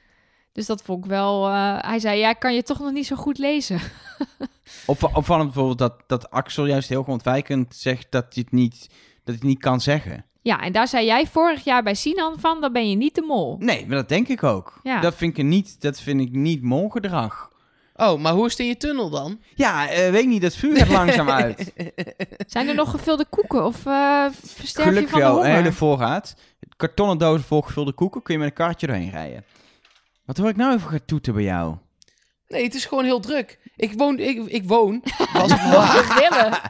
Dus 0.53 0.67
dat 0.67 0.83
vond 0.83 1.05
ik 1.05 1.11
wel... 1.11 1.47
eh, 1.49 1.77
hij 1.79 1.99
zei, 1.99 2.19
ja, 2.19 2.31
ik 2.31 2.39
kan 2.39 2.55
je 2.55 2.63
toch 2.63 2.79
nog 2.79 2.93
niet 2.93 3.07
zo 3.07 3.17
goed 3.17 3.39
lezen. 3.39 3.81
Op, 4.87 5.11
opvallend 5.15 5.47
bijvoorbeeld 5.47 5.79
dat, 5.79 5.95
dat 6.07 6.31
Axel 6.31 6.67
juist 6.67 6.89
heel 6.89 7.05
ontwijkend 7.07 7.75
zegt 7.77 8.07
dat 8.11 8.25
hij 8.35 8.43
het 8.43 8.53
niet, 8.53 8.81
dat 8.81 8.89
hij 9.25 9.35
het 9.35 9.43
niet 9.43 9.61
kan 9.61 9.81
zeggen. 9.81 10.25
Ja, 10.43 10.61
en 10.61 10.73
daar 10.73 10.89
zei 10.89 11.07
jij 11.07 11.27
vorig 11.27 11.65
jaar 11.65 11.83
bij 11.83 11.95
Sinan 11.95 12.39
van, 12.39 12.61
dan 12.61 12.73
ben 12.73 12.91
je 12.91 12.97
niet 12.97 13.15
de 13.15 13.23
mol. 13.23 13.57
Nee, 13.59 13.87
maar 13.87 13.97
dat 13.97 14.09
denk 14.09 14.29
ik 14.29 14.43
ook. 14.43 14.81
Ja. 14.83 15.01
Dat, 15.01 15.15
vind 15.15 15.39
ik 15.39 15.45
niet, 15.45 15.81
dat 15.81 16.01
vind 16.01 16.21
ik 16.21 16.33
niet 16.33 16.63
molgedrag. 16.63 17.51
Oh, 17.97 18.21
maar 18.21 18.33
hoe 18.33 18.45
is 18.47 18.51
het 18.53 18.61
in 18.61 18.67
je 18.67 18.77
tunnel 18.77 19.11
dan? 19.11 19.41
Ja, 19.55 19.89
eh, 19.89 20.11
weet 20.11 20.23
ik 20.23 20.29
niet, 20.29 20.43
dat 20.43 20.55
vuur 20.55 20.77
gaat 20.77 20.89
langzaam 21.01 21.31
uit. 21.31 21.73
Zijn 22.47 22.69
er 22.69 22.75
nog 22.75 22.91
gevulde 22.91 23.25
koeken 23.31 23.65
of 23.65 23.87
eh 23.87 24.27
versterk 24.45 24.85
je 24.87 24.91
Gelukkig 24.93 25.11
van 25.11 25.21
de 25.21 25.25
wel, 25.27 25.35
een 25.37 25.43
honger? 25.45 25.57
hele 25.57 25.73
voorraad. 25.73 26.35
Kartonnen 26.77 27.19
dozen 27.19 27.45
vol 27.47 27.61
gevulde 27.61 27.93
koeken, 27.93 28.23
kun 28.23 28.35
je 28.35 28.41
met 28.41 28.49
een 28.49 28.55
karretje 28.55 28.87
doorheen 28.87 29.11
rijden. 29.11 29.45
Wat 30.25 30.37
hoor 30.37 30.49
ik 30.49 30.57
nou 30.57 30.75
even 30.75 30.89
gaan 30.89 31.05
toeten 31.05 31.35
bij 31.35 31.43
jou? 31.43 31.77
Nee, 32.49 32.65
het 32.65 32.75
is 32.75 32.85
gewoon 32.85 33.05
heel 33.05 33.21
druk. 33.21 33.59
Ik 33.77 33.93
woon, 33.97 34.19
ik, 34.19 34.47
ik 34.47 34.65
woon, 34.65 35.03
was 35.33 35.51
het 35.51 35.61
maar 35.63 35.73
waar. 35.73 35.93
We 35.97 36.29
willen. 36.31 36.61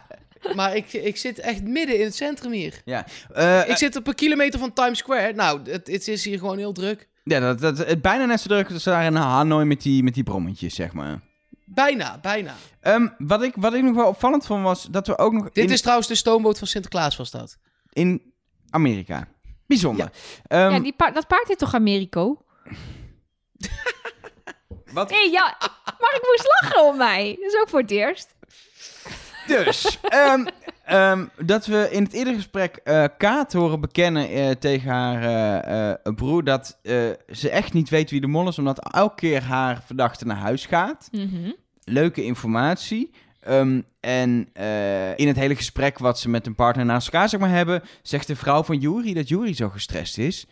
Maar 0.56 0.76
ik, 0.76 0.92
ik 0.92 1.16
zit 1.16 1.38
echt 1.38 1.62
midden 1.62 1.98
in 1.98 2.04
het 2.04 2.14
centrum 2.14 2.52
hier. 2.52 2.82
Ja, 2.84 3.06
eh, 3.34 3.68
Ik 3.68 3.76
zit 3.76 3.96
op 3.96 4.06
een 4.06 4.14
kilometer 4.14 4.58
van 4.58 4.72
Times 4.72 4.98
Square. 4.98 5.32
Nou, 5.32 5.70
het, 5.70 5.86
het 5.86 6.08
is 6.08 6.24
hier 6.24 6.38
gewoon 6.38 6.58
heel 6.58 6.72
druk. 6.72 7.08
Ja 7.22 7.40
dat, 7.40 7.60
dat, 7.60 7.78
het 7.78 8.02
bijna 8.02 8.24
net 8.24 8.40
zo 8.40 8.48
druk 8.48 8.70
als 8.70 8.82
daar 8.82 9.04
in 9.04 9.14
Hanoi 9.14 9.64
met 9.64 9.82
die, 9.82 10.02
met 10.02 10.14
die 10.14 10.22
brommetjes, 10.22 10.74
zeg 10.74 10.92
maar. 10.92 11.20
Bijna, 11.64 12.18
bijna. 12.18 12.54
Ehm, 12.80 13.08
wat, 13.18 13.42
ik, 13.42 13.52
wat 13.56 13.74
ik 13.74 13.82
nog 13.82 13.94
wel 13.94 14.06
opvallend 14.06 14.46
vond 14.46 14.62
was 14.62 14.82
dat 14.90 15.06
we 15.06 15.18
ook 15.18 15.32
nog 15.32 15.44
Dit 15.50 15.64
in, 15.64 15.70
is 15.72 15.80
trouwens 15.80 16.08
de 16.08 16.14
stoomboot 16.14 16.58
van 16.58 16.66
Sinterklaas 16.66 17.16
was 17.16 17.30
dat. 17.30 17.58
in 17.92 18.32
Amerika. 18.70 19.28
Bijzonder. 19.66 20.10
Ehm, 20.46 20.70
ja, 20.70 20.78
die 20.80 20.92
pa- 20.92 21.10
dat 21.10 21.26
paard 21.26 21.48
heet 21.48 21.58
toch 21.58 21.74
Americo? 21.74 22.44
Wat? 24.92 25.10
Nee, 25.10 25.30
ja, 25.30 25.56
maar 25.84 26.14
ik 26.14 26.22
moest 26.26 26.48
lachen 26.60 26.84
om 26.84 26.96
mij. 26.96 27.36
Dat 27.40 27.52
is 27.52 27.60
ook 27.60 27.68
voor 27.68 27.80
het 27.80 27.90
eerst. 27.90 28.34
Dus, 29.46 29.98
ehm, 30.02 30.46
ehm, 30.84 31.26
dat 31.44 31.66
we 31.66 31.88
in 31.90 32.02
het 32.02 32.12
eerdere 32.12 32.36
gesprek 32.36 32.76
eh, 32.76 33.04
Kaat 33.18 33.52
horen 33.52 33.80
bekennen 33.80 34.28
eh, 34.28 34.50
tegen 34.50 34.90
haar 34.90 35.22
eh, 36.02 36.14
broer 36.14 36.44
dat 36.44 36.78
ze 37.32 37.50
echt 37.50 37.72
niet 37.72 37.88
weet 37.88 38.10
wie 38.10 38.20
de 38.20 38.26
mol 38.26 38.48
is, 38.48 38.58
omdat 38.58 38.92
elke 38.92 39.14
keer 39.14 39.42
haar 39.42 39.82
verdachte 39.86 40.26
naar 40.26 40.36
huis 40.36 40.66
gaat. 40.66 41.08
Mhm. 41.12 41.52
Leuke 41.84 42.24
informatie. 42.24 43.10
Ehm, 43.40 43.80
en 44.00 44.48
in 45.16 45.26
het 45.26 45.36
hele 45.36 45.56
gesprek 45.56 45.98
wat 45.98 46.18
ze 46.18 46.28
met 46.28 46.46
een 46.46 46.54
partner 46.54 46.84
naast 46.84 47.06
elkaar 47.06 47.28
zeg 47.28 47.40
maar, 47.40 47.48
hebben, 47.48 47.82
zegt 48.02 48.26
de 48.26 48.36
vrouw 48.36 48.62
van 48.62 48.78
Jury 48.78 49.14
dat 49.14 49.28
Jury 49.28 49.54
zo 49.54 49.68
gestrest 49.68 50.18
is. 50.18 50.46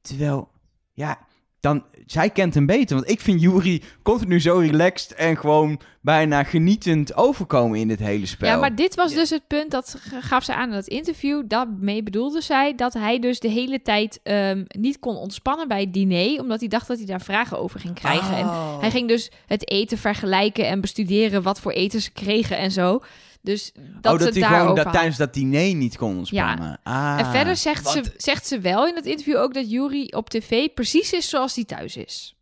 Terwijl, 0.00 0.48
ja, 0.92 1.18
dan, 1.66 1.84
zij 2.06 2.30
kent 2.30 2.54
hem 2.54 2.66
beter. 2.66 2.96
Want 2.96 3.10
ik 3.10 3.20
vind 3.20 3.40
Jury 3.40 3.82
continu 4.02 4.40
zo 4.40 4.58
relaxed 4.58 5.14
en 5.14 5.36
gewoon 5.36 5.80
bijna 6.00 6.42
genietend 6.42 7.16
overkomen 7.16 7.78
in 7.78 7.88
dit 7.88 7.98
hele 7.98 8.26
spel. 8.26 8.48
Ja, 8.48 8.56
maar 8.56 8.74
dit 8.74 8.94
was 8.94 9.14
dus 9.14 9.30
het 9.30 9.46
punt, 9.46 9.70
dat 9.70 9.96
gaf 10.20 10.44
ze 10.44 10.54
aan 10.54 10.68
in 10.68 10.74
het 10.74 10.86
interview. 10.86 11.42
Daarmee 11.46 12.02
bedoelde 12.02 12.40
zij 12.40 12.74
dat 12.74 12.92
hij 12.94 13.18
dus 13.18 13.40
de 13.40 13.48
hele 13.48 13.82
tijd 13.82 14.20
ehm, 14.22 14.64
niet 14.66 14.98
kon 14.98 15.16
ontspannen 15.16 15.68
bij 15.68 15.80
het 15.80 15.92
diner. 15.92 16.40
Omdat 16.40 16.60
hij 16.60 16.68
dacht 16.68 16.88
dat 16.88 16.96
hij 16.96 17.06
daar 17.06 17.20
vragen 17.20 17.58
over 17.58 17.80
ging 17.80 17.94
krijgen. 17.94 18.36
En 18.36 18.44
Oh. 18.44 18.80
hij 18.80 18.90
ging 18.90 19.08
dus 19.08 19.30
het 19.46 19.70
eten 19.70 19.98
vergelijken 19.98 20.66
en 20.66 20.80
bestuderen 20.80 21.42
wat 21.42 21.60
voor 21.60 21.72
eten 21.72 22.00
ze 22.00 22.12
kregen 22.12 22.58
en 22.58 22.70
zo. 22.70 23.00
Dus 23.46 23.72
dat 24.00 24.12
oh, 24.12 24.18
dat 24.18 24.34
hij 24.34 24.42
gewoon 24.58 24.74
dat 24.74 24.92
tijdens 24.92 25.16
dat 25.16 25.34
diner 25.34 25.74
niet 25.74 25.96
kon 25.96 26.16
ontspannen. 26.16 26.80
Ah. 26.82 27.16
En 27.18 27.26
verder 27.30 27.56
zegt 27.56 27.88
ze, 27.88 28.02
zegt 28.16 28.46
ze 28.46 28.60
wel 28.60 28.86
in 28.86 28.94
het 28.94 29.06
interview 29.06 29.36
ook 29.36 29.54
dat 29.54 29.70
Yuri 29.70 30.06
op 30.06 30.30
tv 30.30 30.68
precies 30.74 31.12
is 31.12 31.28
zoals 31.28 31.54
hij 31.54 31.64
thuis 31.64 31.96
is. 31.96 32.36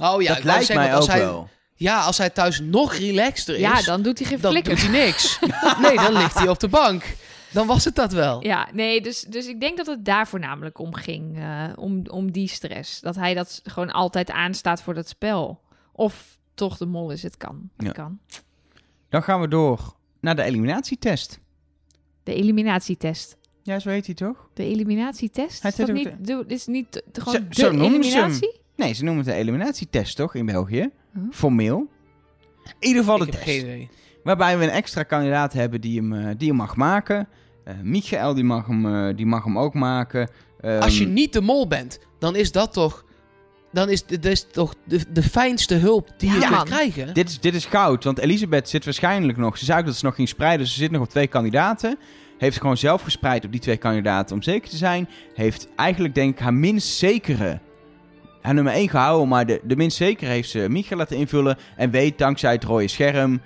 Oh 0.00 0.22
ja, 0.22 0.34
dat 0.34 0.44
lijkt 0.44 0.64
zeggen, 0.66 0.84
mij 0.86 0.94
als 0.94 1.04
ook 1.04 1.10
hij, 1.10 1.20
wel. 1.20 1.48
Ja, 1.74 2.00
als 2.00 2.18
hij 2.18 2.30
thuis 2.30 2.60
nog 2.60 2.94
relaxter 2.94 3.54
is, 3.54 3.60
Ja, 3.60 3.82
dan 3.82 4.02
doet 4.02 4.18
hij 4.18 4.28
geen 4.28 4.40
dan 4.40 4.50
flikker. 4.50 4.72
doet 4.74 4.82
hij 4.90 5.04
niks. 5.04 5.38
nee, 5.82 5.94
dan 5.96 6.12
ligt 6.12 6.34
hij 6.38 6.48
op 6.48 6.60
de 6.60 6.68
bank. 6.68 7.16
Dan 7.52 7.66
was 7.66 7.84
het 7.84 7.94
dat 7.94 8.12
wel. 8.12 8.44
Ja, 8.44 8.68
nee, 8.72 9.00
dus, 9.00 9.20
dus 9.20 9.46
ik 9.46 9.60
denk 9.60 9.76
dat 9.76 9.86
het 9.86 10.04
daar 10.04 10.28
voornamelijk 10.28 10.78
om 10.78 10.94
ging. 10.94 11.38
eh, 11.38 11.64
om, 11.74 12.02
om 12.06 12.30
die 12.32 12.48
stress. 12.48 13.00
Dat 13.00 13.14
hij 13.16 13.34
dat 13.34 13.60
gewoon 13.64 13.90
altijd 13.90 14.30
aanstaat 14.30 14.82
voor 14.82 14.94
dat 14.94 15.08
spel. 15.08 15.60
Of 15.92 16.38
toch 16.54 16.76
de 16.76 16.86
mol 16.86 17.10
is, 17.10 17.22
het 17.22 17.36
kan. 17.36 17.70
Het 17.76 17.86
Ja. 17.86 17.92
kan. 17.92 18.18
Dan 19.08 19.22
gaan 19.22 19.40
we 19.40 19.48
door 19.48 19.94
naar 20.20 20.36
de 20.36 20.42
eliminatietest. 20.42 21.40
De 22.22 22.34
eliminatietest. 22.34 23.36
Ja, 23.62 23.78
zo 23.78 23.88
heet 23.90 24.06
hij 24.06 24.14
toch? 24.14 24.48
De 24.54 24.64
eliminatietest? 24.64 25.62
Hij 25.62 25.70
Is 25.70 25.76
dat 25.76 25.92
niet, 25.92 26.10
de, 26.20 26.44
is 26.46 26.66
niet 26.66 26.92
de- 26.92 27.04
de- 27.12 27.20
Zo- 27.20 27.30
gewoon 27.30 27.48
de 27.48 27.54
ze 27.54 27.64
hem. 27.66 27.80
eliminatie? 27.80 28.60
Nee, 28.76 28.92
ze 28.92 29.04
noemen 29.04 29.24
het 29.24 29.32
de 29.34 29.40
eliminatietest 29.40 30.16
toch 30.16 30.34
in 30.34 30.46
België? 30.46 30.90
Huh? 31.14 31.22
Formeel. 31.30 31.78
In 32.78 32.88
ieder 32.88 33.02
geval 33.02 33.16
Ik 33.22 33.24
de 33.30 33.30
heb 33.36 33.44
test. 33.44 33.50
geen 33.56 33.60
idee. 33.64 33.88
Waarbij 34.22 34.58
we 34.58 34.64
een 34.64 34.70
extra 34.70 35.02
kandidaat 35.02 35.52
hebben 35.52 35.80
die 35.80 36.00
hem, 36.00 36.12
eh, 36.12 36.34
die 36.36 36.48
hem 36.48 36.56
mag 36.56 36.76
maken. 36.76 37.28
Eh 37.64 37.74
Michael 37.82 38.34
die 38.34 38.44
mag, 38.44 38.66
hem, 38.66 38.86
eh, 38.86 39.16
die 39.16 39.26
mag 39.26 39.44
hem 39.44 39.58
ook 39.58 39.74
maken. 39.74 40.30
Ehm, 40.60 40.82
Als 40.82 40.98
je 40.98 41.06
niet 41.06 41.32
de 41.32 41.40
mol 41.40 41.66
bent, 41.68 41.98
dan 42.18 42.36
is 42.36 42.52
dat 42.52 42.72
toch... 42.72 43.04
Dan 43.76 43.88
is 43.88 44.06
dit 44.06 44.24
is 44.24 44.46
toch 44.52 44.74
de, 44.84 45.00
de 45.12 45.22
fijnste 45.22 45.74
hulp 45.74 46.10
die 46.16 46.30
je 46.32 46.38
Ja, 46.38 46.48
kunt 46.48 46.62
krijgen. 46.62 47.14
dit, 47.14 47.28
is, 47.28 47.40
dit 47.40 47.54
is 47.54 47.64
goud, 47.64 48.04
want 48.04 48.18
Elisabeth 48.18 48.68
zit 48.68 48.84
waarschijnlijk 48.84 49.38
nog... 49.38 49.58
Ze 49.58 49.64
zei 49.64 49.78
ook 49.78 49.86
dat 49.86 49.96
ze 49.96 50.04
nog 50.04 50.14
ging 50.14 50.28
spreiden, 50.28 50.60
dus 50.60 50.72
ze 50.72 50.78
zit 50.78 50.90
nog 50.90 51.02
op 51.02 51.08
twee 51.08 51.26
kandidaten. 51.26 51.98
Heeft 52.38 52.60
gewoon 52.60 52.76
zelf 52.76 53.02
gespreid 53.02 53.44
op 53.44 53.52
die 53.52 53.60
twee 53.60 53.76
kandidaten 53.76 54.36
om 54.36 54.42
zeker 54.42 54.70
te 54.70 54.76
zijn. 54.76 55.08
Heeft 55.34 55.68
eigenlijk 55.76 56.14
denk 56.14 56.32
ik 56.32 56.38
haar 56.38 56.54
minst 56.54 56.88
zekere... 56.88 57.58
Haar 58.42 58.54
nummer 58.54 58.72
1 58.72 58.88
gehouden, 58.88 59.28
maar 59.28 59.46
de, 59.46 59.60
de 59.64 59.76
minst 59.76 59.96
zekere 59.96 60.30
heeft 60.30 60.50
ze 60.50 60.66
Michael 60.68 60.98
laten 60.98 61.16
invullen. 61.16 61.58
En 61.76 61.90
weet 61.90 62.18
dankzij 62.18 62.52
het 62.52 62.64
rode 62.64 62.88
scherm 62.88 63.40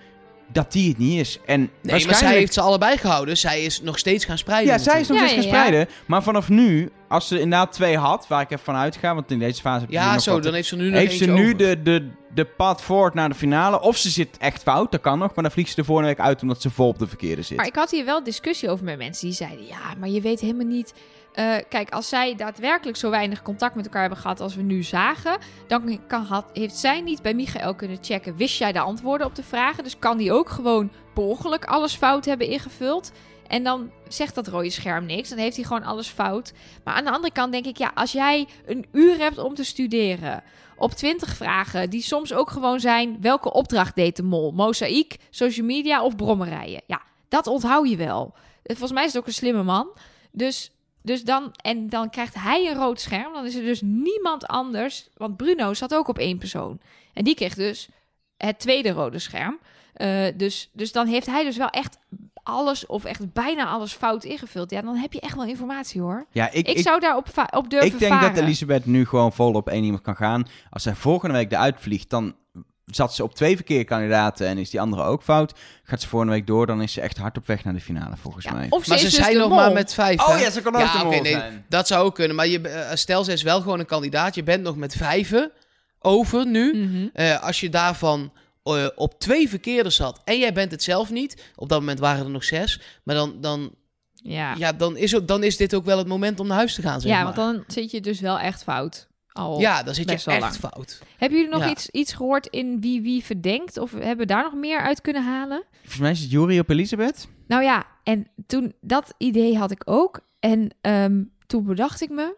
dat 0.53 0.73
die 0.73 0.89
het 0.89 0.99
niet 0.99 1.21
is. 1.21 1.39
En 1.47 1.61
Nee, 1.61 1.69
maar 1.83 1.91
waarschijnlijk... 1.91 2.19
zij 2.31 2.39
heeft 2.39 2.53
ze 2.55 2.61
allebei 2.61 2.97
gehouden. 2.97 3.37
Zij 3.37 3.63
is 3.65 3.81
nog 3.83 3.99
steeds 3.99 4.25
gaan 4.25 4.39
spreiden. 4.39 4.73
Ja, 4.73 4.79
zij 4.79 5.01
is 5.01 5.09
nog 5.09 5.19
Ja, 5.19 5.27
steeds 5.27 5.47
gaan 5.47 5.53
ja, 5.53 5.59
ja. 5.59 5.65
spreiden. 5.65 5.95
Maar 6.07 6.23
vanaf 6.23 6.49
nu, 6.49 6.91
als 7.09 7.29
ze 7.29 7.35
inderdaad 7.41 7.73
twee 7.73 7.97
had, 7.97 8.27
waar 8.29 8.41
ik 8.41 8.51
even 8.51 8.65
van 8.65 8.75
uitga, 8.75 9.15
want 9.15 9.31
in 9.31 9.39
deze 9.39 9.61
fase 9.61 9.81
heb 9.81 9.91
Ja, 9.91 10.13
nog 10.13 10.23
zo, 10.23 10.33
wat- 10.33 10.43
dan 10.43 10.55
heeft 10.55 10.69
ze 10.69 10.77
nu 10.77 10.91
nog 10.91 10.99
heeft 10.99 11.17
ze 11.19 11.27
nu 11.27 11.43
over. 11.45 11.57
de, 11.57 11.83
de, 11.83 12.09
de 12.35 12.45
pad 12.45 12.83
voort 12.83 13.15
naar 13.15 13.29
de 13.29 13.35
finale. 13.35 13.81
Of 13.81 13.97
ze 13.97 14.11
zit 14.11 14.37
echt 14.39 14.63
fout, 14.63 14.93
dat 14.93 15.01
kan 15.01 15.19
nog. 15.19 15.35
Maar 15.35 15.45
dan 15.45 15.53
vliegt 15.53 15.69
ze 15.69 15.75
de 15.75 15.85
volgende 15.85 16.11
week 16.11 16.21
uit 16.21 16.43
omdat 16.43 16.63
ze 16.63 16.71
vol 16.71 16.89
op 16.89 16.99
de 16.99 17.07
verkeerde 17.07 17.43
zit. 17.43 17.57
Maar 17.57 17.67
ik 17.67 17.75
had 17.77 17.91
hier 17.91 18.05
wel 18.05 18.25
discussie 18.25 18.71
over 18.71 18.85
met 18.85 18.99
mensen 18.99 19.27
die 19.27 19.37
zeiden... 19.37 19.67
ja, 19.67 19.95
maar 19.99 20.09
je 20.09 20.21
weet 20.21 20.41
helemaal 20.41 20.67
niet... 20.67 20.93
eh, 21.41 21.57
kijk, 21.69 21.91
als 21.91 22.09
zij 22.09 22.35
daadwerkelijk 22.35 22.97
zo 22.97 23.11
weinig 23.11 23.43
contact 23.43 23.75
met 23.75 23.85
elkaar 23.85 24.01
hebben 24.01 24.19
gehad 24.19 24.41
als 24.41 24.55
we 24.55 24.63
nu 24.63 24.83
zagen... 24.83 25.39
dan 25.67 26.07
kan, 26.07 26.25
had, 26.25 26.51
heeft 26.53 26.77
zij 26.77 27.01
niet 27.01 27.23
bij 27.23 27.35
Michael 27.35 27.75
kunnen 27.75 27.99
checken... 28.01 28.37
wist 28.37 28.59
jij 28.59 28.73
de 28.73 28.81
antwoorden 28.81 29.27
op 29.27 29.35
de 29.35 29.43
vragen? 29.43 29.85
Dus 29.85 29.99
kan 29.99 30.17
die 30.17 30.33
ook 30.33 30.49
gewoon 30.49 30.93
per 31.15 31.23
ongeluk 31.23 31.65
alles 31.65 31.95
fout 31.95 32.25
hebben 32.25 32.47
ingevuld... 32.47 33.13
En 33.47 33.63
dan 33.63 33.91
zegt 34.09 34.35
dat 34.35 34.47
rode 34.49 34.71
scherm 34.71 35.07
niks. 35.07 35.29
Dan 35.29 35.39
heeft 35.39 35.57
hij 35.57 35.65
gewoon 35.65 35.83
alles 35.83 36.09
fout. 36.09 36.53
Maar 36.85 36.95
aan 36.95 37.05
de 37.05 37.11
andere 37.11 37.33
kant 37.33 37.53
denk 37.53 37.67
ik, 37.67 37.77
ja, 37.77 37.91
als 37.95 38.13
jij 38.13 38.49
een 38.67 38.87
uur 38.93 39.19
hebt 39.19 39.39
om 39.39 39.55
te 39.55 39.65
studeren. 39.65 40.43
Op 40.77 40.93
20 40.93 41.37
vragen, 41.37 41.91
die 41.91 42.03
soms 42.03 42.33
ook 42.33 42.51
gewoon 42.51 42.81
zijn: 42.81 43.17
welke 43.21 43.53
opdracht 43.53 43.95
deed 43.95 44.17
de 44.17 44.23
mol? 44.23 44.53
Mozaïek, 44.53 45.17
social 45.31 45.67
media 45.67 46.05
of 46.05 46.17
brommerijen? 46.17 46.83
Ja, 46.87 47.03
Dat 47.29 47.47
onthoud 47.47 47.89
je 47.89 47.97
wel. 47.97 48.35
Volgens 48.63 48.93
mij 48.93 49.05
is 49.05 49.13
het 49.13 49.21
ook 49.21 49.27
een 49.27 49.33
slimme 49.33 49.63
man. 49.63 49.89
Dus, 50.33 50.71
dus 51.03 51.25
dan, 51.25 51.53
en 51.63 51.89
dan 51.89 52.11
krijgt 52.11 52.35
hij 52.35 52.71
een 52.71 52.77
rood 52.77 53.01
scherm. 53.01 53.33
Dan 53.33 53.47
is 53.47 53.55
er 53.55 53.63
dus 53.63 53.81
niemand 53.85 54.47
anders. 54.47 55.09
Want 55.17 55.37
Bruno 55.37 55.75
zat 55.75 55.95
ook 55.95 56.09
op 56.09 56.19
één 56.19 56.39
persoon. 56.39 56.81
En 57.13 57.25
die 57.25 57.35
kreeg 57.35 57.55
dus 57.55 57.89
het 58.37 58.59
tweede 58.59 58.91
rode 58.91 59.19
scherm. 59.19 59.59
Eh, 59.93 60.27
dus, 60.37 60.71
dus 60.73 60.93
dan 60.93 61.07
heeft 61.07 61.27
hij 61.27 61.45
dus 61.45 61.57
wel 61.57 61.69
echt 61.71 61.99
alles 62.43 62.87
of 62.87 63.05
echt 63.05 63.33
bijna 63.33 63.67
alles 63.67 63.93
fout 63.93 64.25
ingevuld. 64.25 64.71
Ja, 64.71 64.83
dan 64.83 64.97
heb 64.97 65.13
je 65.13 65.21
echt 65.21 65.35
wel 65.37 65.45
informatie 65.45 66.01
hoor. 66.01 66.27
Ja, 66.33 66.47
ik, 66.51 66.67
Ik, 66.69 66.77
ik, 66.77 66.83
zou 66.83 67.01
daarop 67.01 67.29
va- 67.29 67.49
op 67.57 67.71
durven 67.71 67.93
ik 67.93 67.99
denk 67.99 68.13
varen. 68.13 68.35
dat 68.35 68.43
Elisabeth 68.45 68.87
nu 68.87 69.07
gewoon 69.07 69.33
vol 69.33 69.53
op 69.53 69.69
één 69.69 69.85
iemand 69.85 70.03
kan 70.03 70.17
gaan. 70.17 70.47
Als 70.71 70.83
zij 70.83 70.95
volgende 70.95 71.35
week 71.35 71.53
eruit 71.53 71.77
vliegt, 71.81 72.11
dan 72.11 72.35
zat 72.91 73.15
ze 73.15 73.23
op 73.23 73.35
twee 73.35 73.57
verkeerkandidaten 73.57 74.47
en 74.47 74.59
is 74.59 74.71
die 74.71 74.81
andere 74.81 75.03
ook 75.03 75.23
fout. 75.23 75.53
Gaat 75.83 76.01
ze 76.01 76.09
volgende 76.09 76.35
week 76.35 76.47
door, 76.47 76.67
dan 76.67 76.83
is 76.83 76.93
ze 76.93 77.01
echt 77.01 77.17
hard 77.17 77.37
op 77.37 77.47
weg 77.47 77.65
naar 77.65 77.75
de 77.75 77.81
finale 77.81 78.17
volgens 78.17 78.45
Ja, 78.45 78.53
mij. 78.53 78.67
of 78.71 78.83
ze 78.85 78.89
Maar 78.89 78.99
ze 78.99 79.05
dus 79.05 79.15
zijn 79.15 79.37
nog 79.37 79.49
mol. 79.49 79.57
maar 79.59 79.73
met 79.73 79.95
vijf. 79.95 80.21
Oh 80.21 80.29
hè? 80.29 80.37
ja, 80.43 80.51
ze 80.51 80.61
kan 80.63 80.75
ook 80.75 80.81
Ja, 80.81 81.03
de 81.05 81.09
nee, 81.21 81.33
zijn. 81.33 81.65
Dat 81.69 81.87
zou 81.87 82.05
ook 82.05 82.15
kunnen. 82.15 82.37
Maar 82.37 82.47
je, 82.47 82.61
eh, 82.61 82.97
stel, 82.97 83.25
ze 83.25 83.33
is 83.33 83.43
wel 83.43 83.61
gewoon 83.61 83.79
een 83.79 83.87
kandidaat. 83.87 84.35
Je 84.35 84.43
bent 84.43 84.63
nog 84.63 84.77
met 84.77 84.95
vijven 84.97 85.51
over 85.99 86.47
nu. 86.47 86.75
Mhm. 86.87 87.07
Eh, 87.13 87.43
als 87.43 87.61
je 87.61 87.69
daarvan 87.69 88.33
eh, 88.63 88.87
op 88.95 89.19
twee 89.19 89.49
verkeerde 89.49 89.91
zat 89.91 90.21
en 90.25 90.39
jij 90.39 90.53
bent 90.53 90.71
het 90.71 90.83
zelf 90.83 91.11
niet. 91.11 91.43
Op 91.57 91.69
dat 91.69 91.79
moment 91.81 91.99
waren 91.99 92.25
er 92.25 92.31
nog 92.31 92.45
zes. 92.45 92.81
Maar 93.03 93.15
dan, 93.15 93.41
dan, 93.41 93.71
Ja. 94.15 94.55
ja, 94.59 94.73
dan, 94.73 94.97
is, 94.97 95.17
ook, 95.17 95.29
dan 95.29 95.43
is 95.43 95.57
dit 95.57 95.75
ook 95.75 95.85
wel 95.85 95.99
het 95.99 96.07
moment 96.09 96.41
om 96.41 96.47
naar 96.47 96.57
huis 96.57 96.75
te 96.75 96.83
gaan. 96.83 97.01
Zeg 97.01 97.11
ja, 97.11 97.23
maar. 97.23 97.35
want 97.35 97.37
dan 97.37 97.65
zit 97.67 97.91
je 97.91 98.01
dus 98.01 98.21
wel 98.21 98.39
echt 98.39 98.63
fout. 98.63 99.09
Al. 99.33 99.61
ja, 99.61 99.83
dan 99.83 99.95
zit 99.95 100.05
je 100.09 100.13
best 100.13 100.25
wel 100.25 100.35
echt 100.35 100.45
lang. 100.45 100.55
fout. 100.75 101.03
Hebben 101.17 101.39
jullie 101.39 101.55
nog 101.55 101.65
Ja. 101.65 101.71
iets, 101.71 101.89
iets 101.91 102.13
gehoord 102.13 102.47
in 102.47 102.81
wie 102.81 103.03
wie 103.03 103.25
verdenkt? 103.25 103.79
Of 103.79 103.93
hebben 103.93 104.17
we 104.17 104.27
daar 104.27 104.43
nog 104.43 104.55
meer 104.55 104.81
uit 104.81 105.01
kunnen 105.01 105.25
halen? 105.25 105.63
Volgens 105.79 105.99
mij 105.99 106.11
is 106.11 106.21
het 106.21 106.31
Jury 106.31 106.59
op 106.59 106.69
Elisabeth. 106.69 107.29
Nou 107.47 107.63
ja, 107.63 107.87
en 108.05 108.27
toen 108.47 108.73
dat 108.81 109.15
idee 109.19 109.57
had 109.59 109.71
ik 109.71 109.83
ook. 109.85 110.21
En 110.41 110.71
ehm, 110.81 111.23
toen 111.47 111.65
bedacht 111.65 112.01
ik 112.03 112.11
me, 112.11 112.37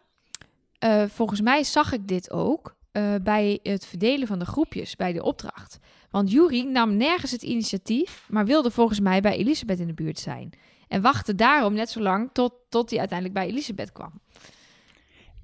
eh, 0.79 1.05
volgens 1.09 1.41
mij 1.41 1.65
zag 1.65 1.93
ik 1.93 2.09
dit 2.09 2.31
ook 2.31 2.75
eh, 2.93 3.15
bij 3.23 3.59
het 3.63 3.87
verdelen 3.87 4.27
van 4.27 4.39
de 4.39 4.45
groepjes 4.45 4.97
bij 4.97 5.13
de 5.13 5.23
opdracht. 5.23 5.79
Want 6.11 6.31
Jury 6.31 6.63
nam 6.63 6.97
nergens 6.97 7.31
het 7.31 7.43
initiatief, 7.43 8.27
maar 8.29 8.45
wilde 8.45 8.71
volgens 8.71 9.01
mij 9.01 9.21
bij 9.21 9.37
Elisabeth 9.37 9.79
in 9.81 9.87
de 9.87 9.95
buurt 9.95 10.19
zijn. 10.19 10.51
En 10.89 11.03
wachtte 11.03 11.35
daarom 11.35 11.75
net 11.75 11.91
zo 11.91 12.01
lang 12.01 12.31
tot, 12.33 12.53
tot 12.69 12.91
hij 12.91 12.99
uiteindelijk 12.99 13.39
bij 13.39 13.49
Elisabeth 13.49 13.93
kwam. 13.93 14.13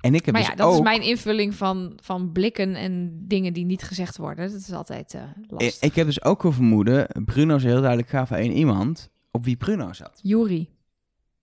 En 0.00 0.14
ik 0.14 0.24
heb 0.24 0.34
maar 0.34 0.42
dus 0.42 0.50
ja, 0.50 0.56
dat 0.56 0.66
ook... 0.66 0.74
is 0.74 0.80
mijn 0.80 1.02
invulling 1.02 1.54
van, 1.54 1.98
van 2.02 2.32
blikken 2.32 2.74
en 2.74 3.20
dingen 3.26 3.52
die 3.52 3.64
niet 3.64 3.82
gezegd 3.82 4.16
worden. 4.16 4.50
Dat 4.50 4.60
is 4.60 4.72
altijd 4.72 5.14
eh 5.14 5.22
ik, 5.42 5.50
lastig. 5.50 5.82
ik 5.82 5.94
heb 5.94 6.06
dus 6.06 6.24
ook 6.24 6.42
wel 6.42 6.52
vermoeden, 6.52 7.06
Bruno 7.24 7.56
is 7.56 7.62
heel 7.62 7.78
duidelijk 7.80 8.08
gaf 8.08 8.32
aan 8.32 8.38
één 8.38 8.52
iemand 8.52 9.08
op 9.30 9.44
wie 9.44 9.56
Bruno 9.56 9.92
zat. 9.92 10.18
Jury. 10.22 10.68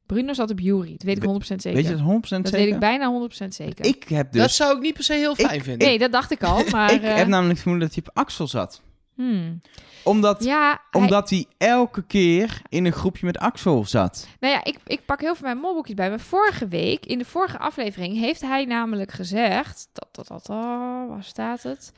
Bruno 0.05 0.33
zat 0.33 0.51
op 0.51 0.59
Jury, 0.59 0.91
dat 0.91 1.03
weet 1.03 1.23
ik 1.23 1.29
100% 1.29 1.37
zeker. 1.37 1.73
Weet 1.73 1.87
je 1.87 1.95
dat 1.95 1.99
100% 1.99 2.03
dat 2.03 2.27
zeker? 2.27 2.51
weet 2.51 2.73
ik 2.73 2.79
bijna 2.79 3.27
100% 3.43 3.47
zeker. 3.47 3.85
Ik 3.85 4.03
heb 4.03 4.31
dus... 4.31 4.41
Dat 4.41 4.51
zou 4.51 4.75
ik 4.75 4.81
niet 4.81 4.93
per 4.93 5.03
se 5.03 5.13
heel 5.13 5.35
fijn 5.35 5.55
Ik- 5.55 5.63
vinden. 5.63 5.87
Nee, 5.87 5.99
dat 5.99 6.11
dacht 6.11 6.31
ik 6.31 6.43
al, 6.43 6.63
maar... 6.71 6.93
ik 6.93 7.01
eh, 7.01 7.15
heb 7.15 7.27
namelijk 7.27 7.59
vermoeden 7.59 7.87
dat 7.87 7.97
hij 7.97 8.05
op 8.07 8.17
Axel 8.17 8.47
zat. 8.47 8.81
Hmm. 9.15 9.61
Omdat, 10.03 10.43
Ja, 10.43 10.81
hij- 10.91 11.01
omdat 11.01 11.29
hij 11.29 11.45
elke 11.57 12.03
keer 12.03 12.61
in 12.69 12.85
een 12.85 12.91
groepje 12.91 13.25
met 13.25 13.37
Axel 13.37 13.85
zat. 13.85 14.27
nou 14.39 14.53
ja, 14.53 14.63
ik, 14.63 14.77
ik 14.85 15.05
pak 15.05 15.21
heel 15.21 15.35
veel 15.35 15.45
mijn 15.47 15.57
molboekjes 15.57 15.95
bij. 15.95 16.09
Maar 16.09 16.19
vorige 16.19 16.67
week, 16.67 17.05
in 17.05 17.17
de 17.17 17.25
vorige 17.25 17.57
aflevering, 17.59 18.17
heeft 18.17 18.41
hij 18.41 18.65
namelijk 18.65 19.11
gezegd... 19.11 19.89
Dat, 19.93 20.07
dat, 20.11 20.27
dat, 20.27 20.45
dat, 20.45 20.57
waar 21.07 21.23
staat 21.23 21.63
het? 21.63 21.91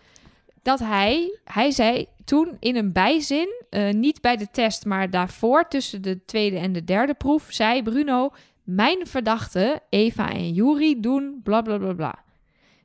Dat 0.61 0.79
hij, 0.79 1.39
hij 1.43 1.71
zei 1.71 2.07
toen 2.25 2.57
in 2.59 2.75
een 2.75 2.91
bijzin, 2.91 3.63
eh, 3.69 3.89
niet 3.93 4.21
bij 4.21 4.35
de 4.37 4.47
test, 4.51 4.85
maar 4.85 5.09
daarvoor, 5.09 5.67
tussen 5.67 6.01
de 6.01 6.25
tweede 6.25 6.57
en 6.57 6.73
de 6.73 6.83
derde 6.83 7.13
proef, 7.13 7.45
zei 7.49 7.83
Bruno... 7.83 8.29
Mijn 8.63 9.07
verdachten, 9.07 9.81
Eva 9.89 10.29
en 10.31 10.53
Juri, 10.53 10.99
doen 10.99 11.39
bla 11.43 11.61
bla 11.61 11.77
bla 11.77 11.93
bla. 11.93 12.23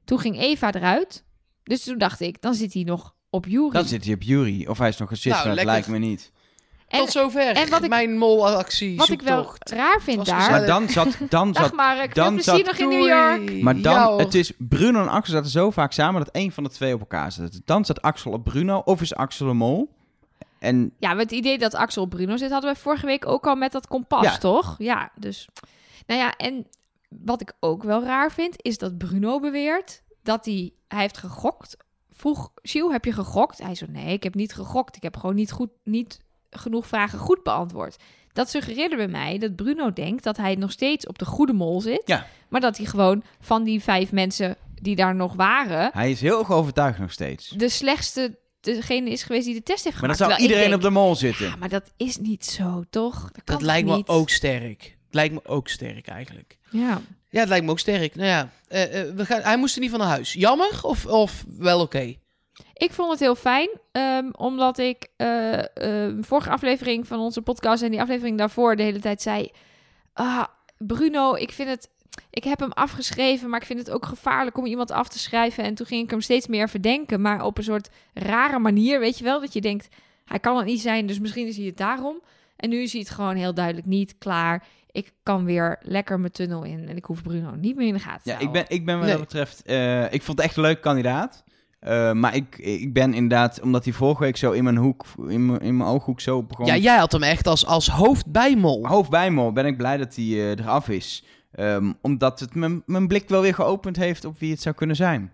Toen 0.05 0.19
ging 0.19 0.39
Eva 0.41 0.73
eruit. 0.73 1.25
Dus 1.63 1.85
toen 1.85 1.99
dacht 1.99 2.21
ik, 2.21 2.43
dan 2.43 2.55
zit 2.55 2.73
hij 2.73 2.83
nog 2.83 3.15
op 3.33 3.47
Juri. 3.47 3.71
Dan 3.71 3.85
zit 3.85 4.05
hij 4.05 4.15
op 4.15 4.23
Jury. 4.23 4.67
Of 4.67 4.79
hij 4.79 4.89
is 4.89 4.97
nog 4.97 5.09
gezit, 5.09 5.33
Nou, 5.33 5.47
maar 5.55 5.65
lijkt 5.65 5.89
me 5.89 5.99
niet. 5.99 6.33
En 6.89 6.99
Tot 6.99 7.11
zover 7.11 7.47
en 7.57 7.71
wat 7.71 7.83
ik- 7.83 7.89
mijn 7.89 8.19
molactie 8.19 8.97
wat 8.97 9.09
ik 9.09 9.23
wel 9.23 9.55
raar 9.59 10.01
vind 10.03 10.27
daar... 10.27 10.51
Maar 10.51 10.67
dan 10.67 10.89
zat... 10.89 11.17
Dan 11.29 11.53
Dag 11.53 11.63
zat 11.63 11.73
Mark, 11.75 12.15
dan 12.15 12.41
zat- 12.41 12.65
nog 12.67 12.77
in 12.77 12.89
New 12.89 13.07
York. 13.07 13.63
Maar 13.63 13.81
dan, 13.81 13.93
Ja, 13.93 14.17
het 14.17 14.35
is 14.35 14.53
Bruno 14.59 15.01
en 15.01 15.09
Axel 15.09 15.35
zaten 15.35 15.51
zo 15.51 15.71
vaak 15.71 15.93
samen 15.93 16.25
dat 16.25 16.35
één 16.35 16.53
van 16.53 16.65
de 16.65 16.71
twee 16.71 16.95
op 16.95 17.01
elkaar 17.01 17.33
zit. 17.33 17.61
Dan 17.65 17.85
zat 17.85 18.03
Axel 18.03 18.33
op 18.33 18.45
Bruno 18.45 18.79
of 18.85 19.01
is 19.01 19.15
Axel 19.15 19.49
een 19.49 19.57
mol. 19.57 19.95
En 20.59 20.93
Ja, 20.99 21.15
met 21.15 21.31
het 21.31 21.39
idee 21.39 21.59
dat 21.59 21.75
Axel 21.75 22.03
op 22.03 22.11
Bruno 22.11 22.37
zit, 22.37 22.51
hadden 22.51 22.73
we 22.73 22.79
vorige 22.81 23.07
week 23.07 23.27
ook 23.27 23.47
al 23.47 23.55
met 23.55 23.73
dat 23.73 23.87
kompas, 23.87 24.23
Ja. 24.25 24.39
toch? 24.39 24.75
Ja, 24.79 25.11
dus... 25.15 25.49
Nou 26.07 26.21
ja, 26.21 26.37
en 26.37 26.67
wat 27.09 27.41
ik 27.41 27.53
ook 27.61 27.83
wel 27.83 28.05
raar 28.05 28.33
vind, 28.33 28.55
is 28.57 28.79
dat 28.79 28.99
Bruno 28.99 29.41
beweert 29.41 30.03
dat 30.23 30.45
hij, 30.45 30.73
hij 30.89 31.01
heeft 31.01 31.19
gegokt. 31.19 31.77
Vroeg, 32.23 32.53
Sjoe, 32.69 32.93
heb 32.93 33.05
je 33.05 33.13
gegokt? 33.13 33.59
Hij 33.59 33.75
zo, 33.75 33.87
nee, 33.89 34.13
ik 34.13 34.23
heb 34.23 34.35
niet 34.35 34.55
gegokt. 34.55 34.97
Ik 34.97 35.03
heb 35.03 35.17
gewoon 35.17 35.35
niet, 35.35 35.53
goed, 35.53 35.71
niet 35.85 36.19
genoeg 36.51 36.87
vragen 36.87 37.19
goed 37.19 37.43
beantwoord. 37.43 37.97
Dat 38.33 38.51
suggereerde 38.51 38.97
bij 38.97 39.09
mij 39.09 39.39
dat 39.39 39.57
Bruno 39.57 39.93
denkt 39.93 40.25
dat 40.25 40.37
hij 40.37 40.55
nog 40.55 40.73
steeds 40.73 41.07
op 41.07 41.19
de 41.19 41.25
goede 41.25 41.53
mol 41.53 41.81
zit. 41.81 42.03
Ja. 42.05 42.27
Maar 42.49 42.61
dat 42.61 42.77
hij 42.77 42.87
gewoon 42.87 43.23
van 43.41 43.65
die 43.65 43.83
vijf 43.83 44.13
mensen 44.13 44.57
die 44.75 44.97
daar 44.97 45.15
nog 45.15 45.35
waren, 45.35 45.91
hij 45.93 46.11
is 46.11 46.21
heel 46.21 46.39
erg 46.39 46.51
overtuigd 46.51 46.99
nog 46.99 47.13
steeds. 47.13 47.49
de 47.49 47.69
slechtste 47.69 48.39
degene 48.61 49.11
is 49.11 49.23
geweest 49.23 49.45
die 49.45 49.55
de 49.55 49.63
test 49.63 49.85
heeft 49.85 50.01
Maar 50.01 50.09
dan 50.09 50.17
gemaakt. 50.17 50.33
zou 50.41 50.43
iedereen 50.43 50.71
denk, 50.71 50.83
op 50.83 50.89
de 50.89 50.99
mol 51.01 51.15
zitten. 51.15 51.47
Ja, 51.47 51.57
maar 51.57 51.69
dat 51.69 51.93
is 51.97 52.17
niet 52.17 52.45
zo, 52.45 52.83
toch? 52.91 53.21
Dat, 53.21 53.45
kan 53.45 53.57
Dat 53.57 53.63
lijkt 53.63 53.89
me 53.89 54.03
ook 54.07 54.31
sterk. 54.31 54.97
Lijkt 55.11 55.35
me 55.35 55.41
ook 55.45 55.69
sterk 55.69 56.09
eigenlijk. 56.09 56.59
Ja. 56.71 57.01
Ja, 57.33 57.41
het 57.41 57.49
lijkt 57.49 57.65
me 57.65 57.71
ook 57.71 57.79
sterk. 57.79 58.15
Nou 58.15 58.29
ja, 58.29 58.51
eh, 58.69 59.01
eh, 59.01 59.15
we 59.15 59.27
gaan, 59.27 59.41
hij 59.41 59.57
moest 59.57 59.75
er 59.75 59.81
niet 59.81 59.91
van 59.91 59.99
naar 59.99 60.09
huis. 60.09 60.33
Jammer 60.33 60.81
of, 60.83 61.07
of 61.07 61.45
wel 61.59 61.81
oké? 61.81 62.15
Ik 62.75 62.93
vond 62.93 63.11
het 63.11 63.21
heel 63.21 63.35
fijn, 63.35 63.69
ehm, 63.93 64.29
omdat 64.33 64.79
ik 64.79 65.09
eh, 65.17 65.59
vorige 66.21 66.51
aflevering 66.51 67.07
van 67.07 67.19
onze 67.19 67.43
podcast 67.43 67.83
en 67.83 67.91
die 67.91 68.01
aflevering 68.01 68.39
daarvoor 68.39 68.77
de 68.77 68.83
hele 68.83 68.99
tijd 68.99 69.23
zei: 69.23 69.51
ah, 70.13 70.45
Bruno, 70.79 71.35
ik 71.35 71.53
vind 71.53 71.69
het. 71.69 71.89
Ik 72.31 72.45
heb 72.45 72.61
hem 72.61 72.73
afgeschreven, 72.73 73.49
maar 73.49 73.61
ik 73.61 73.67
vind 73.67 73.79
het 73.79 73.91
ook 73.91 74.07
gevaarlijk 74.07 74.59
om 74.59 74.67
iemand 74.67 74.91
af 74.91 75.09
te 75.09 75.19
schrijven. 75.19 75.65
En 75.65 75.75
toen 75.75 75.87
ging 75.87 76.05
ik 76.05 76.11
hem 76.11 76.21
steeds 76.21 76.47
meer 76.47 76.69
verdenken, 76.69 77.21
maar 77.21 77.45
op 77.45 77.59
een 77.59 77.65
soort 77.65 77.89
rare 78.15 78.59
manier, 78.59 79.01
weet 79.01 79.19
je 79.19 79.25
wel? 79.25 79.41
Dat 79.41 79.53
je 79.53 79.61
denkt, 79.61 79.89
hij 80.25 80.39
kan 80.39 80.57
het 80.57 80.67
niet 80.67 80.81
zijn, 80.81 81.07
dus 81.07 81.19
misschien 81.19 81.47
is 81.47 81.57
hij 81.57 81.67
het 81.67 81.77
daarom. 81.77 82.21
En 82.57 82.69
nu 82.69 82.83
is 82.83 82.93
hij 82.93 83.01
het 83.01 83.11
gewoon 83.11 83.37
heel 83.37 83.55
duidelijk 83.55 83.87
niet 83.87 84.15
klaar. 84.19 84.67
Ik 84.93 85.13
kan 85.23 85.45
weer 85.45 85.79
lekker 85.83 86.21
mijn 86.21 86.33
tunnel 86.33 86.65
in 86.65 86.89
en 86.89 86.97
ik 86.97 87.05
hoef 87.05 87.23
Bruno 87.23 87.55
niet 87.55 87.77
meer 87.77 87.87
in 87.87 87.95
de 87.95 88.01
gaten 88.01 88.23
te 88.23 88.29
Ja, 88.29 88.35
ik 88.35 88.43
houden. 88.43 88.65
ben, 88.69 88.77
ik 88.79 88.85
ben 88.87 88.95
wat 88.97 89.05
Nee. 89.07 89.13
dat 89.17 89.23
betreft... 89.25 89.63
eh, 89.63 90.13
ik 90.13 90.23
vond 90.23 90.39
het 90.39 90.47
echt 90.47 90.57
een 90.57 90.63
leuk 90.63 90.81
kandidaat. 90.81 91.45
Eh, 91.81 92.13
maar 92.13 92.35
ik, 92.35 92.59
ik 92.59 92.93
ben 92.93 93.15
inderdaad, 93.15 93.61
omdat 93.61 93.85
hij 93.85 93.93
vorige 93.93 94.23
week 94.23 94.37
zo 94.37 94.51
in 94.53 94.65
mijn 94.65 94.77
hoek, 94.77 95.05
in 95.29 95.47
mijn, 95.47 95.61
in 95.61 95.77
mijn 95.77 95.89
ooghoek 95.91 96.21
zo 96.21 96.43
begon... 96.43 96.67
Ja, 96.67 96.77
jij 96.77 96.97
had 96.99 97.13
hem 97.13 97.23
echt 97.23 97.47
als, 97.47 97.67
als 97.67 97.89
hoofdbijmol. 97.89 98.87
Hoofdbijmol 98.87 99.53
ben 99.53 99.67
ik 99.67 99.77
blij 99.77 99.97
dat 99.97 100.15
hij 100.15 100.25
eh, 100.25 100.51
eraf 100.51 100.89
is. 100.89 101.25
Ehm, 101.53 101.93
omdat 102.01 102.41
het 102.41 102.55
mijn, 102.55 102.83
mijn 102.87 103.07
blik 103.09 103.29
wel 103.29 103.41
weer 103.43 103.55
geopend 103.55 103.97
heeft 103.97 104.25
op 104.25 104.39
wie 104.39 104.51
het 104.51 104.61
zou 104.63 104.75
kunnen 104.75 104.97
zijn. 104.97 105.33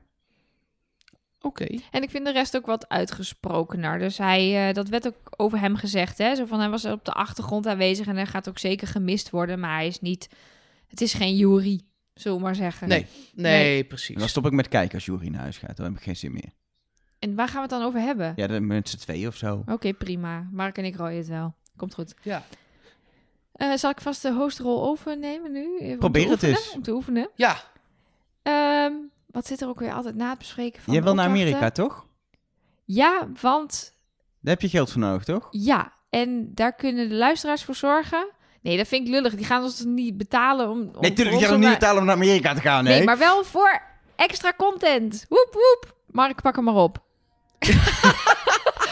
Oké. 1.40 1.66
En 1.90 2.02
ik 2.02 2.10
vind 2.10 2.24
de 2.24 2.32
rest 2.32 2.56
ook 2.56 2.66
wat 2.66 2.88
uitgesprokener. 2.88 3.98
Dus 3.98 4.18
hij, 4.18 4.68
eh, 4.68 4.74
dat 4.74 4.88
werd 4.88 5.06
ook 5.06 5.16
over 5.36 5.60
hem 5.60 5.76
gezegd. 5.76 6.18
Hè? 6.18 6.34
Zo 6.34 6.44
van 6.44 6.58
hij 6.60 6.68
was 6.68 6.84
op 6.84 7.04
de 7.04 7.12
achtergrond 7.12 7.66
aanwezig 7.66 8.06
en 8.06 8.16
hij 8.16 8.26
gaat 8.26 8.48
ook 8.48 8.58
zeker 8.58 8.86
gemist 8.86 9.30
worden. 9.30 9.60
Maar 9.60 9.74
hij 9.74 9.86
is 9.86 10.00
niet. 10.00 10.28
Het 10.88 11.00
is 11.00 11.14
geen 11.14 11.36
jury, 11.36 11.80
zullen 12.14 12.36
we 12.38 12.42
maar 12.44 12.54
zeggen. 12.54 12.88
Nee, 12.88 13.06
nee, 13.34 13.62
Nee. 13.64 13.84
precies. 13.84 14.14
En 14.14 14.18
dan 14.20 14.28
stop 14.28 14.46
ik 14.46 14.52
met 14.52 14.68
kijken 14.68 14.94
als 14.94 15.04
Jury 15.04 15.28
naar 15.28 15.40
huis 15.40 15.58
gaat. 15.58 15.76
Dan 15.76 15.86
heb 15.86 15.94
ik 15.96 16.02
geen 16.02 16.16
zin 16.16 16.32
meer. 16.32 16.50
En 17.18 17.34
waar 17.34 17.46
gaan 17.48 17.56
we 17.56 17.60
het 17.62 17.70
dan 17.70 17.82
over 17.82 18.00
hebben? 18.00 18.32
Ja, 18.36 18.46
dan 18.46 18.66
met 18.66 18.88
z'n 18.88 18.96
tweeën 18.96 19.26
of 19.26 19.36
zo. 19.36 19.62
Oké, 19.66 19.92
prima. 19.92 20.48
Mark 20.52 20.78
en 20.78 20.84
ik 20.84 20.96
rooien 20.96 21.18
het 21.18 21.28
wel. 21.28 21.54
Komt 21.76 21.94
goed. 21.94 22.14
Ja. 22.22 22.42
Eh, 23.52 23.72
zal 23.74 23.90
ik 23.90 24.00
vast 24.00 24.22
de 24.22 24.32
hostrol 24.32 24.82
overnemen 24.88 25.52
nu? 25.52 25.96
Probeer 25.96 26.30
het 26.30 26.42
eens. 26.42 26.70
Om 26.74 26.82
te 26.82 26.92
oefenen. 26.92 27.30
Ja, 27.34 27.62
Ehm, 28.42 28.92
wat 29.30 29.46
zit 29.46 29.60
er 29.60 29.68
ook 29.68 29.80
weer 29.80 29.92
altijd 29.92 30.14
na 30.16 30.28
het 30.28 30.38
bespreken 30.38 30.82
van 30.82 30.94
Jij 30.94 31.02
wil 31.02 31.14
naar? 31.14 31.26
Amerika, 31.28 31.70
toch? 31.70 32.06
Ja, 32.84 33.28
want 33.40 33.92
Daar 34.40 34.52
heb 34.52 34.60
je 34.62 34.68
geld 34.68 34.90
voor 34.92 35.00
nodig, 35.00 35.24
toch? 35.24 35.48
Ja, 35.50 35.92
en 36.10 36.50
daar 36.54 36.74
kunnen 36.74 37.08
de 37.08 37.14
luisteraars 37.14 37.64
voor 37.64 37.74
zorgen. 37.74 38.28
Nee, 38.62 38.76
dat 38.76 38.88
vind 38.88 39.06
ik 39.06 39.12
lullig. 39.12 39.34
Die 39.34 39.44
gaan 39.44 39.62
ons 39.62 39.84
niet 39.84 40.16
betalen 40.16 40.68
om... 40.70 40.78
om 40.78 40.84
Nee, 40.84 40.90
voor 40.92 41.00
tuurlijk, 41.00 41.18
je 41.18 41.32
ons 41.34 41.42
gaat 41.44 41.44
om 41.44 41.50
hem 41.50 41.58
niet 41.60 41.68
naar- 41.68 41.78
betalen 41.78 42.00
om 42.00 42.06
naar 42.06 42.14
Amerika 42.16 42.54
te 42.54 42.60
gaan, 42.60 42.84
nee. 42.84 42.94
Nee, 42.96 43.04
maar 43.04 43.18
wel 43.18 43.44
voor 43.44 43.82
extra 44.16 44.52
content. 44.56 45.26
Woep, 45.28 45.48
woep. 45.52 45.96
Mark, 46.06 46.42
pak 46.42 46.54
hem 46.56 46.64
maar 46.64 46.74
op. 46.74 46.98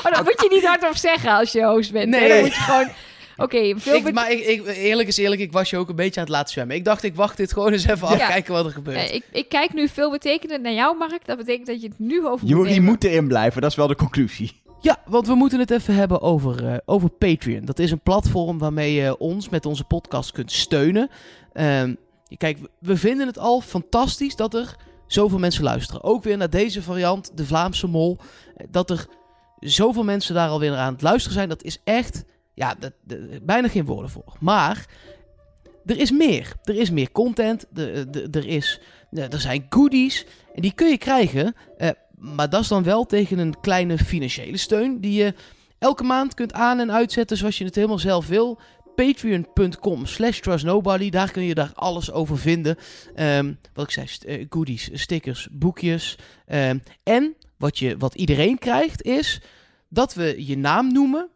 oh, 0.04 0.12
dat 0.12 0.24
moet 0.24 0.40
je 0.42 0.48
niet 0.50 0.64
hardop 0.66 0.96
zeggen 0.96 1.30
als 1.30 1.52
je 1.52 1.64
host 1.64 1.92
bent. 1.92 2.14
hè? 2.14 2.20
Nee. 2.20 2.28
Dan 2.28 2.40
moet 2.40 2.54
je 2.54 2.60
gewoon... 2.60 2.88
Oké, 3.36 3.74
veel 3.78 3.94
ik, 3.96 4.04
bet- 4.04 4.14
maar 4.14 4.30
ik, 4.32 4.40
ik, 4.46 4.66
eerlijk 4.66 5.08
is 5.08 5.16
eerlijk, 5.16 5.40
ik 5.40 5.52
was 5.52 5.70
je 5.70 5.76
ook 5.76 5.88
een 5.88 5.96
beetje 5.96 6.20
aan 6.20 6.26
het 6.26 6.34
laten 6.34 6.52
zwemmen. 6.52 6.76
Ik 6.76 6.84
dacht, 6.84 7.02
ik 7.02 7.14
wacht 7.14 7.36
dit 7.36 7.52
gewoon 7.52 7.72
eens 7.72 7.86
even 7.86 8.08
af, 8.08 8.18
Ja. 8.18 8.26
kijken 8.28 8.52
wat 8.52 8.64
er 8.64 8.70
gebeurt. 8.72 8.96
Eh, 9.08 9.14
ik, 9.14 9.24
ik 9.32 9.48
kijk 9.48 9.72
nu 9.74 9.88
veel 9.88 10.10
betekenend 10.10 10.62
naar 10.62 10.72
jou, 10.72 10.96
Mark. 10.98 11.26
Dat 11.26 11.36
betekent 11.36 11.66
dat 11.66 11.80
je 11.82 11.88
het 11.88 11.98
nu 11.98 12.26
over 12.26 12.46
moet 12.46 12.64
nemen. 12.66 12.82
moet 12.84 13.04
erin 13.04 13.28
blijven, 13.28 13.60
dat 13.60 13.70
is 13.70 13.76
wel 13.76 13.86
de 13.86 13.94
conclusie. 13.96 14.60
Ja, 14.80 14.96
want 15.06 15.26
we 15.26 15.34
moeten 15.34 15.58
het 15.58 15.70
even 15.70 15.94
hebben 15.94 16.20
over, 16.20 16.66
eh, 16.68 16.76
over 16.84 17.08
Patreon. 17.10 17.64
Dat 17.64 17.78
is 17.78 17.90
een 17.90 18.00
platform 18.00 18.58
waarmee 18.58 18.92
je 18.92 19.18
ons 19.18 19.48
met 19.48 19.66
onze 19.66 19.84
podcast 19.84 20.32
kunt 20.32 20.52
steunen. 20.52 21.10
Ehm, 21.52 21.94
kijk, 22.36 22.58
we- 22.58 22.70
we 22.80 22.96
vinden 22.96 23.26
het 23.26 23.38
al 23.38 23.60
fantastisch 23.60 24.36
dat 24.36 24.54
er 24.54 24.76
zoveel 25.06 25.38
mensen 25.38 25.62
luisteren. 25.64 26.02
Ook 26.04 26.22
weer 26.24 26.36
naar 26.36 26.50
deze 26.50 26.82
variant, 26.82 27.30
de 27.36 27.46
Vlaamse 27.46 27.86
Mol. 27.86 28.18
Eh, 28.56 28.66
Dat 28.70 28.90
er 28.90 29.06
zoveel 29.60 30.04
mensen 30.04 30.34
daar 30.34 30.48
alweer 30.48 30.74
aan 30.74 30.92
het 30.92 31.02
luisteren 31.02 31.32
zijn, 31.36 31.48
dat 31.48 31.62
is 31.62 31.80
echt, 31.84 32.24
ja, 32.56 32.74
dat, 32.78 32.92
dat- 33.04 33.18
bijna 33.46 33.68
geen 33.68 33.84
woorden 33.84 34.10
voor. 34.10 34.36
Maar 34.40 34.86
er 35.86 35.98
is 35.98 36.10
meer. 36.10 36.52
Er 36.64 36.74
is 36.76 36.90
meer 36.90 37.12
content. 37.12 37.66
Er, 37.74 38.06
er, 38.30 38.46
is, 38.46 38.80
er 39.10 39.40
zijn 39.40 39.66
goodies. 39.68 40.26
En 40.54 40.62
die 40.62 40.72
kun 40.72 40.88
je 40.88 40.98
krijgen. 40.98 41.54
eh, 41.78 41.88
maar 42.16 42.50
dat 42.50 42.60
is 42.60 42.68
dan 42.68 42.82
wel 42.82 43.04
tegen 43.06 43.38
een 43.38 43.60
kleine 43.60 43.98
financiële 43.98 44.56
steun. 44.56 45.00
Die 45.00 45.12
je 45.24 45.34
elke 45.78 46.02
maand 46.02 46.34
kunt 46.34 46.52
aan- 46.52 46.78
en 46.80 46.92
uitzetten 46.92 47.36
zoals 47.36 47.58
je 47.58 47.64
het 47.64 47.74
helemaal 47.74 47.98
zelf 47.98 48.26
wil. 48.26 48.58
Patreon.com 48.94 50.06
slash 50.06 50.40
trustnobody. 50.40 51.10
Daar 51.10 51.30
kun 51.30 51.42
je 51.42 51.54
daar 51.54 51.70
alles 51.74 52.12
over 52.12 52.38
vinden. 52.38 52.76
Ehm, 53.14 53.52
wat 53.74 53.84
ik 53.84 53.90
zei, 53.90 54.06
eh, 54.38 54.46
goodies, 54.50 54.90
stickers, 54.92 55.48
boekjes. 55.52 56.18
Ehm, 56.46 56.78
en 57.02 57.34
wat, 57.58 57.78
je, 57.78 57.96
wat 57.96 58.14
iedereen 58.14 58.58
krijgt 58.58 59.02
is 59.02 59.40
dat 59.88 60.14
we 60.14 60.46
je 60.46 60.56
naam 60.58 60.92
noemen 60.92 61.28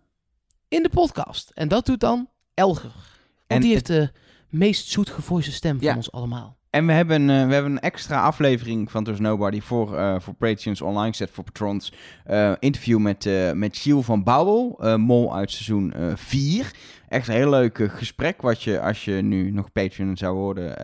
in 0.70 0.82
de 0.82 0.88
podcast. 0.88 1.50
En 1.54 1.68
dat 1.68 1.86
doet 1.86 2.00
dan 2.00 2.28
Elger. 2.54 2.90
Want 2.92 3.02
En 3.46 3.60
die 3.60 3.72
heeft 3.72 3.86
de 3.86 4.10
meest 4.48 4.88
zoetgevoiste 4.90 5.52
stem 5.52 5.76
Ja. 5.80 5.86
van 5.88 5.96
ons 5.96 6.12
allemaal. 6.12 6.58
En 6.70 6.86
we 6.86 6.92
hebben, 6.92 7.30
eh, 7.30 7.46
we 7.46 7.52
hebben 7.52 7.72
een 7.72 7.80
extra 7.80 8.22
aflevering 8.22 8.90
van 8.90 9.04
There's 9.04 9.20
Nobody 9.20 9.60
voor, 9.60 9.96
eh 9.96 10.20
voor 10.20 10.34
Patreons 10.34 10.80
online 10.80 11.10
gezet 11.10 11.30
voor 11.30 11.44
patrons. 11.44 11.92
Eh, 12.24 12.52
interview 12.58 12.98
met, 12.98 13.28
met 13.54 13.76
Giel 13.76 14.02
van 14.02 14.22
Bouwel, 14.22 14.96
mol 14.98 15.34
uit 15.34 15.50
seizoen 15.50 15.92
4. 16.14 16.70
Echt 17.08 17.28
een 17.28 17.34
heel 17.34 17.50
leuk 17.50 17.90
gesprek 17.92 18.42
wat 18.42 18.62
je, 18.62 18.80
als 18.80 19.04
je 19.04 19.12
nu 19.12 19.50
nog 19.50 19.72
Patreon 19.72 20.16
zou 20.16 20.36
worden, 20.36 20.76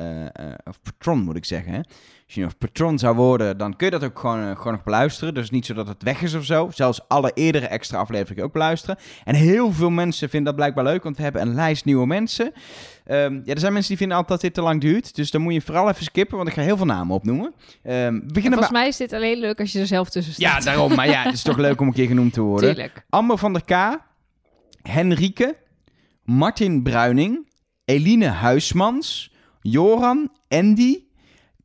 of 0.65 0.81
patron 0.83 1.19
moet 1.19 1.37
ik 1.37 1.45
zeggen. 1.45 1.73
Hè? 1.73 1.81
Als 2.27 2.35
je 2.35 2.41
nog 2.41 2.59
patron 2.59 2.99
zou 2.99 3.17
worden, 3.17 3.59
dan 3.59 3.77
kun 3.77 3.87
je 3.87 3.93
dat 3.99 4.05
ook 4.05 4.19
gewoon, 4.19 4.43
eh, 4.43 4.57
gewoon 4.57 4.73
nog 4.73 4.83
beluisteren. 4.83 5.35
Dus 5.35 5.51
niet 5.51 5.67
zo 5.67 5.75
dat 5.75 5.89
het 5.89 6.03
weg 6.03 6.23
is 6.23 6.35
of 6.35 6.45
zo. 6.45 6.69
Zelfs 6.75 7.09
alle 7.09 7.31
eerdere 7.35 7.67
extra 7.67 7.99
afleveringen 7.99 8.45
ook 8.45 8.53
beluisteren. 8.53 8.97
En 9.25 9.35
heel 9.35 9.73
veel 9.73 9.91
mensen 9.91 10.29
vinden 10.29 10.47
dat 10.47 10.57
blijkbaar 10.57 10.85
leuk, 10.85 11.03
want 11.03 11.17
we 11.17 11.23
hebben 11.23 11.43
een 11.43 11.55
lijst 11.55 11.85
nieuwe 11.85 12.07
mensen. 12.07 12.53
Ehm, 13.05 13.41
ja, 13.45 13.53
er 13.53 13.59
zijn 13.59 13.73
mensen 13.73 13.89
die 13.89 13.97
vinden 13.99 14.17
altijd 14.17 14.41
dat 14.41 14.41
dit 14.41 14.55
te 14.55 14.61
lang 14.69 14.81
duurt. 14.81 15.15
Dus 15.15 15.31
dan 15.31 15.41
moet 15.41 15.53
je 15.55 15.61
vooral 15.61 15.89
even 15.89 16.05
skippen, 16.05 16.37
want 16.37 16.49
ik 16.49 16.55
ga 16.55 16.63
heel 16.63 16.77
veel 16.77 16.87
namen 16.87 17.15
opnoemen. 17.15 17.55
Beginnen 17.83 18.43
volgens 18.43 18.71
mij 18.71 18.89
is 18.89 18.97
dit 18.97 19.13
alleen 19.13 19.39
leuk 19.39 19.61
als 19.61 19.73
je 19.73 19.81
er 19.81 19.87
zelf 19.87 20.11
tussen 20.11 20.35
Ja, 20.37 20.51
staat. 20.51 20.63
daarom. 20.65 20.95
Maar 20.95 21.09
ja, 21.09 21.23
het 21.23 21.35
is 21.35 21.43
toch 21.43 21.57
leuk 21.57 21.81
om 21.81 21.87
een 21.87 21.93
keer 21.93 22.07
genoemd 22.07 22.33
te 22.33 22.41
worden. 22.41 22.75
Tuurlijk. 22.75 23.05
Amber 23.11 23.39
van 23.39 23.53
der 23.53 23.65
K, 23.65 23.99
Henrike, 24.83 25.57
Martin 26.23 26.83
Bruining, 26.83 27.49
Eline 27.85 28.27
Huismans, 28.27 29.35
Joran, 29.61 30.31
Andy, 30.49 31.05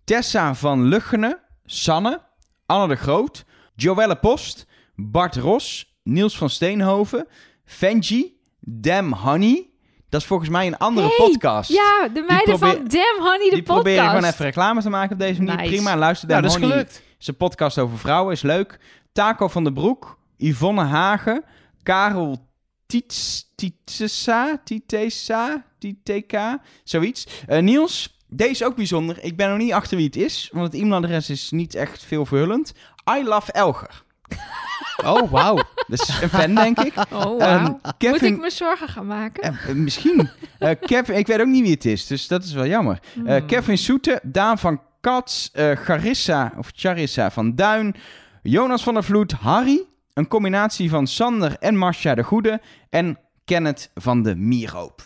Tessa 0.03 0.55
van 0.55 0.83
Luggenen, 0.83 1.39
Sanne, 1.65 2.21
Anne 2.65 2.87
de 2.87 2.95
Groot, 2.95 3.45
Joelle 3.75 4.15
Post, 4.15 4.65
Bart 4.95 5.35
Ros, 5.35 5.95
Niels 6.03 6.37
van 6.37 6.49
Steenhoven, 6.49 7.27
Fenji, 7.65 8.39
Dam 8.59 9.13
Honey. 9.13 9.69
Dat 10.09 10.21
is 10.21 10.27
volgens 10.27 10.49
mij 10.49 10.67
een 10.67 10.77
andere 10.77 11.07
Hey, 11.07 11.15
podcast. 11.27 11.69
Ja, 11.71 12.07
de 12.13 12.21
meiden 12.27 12.57
probeer- 12.57 12.75
van 12.77 12.87
Damn 12.87 13.19
Honey, 13.19 13.49
de 13.49 13.55
Die 13.55 13.63
proberen 13.63 13.93
podcast. 13.93 14.15
gewoon 14.15 14.29
even 14.33 14.45
reclame 14.45 14.81
te 14.81 14.89
maken 14.89 15.13
op 15.13 15.19
deze 15.19 15.41
manier. 15.41 15.61
Nice. 15.61 15.75
Prima, 15.75 15.97
luister 15.97 16.27
Nou, 16.29 16.41
Dam 16.41 16.51
dat 16.51 16.59
is 16.61 16.67
Honey. 16.67 16.85
gelukt. 16.85 17.03
Zijn 17.17 17.37
podcast 17.37 17.77
over 17.77 17.97
vrouwen 17.97 18.33
is 18.33 18.41
leuk. 18.41 18.79
Taco 19.11 19.47
van 19.47 19.63
den 19.63 19.73
Broek, 19.73 20.17
Yvonne 20.37 20.81
Hagen, 20.83 21.43
Karel 21.83 22.49
Tiets, 22.85 23.51
Tietsa, 23.55 24.61
Tietesa, 24.63 25.65
Tieteka, 25.79 26.61
zoiets. 26.83 27.27
Eh, 27.47 27.59
Niels, 27.61 28.19
deze 28.33 28.51
is 28.51 28.63
ook 28.63 28.75
bijzonder. 28.75 29.23
Ik 29.23 29.35
ben 29.35 29.49
nog 29.49 29.57
niet 29.57 29.73
achter 29.73 29.97
wie 29.97 30.05
het 30.05 30.15
is, 30.15 30.49
want 30.53 30.73
het 30.73 30.81
e-mailadres 30.81 31.29
is 31.29 31.51
niet 31.51 31.75
echt 31.75 32.03
veel 32.03 32.25
verhullend. 32.25 32.73
I 33.19 33.23
love 33.23 33.51
Elger. 33.51 34.03
Oh, 35.05 35.31
wauw. 35.31 35.55
Dat 35.87 36.01
is 36.01 36.21
een 36.21 36.29
fan, 36.29 36.55
denk 36.55 36.79
ik. 36.79 36.93
Oh, 37.13 37.21
Ehm, 37.23 37.63
wauw. 37.63 37.79
Moet 37.99 38.21
ik 38.21 38.37
me 38.39 38.49
zorgen 38.49 38.87
gaan 38.87 39.05
maken? 39.07 39.43
eh, 39.43 39.69
eh, 39.69 39.75
misschien. 39.75 40.29
Eh, 40.59 40.69
Kevin, 40.81 41.15
ik 41.15 41.27
weet 41.27 41.39
ook 41.39 41.47
niet 41.47 41.61
wie 41.63 41.71
het 41.73 41.85
is, 41.85 42.07
dus 42.07 42.27
dat 42.27 42.43
is 42.43 42.53
wel 42.53 42.65
jammer. 42.65 42.99
Hmm. 43.13 43.45
Kevin 43.45 43.77
Soete, 43.77 44.19
Daan 44.23 44.57
van 44.57 44.81
Kats, 45.01 45.51
Charissa 45.73 46.53
of 46.57 46.71
Charissa 46.75 47.31
van 47.31 47.55
Duin, 47.55 47.95
Jonas 48.43 48.83
van 48.83 48.93
der 48.93 49.03
Vloed, 49.03 49.31
Harry, 49.31 49.83
een 50.13 50.27
combinatie 50.27 50.89
van 50.89 51.07
Sander 51.07 51.55
en 51.59 51.75
Marcia 51.77 52.15
de 52.15 52.23
Goede 52.23 52.61
en 52.89 53.17
Kenneth 53.45 53.91
van 53.95 54.21
de 54.23 54.35
Mierhoop. 54.35 55.01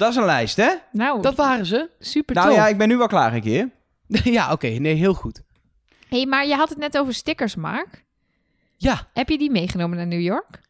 Dat 0.00 0.10
is 0.10 0.16
een 0.16 0.24
lijst, 0.24 0.56
hè? 0.56 0.70
Nou, 0.92 1.22
Dat 1.22 1.34
waren 1.34 1.66
ze. 1.66 1.90
super 1.98 2.34
Nou 2.34 2.48
tof. 2.48 2.56
ja, 2.56 2.66
ik 2.68 2.78
ben 2.78 2.88
nu 2.88 2.96
wel 2.96 3.06
klaar 3.06 3.34
een 3.34 3.40
keer. 3.40 3.68
ja, 4.36 4.52
oké. 4.52 4.66
Nee, 4.66 4.94
heel 4.94 5.14
goed. 5.14 5.42
hey, 6.08 6.26
maar 6.26 6.46
je 6.46 6.54
had 6.54 6.68
het 6.68 6.78
net 6.78 6.98
over 6.98 7.14
stickers, 7.14 7.54
Mark. 7.54 8.04
Ja, 8.76 9.08
Heb 9.12 9.28
je 9.28 9.38
die 9.38 9.50
meegenomen 9.50 9.96
naar 9.96 10.06
New 10.06 10.20
York? 10.20 10.60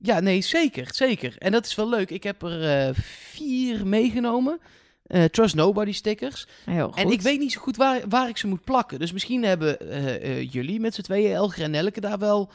ja, 0.00 0.20
nee, 0.20 0.40
zeker, 0.40 0.88
zeker. 0.94 1.34
En 1.38 1.52
dat 1.52 1.66
is 1.66 1.74
wel 1.74 1.88
leuk. 1.88 2.10
Ik 2.10 2.22
heb 2.22 2.42
er 2.42 2.86
eh, 2.86 2.94
vier 3.32 3.86
meegenomen. 3.86 4.60
Eh, 5.08 5.24
Trust 5.24 5.54
Nobody 5.54 5.92
stickers. 5.92 6.46
En 6.94 7.10
ik 7.10 7.22
weet 7.22 7.38
niet 7.38 7.52
zo 7.52 7.60
goed 7.60 7.76
waar, 7.76 8.00
waar 8.08 8.28
ik 8.28 8.36
ze 8.36 8.46
moet 8.46 8.64
plakken. 8.64 8.98
Dus 8.98 9.12
misschien 9.12 9.44
hebben 9.44 9.90
eh, 9.90 10.14
eh, 10.14 10.52
jullie 10.52 10.80
met 10.80 10.94
z'n 10.94 11.02
tweeën, 11.02 11.34
Elger 11.34 11.62
en 11.62 11.70
Nelke, 11.70 12.00
daar 12.00 12.18
wel 12.18 12.50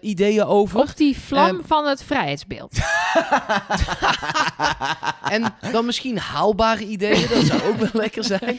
ideeën 0.00 0.44
over. 0.44 0.80
Op 0.80 0.96
die 0.96 1.18
vlam 1.18 1.60
van 1.66 1.86
het 1.86 2.02
vrijheidsbeeld. 2.02 2.78
En 5.30 5.54
dan 5.72 5.86
misschien 5.86 6.18
haalbare 6.18 6.84
ideeën, 6.84 7.28
dat 7.28 7.44
zou 7.44 7.62
ook 7.62 7.76
wel 7.76 7.88
lekker 7.92 8.24
zijn. 8.24 8.58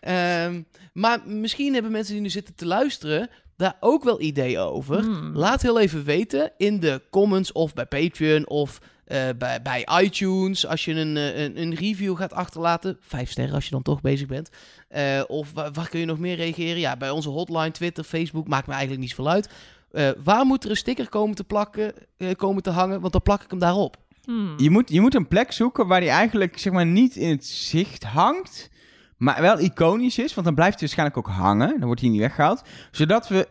Ehm, 0.00 0.62
maar 0.92 1.18
misschien 1.26 1.72
hebben 1.72 1.92
mensen 1.92 2.12
die 2.12 2.22
nu 2.22 2.30
zitten 2.30 2.54
te 2.54 2.66
luisteren 2.66 3.30
daar 3.56 3.76
ook 3.80 4.04
wel 4.04 4.20
ideeën 4.20 4.58
over. 4.58 5.00
Hmm. 5.00 5.36
Laat 5.36 5.62
heel 5.62 5.80
even 5.80 6.04
weten 6.04 6.52
in 6.56 6.80
de 6.80 7.02
comments 7.10 7.52
of 7.52 7.74
bij 7.74 7.86
Patreon 7.86 8.48
of 8.48 8.78
eh, 9.04 9.28
bij, 9.38 9.62
bij 9.62 9.88
iTunes. 10.02 10.66
Als 10.66 10.84
je 10.84 10.94
een, 10.94 11.16
eh, 11.16 11.42
een, 11.42 11.62
een 11.62 11.74
review 11.74 12.16
gaat 12.16 12.32
achterlaten. 12.32 12.96
Vijf 13.00 13.30
sterren 13.30 13.54
als 13.54 13.64
je 13.64 13.70
dan 13.70 13.82
toch 13.82 14.00
bezig 14.00 14.26
bent. 14.26 14.50
Eh, 14.88 15.22
of 15.26 15.52
waar, 15.52 15.72
waar 15.72 15.88
kun 15.88 16.00
je 16.00 16.06
nog 16.06 16.18
meer 16.18 16.36
reageren? 16.36 16.78
Ja, 16.78 16.96
bij 16.96 17.10
onze 17.10 17.28
hotline, 17.28 17.70
Twitter, 17.70 18.04
Facebook. 18.04 18.48
Maakt 18.48 18.66
me 18.66 18.72
eigenlijk 18.72 19.02
niet 19.02 19.10
zoveel 19.10 19.30
uit. 19.30 19.48
Eh, 19.92 20.08
waar 20.24 20.44
moet 20.44 20.64
er 20.64 20.70
een 20.70 20.76
sticker 20.76 21.08
komen 21.08 21.34
te 21.34 21.44
plakken, 21.44 21.92
eh, 22.16 22.30
komen 22.36 22.62
te 22.62 22.70
hangen? 22.70 23.00
Want 23.00 23.12
dan 23.12 23.22
plak 23.22 23.42
ik 23.42 23.50
hem 23.50 23.58
daarop. 23.58 23.96
Hmm. 24.24 24.54
Je 24.56 24.70
moet, 24.70 24.90
je 24.90 25.00
moet 25.00 25.14
een 25.14 25.28
plek 25.28 25.52
zoeken 25.52 25.86
waar 25.86 26.00
die 26.00 26.08
eigenlijk 26.08 26.58
zeg 26.58 26.72
maar, 26.72 26.86
niet 26.86 27.16
in 27.16 27.30
het 27.30 27.46
zicht 27.46 28.04
hangt, 28.04 28.70
maar 29.16 29.40
wel 29.40 29.60
iconisch 29.60 30.18
is. 30.18 30.34
Want 30.34 30.46
dan 30.46 30.54
blijft 30.54 30.80
hij 30.80 30.88
waarschijnlijk 30.88 31.18
ook 31.18 31.34
hangen. 31.34 31.68
Dan 31.68 31.86
wordt 31.86 32.00
hij 32.00 32.10
niet 32.10 32.20
weggehaald. 32.20 32.62
Zodat 32.90 33.28
we 33.28 33.48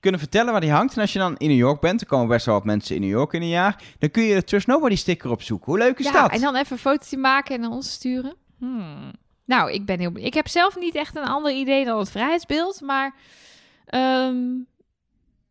kunnen 0.00 0.20
vertellen 0.20 0.52
waar 0.52 0.60
die 0.60 0.70
hangt. 0.70 0.94
En 0.94 1.00
als 1.00 1.12
je 1.12 1.18
dan 1.18 1.36
in 1.36 1.48
New 1.48 1.58
York 1.58 1.80
bent, 1.80 2.00
er 2.00 2.06
komen 2.06 2.28
best 2.28 2.46
wel 2.46 2.54
wat 2.54 2.64
mensen 2.64 2.94
in 2.94 3.00
New 3.00 3.10
York 3.10 3.32
in 3.32 3.42
een 3.42 3.48
jaar, 3.48 3.82
dan 3.98 4.10
kun 4.10 4.22
je 4.22 4.34
de 4.34 4.44
Trust 4.44 4.66
Nobody 4.66 4.96
sticker 4.96 5.30
opzoeken. 5.30 5.66
Hoe 5.66 5.78
leuk 5.78 5.98
is 5.98 6.04
ja, 6.06 6.12
dat? 6.12 6.30
en 6.30 6.40
dan 6.40 6.56
even 6.56 6.72
een 6.72 6.78
fotootje 6.78 7.16
maken 7.16 7.54
en 7.54 7.60
naar 7.60 7.70
ons 7.70 7.92
sturen. 7.92 8.34
Hmm. 8.58 9.12
Nou, 9.44 9.72
ik 9.72 9.86
ben 9.86 9.98
heel 9.98 10.10
benieuwd. 10.10 10.28
Ik 10.28 10.34
heb 10.34 10.48
zelf 10.48 10.76
niet 10.78 10.94
echt 10.94 11.16
een 11.16 11.24
ander 11.24 11.52
idee 11.52 11.84
dan 11.84 11.98
het 11.98 12.10
vrijheidsbeeld, 12.10 12.80
maar 12.80 13.14
ehm, 13.86 14.36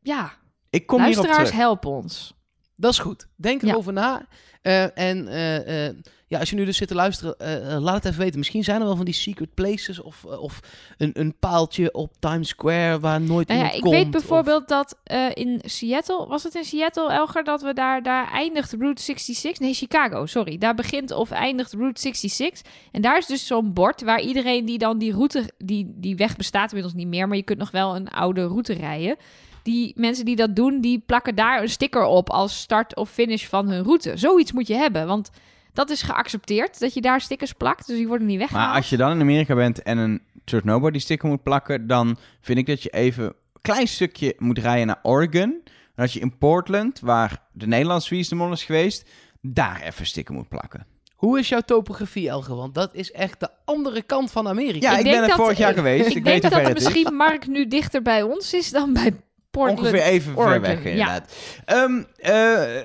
ja, 0.02 0.32
Ik 0.70 0.86
kom 0.88 1.00
hierop 1.04 1.16
luisteraars 1.16 1.50
terug. 1.50 1.64
help 1.64 1.86
ons. 1.86 2.34
Dat 2.76 2.92
is 2.92 3.00
goed. 3.00 3.28
Denk 3.36 3.62
Ja. 3.62 3.72
erover 3.72 3.94
na. 3.94 4.26
Eh, 4.62 4.98
en 4.98 5.28
eh, 5.28 5.88
eh, 5.88 5.96
ja, 6.30 6.40
als 6.40 6.50
je 6.50 6.56
nu 6.56 6.66
dus 6.66 6.78
zit 6.78 6.88
te 6.88 6.96
luisteren, 6.96 7.36
eh, 7.38 7.74
eh, 7.74 7.82
laat 7.82 7.96
het 7.96 8.06
even 8.06 8.20
weten. 8.20 8.38
Misschien 8.40 8.64
zijn 8.64 8.80
er 8.80 8.86
wel 8.88 8.96
van 8.96 9.06
die 9.06 9.14
secret 9.14 9.54
places 9.54 10.02
of, 10.02 10.26
eh, 10.30 10.42
of 10.42 10.60
een, 10.98 11.12
een 11.14 11.36
paaltje 11.40 11.94
op 11.94 12.12
Times 12.20 12.48
Square 12.48 13.00
waar 13.00 13.22
nooit 13.22 13.48
Nou 13.48 13.60
ja, 13.60 13.72
ik 13.72 13.82
komt. 13.82 13.94
weet 13.94 14.06
of- 14.06 14.12
bijvoorbeeld 14.12 14.68
dat 14.68 14.96
in 15.34 15.62
Seattle, 15.66 16.26
was 16.28 16.44
het 16.44 16.56
in 16.56 16.64
Seattle, 16.64 17.12
Elger, 17.12 17.44
dat 17.44 17.62
we 17.62 17.74
daar, 17.74 18.04
daar 18.04 18.32
eindigt 18.32 18.74
Route 18.80 19.02
66? 19.02 19.60
Nee, 19.60 19.74
Chicago, 19.74 20.26
sorry. 20.26 20.58
Daar 20.58 20.76
begint 20.76 21.12
of 21.12 21.32
eindigt 21.32 21.74
Route 21.74 22.02
66. 22.02 22.72
En 22.92 23.02
daar 23.02 23.18
is 23.18 23.26
dus 23.26 23.48
zo'n 23.48 23.74
bord 23.74 24.02
waar 24.02 24.22
iedereen 24.22 24.66
die 24.66 24.78
dan 24.78 24.98
die 24.98 25.12
route, 25.14 25.50
die, 25.58 25.94
die 25.96 26.16
weg 26.16 26.36
bestaat 26.36 26.68
inmiddels 26.68 26.94
niet 26.96 27.08
meer, 27.08 27.28
maar 27.28 27.38
je 27.38 27.44
kunt 27.44 27.60
nog 27.60 27.72
wel 27.72 27.96
een 27.96 28.08
oude 28.10 28.46
route 28.48 28.74
rijden. 28.74 29.16
Die 29.64 29.94
mensen 29.96 30.26
die 30.26 30.36
dat 30.36 30.56
doen, 30.56 30.82
die 30.82 31.04
plakken 31.06 31.36
daar 31.36 31.62
een 31.62 31.70
sticker 31.70 32.04
op 32.06 32.30
als 32.30 32.60
start 32.60 32.96
of 32.96 33.10
finish 33.10 33.46
van 33.46 33.70
hun 33.70 33.84
route. 33.84 34.18
Zoiets 34.18 34.52
moet 34.52 34.68
je 34.68 34.76
hebben, 34.76 35.08
want 35.08 35.30
dat 35.78 35.90
is 35.90 36.02
geaccepteerd, 36.02 36.80
dat 36.80 36.94
je 36.94 37.02
daar 37.02 37.22
stickers 37.22 37.54
plakt, 37.54 37.88
dus 37.88 37.98
die 37.98 38.08
worden 38.08 38.28
niet 38.28 38.38
weggehaald. 38.38 38.68
Maar 38.68 38.76
als 38.78 38.90
je 38.90 38.98
dan 38.98 39.12
in 39.12 39.22
Amerika 39.22 39.56
bent 39.56 39.84
en 39.84 39.98
een 39.98 40.22
Trust 40.44 40.66
Nobody 40.66 41.00
sticker 41.00 41.30
moet 41.30 41.44
plakken, 41.44 41.88
dan 41.88 42.18
vind 42.42 42.58
ik 42.60 42.66
dat 42.66 42.84
je 42.84 42.90
even 42.90 43.24
een 43.24 43.34
klein 43.62 43.88
stukje 43.88 44.36
moet 44.38 44.58
rijden 44.58 44.88
naar 44.88 45.00
Oregon. 45.04 45.62
En 45.96 46.04
als 46.04 46.14
je 46.14 46.20
in 46.20 46.38
Portland, 46.38 47.00
waar 47.00 47.44
de 47.52 47.68
Nederlandse 47.68 48.10
Wie 48.10 48.20
is 48.20 48.30
de 48.30 48.36
Mol 48.36 48.52
is 48.52 48.64
geweest, 48.64 49.10
daar 49.42 49.82
even 49.82 50.06
sticker 50.06 50.34
moet 50.34 50.50
plakken. 50.50 50.86
Hoe 51.16 51.40
is 51.40 51.50
jouw 51.50 51.62
topografie, 51.62 52.30
Elge? 52.30 52.56
Want 52.56 52.76
dat 52.76 52.96
is 52.96 53.12
echt 53.12 53.40
de 53.40 53.50
andere 53.66 54.02
kant 54.02 54.32
van 54.32 54.48
Amerika. 54.48 54.92
Ja, 54.92 54.98
Ik 54.98 55.04
ben 55.04 55.22
er 55.22 55.28
dat- 55.28 55.36
vorig 55.38 55.58
jaar 55.58 55.74
geweest. 55.74 56.10
Ik, 56.10 56.16
Ik, 56.16 56.24
denk 56.24 56.42
weet 56.42 56.52
dat 56.52 56.68
is. 56.68 56.74
misschien 56.74 57.14
Mark 57.16 57.48
nu 57.48 57.68
dichter 57.68 58.02
bij 58.02 58.22
ons 58.24 58.54
is 58.54 58.70
dan 58.70 58.94
bij 58.94 59.12
Portland, 59.52 59.80
Ongeveer 59.80 60.02
even 60.02 60.34
ver 60.34 60.62
weg, 60.62 60.84
ja. 60.84 60.90
inderdaad. 60.90 61.36
Ehm, 61.66 62.04
eh, 62.18 62.78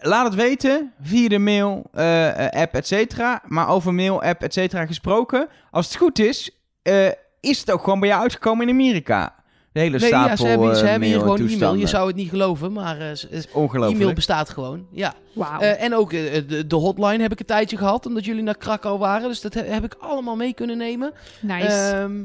laat 0.00 0.24
het 0.24 0.34
weten 0.34 0.92
via 1.02 1.28
de 1.28 1.38
mail, 1.38 1.82
eh, 1.92 2.46
eh, 2.46 2.62
app, 2.62 2.74
et 2.74 2.86
cetera. 2.86 3.42
Maar 3.46 3.68
over 3.68 3.94
mail, 3.94 4.22
app, 4.22 4.42
et 4.42 4.52
cetera 4.52 4.86
gesproken. 4.86 5.48
Als 5.70 5.86
het 5.86 5.96
goed 5.96 6.18
is, 6.18 6.50
eh, 6.82 7.06
is 7.40 7.60
het 7.60 7.70
ook 7.70 7.82
gewoon 7.84 8.00
bij 8.00 8.08
jou 8.08 8.22
uitgekomen 8.22 8.68
in 8.68 8.74
Amerika. 8.74 9.36
De 9.72 9.80
hele 9.80 9.98
Nee, 9.98 10.08
stapel 10.08 10.28
ja, 10.28 10.36
ze 10.36 10.46
hebben, 10.46 10.76
ze 10.76 10.86
hebben 10.86 11.08
hier 11.08 11.18
gewoon 11.18 11.48
e-mail. 11.48 11.74
Je 11.74 11.86
zou 11.86 12.06
het 12.06 12.16
niet 12.16 12.28
geloven, 12.28 12.72
maar 12.72 12.96
Ongelooflijk. 13.52 14.00
e-mail 14.00 14.12
bestaat 14.14 14.48
gewoon. 14.48 14.86
Ja. 14.92 15.14
Wauw. 15.34 15.60
Eh, 15.60 15.82
en 15.82 15.94
ook 15.94 16.10
de, 16.10 16.66
de 16.66 16.76
hotline 16.76 17.22
heb 17.22 17.32
ik 17.32 17.40
een 17.40 17.46
tijdje 17.46 17.76
gehad, 17.76 18.06
omdat 18.06 18.24
jullie 18.24 18.42
naar 18.42 18.56
Krakau 18.56 18.98
waren. 18.98 19.28
Dus 19.28 19.40
dat 19.40 19.54
he- 19.54 19.64
heb 19.64 19.84
ik 19.84 19.94
allemaal 20.00 20.36
mee 20.36 20.54
kunnen 20.54 20.76
nemen. 20.76 21.12
nice. 21.40 21.66
Ehm, 21.66 22.22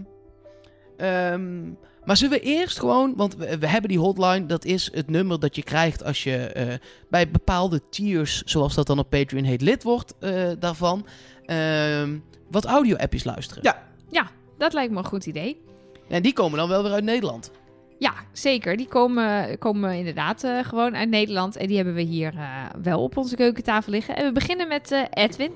ehm, 0.97 1.61
maar 2.05 2.17
zullen 2.17 2.39
we 2.39 2.45
eerst 2.45 2.79
gewoon, 2.79 3.13
want 3.15 3.35
we, 3.35 3.57
we 3.57 3.67
hebben 3.67 3.89
die 3.89 3.99
hotline, 3.99 4.45
dat 4.45 4.65
is 4.65 4.89
het 4.93 5.09
nummer 5.09 5.39
dat 5.39 5.55
je 5.55 5.63
krijgt 5.63 6.03
als 6.03 6.23
je 6.23 6.35
eh, 6.37 6.73
bij 7.09 7.29
bepaalde 7.29 7.81
tiers, 7.89 8.41
zoals 8.45 8.75
dat 8.75 8.87
dan 8.87 8.99
op 8.99 9.09
Patreon 9.09 9.43
heet, 9.43 9.61
lid 9.61 9.83
wordt 9.83 10.13
eh, 10.19 10.49
daarvan. 10.59 11.05
ehm, 11.45 12.17
wat 12.51 12.65
audio-appjes 12.65 13.23
luisteren. 13.23 13.63
Ja. 13.63 13.83
ja, 14.09 14.27
dat 14.57 14.73
lijkt 14.73 14.91
me 14.91 14.97
een 14.97 15.05
goed 15.05 15.25
idee. 15.25 15.61
En 16.09 16.21
die 16.21 16.33
komen 16.33 16.57
dan 16.57 16.69
wel 16.69 16.83
weer 16.83 16.91
uit 16.91 17.03
Nederland. 17.03 17.51
Ja, 17.99 18.13
zeker. 18.31 18.77
Die 18.77 18.87
komen, 18.87 19.57
komen 19.57 19.93
inderdaad 19.93 20.43
eh, 20.43 20.59
gewoon 20.63 20.95
uit 20.95 21.09
Nederland. 21.09 21.55
En 21.55 21.67
die 21.67 21.75
hebben 21.75 21.93
we 21.93 22.01
hier 22.01 22.33
eh, 22.37 22.65
wel 22.81 23.03
op 23.03 23.17
onze 23.17 23.35
keukentafel 23.35 23.91
liggen. 23.91 24.15
En 24.15 24.25
we 24.25 24.31
beginnen 24.31 24.67
met 24.67 24.91
eh, 24.91 25.01
Edwin. 25.09 25.51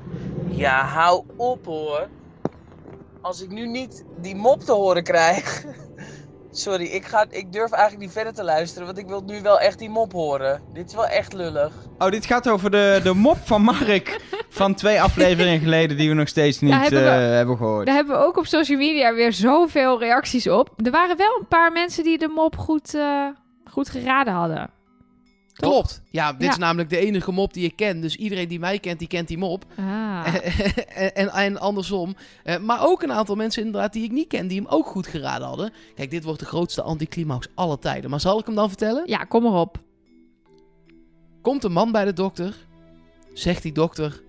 Ja, 0.50 0.86
hou 0.86 1.24
op 1.36 1.66
hoor. 1.66 2.08
Als 3.22 3.42
ik 3.42 3.50
nu 3.50 3.68
niet 3.68 4.06
die 4.22 4.36
mop 4.36 4.62
te 4.62 4.72
horen 4.72 5.04
krijg. 5.04 5.64
Sorry, 6.58 6.86
ik, 6.86 7.06
ga, 7.06 7.26
ik 7.30 7.52
durf 7.54 7.72
eigenlijk 7.72 8.04
niet 8.04 8.12
verder 8.14 8.34
te 8.34 8.44
luisteren, 8.44 8.86
want 8.86 8.98
ik 9.00 9.08
wil 9.08 9.24
nu 9.26 9.42
wel 9.42 9.60
echt 9.60 9.80
die 9.80 9.90
mop 9.90 10.12
horen. 10.12 10.62
Dit 10.74 10.88
is 10.90 10.96
wel 10.96 11.08
echt 11.08 11.34
lullig. 11.34 11.72
Oh, 11.98 12.10
dit 12.10 12.26
gaat 12.26 12.50
over 12.50 12.72
de, 12.72 13.00
de 13.04 13.14
mop 13.14 13.38
van 13.44 13.62
Mark 13.62 14.20
van 14.50 14.74
twee 14.76 15.02
afleveringen 15.02 15.60
geleden 15.60 15.98
die 15.98 16.10
we 16.10 16.16
nog 16.16 16.28
steeds 16.28 16.60
niet 16.60 16.74
hebben 16.74 17.04
we- 17.04 17.10
eh, 17.10 17.16
hebben 17.36 17.58
gehoord. 17.58 17.86
Daar 17.86 17.96
hebben 17.96 18.18
we 18.18 18.24
ook 18.26 18.38
op 18.38 18.46
social 18.46 18.78
media 18.78 19.14
weer 19.14 19.34
zoveel 19.34 20.00
reacties 20.00 20.50
op. 20.50 20.70
Er 20.84 20.92
waren 20.92 21.18
wel 21.18 21.38
een 21.40 21.48
paar 21.48 21.72
mensen 21.72 22.04
die 22.04 22.18
de 22.18 22.28
mop 22.28 22.58
goed, 22.58 22.94
eh, 22.96 23.26
goed 23.72 23.90
geraden 23.90 24.34
hadden. 24.34 24.70
Toch? 25.58 25.72
Klopt. 25.72 26.02
Ja, 26.12 26.32
dit 26.34 26.42
Ja. 26.42 26.50
is 26.50 26.58
namelijk 26.58 26.90
de 26.90 26.98
enige 26.98 27.32
mop 27.32 27.54
die 27.54 27.66
ik 27.66 27.76
ken. 27.76 28.02
Dus 28.02 28.16
iedereen 28.16 28.48
die 28.48 28.60
mij 28.60 28.80
kent, 28.80 29.00
die 29.00 29.08
kent 29.08 29.28
die 29.28 29.38
mop. 29.38 29.66
Ah. 29.78 30.26
en, 30.96 31.16
en, 31.16 31.30
en 31.30 31.60
andersom. 31.60 32.16
Eh, 32.44 32.58
maar 32.60 32.86
ook 32.86 33.02
een 33.04 33.12
aantal 33.12 33.36
mensen 33.36 33.64
inderdaad 33.66 33.94
die 33.94 34.04
ik 34.04 34.12
niet 34.12 34.28
ken, 34.28 34.48
die 34.48 34.58
hem 34.62 34.70
ook 34.70 34.86
goed 34.86 35.08
geraden 35.08 35.48
hadden. 35.48 35.72
Kijk, 35.96 36.12
dit 36.12 36.24
wordt 36.24 36.40
de 36.40 36.46
grootste 36.46 36.82
anticlimax 36.82 37.48
aller 37.56 37.80
tijden. 37.80 38.10
Maar 38.10 38.20
zal 38.20 38.40
ik 38.40 38.46
hem 38.46 38.56
dan 38.56 38.68
vertellen? 38.68 39.04
Ja, 39.08 39.18
kom 39.18 39.46
erop. 39.46 39.80
Komt 41.42 41.64
een 41.64 41.72
man 41.72 41.92
bij 41.92 42.06
de 42.06 42.14
dokter. 42.14 42.56
Zegt 43.34 43.64
die 43.64 43.72
dokter, 43.72 44.22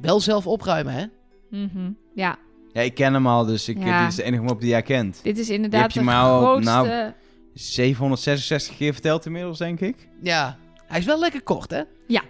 wel 0.00 0.20
zelf 0.20 0.46
opruimen 0.46 0.94
hè? 0.94 1.04
Mhm. 1.50 1.90
Ja, 2.14 2.38
Ja, 2.72 2.80
ik 2.80 2.94
ken 2.94 3.14
hem 3.14 3.26
al, 3.26 3.44
dus 3.44 3.68
ik, 3.68 3.78
Ja. 3.84 4.00
dit 4.00 4.08
is 4.08 4.14
de 4.16 4.22
enige 4.22 4.42
mop 4.42 4.60
die 4.60 4.68
jij 4.68 4.82
kent. 4.82 5.20
dit 5.22 5.38
is 5.38 5.46
heb 5.48 5.56
inderdaad 5.56 5.92
je 5.92 5.98
de 5.98 6.04
me 6.04 6.12
al- 6.14 6.40
grootste... 6.40 6.70
nou- 6.72 7.12
766 7.54 8.76
keer 8.76 8.92
verteld 8.92 9.26
inmiddels, 9.26 9.58
denk 9.58 9.80
ik. 9.80 10.08
Ja, 10.22 10.58
hij 10.86 10.98
is 10.98 11.06
wel 11.06 11.18
lekker 11.18 11.42
kort 11.42 11.70
hè? 11.70 11.82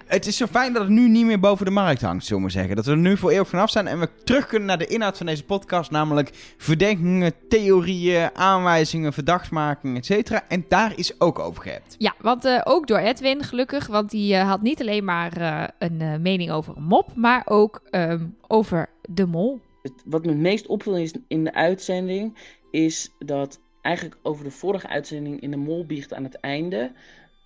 Het 0.07 0.27
is 0.27 0.37
zo 0.37 0.47
fijn 0.47 0.73
dat 0.73 0.83
het 0.83 0.91
nu 0.91 1.09
niet 1.09 1.27
meer 1.27 1.41
boven 1.41 1.65
de 1.65 1.71
markt 1.71 2.01
hangt, 2.01 2.25
zullen 2.25 2.43
we 2.43 2.51
zeggen. 2.51 2.77
Dat 2.77 2.87
we 2.87 2.91
er 2.91 2.97
nu 2.97 3.17
voor 3.17 3.31
eeuwig 3.31 3.49
vanaf 3.49 3.71
zijn 3.71 3.87
en 3.87 4.01
we 4.01 4.09
terug 4.25 4.47
kunnen 4.47 4.69
naar 4.69 4.79
de 4.79 4.87
inhoud 4.87 5.17
van 5.17 5.27
deze 5.27 5.45
podcast. 5.45 5.91
Namelijk 5.91 6.31
verdenkingen, 6.57 7.33
theorieën, 7.49 8.31
aanwijzingen, 8.35 9.13
verdachtmaking, 9.13 9.97
et 9.97 10.07
cetera. 10.07 10.45
En 10.49 10.65
daar 10.69 10.93
is 10.97 11.21
ook 11.21 11.39
over 11.39 11.63
gehebt. 11.63 11.95
Ja, 11.99 12.15
want 12.21 12.45
eh, 12.45 12.61
ook 12.65 12.87
door 12.87 12.99
Edwin, 12.99 13.43
gelukkig. 13.43 13.87
Want 13.87 14.11
die 14.11 14.35
eh, 14.35 14.49
had 14.49 14.63
niet 14.63 14.81
alleen 14.81 15.05
maar 15.05 15.37
eh, 15.37 15.65
een 15.79 16.23
mening 16.23 16.51
over 16.51 16.77
een 16.77 16.83
mop, 16.83 17.15
maar 17.15 17.43
ook 17.45 17.83
ehm, 17.91 18.27
over 18.47 18.89
de 19.09 19.27
mol. 19.27 19.61
Het, 19.83 19.93
wat 20.05 20.25
me 20.25 20.29
het 20.29 20.41
meest 20.41 20.67
opviel 20.67 20.97
is 20.97 21.15
in 21.29 21.45
de 21.45 21.55
uitzending, 21.55 22.39
is 22.71 23.11
dat 23.19 23.61
eigenlijk 23.83 24.21
over 24.23 24.45
de 24.45 24.51
vorige 24.51 24.89
uitzending 24.89 25.41
in 25.41 25.51
de 25.51 25.57
Molbiecht 25.57 26.15
aan 26.15 26.25
het 26.25 26.35
einde 26.35 26.93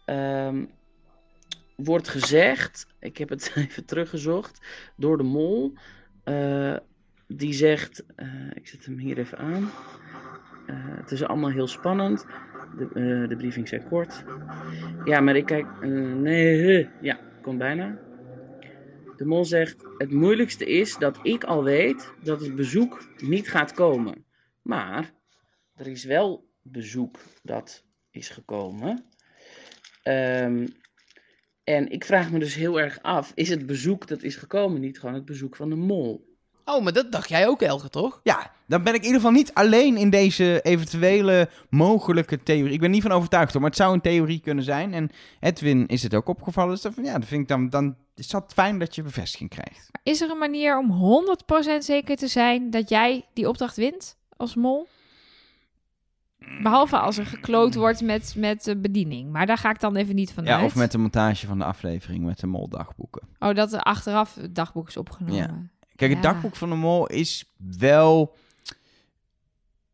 ehm, 0.04 0.64
wordt 1.76 2.08
gezegd, 2.08 2.86
ik 3.00 3.16
heb 3.16 3.28
het 3.28 3.52
even 3.54 3.84
teruggezocht, 3.84 4.60
door 4.96 5.16
de 5.16 5.22
Mol, 5.22 5.72
eh, 6.24 6.76
die 7.28 7.52
zegt, 7.52 8.04
eh, 8.16 8.50
ik 8.54 8.66
zet 8.68 8.84
hem 8.84 8.98
hier 8.98 9.18
even 9.18 9.38
aan, 9.38 9.70
Eh, 10.66 10.74
het 10.76 11.10
is 11.10 11.24
allemaal 11.24 11.50
heel 11.50 11.66
spannend, 11.66 12.26
de, 12.78 13.24
de 13.28 13.36
briefing 13.36 13.68
zijn 13.68 13.88
kort. 13.88 14.24
Ja, 15.04 15.20
maar 15.20 15.36
ik 15.36 15.46
kijk, 15.46 15.66
nee, 15.80 16.88
ja, 17.00 17.18
komt 17.42 17.58
bijna. 17.58 17.98
De 19.16 19.24
mol 19.24 19.44
zegt: 19.44 19.84
Het 19.98 20.12
moeilijkste 20.12 20.64
is 20.64 20.96
dat 20.98 21.18
ik 21.22 21.44
al 21.44 21.64
weet 21.64 22.12
dat 22.22 22.40
het 22.40 22.54
bezoek 22.54 23.08
niet 23.16 23.48
gaat 23.48 23.72
komen. 23.72 24.24
Maar 24.62 25.12
er 25.76 25.86
is 25.86 26.04
wel 26.04 26.48
bezoek 26.62 27.18
dat 27.42 27.84
is 28.10 28.28
gekomen. 28.28 29.04
Ehm, 30.02 30.66
en 31.64 31.90
ik 31.90 32.04
vraag 32.04 32.30
me 32.30 32.38
dus 32.38 32.54
heel 32.54 32.80
erg 32.80 33.02
af: 33.02 33.32
is 33.34 33.48
het 33.48 33.66
bezoek 33.66 34.06
dat 34.06 34.22
is 34.22 34.36
gekomen 34.36 34.80
niet 34.80 34.98
gewoon 34.98 35.14
het 35.14 35.24
bezoek 35.24 35.56
van 35.56 35.68
de 35.68 35.76
mol? 35.76 36.34
Oh, 36.64 36.82
maar 36.82 36.92
dat 36.92 37.12
dacht 37.12 37.28
jij 37.28 37.46
ook 37.46 37.62
Elke 37.62 37.88
toch? 37.88 38.20
Ja, 38.22 38.52
dan 38.66 38.82
ben 38.82 38.94
ik 38.94 39.00
in 39.00 39.06
ieder 39.06 39.20
geval 39.20 39.36
niet 39.36 39.54
alleen 39.54 39.96
in 39.96 40.10
deze 40.10 40.60
eventuele 40.62 41.48
mogelijke 41.70 42.42
theorie. 42.42 42.72
Ik 42.72 42.80
ben 42.80 42.90
niet 42.90 43.02
van 43.02 43.10
overtuigd 43.10 43.52
hoor, 43.52 43.60
maar 43.60 43.70
het 43.70 43.78
zou 43.78 43.94
een 43.94 44.00
theorie 44.00 44.40
kunnen 44.40 44.64
zijn. 44.64 44.94
En 44.94 45.10
Edwin 45.40 45.86
is 45.86 46.02
het 46.02 46.14
ook 46.14 46.28
opgevallen. 46.28 46.72
Dus 46.72 46.82
dat, 46.82 46.94
van, 46.94 47.04
ja, 47.04 47.18
dat 47.18 47.28
vind 47.28 47.42
ik 47.42 47.48
dan, 47.48 47.68
dan 47.68 47.96
is 48.14 48.28
dat 48.28 48.52
fijn 48.52 48.78
dat 48.78 48.94
je 48.94 49.02
bevestiging 49.02 49.50
krijgt. 49.50 49.90
Is 50.02 50.20
er 50.20 50.30
een 50.30 50.38
manier 50.38 50.78
om 50.78 51.24
100% 51.74 51.78
zeker 51.78 52.16
te 52.16 52.28
zijn 52.28 52.70
dat 52.70 52.88
jij 52.88 53.24
die 53.32 53.48
opdracht 53.48 53.76
wint 53.76 54.16
als 54.36 54.54
mol? 54.54 54.86
Behalve 56.62 56.98
als 56.98 57.18
er 57.18 57.26
gekloot 57.26 57.74
wordt 57.74 58.00
met, 58.00 58.34
met 58.36 58.64
de 58.64 58.76
bediening. 58.76 59.30
Maar 59.32 59.46
daar 59.46 59.58
ga 59.58 59.70
ik 59.70 59.80
dan 59.80 59.96
even 59.96 60.14
niet 60.14 60.32
van 60.32 60.44
Ja, 60.44 60.56
uit. 60.56 60.64
of 60.64 60.74
met 60.74 60.92
de 60.92 60.98
montage 60.98 61.46
van 61.46 61.58
de 61.58 61.64
aflevering 61.64 62.24
met 62.24 62.38
de 62.40 62.46
moldagboeken. 62.46 63.22
Oh, 63.38 63.54
dat 63.54 63.72
er 63.72 63.80
achteraf 63.80 64.34
het 64.34 64.54
dagboek 64.54 64.88
is 64.88 64.96
opgenomen. 64.96 65.36
Ja. 65.36 65.68
Kijk, 65.96 66.12
het 66.14 66.22
Ja. 66.22 66.32
dagboek 66.32 66.56
van 66.56 66.68
de 66.68 66.74
mol 66.74 67.06
is 67.06 67.44
wel... 67.78 68.34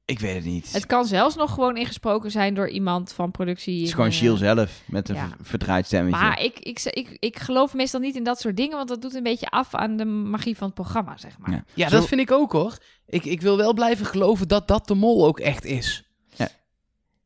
Ik 0.05 0.19
weet 0.21 0.35
het 0.35 0.45
niet. 0.45 0.73
Het 0.73 0.87
kan 0.87 1.05
zelfs 1.05 1.37
nog 1.37 1.55
gewoon 1.55 1.77
ingesproken 1.77 2.31
zijn 2.31 2.55
door 2.55 2.69
iemand 2.69 3.13
van 3.13 3.31
productie. 3.31 3.75
Het 3.79 3.87
is 3.87 3.91
gewoon 3.93 4.07
in, 4.07 4.13
Shield 4.13 4.41
eh, 4.41 4.55
zelf 4.55 4.83
met 4.87 5.09
een 5.09 5.15
ja. 5.15 5.29
ver- 5.29 5.37
verdraaid 5.41 5.87
stemmetje. 5.87 6.21
Maar 6.21 6.41
ik, 6.43 6.59
ik, 6.59 6.83
ik, 6.85 7.17
ik 7.19 7.39
geloof 7.39 7.75
meestal 7.75 8.01
niet 8.01 8.17
in 8.17 8.25
dat 8.25 8.41
soort 8.41 8.57
dingen, 8.57 8.77
want 8.77 8.89
dat 8.89 9.03
doet 9.03 9.15
een 9.15 9.23
beetje 9.23 9.47
af 9.51 9.75
aan 9.75 9.97
de 9.97 10.05
magie 10.05 10.57
van 10.57 10.67
het 10.67 10.75
programma, 10.75 11.17
zeg 11.17 11.39
maar. 11.39 11.51
Ja. 11.51 11.65
Ja, 11.75 11.89
Zo- 11.89 11.97
dat 11.99 12.09
vind 12.09 12.21
ik 12.21 12.31
ook 12.31 12.53
hoor. 12.53 12.79
Ik, 13.07 13.25
ik 13.25 13.41
wil 13.41 13.57
wel 13.57 13.75
blijven 13.75 14.07
geloven 14.07 14.49
dat 14.49 14.69
dat 14.69 14.87
de 14.89 14.95
mol 14.95 15.27
ook 15.27 15.41
echt 15.41 15.65
is. 15.65 16.12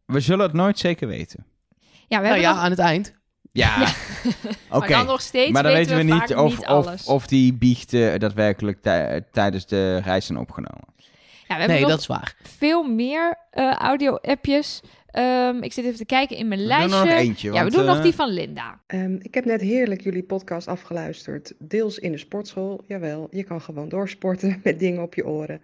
We 0.06 0.20
zullen 0.20 0.46
het 0.46 0.54
nooit 0.54 0.78
zeker 0.78 1.08
weten. 1.08 1.44
Ja, 1.78 1.86
we 2.08 2.14
nou 2.14 2.24
hebben 2.26 2.40
ja, 2.42 2.50
nog, 2.52 2.60
aan 2.62 2.70
het 2.70 2.78
eind. 2.78 3.14
Ja, 3.52 3.78
Ja. 3.80 3.86
oké. 4.76 4.78
maar 4.78 4.88
dan 4.88 5.06
nog 5.06 5.20
steeds 5.20 5.50
Maar 5.50 5.62
dan 5.62 5.72
weten 5.72 5.96
we, 5.96 6.02
niet 6.02 6.34
of, 6.34 6.50
niet 6.50 6.58
of, 6.58 6.64
alles. 6.64 7.04
of 7.04 7.26
die 7.26 7.52
biechten 7.54 8.20
daadwerkelijk 8.20 8.82
tij- 8.82 9.24
tijdens 9.32 9.66
de 9.66 9.96
reis 9.96 10.26
zijn 10.26 10.38
opgenomen. 10.38 10.84
ja, 10.96 11.04
we 11.46 11.52
hebben 11.54 11.68
Nee, 11.68 11.80
nog 11.80 11.90
dat 11.90 12.00
is 12.00 12.06
waar. 12.06 12.36
veel 12.42 12.82
meer 12.82 13.38
eh, 13.50 13.72
audio-appjes. 13.72 14.80
Ehm, 15.06 15.56
ik 15.62 15.72
zit 15.72 15.84
even 15.84 15.96
te 15.96 16.04
kijken 16.04 16.36
in 16.36 16.48
mijn 16.48 16.60
We 16.60 16.66
lijstje. 16.66 16.90
doen 16.90 17.00
er 17.00 17.06
nog 17.14 17.16
eentje. 17.18 17.52
ja, 17.52 17.64
we 17.64 17.70
doen 17.70 17.84
nog 17.84 17.96
eh, 17.96 18.02
die 18.02 18.14
van 18.14 18.28
Linda. 18.28 18.80
Ehm, 18.86 19.14
ik 19.20 19.34
heb 19.34 19.44
net 19.44 19.60
heerlijk 19.60 20.00
jullie 20.00 20.22
podcast 20.22 20.68
afgeluisterd. 20.68 21.52
Deels 21.58 21.98
in 21.98 22.12
de 22.12 22.18
sportschool. 22.18 22.84
Jawel, 22.86 23.28
je 23.30 23.44
kan 23.44 23.60
gewoon 23.60 23.88
doorsporten 23.88 24.60
met 24.64 24.78
dingen 24.78 25.02
op 25.02 25.14
je 25.14 25.26
oren. 25.26 25.60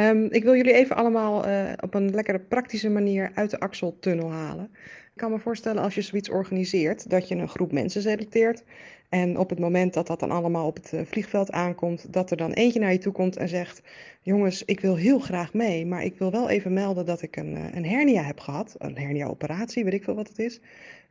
Ehm, 0.00 0.26
ik 0.30 0.42
wil 0.42 0.56
jullie 0.56 0.72
even 0.72 0.96
allemaal 0.96 1.44
eh, 1.44 1.72
op 1.80 1.94
een 1.94 2.10
lekkere 2.10 2.38
praktische 2.38 2.90
manier 2.90 3.30
uit 3.34 3.50
de 3.50 3.60
Axeltunnel 3.60 4.30
halen. 4.30 4.70
Ik 5.14 5.16
kan 5.16 5.30
me 5.30 5.38
voorstellen 5.38 5.82
als 5.82 5.94
je 5.94 6.02
zoiets 6.02 6.28
organiseert, 6.28 7.10
dat 7.10 7.28
je 7.28 7.34
een 7.34 7.48
groep 7.48 7.72
mensen 7.72 8.02
selecteert. 8.02 8.64
En 9.08 9.38
op 9.38 9.50
het 9.50 9.58
moment 9.58 9.94
dat 9.94 10.06
dat 10.06 10.20
dan 10.20 10.30
allemaal 10.30 10.66
op 10.66 10.76
het 10.76 10.92
eh, 10.92 11.00
vliegveld 11.04 11.50
aankomt, 11.50 12.12
dat 12.12 12.30
er 12.30 12.36
dan 12.36 12.52
eentje 12.52 12.80
naar 12.80 12.92
je 12.92 12.98
toe 12.98 13.12
komt 13.12 13.36
en 13.36 13.48
zegt: 13.48 13.82
Jongens, 14.20 14.64
ik 14.64 14.80
wil 14.80 14.96
heel 14.96 15.18
graag 15.18 15.54
mee, 15.54 15.86
maar 15.86 16.04
ik 16.04 16.18
wil 16.18 16.30
wel 16.30 16.48
even 16.48 16.72
melden 16.72 17.06
dat 17.06 17.22
ik 17.22 17.36
een, 17.36 17.56
eh, 17.56 17.74
een 17.74 17.86
hernia 17.86 18.22
heb 18.22 18.40
gehad. 18.40 18.74
Een 18.78 18.98
hernia-operatie, 18.98 19.84
weet 19.84 19.94
ik 19.94 20.04
veel 20.04 20.14
wat 20.14 20.28
het 20.28 20.38
is. 20.38 20.60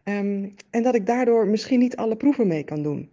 Ehm, 0.03 0.49
en 0.69 0.83
dat 0.83 0.95
ik 0.95 1.05
daardoor 1.05 1.47
misschien 1.47 1.79
niet 1.79 1.95
alle 1.95 2.15
proeven 2.15 2.47
mee 2.47 2.63
kan 2.63 2.83
doen. 2.83 3.09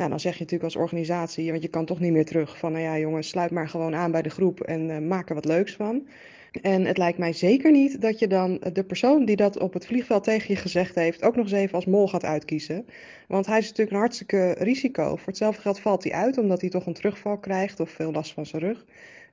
Nou, 0.00 0.12
dan 0.12 0.20
zeg 0.20 0.32
je 0.32 0.38
natuurlijk 0.38 0.74
als 0.74 0.82
organisatie, 0.82 1.50
want 1.50 1.62
je 1.62 1.68
kan 1.68 1.84
toch 1.84 2.00
niet 2.00 2.12
meer 2.12 2.24
terug 2.24 2.58
van, 2.58 2.72
nou 2.72 2.84
ja 2.84 2.98
jongens, 2.98 3.28
sluit 3.28 3.50
maar 3.50 3.68
gewoon 3.68 3.94
aan 3.94 4.10
bij 4.10 4.22
de 4.22 4.30
groep 4.30 4.60
en 4.60 4.90
eh, 4.90 4.98
maak 4.98 5.28
er 5.28 5.34
wat 5.34 5.44
leuks 5.44 5.74
van. 5.74 6.06
En 6.62 6.84
het 6.84 6.98
lijkt 6.98 7.18
mij 7.18 7.32
zeker 7.32 7.70
niet 7.70 8.00
dat 8.00 8.18
je 8.18 8.26
dan 8.26 8.60
de 8.72 8.84
persoon 8.84 9.24
die 9.24 9.36
dat 9.36 9.58
op 9.58 9.72
het 9.72 9.86
vliegveld 9.86 10.24
tegen 10.24 10.54
je 10.54 10.60
gezegd 10.60 10.94
heeft, 10.94 11.22
ook 11.22 11.36
nog 11.36 11.44
eens 11.44 11.54
even 11.54 11.74
als 11.74 11.86
mol 11.86 12.08
gaat 12.08 12.24
uitkiezen. 12.24 12.86
Want 13.28 13.46
hij 13.46 13.58
is 13.58 13.64
natuurlijk 13.64 13.90
een 13.90 14.02
hartstikke 14.02 14.54
risico. 14.58 15.16
Voor 15.16 15.26
hetzelfde 15.26 15.60
geld 15.60 15.80
valt 15.80 16.04
hij 16.04 16.12
uit, 16.12 16.38
omdat 16.38 16.60
hij 16.60 16.70
toch 16.70 16.86
een 16.86 16.92
terugval 16.92 17.38
krijgt 17.38 17.80
of 17.80 17.90
veel 17.90 18.12
last 18.12 18.32
van 18.32 18.46
zijn 18.46 18.62
rug. 18.62 18.84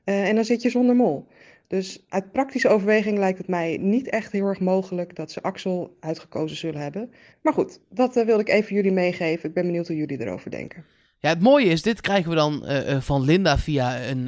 Eh, 0.04 0.28
en 0.28 0.36
dan 0.36 0.46
zit 0.46 0.62
je 0.62 0.70
zonder 0.70 0.96
mol. 0.96 1.28
Dus 1.68 2.04
uit 2.10 2.32
praktische 2.32 2.70
overweging 2.70 3.18
lijkt 3.18 3.38
het 3.38 3.48
mij 3.48 3.78
niet 3.82 4.10
echt 4.10 4.32
heel 4.32 4.46
erg 4.46 4.60
mogelijk 4.60 5.16
dat 5.16 5.32
ze 5.32 5.42
Axel 5.42 5.98
uitgekozen 6.00 6.58
zullen 6.58 6.82
hebben. 6.82 7.12
Maar 7.42 7.54
goed, 7.54 7.80
dat 7.90 8.18
uh, 8.18 8.26
wilde 8.26 8.42
ik 8.42 8.50
even 8.50 8.76
jullie 8.76 8.92
meegeven. 8.92 9.50
Ik 9.50 9.56
ben 9.56 9.66
benieuwd 9.66 9.88
hoe 9.88 9.96
jullie 9.96 10.22
erover 10.22 10.52
denken. 10.52 10.86
Ja, 11.20 11.30
het 11.30 11.42
mooie 11.42 11.66
is, 11.66 11.82
dit 11.82 12.02
krijgen 12.02 12.30
we 12.30 12.36
dan 12.36 12.64
uh, 12.66 12.90
uh, 12.90 13.02
van 13.02 13.24
Linda 13.24 13.58
via 13.58 14.02
een, 14.08 14.28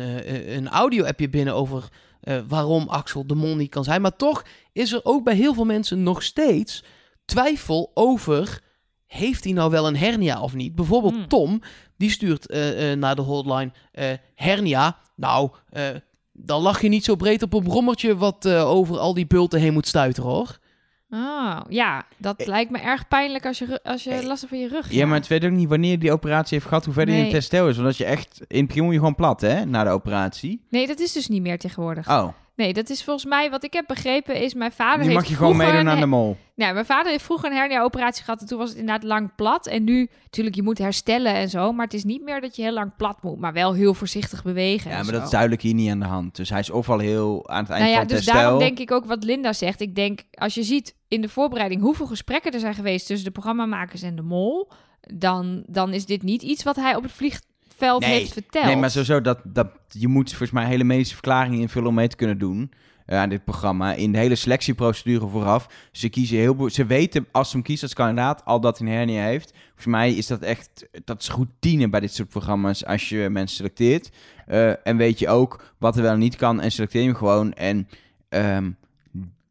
een 0.56 0.68
audio-appje 0.68 1.30
binnen 1.30 1.56
over 1.56 1.90
waarom 2.48 2.88
Axel 2.88 3.28
de 3.28 3.36
mol 3.36 3.56
niet 3.56 3.70
kan 3.70 3.84
zijn. 3.84 4.02
Maar 4.02 4.16
toch 4.16 4.46
is 4.74 4.94
er 4.94 5.00
ook 5.04 5.24
bij 5.24 5.36
heel 5.36 5.54
veel 5.54 5.66
mensen 5.66 6.04
nog 6.04 6.24
steeds 6.24 6.84
twijfel 7.26 7.92
over 7.94 8.62
heeft 9.10 9.44
hij 9.44 9.54
nou 9.54 9.72
wel 9.72 9.88
een 9.88 9.98
hernia 9.98 10.42
of 10.42 10.54
niet? 10.54 10.76
Bijvoorbeeld 10.76 11.14
Hmm. 11.14 11.28
Tom, 11.28 11.62
die 11.98 12.10
stuurt 12.10 12.52
uh, 12.52 12.92
uh, 12.92 12.98
naar 12.98 13.16
de 13.16 13.22
hotline 13.22 13.72
uh, 13.94 14.06
hernia. 14.36 14.98
Nou, 15.16 15.50
dan 16.46 16.62
lag 16.62 16.82
je 16.82 16.90
niet 16.90 17.04
zo 17.04 17.16
breed 17.16 17.44
op 17.44 17.54
een 17.54 17.64
brommertje 17.64 18.18
wat 18.18 18.48
over 18.48 18.98
al 19.00 19.14
die 19.14 19.28
bulten 19.28 19.60
heen 19.60 19.74
moet 19.74 19.88
stuiteren, 19.88 20.30
hoor. 20.30 20.58
Oh, 21.12 21.60
ja, 21.70 22.06
dat 22.18 22.46
lijkt 22.48 22.72
me 22.72 22.78
erg 22.80 23.08
pijnlijk 23.08 23.46
als 23.46 23.60
je, 23.60 23.84
als 23.84 24.04
je 24.04 24.10
last 24.12 24.42
hebt 24.42 24.48
van 24.54 24.60
je 24.60 24.68
rug. 24.68 24.92
Ja, 24.92 25.06
maar 25.06 25.18
het 25.18 25.28
weet 25.28 25.44
ook 25.46 25.52
niet 25.52 25.70
wanneer 25.70 25.92
je 25.92 25.98
die 25.98 26.12
operatie 26.12 26.54
heeft 26.58 26.70
gehad, 26.70 26.86
hoe 26.86 26.94
verder 26.94 27.14
Nee. 27.14 27.24
je 27.24 27.30
in 27.30 27.36
het 27.36 27.42
herstel 27.50 27.70
is. 27.70 27.76
Want 27.76 27.88
als 27.88 27.98
je 27.98 28.06
echt, 28.06 28.42
in 28.48 28.58
het 28.58 28.68
begin 28.68 28.84
moet 28.84 28.94
je 28.94 29.00
gewoon 29.00 29.16
plat, 29.16 29.42
hè, 29.42 29.66
na 29.66 29.84
de 29.84 29.90
operatie. 29.90 30.62
Nee, 30.70 30.88
dat 30.88 31.00
is 31.00 31.12
dus 31.12 31.28
niet 31.28 31.42
meer 31.42 31.60
tegenwoordig. 31.60 32.08
Oh, 32.10 32.28
Nee, 32.60 32.74
dat 32.74 32.90
is 32.90 33.04
volgens 33.04 33.26
mij, 33.26 33.50
wat 33.50 33.64
ik 33.64 33.74
heb 33.74 33.86
begrepen, 33.88 34.36
is 34.36 34.54
mijn 34.54 34.72
vader 34.72 34.98
nu 34.98 35.04
heeft 35.04 35.16
mag 35.16 35.28
je 35.28 35.36
gewoon 35.36 35.54
vroeger 35.54 35.74
meedoen 35.74 35.92
aan 35.92 36.00
de 36.00 36.06
mol. 36.06 36.38
Nee, 36.56 36.74
mijn 36.74 36.86
vader 36.86 37.12
heeft 37.12 37.24
vroeger 37.24 37.50
een 37.50 37.58
hernia-operatie 37.58 38.24
gehad 38.24 38.42
en 38.42 38.48
toen 38.48 38.58
was 38.58 38.70
het 38.70 38.78
inderdaad 38.78 39.04
lang 39.04 39.36
plat. 39.36 39.68
En 39.68 39.84
nu, 39.84 40.10
natuurlijk, 40.24 40.56
je 40.56 40.64
moet 40.64 40.78
herstellen 40.78 41.34
en 41.34 41.50
zo, 41.50 41.72
maar 41.72 41.86
het 41.86 41.94
is 41.94 42.04
niet 42.04 42.24
meer 42.24 42.42
dat 42.42 42.56
je 42.56 42.62
heel 42.62 42.74
lang 42.74 42.96
plat 42.98 43.24
moet, 43.24 43.40
maar 43.40 43.54
wel 43.54 43.74
heel 43.74 43.94
voorzichtig 43.94 44.44
bewegen. 44.44 44.90
Ja, 44.90 44.96
maar 44.96 45.06
zo. 45.06 45.12
dat 45.12 45.24
is 45.24 45.30
duidelijk 45.30 45.62
hier 45.62 45.74
niet 45.74 45.92
aan 45.92 46.00
de 46.00 46.06
hand. 46.06 46.36
Dus 46.36 46.50
hij 46.50 46.60
is 46.60 46.70
of 46.70 46.90
al 46.90 47.00
heel 47.00 47.50
aan 47.50 47.64
het 47.64 47.70
eind 47.70 47.84
Nou 47.84 47.92
ja, 47.92 48.00
van 48.00 48.00
het 48.00 48.10
dus 48.10 48.18
herstel. 48.18 48.42
daarom 48.42 48.60
denk 48.60 48.80
ik 48.80 48.92
ook 48.92 49.06
wat 49.06 49.24
Linda 49.24 49.54
zegt. 49.54 49.82
Ik 49.82 49.96
denk, 49.96 50.22
als 50.32 50.54
je 50.54 50.64
ziet 50.64 50.96
in 51.08 51.22
de 51.22 51.30
voorbereiding 51.30 51.82
hoeveel 51.82 52.08
gesprekken 52.08 52.52
er 52.52 52.60
zijn 52.60 52.76
geweest 52.76 53.08
tussen 53.08 53.26
de 53.26 53.34
programmamakers 53.34 54.02
en 54.02 54.16
de 54.16 54.22
mol, 54.22 54.72
dan, 55.02 55.64
dan 55.68 55.94
is 55.94 56.06
dit 56.06 56.24
niet 56.24 56.42
iets 56.42 56.64
wat 56.64 56.76
hij 56.76 56.96
op 56.96 57.04
het 57.04 57.12
vliegveld 57.80 58.02
Nee, 58.02 58.20
heeft 58.20 58.34
verteld. 58.34 58.66
Nee, 58.66 58.76
maar 58.76 58.90
sowieso, 58.90 59.22
dat, 59.22 59.40
dat, 59.44 59.68
je 59.88 60.08
moet 60.08 60.30
volgens 60.30 60.52
mij 60.52 60.66
hele 60.66 60.84
medische 60.84 61.14
verklaringen 61.14 61.60
invullen 61.60 61.90
om 61.90 61.96
mee 61.96 62.08
te 62.08 62.16
kunnen 62.16 62.38
doen 62.38 62.72
eh, 63.06 63.18
aan 63.18 63.30
dit 63.30 63.44
programma. 63.44 63.94
In 63.94 64.12
de 64.12 64.18
hele 64.18 64.36
selectieprocedure 64.36 65.28
vooraf. 65.28 65.68
Ze 65.92 66.10
kiezen 66.10 66.38
heel 66.38 66.70
Ze 66.70 66.86
weten 66.86 67.28
als 67.32 67.50
ze 67.50 67.56
hem 67.56 67.66
kiezen 67.66 67.88
als 67.88 67.96
kandidaat 67.96 68.46
al 68.46 68.60
dat 68.60 68.78
hij 68.78 68.88
een 68.88 68.94
hernia 68.94 69.24
heeft. 69.24 69.54
Volgens 69.66 69.86
mij 69.86 70.14
is 70.14 70.28
dat 70.28 70.42
echt, 70.42 70.88
dat 71.06 71.22
is 71.22 71.30
routine 71.30 71.90
bij 71.90 72.00
dit 72.00 72.14
soort 72.14 72.30
programma's 72.30 72.86
als 72.86 73.10
je 73.10 73.30
mensen 73.30 73.58
selecteert. 73.58 74.10
Eh, 74.48 74.88
en 74.88 74.98
weet 74.98 75.20
je 75.20 75.30
ook 75.30 75.74
wat 75.78 75.96
er 75.96 76.02
wel 76.02 76.12
en 76.12 76.20
niet 76.20 76.36
kan 76.36 76.62
en 76.62 76.72
selecteer 76.72 77.02
je 77.02 77.08
hem 77.08 77.18
gewoon. 77.18 77.54
En 77.54 77.88
ehm, 78.30 78.70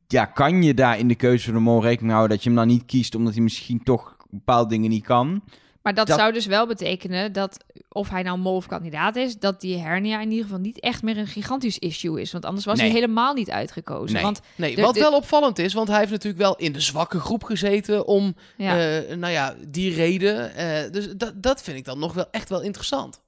ja, 0.06 0.24
kan 0.24 0.62
je 0.62 0.74
daar 0.74 0.98
in 0.98 1.08
de 1.08 1.14
keuze 1.14 1.44
van 1.44 1.54
de 1.54 1.60
mol 1.60 1.82
rekening 1.82 2.12
houden 2.12 2.36
dat 2.36 2.44
je 2.44 2.50
hem 2.50 2.58
dan 2.58 2.68
niet 2.68 2.84
kiest 2.84 3.14
omdat 3.14 3.34
hij 3.34 3.42
misschien 3.42 3.82
toch 3.82 4.16
bepaalde 4.30 4.68
dingen 4.68 4.90
niet 4.90 5.04
kan? 5.04 5.42
Maar 5.88 5.96
dat, 5.96 6.06
Dat- 6.06 6.18
zou 6.18 6.32
dus 6.32 6.46
wel 6.46 6.66
betekenen 6.66 7.32
dat, 7.32 7.64
of 7.88 8.08
hij 8.08 8.22
nou 8.22 8.38
mol 8.38 8.56
of 8.56 8.66
kandidaat 8.66 9.16
is, 9.16 9.38
dat 9.38 9.60
die 9.60 9.78
hernia 9.78 10.20
in 10.20 10.30
ieder 10.30 10.44
geval 10.44 10.58
niet 10.60 10.80
echt 10.80 11.02
meer 11.02 11.18
een 11.18 11.26
gigantisch 11.26 11.78
issue 11.78 12.20
is. 12.20 12.32
Want 12.32 12.44
anders 12.44 12.64
was 12.64 12.78
Nee. 12.78 12.86
hij 12.90 12.94
helemaal 12.94 13.34
niet 13.34 13.50
uitgekozen. 13.50 14.14
Nee. 14.14 14.22
Want 14.22 14.40
Nee, 14.54 14.74
De- 14.74 14.82
wat 14.82 14.94
de- 14.94 15.00
wel 15.00 15.12
opvallend 15.12 15.58
is, 15.58 15.72
want 15.74 15.88
hij 15.88 15.98
heeft 15.98 16.10
natuurlijk 16.10 16.42
wel 16.42 16.56
in 16.56 16.72
de 16.72 16.80
zwakke 16.80 17.20
groep 17.20 17.44
gezeten 17.44 18.06
om, 18.06 18.34
ja, 18.56 18.78
eh, 18.78 19.16
nou 19.16 19.32
ja, 19.32 19.54
die 19.68 19.94
reden. 19.94 20.54
eh, 20.54 20.90
dus 20.92 21.08
dat, 21.16 21.32
dat 21.42 21.62
vind 21.62 21.76
ik 21.78 21.84
dan 21.84 21.98
nog 21.98 22.12
wel 22.14 22.26
echt 22.30 22.48
wel 22.48 22.60
interessant. 22.62 23.20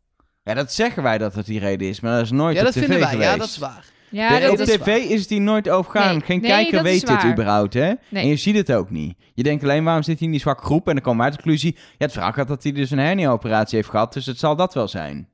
Ja, 0.45 0.55
dat 0.55 0.73
zeggen 0.73 1.03
wij 1.03 1.19
dat 1.19 1.35
het 1.35 1.47
die 1.47 1.59
reden 1.61 1.89
is, 1.89 2.01
maar 2.01 2.13
dat 2.15 2.25
is 2.25 2.31
nooit 2.31 2.55
ja, 2.55 2.61
op 2.61 2.65
dat 2.67 2.75
tv 2.75 2.81
vinden 2.81 3.01
wij. 3.01 3.11
geweest. 3.11 3.31
Ja, 3.31 3.37
dat 3.37 3.49
is 3.49 3.57
waar. 3.59 3.85
Ja 4.11 4.35
De- 4.35 4.41
dat 4.41 4.51
op 4.53 4.59
is 4.59 4.67
tv 4.69 4.87
is 4.87 5.21
het 5.21 5.31
hier 5.31 5.41
nooit 5.41 5.69
overgaan. 5.69 6.13
Nee, 6.17 6.25
Geen 6.25 6.41
nee, 6.41 6.51
kijker 6.51 6.83
weet 6.83 7.07
dit 7.07 7.25
überhaupt, 7.25 7.75
hè? 7.75 7.93
Nee. 8.09 8.23
En 8.23 8.29
je 8.29 8.37
ziet 8.37 8.57
het 8.57 8.73
ook 8.73 8.91
niet. 8.91 9.15
Je 9.35 9.43
denkt 9.43 9.63
alleen, 9.63 9.85
waarom 9.85 10.03
zit 10.03 10.17
hij 10.19 10.27
in 10.27 10.33
die 10.33 10.41
zwakke 10.43 10.65
groep? 10.65 10.89
En 10.89 10.95
dan 10.95 11.03
komen 11.03 11.19
we 11.19 11.25
uit 11.25 11.33
de 11.33 11.43
conclusie, 11.43 11.75
ja, 11.77 11.83
het 11.99 12.13
verhaal 12.13 12.33
gaat 12.33 12.49
dat 12.49 12.63
hij 12.63 12.73
dus 12.73 12.91
een 12.91 12.99
hernia-operatie 12.99 13.77
heeft 13.77 13.91
gehad, 13.91 14.13
dus 14.13 14.27
het 14.27 14.39
zal 14.39 14.57
dat 14.57 14.75
wel 14.75 14.89
zijn. 14.89 15.29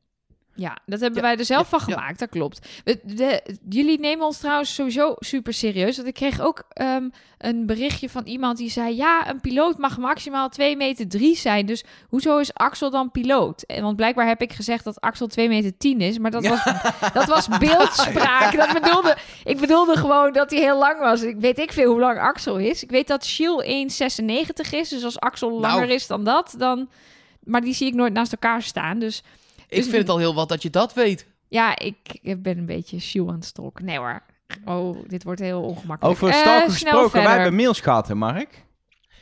Ja, 0.56 0.78
dat 0.86 1.00
hebben 1.00 1.22
Ja, 1.22 1.28
wij 1.28 1.36
er 1.36 1.44
zelf 1.44 1.70
ja, 1.70 1.78
van 1.78 1.88
ja. 1.88 1.94
gemaakt, 1.94 2.18
dat 2.18 2.28
klopt. 2.28 2.68
De- 3.02 3.42
jullie 3.68 3.98
nemen 4.00 4.26
ons 4.26 4.38
trouwens 4.38 4.74
sowieso 4.74 5.14
super 5.18 5.52
serieus. 5.52 5.96
Want 5.96 6.08
ik 6.08 6.14
kreeg 6.14 6.40
ook 6.40 6.62
ehm, 6.68 7.08
een 7.38 7.66
berichtje 7.66 8.08
van 8.08 8.24
iemand 8.24 8.58
die 8.58 8.70
zei... 8.70 8.96
ja, 8.96 9.28
een 9.30 9.40
piloot 9.40 9.78
mag 9.78 9.98
maximaal 9.98 10.48
2 10.48 10.76
meter 10.76 11.08
3 11.08 11.36
zijn. 11.36 11.66
Dus 11.66 11.84
hoezo 12.08 12.38
is 12.38 12.54
Axel 12.54 12.90
dan 12.90 13.10
piloot? 13.10 13.62
En, 13.62 13.82
want 13.82 13.96
blijkbaar 13.96 14.26
heb 14.26 14.42
ik 14.42 14.52
gezegd 14.52 14.84
dat 14.84 15.00
Axel 15.00 15.26
2 15.26 15.48
meter 15.48 15.76
10 15.78 16.00
is. 16.00 16.18
Maar 16.18 16.30
dat 16.30 16.46
was, 16.46 16.64
dat 17.12 17.26
was 17.26 17.48
beeldspraak. 17.58 18.54
Dat 18.66 18.72
bedoelde, 18.72 19.16
ik 19.44 19.60
bedoelde 19.60 19.96
gewoon 19.96 20.32
dat 20.32 20.50
hij 20.50 20.60
heel 20.60 20.78
lang 20.78 20.98
was. 21.00 21.22
Ik 21.22 21.36
weet 21.40 21.58
ik 21.58 21.72
veel 21.72 21.90
hoe 21.90 22.00
lang 22.00 22.18
Axel 22.18 22.58
is. 22.58 22.82
Ik 22.82 22.90
weet 22.90 23.06
dat 23.08 23.24
Shiel 23.26 23.62
1,96 23.62 24.70
is. 24.70 24.88
Dus 24.88 25.04
als 25.04 25.18
Axel 25.20 25.48
Nou. 25.48 25.60
langer 25.60 25.90
is 25.90 26.06
dan 26.06 26.24
dat, 26.24 26.54
dan... 26.58 26.88
Maar 27.44 27.60
die 27.60 27.74
zie 27.74 27.86
ik 27.86 27.94
nooit 27.94 28.12
naast 28.12 28.32
elkaar 28.32 28.62
staan, 28.62 28.98
dus... 28.98 29.22
Ik 29.68 29.76
Dus- 29.76 29.84
vind 29.86 29.96
het 30.02 30.08
al 30.08 30.18
heel 30.18 30.34
wat 30.34 30.48
dat 30.48 30.62
je 30.62 30.70
dat 30.70 30.94
weet. 30.94 31.26
Ja, 31.48 31.78
ik 31.78 31.98
ben 32.42 32.58
een 32.58 32.66
beetje 32.66 33.00
shoe 33.00 33.28
aan 33.28 33.34
het 33.34 33.44
stalken. 33.44 33.84
Nee 33.84 33.98
hoor. 33.98 34.22
Oh, 34.64 34.98
dit 35.06 35.24
wordt 35.24 35.40
heel 35.40 35.62
ongemakkelijk. 35.62 36.16
Over 36.16 36.28
Eh, 36.28 36.40
stalken 36.40 36.60
snel 36.72 36.72
gesproken, 36.72 37.12
wij 37.12 37.22
verder. 37.22 37.40
hebben 37.40 37.54
mails 37.54 37.80
gehad, 37.80 38.08
hè, 38.08 38.14
Mark? 38.14 38.64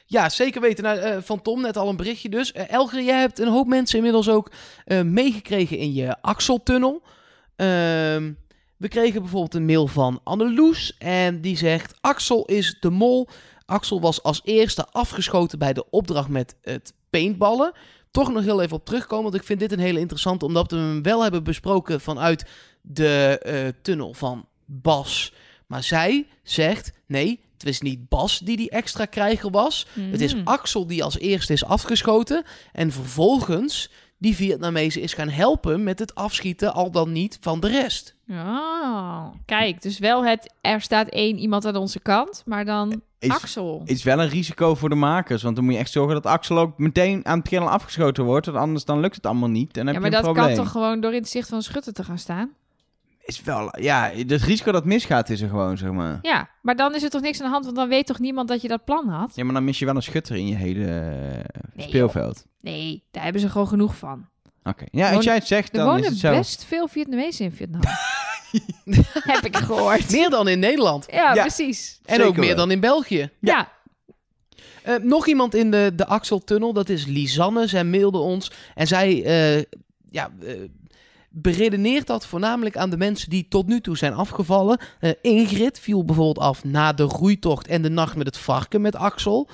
Ja, 0.07 0.29
zeker 0.29 0.61
weten. 0.61 0.85
Nou, 0.85 0.99
eh, 0.99 1.17
van 1.23 1.43
Tom 1.43 1.61
net 1.61 1.77
al 1.77 1.89
een 1.89 1.97
berichtje 1.97 2.29
dus. 2.29 2.53
Eh, 2.53 2.71
Elger, 2.71 3.03
jij 3.03 3.19
hebt 3.19 3.39
een 3.39 3.49
hoop 3.49 3.67
mensen 3.67 3.97
inmiddels 3.97 4.29
ook 4.29 4.51
eh, 4.85 5.01
meegekregen 5.03 5.79
in 5.79 5.93
je 5.93 6.23
Axel-tunnel. 6.23 7.03
Ehm, 7.57 8.33
we 8.77 8.89
kregen 8.89 9.21
bijvoorbeeld 9.21 9.55
een 9.55 9.65
mail 9.65 9.87
van 9.87 10.21
Anneloes 10.25 10.97
en 10.99 11.41
die 11.41 11.57
zegt... 11.57 11.95
Axel 12.01 12.45
is 12.45 12.77
de 12.81 12.91
mol. 12.91 13.29
Axel 13.67 14.01
was 14.01 14.23
als 14.23 14.41
eerste 14.45 14.87
afgeschoten 14.91 15.59
bij 15.59 15.73
de 15.73 15.91
opdracht 15.91 16.29
met 16.29 16.57
het 16.63 16.93
paintballen. 17.11 17.73
Toch 18.15 18.33
nog 18.33 18.43
heel 18.43 18.63
even 18.63 18.77
op 18.77 18.85
terugkomen, 18.85 19.25
want 19.25 19.35
ik 19.35 19.45
vind 19.45 19.61
dit 19.61 19.73
een 19.73 19.79
hele 19.79 20.01
interessante... 20.01 20.45
omdat 20.45 20.71
we 20.71 20.77
hem 20.77 21.03
wel 21.03 21.23
hebben 21.23 21.45
besproken 21.45 22.01
vanuit 22.01 22.45
de 22.81 23.39
eh, 23.43 23.69
tunnel 23.83 24.15
van 24.15 24.49
Bas. 24.65 25.33
Maar 25.67 25.83
zij 25.83 26.27
zegt, 26.43 26.93
nee, 27.07 27.41
het 27.53 27.67
is 27.67 27.81
niet 27.81 28.09
Bas 28.09 28.39
die 28.39 28.57
die 28.57 28.71
extra 28.71 29.05
krijger 29.05 29.51
was... 29.51 29.87
Het 30.01 30.21
is 30.21 30.35
Mhm. 30.35 30.47
Axel 30.47 30.87
die 30.87 31.05
als 31.05 31.19
eerste 31.19 31.53
is 31.53 31.65
afgeschoten. 31.65 32.45
En 32.73 32.93
vervolgens 32.93 33.91
die 34.19 34.35
Vietnamezen 34.35 35.03
is 35.03 35.15
gaan 35.15 35.29
helpen 35.29 35.83
met 35.83 35.99
het 35.99 36.15
afschieten, 36.15 36.75
al 36.75 36.91
dan 36.91 37.13
niet 37.13 37.39
van 37.41 37.61
de 37.61 37.69
rest. 37.69 38.17
Oh, 38.31 39.27
kijk, 39.45 39.83
dus 39.83 39.99
wel 39.99 40.25
het... 40.25 40.55
Er 40.61 40.81
staat 40.81 41.09
één 41.09 41.39
iemand 41.39 41.65
aan 41.65 41.77
onze 41.77 42.01
kant, 42.01 42.43
maar 42.47 42.65
dan 42.65 43.03
Is, 43.25 43.31
Axel. 43.31 43.83
is 43.85 44.03
wel 44.03 44.21
een 44.21 44.29
risico 44.29 44.75
voor 44.75 44.89
de 44.89 44.95
makers, 44.95 45.43
want 45.43 45.57
dan 45.57 45.65
moet 45.65 45.75
je 45.75 45.79
echt 45.81 45.91
zorgen 45.93 46.15
dat 46.15 46.27
Axel 46.27 46.59
ook 46.59 46.79
meteen 46.79 47.27
aan 47.27 47.35
het 47.35 47.43
begin 47.43 47.61
al 47.61 47.71
afgeschoten 47.71 48.25
wordt, 48.25 48.47
want 48.47 48.59
anders 48.59 48.85
dan 48.85 49.01
lukt 49.01 49.15
het 49.17 49.27
allemaal 49.27 49.49
niet. 49.51 49.77
En 49.77 49.85
dan 49.85 49.87
ja, 49.87 49.93
heb 49.93 50.01
maar 50.01 50.11
je 50.11 50.17
dat 50.17 50.33
probleem. 50.33 50.55
kan 50.57 50.65
toch 50.65 50.73
gewoon 50.73 51.01
door 51.01 51.13
in 51.13 51.21
het 51.21 51.29
zicht 51.29 51.49
van 51.49 51.57
een 51.59 51.65
schutter 51.65 51.93
te 51.93 52.05
gaan 52.05 52.19
staan? 52.19 52.51
Is 53.25 53.43
wel, 53.43 53.81
ja, 53.81 54.11
het 54.15 54.31
risico 54.43 54.73
dat 54.73 54.85
misgaat 54.85 55.31
is 55.31 55.41
er 55.41 55.49
gewoon, 55.49 55.77
zeg 55.79 55.91
maar. 55.91 56.19
Ja, 56.23 56.49
maar 56.63 56.77
dan 56.77 56.95
is 56.95 57.03
er 57.03 57.11
toch 57.11 57.21
niks 57.23 57.39
aan 57.41 57.45
de 57.47 57.53
hand, 57.53 57.65
want 57.65 57.77
dan 57.77 57.89
weet 57.89 58.07
toch 58.07 58.19
niemand 58.19 58.49
dat 58.49 58.63
je 58.63 58.69
dat 58.69 58.85
plan 58.85 59.09
had? 59.09 59.33
Ja, 59.35 59.45
maar 59.45 59.55
dan 59.55 59.65
mis 59.65 59.79
je 59.79 59.85
wel 59.85 59.97
een 59.97 60.03
schutter 60.03 60.37
in 60.37 60.47
je 60.47 60.55
hele 60.55 60.85
eh, 60.85 61.61
Nee, 61.75 61.87
speelveld. 61.89 62.45
Nee, 62.61 63.03
daar 63.11 63.23
hebben 63.23 63.41
ze 63.41 63.49
gewoon 63.49 63.69
genoeg 63.69 63.97
van. 63.97 64.27
Oké. 64.63 64.85
Ja, 64.91 65.01
als 65.01 65.09
wonen- 65.11 65.25
jij 65.25 65.35
het 65.35 65.47
zegt, 65.47 65.69
Er 65.73 65.79
dan 65.79 65.87
is 65.87 65.93
wonen 65.93 66.11
het 66.11 66.19
zo. 66.19 66.31
best 66.31 66.65
veel 66.65 66.89
Vietnamezen 66.89 67.45
in 67.45 67.53
Vietnam. 67.53 67.81
Heb 69.33 69.45
ik 69.45 69.57
gehoord. 69.57 70.11
Meer 70.11 70.31
dan 70.31 70.49
in 70.49 70.59
Nederland. 70.59 71.07
Ja, 71.11 71.35
Ja. 71.35 71.41
precies. 71.43 72.01
En 72.05 72.15
Zeker 72.15 72.29
ook 72.29 72.37
meer 72.37 72.47
wel. 72.47 72.57
dan 72.57 72.71
in 72.71 72.81
België. 72.81 73.31
Ja. 73.41 73.73
Eh, 74.83 74.95
nog 75.03 75.27
iemand 75.27 75.55
in 75.55 75.71
de, 75.71 75.93
de 75.97 76.07
Axel-tunnel, 76.07 76.73
dat 76.73 76.89
is 76.89 77.07
Lisanne. 77.07 77.67
Zij 77.67 77.85
mailde 77.85 78.19
ons 78.19 78.51
en 78.75 78.87
zij 78.87 79.25
eh, 79.25 79.65
ja, 80.11 80.31
eh, 80.43 80.55
beredeneert 81.31 82.07
dat 82.07 82.27
voornamelijk 82.27 82.77
aan 82.77 82.91
de 82.91 82.97
mensen 82.97 83.31
die 83.31 83.47
tot 83.49 83.67
nu 83.67 83.81
toe 83.81 83.97
zijn 83.97 84.15
afgevallen. 84.15 84.79
Eh, 85.01 85.11
Ingrid 85.23 85.79
viel 85.81 86.05
bijvoorbeeld 86.05 86.39
af 86.47 86.65
na 86.65 86.93
de 86.93 87.03
roeitocht 87.03 87.67
en 87.67 87.83
de 87.83 87.91
nacht 87.91 88.17
met 88.17 88.27
het 88.27 88.39
varken 88.39 88.81
met 88.81 88.97
Axel. 88.97 89.49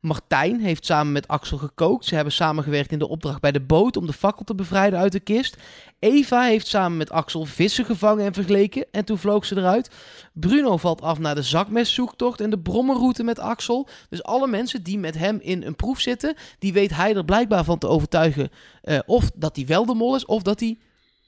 Martijn 0.00 0.60
heeft 0.60 0.86
samen 0.86 1.12
met 1.12 1.28
Axel 1.28 1.58
gekookt. 1.58 2.04
Ze 2.04 2.14
hebben 2.14 2.32
samengewerkt 2.32 2.92
in 2.92 2.98
de 2.98 3.08
opdracht 3.08 3.40
bij 3.40 3.52
de 3.52 3.60
boot 3.60 3.96
om 3.96 4.06
de 4.06 4.12
fakkel 4.12 4.44
te 4.44 4.54
bevrijden 4.54 4.98
uit 4.98 5.12
de 5.12 5.20
kist. 5.20 5.56
Eva 6.04 6.42
heeft 6.42 6.66
samen 6.66 6.96
met 6.96 7.10
Axel 7.10 7.44
vissen 7.44 7.84
gevangen 7.84 8.24
en 8.24 8.34
vergeleken 8.34 8.86
en 8.90 9.04
toen 9.04 9.18
vloog 9.18 9.44
ze 9.44 9.56
eruit. 9.56 9.90
Bruno 10.32 10.76
valt 10.76 11.00
af 11.00 11.18
naar 11.18 11.34
de 11.34 11.42
zakmeszoektocht 11.42 12.40
en 12.40 12.50
de 12.50 12.58
brommerroute 12.58 13.22
met 13.22 13.38
Axel. 13.38 13.88
Dus 14.08 14.22
alle 14.22 14.46
mensen 14.46 14.82
die 14.82 14.98
met 14.98 15.18
hem 15.18 15.38
in 15.40 15.62
een 15.62 15.76
proef 15.76 16.00
zitten, 16.00 16.34
die 16.58 16.72
weet 16.72 16.94
hij 16.94 17.14
er 17.14 17.24
blijkbaar 17.24 17.64
van 17.64 17.78
te 17.78 17.88
overtuigen 17.88 18.48
eh, 18.82 18.98
of 19.06 19.30
dat 19.34 19.56
hij 19.56 19.66
wel 19.66 19.86
de 19.86 19.94
mol 19.94 20.14
is 20.16 20.24
of 20.24 20.42
dat 20.42 20.60
hij 20.60 20.78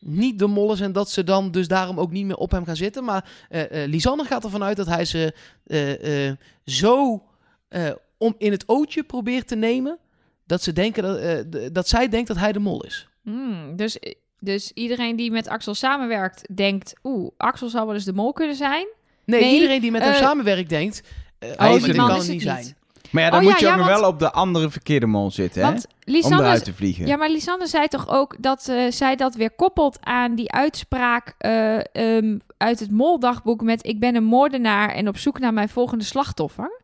niet 0.01 0.39
de 0.39 0.47
mol 0.47 0.73
is 0.73 0.81
en 0.81 0.93
dat 0.93 1.11
ze 1.11 1.25
dan 1.25 1.51
dus 1.51 1.69
daarom 1.69 2.01
ook 2.01 2.11
niet 2.11 2.27
meer 2.27 2.37
op 2.37 2.51
hem 2.51 2.65
gaan 2.65 2.77
zitten. 2.77 3.05
Maar 3.05 3.31
eh, 3.49 3.87
Lisanne 3.87 4.25
gaat 4.25 4.45
ervan 4.45 4.63
uit 4.63 4.77
dat 4.77 4.87
hij 4.87 5.05
ze 5.05 5.35
zo 6.65 7.23
om 8.19 8.35
in 8.39 8.53
het 8.53 8.69
ootje 8.69 9.05
probeert 9.05 9.49
te 9.49 9.57
nemen 9.57 9.99
dat, 10.47 10.63
ze 10.63 10.73
denken 10.73 11.03
dat, 11.03 11.75
dat 11.75 11.89
zij 11.89 12.09
denkt 12.09 12.29
dat 12.29 12.37
hij 12.37 12.53
de 12.53 12.59
mol 12.59 12.85
is. 12.85 13.09
Hmm, 13.23 13.77
dus, 13.77 13.99
Dus 14.47 14.71
iedereen 14.75 15.17
die 15.17 15.31
met 15.31 15.49
Axel 15.49 15.75
samenwerkt, 15.75 16.57
denkt... 16.57 16.93
Oeh, 17.05 17.31
Axel 17.37 17.69
zou 17.69 17.87
wel 17.87 17.95
eens 17.95 18.05
de 18.05 18.13
mol 18.13 18.33
kunnen 18.33 18.57
zijn. 18.57 18.87
Nee, 19.25 19.41
Nee, 19.41 19.55
iedereen 19.55 19.81
die 19.81 19.91
met 19.91 20.03
hem 20.03 20.13
eh, 20.13 20.19
samenwerkt 20.19 20.69
denkt... 20.69 21.03
eh 21.39 21.49
Oh, 21.59 21.73
oh, 21.73 21.83
die 21.83 21.95
man 21.95 22.07
kan 22.09 22.17
is 22.17 22.23
het 22.23 22.33
niet 22.33 22.43
zijn. 22.43 22.65
niet. 22.65 22.75
Maar 23.11 23.23
ja, 23.23 23.31
dan 23.31 23.39
Oh, 23.39 23.45
moet 23.45 23.61
ja, 23.61 23.67
je 23.67 23.67
ook 23.67 23.71
ja, 23.73 23.79
nog 23.79 23.89
want- 23.89 24.01
wel 24.01 24.09
op 24.11 24.19
de 24.19 24.33
andere 24.33 24.71
verkeerde 24.71 25.07
mol 25.07 25.31
zitten, 25.31 25.63
hè? 25.63 25.69
Om 26.23 26.33
eruit 26.33 26.65
te 26.65 26.75
vliegen. 26.75 27.07
Ja, 27.07 27.17
maar 27.17 27.31
Lisanne 27.31 27.67
zei 27.67 27.87
toch 27.87 28.09
ook 28.09 28.37
dat 28.39 28.69
eh, 28.69 28.91
zij 28.91 29.17
dat 29.17 29.35
weer 29.35 29.51
koppelt 29.51 29.99
aan 30.01 30.35
die 30.35 30.53
uitspraak 30.53 31.35
eh, 31.39 31.79
ehm, 31.93 32.39
uit 32.57 32.81
het 32.81 32.91
Moldagboek 32.91 33.63
met 33.63 33.87
ik 33.87 34.01
ben 34.01 34.15
een 34.15 34.25
moordenaar 34.25 34.89
en 34.91 35.09
op 35.09 35.17
zoek 35.19 35.39
naar 35.39 35.53
mijn 35.53 35.69
volgende 35.69 36.05
slachtoffer. 36.05 36.81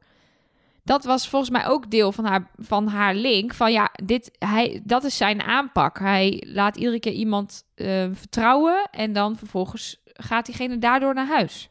Dat 0.85 1.05
was 1.05 1.29
volgens 1.29 1.51
mij 1.51 1.67
ook 1.67 1.91
deel 1.91 2.13
van 2.13 2.25
haar, 2.25 2.51
van 2.59 2.87
haar 2.87 3.15
link. 3.15 3.55
Van 3.55 3.73
ja, 3.73 3.91
dit, 4.05 4.31
hij, 4.39 4.81
dat 4.85 5.05
is 5.05 5.17
zijn 5.17 5.43
aanpak. 5.43 5.99
Hij 5.99 6.45
laat 6.47 6.77
iedere 6.77 7.01
keer 7.01 7.13
iemand 7.13 7.65
eh, 7.75 8.09
vertrouwen 8.13 8.89
en 8.91 9.13
dan 9.13 9.37
vervolgens 9.37 10.03
gaat 10.05 10.47
diegene 10.47 10.79
daardoor 10.79 11.15
naar 11.15 11.27
huis. 11.27 11.71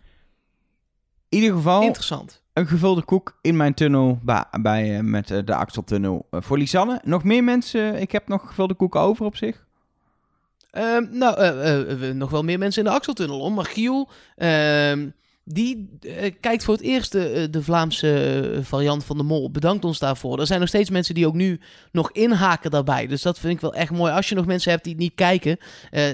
In 1.29 1.37
ieder 1.37 1.55
geval 1.55 1.81
Interessant. 1.81 2.41
een 2.53 2.67
gevulde 2.67 3.03
koek 3.03 3.37
in 3.41 3.55
mijn 3.55 3.73
tunnel 3.73 4.19
bij, 4.23 4.45
bij, 4.61 4.97
eh, 4.97 5.03
met 5.03 5.31
eh, 5.31 5.39
de 5.45 5.55
Axeltunnel 5.55 6.27
voor 6.31 6.57
Lisanne. 6.57 7.01
Nog 7.03 7.23
meer 7.23 7.43
mensen? 7.43 8.01
Ik 8.01 8.11
heb 8.11 8.27
nog 8.27 8.47
gevulde 8.47 8.73
koeken 8.73 8.99
over 8.99 9.25
op 9.25 9.35
zich. 9.35 9.65
Ehm, 10.71 11.07
nou, 11.09 12.13
nog 12.13 12.29
wel 12.29 12.43
meer 12.43 12.59
mensen 12.59 12.83
in 12.83 12.89
de 12.89 12.95
Axeltunnel 12.95 13.39
om. 13.39 13.53
Maar 13.53 13.65
Giel, 13.65 14.09
ehm, 14.35 15.09
die 15.53 15.97
eh, 16.01 16.31
kijkt 16.39 16.63
voor 16.63 16.73
het 16.73 16.83
eerst 16.83 17.11
de, 17.11 17.27
eh, 17.29 17.43
de 17.51 17.63
Vlaamse 17.63 18.41
eh, 18.55 18.63
variant 18.63 19.03
van 19.03 19.17
de 19.17 19.23
mol. 19.23 19.51
Bedankt 19.51 19.85
ons 19.85 19.99
daarvoor. 19.99 20.39
Er 20.39 20.47
zijn 20.47 20.59
nog 20.59 20.67
steeds 20.69 20.89
mensen 20.89 21.15
die 21.15 21.27
ook 21.27 21.33
nu 21.33 21.59
nog 21.91 22.11
inhaken 22.11 22.71
daarbij. 22.71 23.07
Dus 23.07 23.21
dat 23.21 23.39
vind 23.39 23.53
ik 23.53 23.61
wel 23.61 23.73
echt 23.73 23.91
mooi. 23.91 24.13
Als 24.13 24.29
je 24.29 24.35
nog 24.35 24.45
mensen 24.45 24.71
hebt 24.71 24.83
die 24.83 24.93
het 24.93 25.01
niet 25.01 25.15
kijken. 25.15 25.57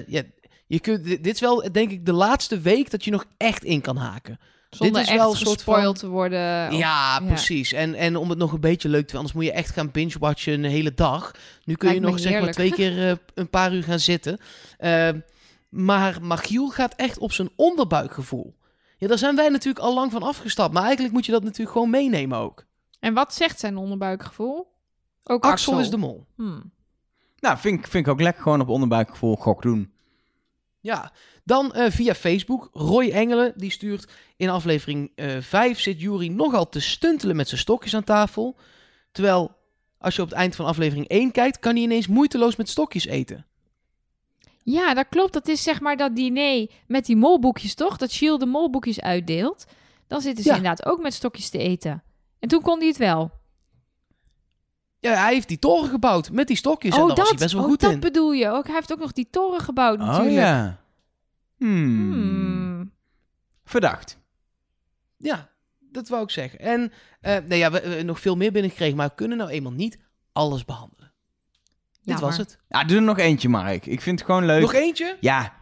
ja, 0.07 0.21
je 0.67 0.79
kunt, 0.79 1.03
dit 1.03 1.23
dit 1.23 1.33
is 1.33 1.39
wel, 1.39 1.71
denk 1.71 1.91
ik, 1.91 2.05
de 2.05 2.13
laatste 2.13 2.59
week 2.59 2.91
dat 2.91 3.03
je 3.03 3.11
nog 3.11 3.25
echt 3.37 3.63
in 3.63 3.81
kan 3.81 3.97
haken. 3.97 4.39
Zonder 4.69 5.01
is 5.01 5.07
echt 5.07 5.17
wel 5.17 5.31
een 5.31 5.37
soort 5.37 5.63
van- 5.63 5.73
te 5.93 6.07
worden. 6.07 6.67
of- 6.71 6.77
Ja, 6.77 7.19
precies. 7.19 7.73
En, 7.73 7.93
en 7.95 8.15
om 8.15 8.29
het 8.29 8.37
nog 8.37 8.51
een 8.53 8.59
beetje 8.59 8.89
leuk 8.89 9.07
te 9.07 9.09
vinden, 9.11 9.17
anders 9.17 9.33
moet 9.33 9.45
je 9.45 9.51
echt 9.51 9.73
gaan 9.73 9.91
binge-watchen 9.91 10.53
een 10.53 10.69
hele 10.69 10.93
dag. 10.93 11.31
Nu 11.65 11.73
kun 11.75 11.87
je 11.93 11.93
Lijkt 11.99 12.09
nog 12.11 12.19
zeg 12.19 12.31
maar 12.41 12.51
twee 12.53 12.71
keer 12.73 13.19
een 13.33 13.49
paar 13.49 13.73
uur 13.73 13.83
gaan 13.83 13.99
zitten. 13.99 14.37
Eh, 14.77 15.09
maar 15.69 16.17
Magiel 16.21 16.69
gaat 16.69 16.93
echt 16.95 17.17
op 17.17 17.31
zijn 17.31 17.49
onderbuikgevoel. 17.55 18.53
Ja, 18.97 19.07
daar 19.07 19.17
zijn 19.17 19.35
wij 19.35 19.49
natuurlijk 19.49 19.85
al 19.85 19.93
lang 19.93 20.11
van 20.11 20.23
afgestapt. 20.23 20.73
Maar 20.73 20.83
eigenlijk 20.83 21.13
moet 21.13 21.25
je 21.25 21.31
dat 21.31 21.43
natuurlijk 21.43 21.71
gewoon 21.71 21.89
meenemen 21.89 22.37
ook. 22.37 22.65
En 22.99 23.13
wat 23.13 23.33
zegt 23.33 23.59
zijn 23.59 23.77
onderbuikgevoel? 23.77 24.67
Ook 25.23 25.43
Axel, 25.45 25.79
is 25.79 25.89
de 25.89 25.97
mol. 25.97 26.25
Hmm. 26.35 26.71
Nou, 27.39 27.57
vind, 27.57 27.79
ik- 27.79 27.87
vind 27.87 28.05
ik 28.05 28.11
ook 28.11 28.21
lekker 28.21 28.43
gewoon 28.43 28.61
op 28.61 28.67
onderbuikgevoel 28.69 29.35
gok 29.35 29.61
doen. 29.61 29.91
Ja, 30.79 31.11
dan 31.43 31.73
eh, 31.73 31.91
via 31.91 32.13
Facebook. 32.15 32.69
Roy 32.73 33.09
Engelen, 33.09 33.53
die 33.55 33.71
stuurt 33.71 34.11
in 34.37 34.49
aflevering 34.49 35.11
eh 35.15 35.37
5 35.39 35.79
zit 35.79 36.01
Jury 36.01 36.27
nogal 36.27 36.69
te 36.69 36.79
stuntelen 36.79 37.35
met 37.35 37.47
zijn 37.47 37.59
stokjes 37.61 37.95
aan 37.95 38.03
tafel. 38.03 38.57
Terwijl, 39.11 39.51
als 39.97 40.15
je 40.15 40.21
op 40.21 40.29
het 40.29 40.37
eind 40.37 40.55
van 40.55 40.65
aflevering 40.65 41.07
1 41.07 41.31
kijkt, 41.31 41.59
kan 41.59 41.73
hij 41.73 41.83
ineens 41.83 42.07
moeiteloos 42.07 42.55
met 42.55 42.69
stokjes 42.69 43.05
eten. 43.05 43.45
Ja, 44.69 44.93
dat 44.93 45.05
klopt. 45.09 45.33
Dat 45.33 45.47
is 45.47 45.63
zeg 45.63 45.81
maar 45.81 45.97
dat 45.97 46.15
diner 46.15 46.69
met 46.87 47.05
die 47.05 47.15
molboekjes, 47.15 47.75
toch? 47.75 47.97
Dat 47.97 48.11
Shield 48.11 48.39
de 48.39 48.45
molboekjes 48.45 49.01
uitdeelt. 49.01 49.65
Dan 50.07 50.21
zitten 50.21 50.43
ze 50.43 50.49
Ja. 50.49 50.55
inderdaad 50.55 50.85
ook 50.85 51.01
met 51.01 51.13
stokjes 51.13 51.49
te 51.49 51.57
eten. 51.57 52.03
En 52.39 52.47
toen 52.47 52.61
kon 52.61 52.77
hij 52.79 52.87
het 52.87 52.97
wel. 52.97 53.31
Ja, 54.99 55.13
hij 55.13 55.33
heeft 55.33 55.47
die 55.47 55.59
toren 55.59 55.89
gebouwd 55.89 56.31
met 56.31 56.47
die 56.47 56.55
stokjes. 56.57 56.95
en 56.95 57.01
oh, 57.01 57.07
daar 57.07 57.15
dat, 57.15 57.25
was 57.25 57.29
hij 57.29 57.37
best 57.43 57.53
wel 57.53 57.63
oh, 57.63 57.69
goed 57.69 57.79
dat 57.79 57.91
in. 57.91 57.99
bedoel 57.99 58.31
je. 58.31 58.49
Ook, 58.49 58.65
hij 58.65 58.75
heeft 58.75 58.91
ook 58.91 58.99
nog 58.99 59.11
die 59.11 59.27
toren 59.29 59.59
gebouwd 59.61 59.97
natuurlijk. 59.97 60.29
Oh 60.29 60.33
ja. 60.33 60.79
Hmm. 61.57 62.11
Hmm. 62.11 62.91
Verdacht. 63.65 64.19
Ja, 65.17 65.49
dat 65.79 66.07
wou 66.07 66.23
ik 66.23 66.29
zeggen. 66.29 66.59
En 66.59 66.91
eh, 67.21 67.37
nee, 67.47 67.57
ja, 67.59 67.71
we 67.71 67.79
hebben 67.79 68.05
nog 68.05 68.19
veel 68.19 68.35
meer 68.35 68.51
binnengekregen, 68.51 68.97
maar 68.97 69.07
we 69.07 69.15
kunnen 69.15 69.37
nou 69.37 69.49
eenmaal 69.49 69.71
niet 69.71 69.97
alles 70.31 70.65
behandelen. 70.65 71.06
Dit 72.07 72.19
Jammer. 72.19 72.37
was 72.37 72.47
het. 72.47 72.59
Ja, 72.69 72.83
doe 72.83 72.97
er 72.97 73.03
nog 73.03 73.17
eentje, 73.17 73.49
Mark. 73.49 73.85
Ik 73.85 74.01
vind 74.01 74.19
het 74.19 74.27
gewoon 74.27 74.45
leuk. 74.45 74.61
Nog 74.61 74.73
eentje? 74.73 75.17
Ja, 75.19 75.53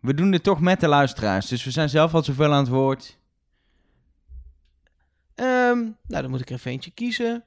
we 0.00 0.14
doen 0.14 0.30
dit 0.30 0.42
toch 0.42 0.60
met 0.60 0.80
de 0.80 0.88
luisteraars. 0.88 1.46
Dus 1.46 1.64
we 1.64 1.70
zijn 1.70 1.88
zelf 1.88 2.14
al 2.14 2.22
zoveel 2.24 2.52
aan 2.52 2.58
het 2.58 2.68
woord. 2.68 3.18
Ehm, 5.34 5.78
nou, 6.06 6.22
dan 6.22 6.30
moet 6.30 6.40
ik 6.40 6.48
er 6.48 6.54
even 6.54 6.70
eentje 6.70 6.90
kiezen. 6.90 7.44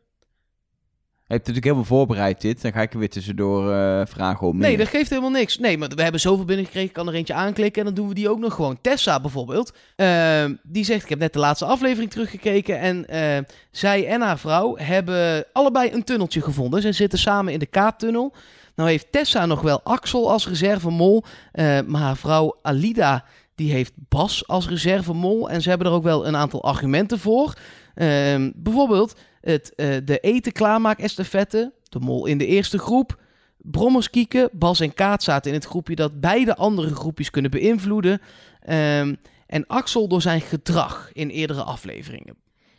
Je 1.28 1.34
hebt 1.34 1.48
natuurlijk 1.48 1.76
heel 1.76 1.84
veel 1.86 1.96
voorbereid 1.98 2.42
dit. 2.42 2.62
Dan 2.62 2.72
ga 2.72 2.82
ik 2.82 2.94
er 2.94 3.00
weer 3.00 3.10
tussendoor 3.10 3.72
eh, 3.72 4.02
vragen 4.06 4.48
om 4.48 4.58
Nee, 4.58 4.70
meer. 4.70 4.78
dat 4.78 4.88
geeft 4.88 5.10
helemaal 5.10 5.32
niks. 5.32 5.58
Nee, 5.58 5.78
maar 5.78 5.90
we 5.90 6.02
hebben 6.02 6.22
zoveel 6.22 6.46
binnengekregen. 6.46 6.88
Ik 6.90 6.94
kan 6.96 7.08
er 7.08 7.14
eentje 7.14 7.34
aanklikken 7.34 7.80
en 7.82 7.86
dan 7.86 7.96
doen 7.96 8.08
we 8.08 8.14
die 8.14 8.30
ook 8.30 8.40
nog 8.40 8.54
gewoon. 8.54 8.78
Tessa 8.82 9.20
bijvoorbeeld. 9.20 9.74
ehm, 9.96 10.54
die 10.64 10.84
zegt, 10.86 11.04
ik 11.04 11.10
heb 11.10 11.20
net 11.20 11.34
de 11.34 11.40
laatste 11.40 11.66
aflevering 11.66 12.12
teruggekeken. 12.12 12.80
En 12.80 13.08
eh, 13.08 13.38
zij 13.72 14.08
en 14.08 14.22
haar 14.22 14.40
vrouw 14.40 14.76
hebben 14.78 15.46
allebei 15.54 15.92
een 15.92 16.04
tunneltje 16.04 16.42
gevonden. 16.42 16.82
Ze 16.82 16.92
zitten 16.92 17.20
samen 17.20 17.54
in 17.54 17.60
de 17.60 17.66
Kaaptunnel. 17.66 18.34
Nou 18.76 18.90
heeft 18.90 19.12
Tessa 19.12 19.46
nog 19.46 19.62
wel 19.62 19.82
Axel 19.84 20.32
als 20.32 20.48
reservemol. 20.48 21.24
eh, 21.52 21.80
maar 21.86 22.02
haar 22.02 22.18
vrouw 22.18 22.60
Alida, 22.62 23.26
die 23.56 23.72
heeft 23.72 23.94
Bas 24.10 24.48
als 24.48 24.68
reservemol. 24.70 25.50
En 25.50 25.62
ze 25.62 25.70
hebben 25.70 25.88
er 25.88 25.94
ook 25.94 26.04
wel 26.04 26.28
een 26.28 26.36
aantal 26.36 26.64
argumenten 26.64 27.20
voor. 27.20 27.54
Ehm, 27.96 28.52
bijvoorbeeld 28.56 29.16
het, 29.46 29.76
eh, 29.76 29.96
de 30.06 30.20
eten 30.20 30.52
klaarmaak 30.52 31.00
estafette. 31.00 31.74
De 31.84 32.00
mol 32.00 32.26
in 32.26 32.38
de 32.38 32.46
eerste 32.46 32.78
groep. 32.78 33.22
Brommers 33.58 34.10
kieken, 34.10 34.50
Bas 34.52 34.80
en 34.80 34.94
Kaat 34.94 35.24
zaten 35.24 35.52
in 35.52 35.58
het 35.58 35.66
groepje 35.66 35.96
dat 35.96 36.20
beide 36.20 36.56
andere 36.56 36.96
groepjes 36.96 37.30
kunnen 37.30 37.52
beïnvloeden. 37.52 38.22
Ehm, 38.62 39.16
en 39.48 39.68
Axel 39.68 40.08
door 40.08 40.22
zijn 40.22 40.42
gedrag 40.42 41.10
in 41.14 41.30
eerdere 41.30 41.64
afleveringen. 41.64 42.36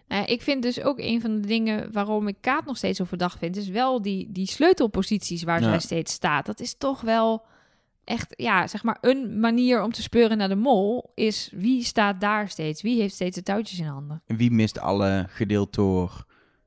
Nou 0.09 0.20
ja, 0.22 0.26
ik 0.28 0.43
vind 0.43 0.62
dus 0.62 0.82
ook 0.82 0.98
een 0.98 1.20
van 1.20 1.40
de 1.40 1.47
dingen 1.47 1.93
waarom 1.93 2.28
ik 2.28 2.36
Kaat 2.40 2.66
nog 2.66 2.76
steeds 2.76 2.98
zo 2.98 3.05
verdacht 3.05 3.38
vind, 3.38 3.56
is 3.56 3.68
wel 3.68 4.02
die, 4.02 4.32
die 4.32 4.47
sleutelposities 4.47 5.43
waar 5.43 5.60
Ja. 5.60 5.68
zij 5.68 5.78
steeds 5.78 6.12
staat. 6.12 6.47
Dat 6.47 6.60
is 6.60 6.74
toch 6.78 7.01
wel 7.01 7.43
echt, 8.05 8.34
ja, 8.36 8.66
zeg 8.66 8.82
maar, 8.82 8.98
een 9.01 9.40
manier 9.40 9.82
om 9.82 9.93
te 9.93 10.02
speuren 10.02 10.38
naar 10.38 10.48
de 10.48 10.55
mol 10.55 11.10
is 11.14 11.51
wie 11.55 11.84
staat 11.84 12.20
daar 12.20 12.48
steeds? 12.48 12.82
Wie 12.82 13.01
heeft 13.01 13.14
steeds 13.14 13.36
de 13.36 13.43
touwtjes 13.43 13.78
in 13.78 13.86
handen? 13.86 14.22
En 14.26 14.36
Wie 14.36 14.51
mist 14.51 14.78
alle 14.80 15.26
gedeeld 15.28 15.74
door 15.74 16.24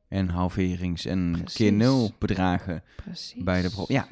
en 0.09 0.29
halverings 0.29 1.05
en 1.05 1.31
Precies. 1.31 1.53
keer 1.53 1.71
nul 1.71 2.11
bedragen 2.19 2.83
Precies. 3.03 3.43
bij 3.43 3.61
de. 3.61 3.83
Ja. 3.87 4.07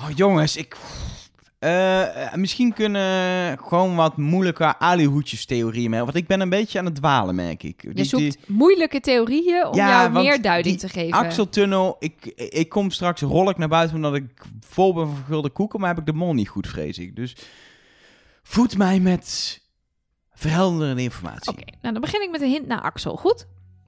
Oh 0.00 0.10
jongens, 0.14 0.56
ik... 0.56 0.76
Eh, 1.58 2.24
eh, 2.26 2.34
misschien 2.34 2.72
kunnen 2.72 3.58
gewoon 3.58 3.94
wat 3.96 4.16
moeilijke 4.16 4.78
alihoedjes 4.78 5.46
theorieën 5.46 5.90
mee. 5.90 6.00
Want 6.00 6.14
ik 6.14 6.26
ben 6.26 6.40
een 6.40 6.48
beetje 6.48 6.78
aan 6.78 6.84
het 6.84 6.94
dwalen, 6.94 7.34
merk 7.34 7.62
ik. 7.62 7.86
Je 7.94 8.04
zoekt 8.04 8.22
die- 8.22 8.54
moeilijke 8.56 9.00
theorieën 9.00 9.66
om 9.66 9.74
Ja, 9.74 9.88
jou 9.88 10.12
meer 10.12 10.42
duiding 10.42 10.78
te 10.78 10.88
geven. 10.88 11.18
Axeltunnel, 11.18 11.96
ik, 11.98 12.24
ik 12.36 12.68
kom 12.68 12.90
straks, 12.90 13.20
rol 13.20 13.50
ik 13.50 13.56
naar 13.56 13.68
buiten 13.68 13.96
omdat 13.96 14.14
ik 14.14 14.42
vol 14.60 14.94
ben 14.94 15.06
van 15.06 15.24
gulden 15.26 15.52
koeken, 15.52 15.80
maar 15.80 15.88
heb 15.88 15.98
ik 15.98 16.06
de 16.06 16.12
mol 16.12 16.34
niet 16.34 16.48
goed, 16.48 16.66
vrees 16.66 16.98
ik. 16.98 17.16
Dus 17.16 17.36
voed 18.42 18.76
mij 18.78 19.00
met 19.00 19.60
verhelderende 20.34 21.02
informatie. 21.02 21.52
Oké, 21.52 21.64
nou 21.80 21.92
dan 21.92 22.02
begin 22.02 22.22
ik 22.22 22.30
met 22.30 22.40
een 22.40 22.50
hint 22.50 22.66
naar 22.66 22.80
Axel. 22.80 23.16
Goed? 23.16 23.46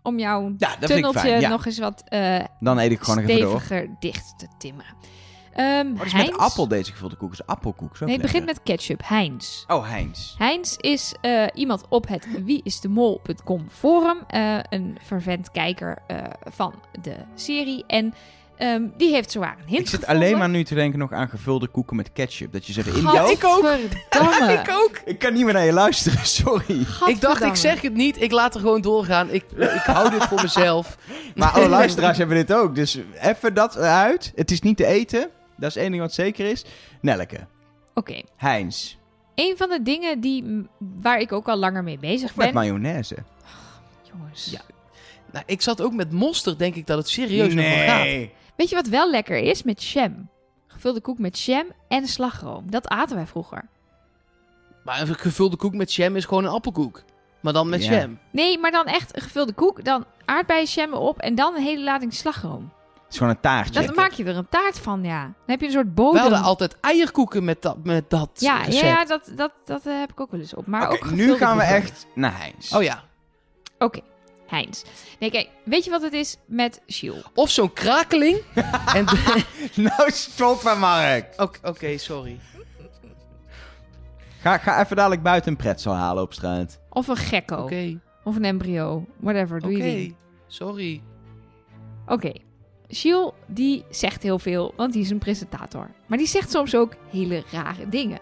Om 0.09 0.18
jouw 0.18 0.52
Ja, 0.59 0.76
tunneltje. 0.80 1.28
Ja. 1.40 1.48
nog 1.48 1.66
eens 1.66 1.78
wat 1.78 2.02
eh, 2.09 2.39
Dan 2.60 2.78
eet 2.78 2.90
ik 2.90 3.01
gewoon 3.01 3.24
even 3.24 3.40
door. 3.40 3.60
steviger 3.60 3.97
dicht 4.01 4.35
te 4.39 4.47
timmeren. 4.59 4.94
Ehm 5.52 5.94
Wat 5.97 6.06
is 6.06 6.12
Heinz- 6.12 6.30
met 6.30 6.39
appel 6.40 6.68
deze 6.68 6.90
gevulde 6.93 7.16
koek? 7.16 7.32
Is 7.32 7.47
appelkoek? 7.47 7.97
Zo 7.97 8.05
Nee, 8.05 8.14
het 8.14 8.22
begint 8.22 8.44
met 8.47 8.62
ketchup. 8.62 9.01
Heinz. 9.05 9.64
Oh, 9.66 9.89
Heinz. 9.89 10.35
Heinz 10.36 10.76
is 10.76 11.14
eh, 11.20 11.44
iemand 11.55 11.85
op 11.89 12.09
het 12.09 12.26
wieisdemol.com 12.44 13.66
forum. 13.70 14.18
eh, 14.26 14.59
een 14.68 14.98
fervent 15.02 15.51
kijker 15.51 15.98
eh, 16.06 16.22
van 16.51 16.74
de 17.02 17.16
serie. 17.35 17.85
En 17.86 18.14
ehm, 18.59 18.82
die 18.97 19.12
heeft 19.12 19.30
zowaar 19.30 19.56
een 19.59 19.68
hint 19.68 19.80
Ik 19.80 19.89
zit 19.89 20.01
gevonden. 20.01 20.24
alleen 20.24 20.39
maar 20.39 20.48
nu 20.48 20.64
te 20.64 20.74
denken 20.74 20.98
nog 20.98 21.12
aan 21.12 21.28
gevulde 21.28 21.66
koeken 21.66 21.97
met 21.97 22.12
ketchup. 22.12 22.52
Dat 22.52 22.66
je 22.66 22.72
zegt, 22.72 22.86
in 22.89 23.02
Ja, 23.02 23.30
ik 23.30 23.44
ook. 23.44 23.66
Ik 24.48 24.70
ook. 24.70 25.01
Ik 25.05 25.18
kan 25.18 25.32
niet 25.32 25.44
meer 25.44 25.52
naar 25.52 25.64
je 25.64 25.72
luisteren, 25.72 26.26
sorry. 26.43 26.86
Ik 27.06 27.20
dacht, 27.20 27.43
ik 27.43 27.55
zeg 27.55 27.80
het 27.80 27.94
niet. 27.94 28.22
Ik 28.22 28.32
laat 28.32 28.55
er 28.55 28.60
gewoon 28.60 28.80
doorgaan. 28.80 29.30
Ik, 29.30 29.44
ik 29.56 29.82
hou 29.85 30.10
dit 30.10 30.24
voor 30.24 30.43
mezelf. 30.43 30.97
Maar 31.35 31.51
alle 31.51 31.68
luisteraars 31.78 32.18
hebben 32.18 32.36
dit 32.36 32.52
ook. 32.52 32.74
Dus 32.74 32.98
even 33.20 33.55
dat 33.55 33.76
eruit. 33.76 34.32
Het 34.35 34.51
is 34.51 34.60
niet 34.60 34.76
te 34.76 34.86
eten. 34.86 35.28
Dat 35.56 35.70
is 35.70 35.76
één 35.76 35.90
ding 35.90 36.02
wat 36.02 36.12
zeker 36.12 36.51
is. 36.51 36.64
Nelke. 37.01 37.47
Oké. 37.94 38.22
Heinz. 38.36 38.97
Een 39.35 39.55
van 39.56 39.68
de 39.68 39.82
dingen 39.82 40.20
die, 40.20 40.66
waar 40.78 41.20
ik 41.20 41.32
ook 41.32 41.48
al 41.48 41.56
langer 41.56 41.82
mee 41.85 41.98
bezig 41.98 42.30
Of 42.30 42.36
met 42.36 42.47
ben... 42.47 42.55
mayonaise. 42.55 43.16
Jongens. 44.12 44.48
Ja. 44.51 44.60
Nou, 45.32 45.44
ik 45.47 45.62
zat 45.62 45.82
ook 45.82 45.93
met 45.93 46.12
mosterd, 46.12 46.59
denk 46.59 46.74
ik 46.74 46.86
dat 46.86 46.98
het 46.98 47.09
serieus 47.09 47.55
nog 47.55 47.64
wel 47.64 47.86
gaat. 47.86 48.06
Weet 48.59 48.68
je 48.68 48.74
wat 48.74 48.86
wel 48.86 49.10
lekker 49.10 49.36
is? 49.36 49.62
Met 49.62 49.85
jam. 49.85 50.28
Gevulde 50.66 51.01
koek 51.01 51.18
met 51.18 51.40
jam 51.40 51.66
en 51.89 52.06
slagroom. 52.06 52.70
Dat 52.70 52.89
aten 52.89 53.16
wij 53.16 53.26
vroeger. 53.26 53.68
Maar 54.85 55.01
een 55.01 55.14
gevulde 55.14 55.56
koek 55.56 55.74
met 55.74 55.94
jam 55.94 56.16
is 56.16 56.24
gewoon 56.24 56.44
een 56.44 56.51
appelkoek. 56.51 57.02
Maar 57.40 57.52
dan 57.52 57.68
met 57.68 57.85
Ja. 57.85 57.93
jam. 57.93 58.18
Nee, 58.30 58.59
maar 58.59 58.70
dan 58.70 58.86
echt 58.86 59.16
een 59.16 59.22
gevulde 59.22 59.52
koek. 59.52 59.85
Dan 59.85 60.05
aardbeienjam 60.24 60.93
op 60.93 61.18
en 61.18 61.35
dan 61.35 61.55
een 61.55 61.62
hele 61.62 61.82
lading 61.85 62.14
slagroom. 62.14 62.70
Het 62.94 63.12
is 63.12 63.18
gewoon 63.18 63.32
een 63.32 63.40
taartje. 63.40 63.86
Dan 63.86 63.94
maak 63.94 64.12
je 64.12 64.24
er 64.24 64.36
een 64.36 64.48
taart 64.48 64.78
van, 64.78 65.05
ja. 65.05 65.22
Dan 65.22 65.32
heb 65.47 65.60
je 65.60 65.66
een 65.66 65.72
soort 65.72 65.94
We 65.94 66.18
hadden 66.18 66.43
altijd 66.43 66.76
eierkoeken 66.80 67.44
met 67.44 67.62
dat, 67.62 67.76
met 67.85 68.10
dat 68.10 68.30
ja, 68.35 68.59
ja, 68.59 68.64
recept. 68.64 68.85
ja, 68.86 69.05
dat, 69.05 69.30
dat, 69.36 69.52
dat 69.64 69.86
eh, 69.86 69.98
heb 69.98 70.10
ik 70.10 70.20
ook 70.20 70.30
wel 70.30 70.40
eens 70.40 70.55
op. 70.55 70.66
Maar 70.66 70.82
Oké, 70.82 70.93
ook 70.94 71.10
nu 71.10 71.16
gevulde 71.16 71.39
gaan 71.39 71.56
we 71.56 71.62
echt 71.62 72.06
naar 72.14 72.39
Heinz. 72.39 72.72
Oh 72.72 72.82
ja. 72.82 73.02
Oké, 73.78 74.01
Heinz. 74.49 74.83
Nee, 75.19 75.31
kijk, 75.31 75.49
weet 75.65 75.85
je 75.85 75.91
wat 75.91 76.03
het 76.03 76.12
is 76.12 76.37
met 76.47 76.81
Jules? 76.87 77.23
Of 77.35 77.51
zo'n 77.51 77.73
krakeling. 77.73 78.39
en 78.95 79.07
de- 79.07 79.45
nou, 79.75 80.11
stoppen, 80.11 80.79
Mark. 80.79 81.33
Oké, 81.37 81.59
oké, 81.69 81.99
sorry. 81.99 82.39
Ga, 84.41 84.59
ga 84.59 84.81
even 84.83 84.97
dadelijk 84.97 85.23
buiten 85.23 85.51
een 85.51 85.57
pretzel 85.57 85.93
halen 85.95 86.23
op 86.23 86.33
straat. 86.33 86.81
Of 86.91 87.09
een 87.09 87.16
gekko. 87.16 87.57
Oké, 87.62 88.01
Of 88.25 88.37
een 88.37 88.45
embryo. 88.45 89.05
Whatever, 89.16 89.61
doe 89.61 89.70
je 89.70 89.77
oké. 89.77 89.85
ding. 89.87 90.15
Sorry. 90.47 91.03
Oké. 92.07 92.33
Jules, 92.89 93.31
die 93.47 93.85
zegt 93.91 94.23
heel 94.23 94.39
veel, 94.39 94.73
want 94.77 94.93
die 94.93 95.03
is 95.03 95.11
een 95.11 95.19
presentator. 95.19 95.91
Maar 96.07 96.19
die 96.19 96.27
zegt 96.27 96.51
soms 96.51 96.75
ook 96.75 96.93
hele 97.11 97.43
rare 97.51 97.89
dingen. 97.89 98.19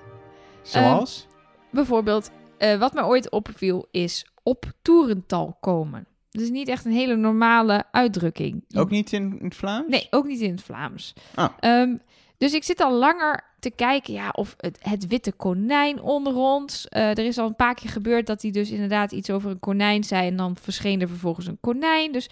Zoals? 0.63 1.27
Bijvoorbeeld, 1.71 2.31
eh, 2.59 2.79
wat 2.79 2.93
mij 2.93 3.05
ooit 3.05 3.31
opviel, 3.31 3.87
is 3.91 4.27
op 4.43 4.65
toerental 4.83 5.57
komen. 5.61 6.07
Is 6.41 6.51
niet 6.51 6.69
echt 6.69 6.85
een 6.85 6.93
hele 6.93 7.17
normale 7.17 7.85
uitdrukking. 7.91 8.65
Ook 8.75 8.91
niet 8.91 9.13
in, 9.13 9.39
het 9.43 9.55
Vlaams? 9.55 9.89
Nee, 9.89 10.07
ook 10.11 10.27
niet 10.27 10.41
in 10.41 10.51
het 10.51 10.63
Vlaams. 10.63 11.13
Ah. 11.35 11.49
Ehm, 11.61 11.97
dus 12.39 12.53
ik 12.53 12.65
zit 12.65 12.81
al 12.81 12.93
langer 12.93 13.45
te 13.59 13.71
kijken 13.71 14.13
ja, 14.15 14.29
of 14.31 14.55
het, 14.59 14.79
het 14.81 15.07
witte 15.07 15.33
konijn 15.33 16.01
onder 16.01 16.35
ons. 16.35 16.89
eh, 16.89 17.11
er 17.11 17.19
is 17.27 17.39
al 17.39 17.47
een 17.47 17.57
paar 17.57 17.75
keer 17.75 17.91
gebeurd 17.91 18.27
dat 18.27 18.43
hij 18.43 18.51
dus 18.51 18.71
inderdaad 18.71 19.13
iets 19.13 19.31
over 19.31 19.51
een 19.51 19.61
konijn 19.61 20.05
zei. 20.05 20.29
En 20.29 20.37
dan 20.37 20.57
verscheen 20.61 21.01
er 21.01 21.09
vervolgens 21.09 21.47
een 21.47 21.61
konijn. 21.61 22.13
Dus 22.13 22.29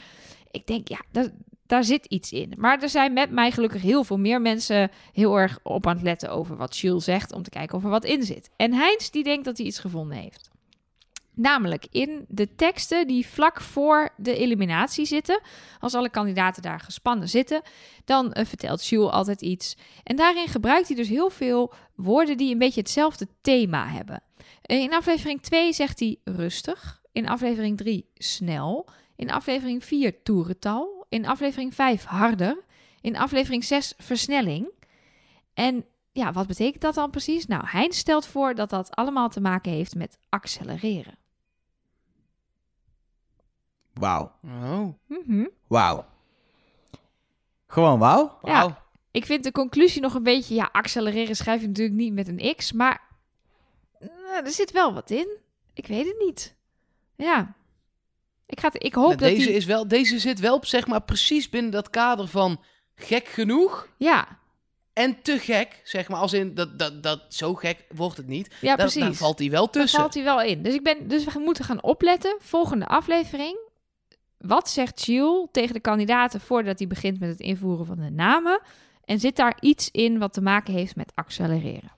ik 0.50 0.66
denk, 0.66 0.88
ja, 0.88 1.00
dat, 1.12 1.30
daar 1.66 1.84
zit 1.84 2.06
iets 2.06 2.32
in. 2.32 2.52
Maar 2.56 2.82
er 2.82 2.88
zijn 2.88 3.12
met 3.12 3.30
mij 3.30 3.50
gelukkig 3.50 3.82
heel 3.82 4.04
veel 4.04 4.18
meer 4.18 4.40
mensen 4.40 4.90
heel 5.12 5.38
erg 5.38 5.58
op 5.62 5.86
aan 5.86 5.94
het 5.94 6.04
letten 6.04 6.30
over 6.30 6.56
wat 6.56 6.76
Jules 6.78 7.04
zegt. 7.04 7.32
Om 7.32 7.42
te 7.42 7.50
kijken 7.50 7.76
of 7.76 7.84
er 7.84 7.90
wat 7.90 8.04
in 8.04 8.22
zit. 8.22 8.50
En 8.56 8.72
Heinz 8.72 9.10
die 9.10 9.24
denkt 9.24 9.44
dat 9.44 9.56
hij 9.56 9.66
iets 9.66 9.78
gevonden 9.78 10.16
heeft. 10.16 10.50
Namelijk 11.34 11.86
in 11.90 12.24
de 12.28 12.54
teksten 12.54 13.06
die 13.06 13.26
vlak 13.26 13.60
voor 13.60 14.10
de 14.16 14.36
eliminatie 14.36 15.04
zitten. 15.04 15.40
Als 15.80 15.94
alle 15.94 16.10
kandidaten 16.10 16.62
daar 16.62 16.80
gespannen 16.80 17.28
zitten, 17.28 17.62
dan 18.04 18.32
eh, 18.32 18.44
vertelt 18.44 18.86
Jules 18.86 19.10
altijd 19.10 19.42
iets. 19.42 19.76
En 20.02 20.16
daarin 20.16 20.48
gebruikt 20.48 20.86
hij 20.86 20.96
dus 20.96 21.08
heel 21.08 21.30
veel 21.30 21.72
woorden 21.94 22.36
die 22.36 22.52
een 22.52 22.58
beetje 22.58 22.80
hetzelfde 22.80 23.28
thema 23.40 23.86
hebben. 23.88 24.22
Eh, 24.62 24.80
In 24.80 24.94
aflevering 24.94 25.42
2 25.42 25.72
zegt 25.72 26.00
hij 26.00 26.18
rustig. 26.24 27.02
In 27.12 27.28
aflevering 27.28 27.76
3 27.76 28.10
snel. 28.14 28.88
In 29.16 29.30
aflevering 29.30 29.84
4 29.84 30.22
toerental. 30.22 31.06
In 31.08 31.26
aflevering 31.26 31.74
5 31.74 32.04
harder. 32.04 32.64
In 33.00 33.16
aflevering 33.16 33.64
6 33.64 33.94
versnelling. 33.98 34.68
En 35.54 35.84
ja, 36.12 36.32
wat 36.32 36.46
betekent 36.46 36.82
dat 36.82 36.94
dan 36.94 37.10
precies? 37.10 37.46
Nou, 37.46 37.62
Heinz 37.66 37.96
stelt 37.96 38.26
voor 38.26 38.54
dat 38.54 38.70
dat 38.70 38.96
allemaal 38.96 39.28
te 39.28 39.40
maken 39.40 39.72
heeft 39.72 39.94
met 39.94 40.18
accelereren. 40.28 41.23
Wauw. 43.94 44.32
Oh, 44.44 44.88
Mhm. 45.06 45.46
Wauw. 45.66 46.04
Gewoon 47.66 47.98
wauw? 47.98 48.38
wauw. 48.42 48.76
Ik 49.10 49.26
vind 49.26 49.44
de 49.44 49.52
conclusie 49.52 50.00
nog 50.00 50.14
een 50.14 50.22
beetje... 50.22 50.54
Ja, 50.54 50.68
accelereren 50.72 51.36
schrijf 51.36 51.60
je 51.60 51.66
natuurlijk 51.66 51.96
niet 51.96 52.12
met 52.12 52.28
een 52.28 52.54
x, 52.56 52.72
maar 52.72 53.00
nou, 54.00 54.44
er 54.44 54.50
zit 54.50 54.70
wel 54.72 54.94
wat 54.94 55.10
in. 55.10 55.28
Ik 55.74 55.86
weet 55.86 56.06
het 56.06 56.18
niet. 56.26 56.54
Ja. 57.16 57.54
Ik, 58.46 58.60
ga 58.60 58.68
het, 58.72 58.84
ik 58.84 58.94
hoop 58.94 59.04
Nou, 59.06 59.16
dat 59.18 59.28
deze, 59.28 59.46
die... 59.46 59.56
is 59.56 59.64
wel, 59.64 59.88
deze 59.88 60.18
zit 60.18 60.40
wel 60.40 60.58
zeg 60.64 60.86
maar 60.86 61.02
precies 61.02 61.48
binnen 61.48 61.70
dat 61.70 61.90
kader 61.90 62.28
van 62.28 62.60
gek 62.94 63.28
genoeg 63.28 63.88
Ja, 63.96 64.38
en 64.92 65.22
te 65.22 65.38
gek. 65.38 65.80
Zeg 65.84 66.08
maar 66.08 66.20
als 66.20 66.32
in 66.32 66.54
dat, 66.54 66.78
dat, 66.78 67.02
dat 67.02 67.20
zo 67.28 67.54
gek 67.54 67.84
wordt 67.94 68.16
het 68.16 68.26
niet. 68.26 68.46
ja 68.60 68.66
Daar- 68.66 68.76
precies. 68.76 69.02
Daar 69.02 69.14
valt 69.14 69.38
hij 69.38 69.50
wel 69.50 69.64
Daar 69.64 69.72
tussen. 69.72 70.00
valt 70.00 70.14
hij 70.14 70.24
wel 70.24 70.42
in. 70.42 70.62
Dus, 70.62 70.74
ik 70.74 70.82
ben, 70.82 71.08
dus 71.08 71.24
we 71.24 71.38
moeten 71.38 71.64
gaan 71.64 71.82
opletten. 71.82 72.36
Volgende 72.40 72.86
aflevering. 72.86 73.58
Wat 74.46 74.68
zegt 74.70 75.04
Jules 75.04 75.46
tegen 75.52 75.74
de 75.74 75.80
kandidaten 75.80 76.40
voordat 76.40 76.78
hij 76.78 76.88
begint 76.88 77.20
met 77.20 77.28
het 77.28 77.40
invoeren 77.40 77.86
van 77.86 77.96
de 77.98 78.10
namen? 78.10 78.60
En 79.04 79.20
zit 79.20 79.36
daar 79.36 79.56
iets 79.60 79.88
in 79.90 80.18
wat 80.18 80.32
te 80.32 80.40
maken 80.40 80.74
heeft 80.74 80.96
met 80.96 81.12
accelereren? 81.14 81.92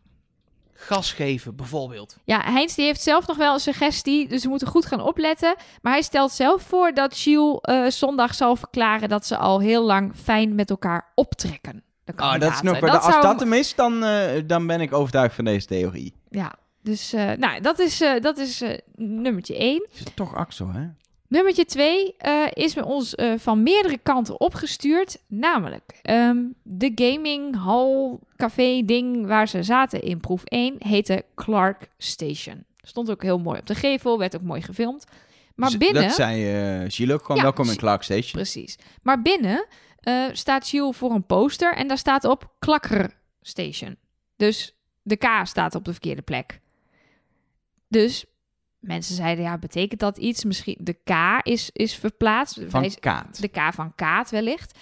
Gas 0.73 1.13
geven 1.13 1.57
bijvoorbeeld. 1.57 2.17
Ja, 2.25 2.41
Heinz 2.53 2.75
die 2.75 2.85
heeft 2.85 3.03
zelf 3.03 3.27
nog 3.27 3.37
wel 3.37 3.53
een 3.55 3.61
suggestie, 3.61 4.29
dus 4.29 4.43
we 4.43 4.49
moeten 4.49 4.69
goed 4.69 4.87
gaan 4.87 5.01
opletten. 5.01 5.55
Maar 5.83 5.93
hij 5.93 6.03
stelt 6.03 6.33
zelf 6.33 6.63
voor 6.63 6.93
dat 6.95 7.21
Jules 7.21 7.59
eh, 7.61 7.87
zondag 7.87 8.35
zal 8.35 8.57
verklaren 8.57 9.09
dat 9.09 9.27
ze 9.27 9.37
al 9.37 9.61
heel 9.61 9.83
lang 9.85 10.13
fijn 10.17 10.55
met 10.55 10.71
elkaar 10.71 11.13
optrekken. 11.15 11.83
De 12.05 12.13
Oh, 12.17 12.33
dat 12.33 12.43
is 12.53 12.61
nog, 12.61 12.73
kandidaten. 12.79 13.01
als 13.01 13.05
zou- 13.13 13.23
dat 13.23 13.41
hem 13.41 13.53
is, 13.53 13.75
dan, 13.75 14.05
eh, 14.05 14.43
dan 14.47 14.67
ben 14.67 14.81
ik 14.81 14.93
overtuigd 14.93 15.35
van 15.35 15.45
deze 15.45 15.67
theorie. 15.67 16.15
Ja, 16.29 16.55
dus 16.83 17.13
eh, 17.13 17.33
nou, 17.33 17.61
dat 17.61 17.79
is, 17.79 18.01
eh, 18.01 18.21
dat 18.21 18.39
is 18.39 18.61
eh, 18.61 18.79
nummertje 18.97 19.57
één. 19.57 19.87
Is 19.93 19.99
het 19.99 20.17
toch 20.17 20.35
Axel, 20.35 20.69
hè? 20.73 20.87
Nummertje 21.29 21.65
twee 21.65 22.17
eh, 22.17 22.47
is 22.53 22.75
bij 22.75 22.83
ons 22.83 23.15
eh, 23.15 23.33
van 23.37 23.63
meerdere 23.63 23.99
kanten 23.99 24.41
opgestuurd. 24.41 25.19
Namelijk, 25.27 25.99
ehm, 26.03 26.37
de 26.63 26.93
gaming 26.95 27.57
hall 27.65 28.19
café 28.37 28.83
ding 28.85 29.27
waar 29.27 29.49
ze 29.49 29.63
zaten 29.63 30.03
in 30.03 30.21
proef 30.21 30.43
1 30.45 30.75
heette 30.79 31.25
Clark 31.35 31.89
Station. 31.99 32.65
Stond 32.77 33.11
ook 33.11 33.23
heel 33.23 33.39
mooi 33.39 33.59
op 33.59 33.67
de 33.67 33.75
gevel, 33.75 34.19
werd 34.19 34.37
ook 34.37 34.43
mooi 34.43 34.63
gefilmd. 34.63 35.05
Maar 35.55 35.79
binnen... 35.79 36.03
Dat 36.03 36.13
zei 36.15 36.83
uh, 36.83 36.91
Gilles 36.91 37.15
ook 37.15 37.21
gewoon, 37.21 37.37
Ja, 37.37 37.43
welkom 37.43 37.65
in 37.65 37.71
Gilles. 37.71 37.85
Clark 37.85 38.03
Station. 38.03 38.33
Precies. 38.33 38.79
Maar 39.03 39.23
binnen 39.23 39.67
staat 40.33 40.69
Jules 40.69 40.97
voor 40.97 41.11
een 41.11 41.27
poster 41.27 41.75
en 41.75 41.89
daar 41.89 41.99
staat 41.99 42.25
op 42.25 42.53
Klakker 42.59 43.17
Station. 43.43 43.97
Dus 44.37 44.75
de 45.03 45.17
K 45.17 45.27
staat 45.43 45.75
op 45.75 45.85
de 45.85 45.93
verkeerde 45.93 46.23
plek. 46.23 46.61
Dus 47.89 48.25
mensen 48.87 49.15
zeiden, 49.15 49.45
ja, 49.45 49.59
betekent 49.59 50.01
dat 50.01 50.19
iets? 50.19 50.45
Misschien 50.45 50.77
de 50.81 50.97
K 51.05 51.41
is, 51.43 51.71
is 51.73 51.95
verplaatst. 51.95 52.61
Van 52.69 52.95
Kaat. 53.01 53.41
de 53.41 53.49
K 53.49 53.59
van 53.73 53.93
Kaat 53.95 54.31
wellicht. 54.31 54.79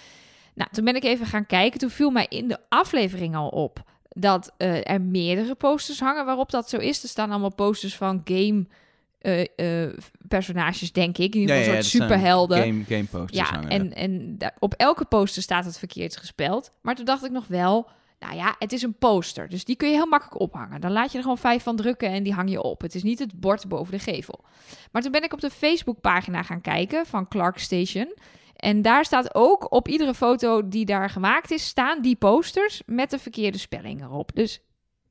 Nou, 0.55 0.69
toen 0.71 0.85
ben 0.85 0.95
ik 0.95 1.03
even 1.03 1.25
gaan 1.25 1.45
kijken. 1.45 1.79
Toen 1.79 1.89
viel 1.89 2.09
mij 2.09 2.25
in 2.29 2.47
de 2.47 2.57
aflevering 2.69 3.35
al 3.35 3.49
op 3.49 3.83
dat 4.09 4.53
eh, 4.57 4.89
er 4.89 5.01
meerdere 5.01 5.55
posters 5.55 5.99
hangen 5.99 6.25
waarop 6.25 6.51
dat 6.51 6.69
zo 6.69 6.77
is. 6.77 7.03
Er 7.03 7.09
staan 7.09 7.29
allemaal 7.31 7.53
posters 7.53 7.95
van 7.95 8.21
game 8.25 8.65
eh, 9.19 9.45
eh, 9.85 9.93
personages, 10.27 10.91
denk 10.91 11.17
ik. 11.17 11.33
In 11.35 11.41
ieder 11.41 11.55
geval 11.55 11.71
een 11.71 11.79
dat 11.79 11.85
soort 11.89 12.03
superhelden. 12.03 12.57
Game, 12.57 12.83
game 12.83 13.05
posters 13.05 13.49
Ja, 13.49 13.55
hangen. 13.55 13.69
en, 13.69 13.93
en 13.93 14.37
op 14.59 14.73
elke 14.73 15.05
poster 15.05 15.41
staat 15.41 15.65
het 15.65 15.77
verkeerd 15.77 16.17
gespeld. 16.17 16.71
Maar 16.81 16.95
toen 16.95 17.05
dacht 17.05 17.25
ik 17.25 17.31
nog 17.31 17.47
wel, 17.47 17.87
nou 18.25 18.37
ja, 18.37 18.55
het 18.59 18.73
is 18.73 18.81
een 18.81 18.97
poster. 18.97 19.49
Dus 19.49 19.65
die 19.65 19.75
kun 19.75 19.87
je 19.89 19.93
heel 19.95 20.05
makkelijk 20.07 20.39
ophangen. 20.39 20.81
Dan 20.81 20.91
laat 20.91 21.11
je 21.11 21.17
er 21.17 21.23
gewoon 21.23 21.37
vijf 21.37 21.63
van 21.63 21.75
drukken 21.75 22.09
en 22.09 22.23
die 22.23 22.33
hang 22.33 22.49
je 22.49 22.61
op. 22.61 22.81
Het 22.81 22.95
is 22.95 23.03
niet 23.03 23.19
het 23.19 23.39
bord 23.39 23.67
boven 23.67 23.91
de 23.93 23.99
gevel. 23.99 24.43
Maar 24.91 25.01
toen 25.01 25.11
ben 25.11 25.23
ik 25.23 25.33
op 25.33 25.41
de 25.41 25.49
Facebookpagina 25.49 26.43
gaan 26.43 26.61
kijken 26.61 27.05
van 27.05 27.27
Clark 27.27 27.57
Station. 27.59 28.13
En 28.55 28.81
daar 28.81 29.05
staat 29.05 29.35
ook 29.35 29.71
op 29.73 29.87
iedere 29.87 30.13
foto 30.13 30.67
die 30.67 30.85
daar 30.85 31.09
gemaakt 31.09 31.51
is, 31.51 31.65
staan 31.65 32.01
die 32.01 32.15
posters 32.15 32.81
met 32.85 33.09
de 33.09 33.19
verkeerde 33.19 33.57
spelling 33.57 34.01
erop. 34.03 34.31
Dus 34.33 34.61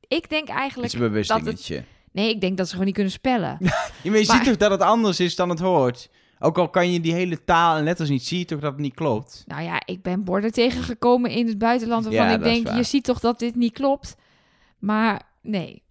ik 0.09 0.29
denk 0.29 0.49
Het 0.49 0.57
eigenlijk 0.57 0.93
is 0.93 0.99
een 1.01 1.07
bewust 1.09 1.29
dat 1.29 1.45
het-. 1.45 1.83
Nee, 2.13 2.29
ik 2.31 2.41
denk 2.41 2.57
dat 2.57 2.67
ze 2.67 2.71
gewoon 2.71 2.87
niet 2.87 2.95
kunnen 2.95 3.13
spellen. 3.13 3.57
Maar 3.61 3.93
je 4.03 4.11
Maar- 4.11 4.25
ziet 4.25 4.45
toch 4.45 4.57
dat 4.57 4.71
het 4.71 4.81
anders 4.81 5.21
is 5.21 5.37
dan 5.37 5.49
het 5.49 5.61
hoort? 5.61 6.09
Ook 6.39 6.59
al 6.59 6.69
kan 6.69 6.93
je 6.93 7.01
die 7.01 7.13
hele 7.13 7.45
taal 7.45 7.77
en 7.77 7.85
letters 7.85 8.09
niet 8.09 8.25
zien, 8.27 8.39
je 8.39 8.45
toch 8.45 8.61
dat 8.61 8.73
het 8.73 8.81
niet 8.81 8.95
klopt? 8.95 9.45
Nou 9.47 9.63
ja, 9.63 9.83
ik 9.87 10.03
ben 10.03 10.25
borden 10.25 10.53
tegengekomen 10.53 11.31
in 11.31 11.47
het 11.47 11.59
buitenland 11.59 12.05
waarvan 12.05 12.27
Ja, 12.27 12.35
ik 12.35 12.43
denk, 12.43 12.77
je 12.77 12.83
ziet 12.83 13.05
toch 13.05 13.21
dat 13.21 13.39
dit 13.39 13.55
niet 13.55 13.73
klopt. 13.73 14.17
Maar 14.79 15.23
nee. 15.43 15.83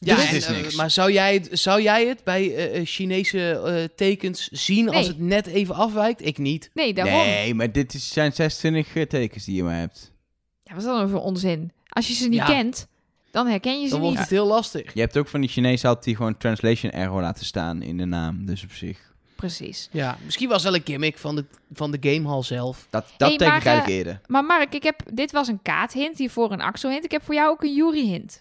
Ja, 0.00 0.14
Dus 0.14 0.28
en, 0.28 0.36
is 0.36 0.46
eh, 0.46 0.56
niks. 0.56 0.74
maar 0.74 0.90
zou 0.90 1.12
jij 1.12 1.34
het, 1.34 1.48
zou 1.52 1.82
jij 1.82 2.06
het 2.06 2.24
bij 2.24 2.54
eh, 2.54 2.76
eh, 2.80 2.86
Chinese 2.86 3.50
eh, 3.52 3.84
tekens 3.96 4.48
zien 4.48 4.88
als 4.90 5.06
het 5.06 5.18
net 5.18 5.46
even 5.46 5.74
afwijkt? 5.74 6.26
Ik 6.26 6.38
niet. 6.38 6.70
Nee, 6.74 6.94
daarom. 6.94 7.14
Nee, 7.14 7.54
maar 7.54 7.72
dit 7.72 7.94
is, 7.94 8.08
zijn 8.12 8.32
26 8.32 8.94
eh, 8.94 9.02
tekens 9.06 9.44
die 9.44 9.56
je 9.56 9.62
maar 9.62 9.78
hebt. 9.78 10.12
Ja, 10.62 10.70
wat 10.72 10.80
is 10.82 10.88
dat 10.88 10.96
nou 10.96 11.08
voor 11.10 11.20
onzin? 11.20 11.72
Als 11.88 12.08
je 12.08 12.14
ze 12.14 12.28
niet 12.28 12.38
Ja. 12.38 12.44
kent, 12.46 12.86
dan 13.30 13.46
herken 13.46 13.80
je 13.80 13.84
ze 13.84 13.90
Dan 13.90 13.98
niet. 14.00 14.08
wordt 14.08 14.20
het 14.22 14.30
heel 14.30 14.46
lastig. 14.46 14.94
Je 14.94 15.00
hebt 15.00 15.16
ook 15.18 15.28
van 15.28 15.40
die 15.40 15.50
Chinezen 15.50 15.88
altijd 15.88 16.06
die 16.06 16.16
gewoon 16.16 16.36
translation 16.36 16.92
error 16.92 17.20
laten 17.20 17.44
staan 17.44 17.82
in 17.82 17.96
de 17.96 18.04
naam. 18.04 18.46
Dus 18.46 18.62
op 18.64 18.72
zich. 18.72 19.09
Precies. 19.40 19.88
Ja, 19.90 20.18
misschien 20.24 20.48
was 20.48 20.62
wel 20.62 20.74
een 20.74 20.82
gimmick 20.84 21.18
van 21.18 21.36
de, 21.36 21.44
van 21.72 21.90
de 21.90 21.98
gamehall 22.00 22.42
zelf. 22.42 22.86
Dat, 22.90 23.06
dat 23.16 23.28
Hey, 23.28 23.38
denk 23.38 23.50
maar, 23.50 23.60
ik 23.60 23.66
eigenlijk 23.66 23.88
eh, 23.88 23.96
eerder. 23.96 24.20
Maar 24.26 24.44
Mark, 24.44 24.74
ik 24.74 24.82
heb, 24.82 25.02
dit 25.12 25.32
was 25.32 25.48
een 25.48 25.62
kaat-hint, 25.62 26.18
hiervoor 26.18 26.52
een 26.52 26.60
Axel-hint. 26.60 27.04
Ik 27.04 27.10
heb 27.10 27.22
voor 27.22 27.34
jou 27.34 27.50
ook 27.50 27.62
een 27.62 27.74
Jury-hint. 27.74 28.40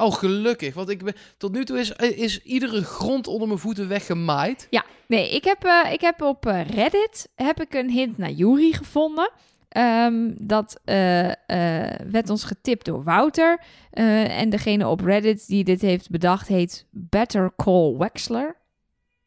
Oh, 0.00 0.14
gelukkig. 0.14 0.74
Want 0.74 0.88
ik 0.88 1.04
ben, 1.04 1.14
tot 1.36 1.52
nu 1.52 1.64
toe 1.64 1.78
is, 1.78 1.90
is 1.96 2.42
iedere 2.42 2.84
grond 2.84 3.26
onder 3.26 3.48
mijn 3.48 3.60
voeten 3.60 3.88
weggemaaid. 3.88 4.66
Ja, 4.70 4.84
nee, 5.06 5.30
ik 5.30 5.44
heb, 5.44 5.64
eh, 5.64 5.92
ik 5.92 6.00
heb 6.00 6.22
op 6.22 6.46
eh, 6.46 6.68
Reddit 6.68 7.28
heb 7.34 7.60
ik 7.60 7.74
een 7.74 7.90
hint 7.90 8.18
naar 8.18 8.30
Jury 8.30 8.72
gevonden. 8.72 9.30
Ehm, 9.70 10.30
dat 10.36 10.80
eh, 10.84 11.28
eh, 11.28 12.00
werd 12.10 12.30
ons 12.30 12.44
getipt 12.44 12.84
door 12.84 13.02
Wouter. 13.02 13.60
Eh, 13.90 14.38
en 14.40 14.50
degene 14.50 14.88
op 14.88 15.00
Reddit 15.00 15.46
die 15.46 15.64
dit 15.64 15.80
heeft 15.80 16.10
bedacht 16.10 16.48
heet 16.48 16.86
Better 16.90 17.52
Call 17.56 17.96
Wexler. 17.96 18.56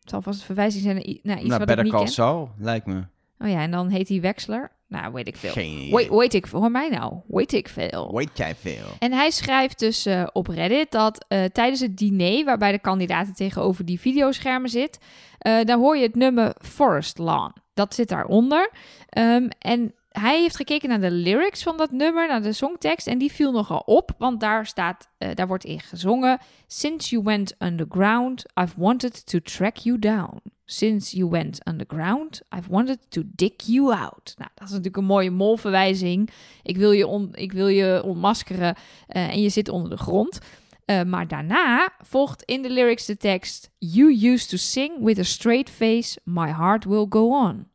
Het 0.03 0.11
zal 0.11 0.21
vast 0.21 0.39
een 0.39 0.45
verwijzing 0.45 0.83
zijn 0.83 0.95
naar, 0.95 1.05
iets 1.05 1.23
Nou, 1.23 1.49
wat 1.49 1.61
ik 1.61 1.65
Better 1.65 1.83
niet 1.83 1.93
Call 1.93 2.03
ken. 2.03 2.13
Saul, 2.13 2.51
lijkt 2.57 2.85
me. 2.85 3.03
Oh 3.39 3.49
ja, 3.49 3.61
en 3.61 3.71
dan 3.71 3.89
heet 3.89 4.09
hij 4.09 4.21
Wexler. 4.21 4.71
Nou, 4.87 5.13
weet 5.13 5.27
ik 5.27 5.35
veel. 5.35 5.51
Geen 5.51 5.77
idee. 5.77 5.91
Weet, 5.91 6.09
weet 6.09 6.33
ik. 6.33 6.45
Hoor 6.45 6.71
mij 6.71 6.89
nou. 6.89 7.13
Weet 7.27 7.53
ik 7.53 7.67
veel. 7.67 8.15
Weet 8.15 8.37
jij 8.37 8.55
veel? 8.55 8.85
En 8.99 9.11
hij 9.11 9.31
schrijft 9.31 9.79
dus 9.79 10.05
eh, 10.05 10.27
op 10.33 10.47
Reddit 10.47 10.91
dat 10.91 11.25
eh, 11.27 11.43
tijdens 11.43 11.79
het 11.79 11.97
diner, 11.97 12.45
waarbij 12.45 12.71
de 12.71 12.79
kandidaten 12.79 13.33
tegenover 13.33 13.85
die 13.85 13.99
videoschermen 13.99 14.69
zit, 14.69 14.99
eh, 15.37 15.63
daar 15.63 15.77
hoor 15.77 15.97
je 15.97 16.03
het 16.03 16.15
nummer 16.15 16.55
Forest 16.61 17.17
Lawn. 17.17 17.53
Dat 17.73 17.93
zit 17.93 18.09
daaronder. 18.09 18.71
Ehm, 19.09 19.47
en 19.59 19.93
hij 20.19 20.41
heeft 20.41 20.55
gekeken 20.55 20.89
naar 20.89 21.01
de 21.01 21.11
lyrics 21.11 21.63
van 21.63 21.77
dat 21.77 21.91
nummer, 21.91 22.27
naar 22.27 22.41
de 22.41 22.53
songtekst, 22.53 23.07
en 23.07 23.17
die 23.17 23.31
viel 23.31 23.51
nogal 23.51 23.79
op, 23.79 24.11
want 24.17 24.39
daar 24.39 24.65
staat, 24.65 25.09
eh, 25.17 25.29
daar 25.35 25.47
wordt 25.47 25.65
in 25.65 25.79
gezongen: 25.79 26.39
Since 26.67 27.09
you 27.09 27.23
went 27.23 27.55
underground, 27.59 28.45
I've 28.61 28.73
wanted 28.77 29.25
to 29.25 29.39
track 29.39 29.77
you 29.77 29.99
down. 29.99 30.41
Since 30.65 31.17
you 31.17 31.29
went 31.29 31.67
underground, 31.67 32.41
I've 32.57 32.69
wanted 32.69 32.99
to 33.09 33.21
dig 33.25 33.53
you 33.55 33.93
out. 33.93 34.33
Nou, 34.37 34.49
dat 34.55 34.63
is 34.63 34.69
natuurlijk 34.69 34.97
een 34.97 35.05
mooie 35.05 35.31
molverwijzing. 35.31 36.29
Ik 36.63 36.77
wil 36.77 36.91
je, 36.91 37.07
on, 37.07 37.29
ik 37.31 37.51
wil 37.51 37.67
je 37.67 38.01
ontmaskeren 38.03 38.75
eh, 39.07 39.29
en 39.29 39.41
je 39.41 39.49
zit 39.49 39.69
onder 39.69 39.89
de 39.89 39.97
grond. 39.97 40.39
Eh, 40.85 41.03
maar 41.03 41.27
daarna 41.27 41.93
volgt 42.01 42.43
in 42.43 42.61
de 42.61 42.69
lyrics 42.69 43.05
de 43.05 43.17
tekst: 43.17 43.71
You 43.77 44.31
used 44.31 44.49
to 44.49 44.57
sing 44.57 45.03
with 45.03 45.19
a 45.19 45.23
straight 45.23 45.69
face, 45.69 46.19
my 46.23 46.51
heart 46.51 46.85
will 46.85 47.05
go 47.09 47.29
on. 47.29 47.71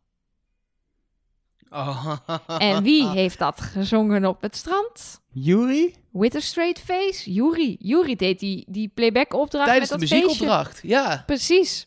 Oh. 1.70 2.12
En 2.58 2.82
wie 2.82 3.08
heeft 3.18 3.38
dat 3.38 3.60
gezongen 3.60 4.24
op 4.24 4.42
het 4.42 4.56
strand? 4.56 5.20
Yuri? 5.32 5.94
With 6.12 6.34
a 6.36 6.40
straight 6.40 6.80
face? 6.80 7.32
Yuri. 7.32 7.76
Yuri 7.80 8.16
deed 8.16 8.38
die, 8.38 8.64
die 8.68 8.90
playback 8.94 9.34
opdracht 9.34 9.66
Tijdens 9.66 9.90
de 9.90 9.98
met 9.98 10.08
dat 10.08 10.18
feestje. 10.18 10.28
muziekopdracht, 10.36 10.80
ja. 10.82 11.22
Precies. 11.26 11.86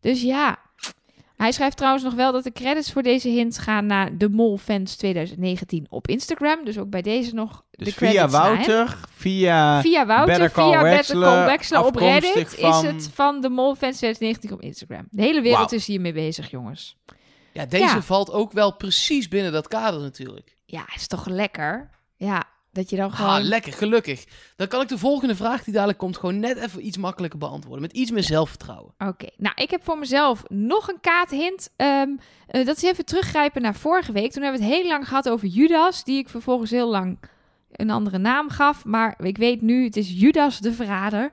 Dus 0.00 0.22
ja. 0.22 0.58
Hij 1.36 1.52
schrijft 1.52 1.76
trouwens 1.76 2.04
nog 2.04 2.14
wel 2.14 2.32
dat 2.32 2.44
de 2.44 2.52
credits 2.52 2.92
voor 2.92 3.02
deze 3.02 3.28
hint 3.28 3.58
gaan 3.58 3.86
naar 3.86 4.16
de 4.18 4.28
Mol 4.28 4.56
Fans 4.58 4.96
2019 4.96 5.86
op 5.90 6.08
Instagram. 6.08 6.64
Dus 6.64 6.78
ook 6.78 6.90
bij 6.90 7.02
deze 7.02 7.34
nog 7.34 7.64
de 7.70 7.84
Dus 7.84 7.94
credits 7.94 8.18
via. 8.20 8.28
Wouter, 8.28 8.98
via... 9.10 9.80
Via 9.80 10.06
Wouter, 10.06 10.26
Better 10.38 10.50
Call 10.50 10.70
via 10.72 10.82
Better 10.82 11.20
Call 11.20 11.44
Wexler 11.46 11.84
op 11.84 11.96
Reddit 11.96 12.54
van- 12.58 12.68
is 12.86 12.90
het 12.92 13.10
van 13.14 13.40
de 13.40 13.48
Mol 13.48 13.74
Fans 13.74 13.96
2019 13.96 14.52
op 14.52 14.60
Instagram. 14.60 15.06
De 15.10 15.22
hele 15.22 15.40
wereld 15.40 15.72
is 15.72 15.86
hiermee 15.86 16.12
bezig, 16.12 16.50
jongens. 16.50 16.96
Ja, 17.52 17.66
deze 17.66 17.84
Ja. 17.84 18.02
valt 18.02 18.30
ook 18.30 18.52
wel 18.52 18.76
precies 18.76 19.28
binnen 19.28 19.52
dat 19.52 19.68
kader 19.68 20.00
natuurlijk. 20.00 20.56
Ja, 20.64 20.84
is 20.94 21.06
toch 21.06 21.26
lekker? 21.26 21.90
Ja, 22.16 22.44
dat 22.72 22.90
je 22.90 22.96
dan 22.96 23.12
gewoon... 23.12 23.30
Ah, 23.34 23.42
lekker, 23.44 23.72
gelukkig. 23.72 24.24
Dan 24.56 24.68
kan 24.68 24.80
ik 24.80 24.88
de 24.88 24.98
volgende 24.98 25.36
vraag 25.36 25.64
die 25.64 25.72
dadelijk 25.74 25.98
komt 25.98 26.16
gewoon 26.16 26.40
net 26.40 26.56
even 26.56 26.86
iets 26.86 26.96
makkelijker 26.96 27.38
beantwoorden. 27.38 27.82
Met 27.82 27.92
iets 27.92 28.10
meer 28.10 28.22
zelfvertrouwen. 28.22 28.94
Oké, 28.98 29.26
nou 29.36 29.54
ik 29.62 29.70
heb 29.70 29.84
voor 29.84 29.98
mezelf 29.98 30.42
nog 30.48 30.88
een 30.88 31.00
kaathint. 31.00 31.70
Ehm 31.76 32.08
eh, 32.46 32.66
dat 32.66 32.76
is 32.76 32.82
even 32.82 33.04
teruggrijpen 33.04 33.62
naar 33.62 33.74
vorige 33.74 34.12
week. 34.12 34.32
Toen 34.32 34.42
hebben 34.42 34.60
we 34.60 34.66
het 34.66 34.74
heel 34.76 34.86
lang 34.88 35.08
gehad 35.08 35.28
over 35.28 35.48
Judas, 35.48 36.04
die 36.04 36.18
ik 36.18 36.28
vervolgens 36.28 36.70
heel 36.70 36.88
lang 36.88 37.18
een 37.72 37.90
andere 37.90 38.18
naam 38.18 38.48
gaf. 38.50 38.84
Maar 38.84 39.14
ik 39.18 39.36
weet 39.36 39.60
nu, 39.62 39.84
het 39.84 39.96
is 39.96 40.10
Judas 40.20 40.58
de 40.58 40.72
Verrader. 40.72 41.32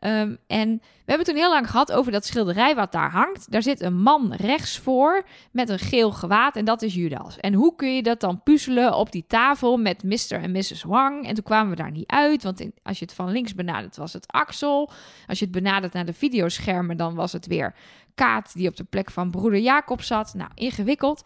Ehm, 0.00 0.36
en 0.46 0.80
we 0.80 1.16
hebben 1.16 1.26
toen 1.26 1.36
heel 1.36 1.50
lang 1.50 1.70
gehad 1.70 1.92
over 1.92 2.12
dat 2.12 2.26
schilderij 2.26 2.74
wat 2.74 2.92
daar 2.92 3.10
hangt. 3.10 3.50
Daar 3.50 3.62
zit 3.62 3.80
een 3.80 4.02
man 4.02 4.32
rechts 4.34 4.78
voor 4.78 5.26
met 5.52 5.68
een 5.68 5.78
geel 5.78 6.10
gewaad 6.12 6.56
en 6.56 6.64
dat 6.64 6.82
is 6.82 6.94
Judas. 6.94 7.36
En 7.36 7.54
hoe 7.54 7.76
kun 7.76 7.94
je 7.94 8.02
dat 8.02 8.20
dan 8.20 8.42
puzzelen 8.42 8.94
op 8.94 9.12
die 9.12 9.24
tafel 9.26 9.76
met 9.76 10.02
Mr. 10.02 10.32
en 10.32 10.50
Mrs. 10.50 10.82
Wang? 10.82 11.26
En 11.26 11.34
toen 11.34 11.44
kwamen 11.44 11.70
we 11.70 11.76
daar 11.76 11.90
niet 11.90 12.10
uit, 12.10 12.42
want 12.42 12.68
als 12.82 12.98
je 12.98 13.04
het 13.04 13.14
van 13.14 13.30
links 13.30 13.54
benadert 13.54 13.96
was 13.96 14.12
het 14.12 14.32
Axel. 14.32 14.90
Als 15.26 15.38
je 15.38 15.44
het 15.44 15.54
benadert 15.54 15.92
naar 15.92 16.06
de 16.06 16.12
videoschermen, 16.12 16.96
dan 16.96 17.14
was 17.14 17.32
het 17.32 17.46
weer 17.46 17.74
Kaat 18.14 18.52
die 18.54 18.68
op 18.68 18.76
de 18.76 18.84
plek 18.84 19.10
van 19.10 19.30
broeder 19.30 19.60
Jacob 19.60 20.02
zat. 20.02 20.34
Nou, 20.34 20.50
ingewikkeld. 20.54 21.22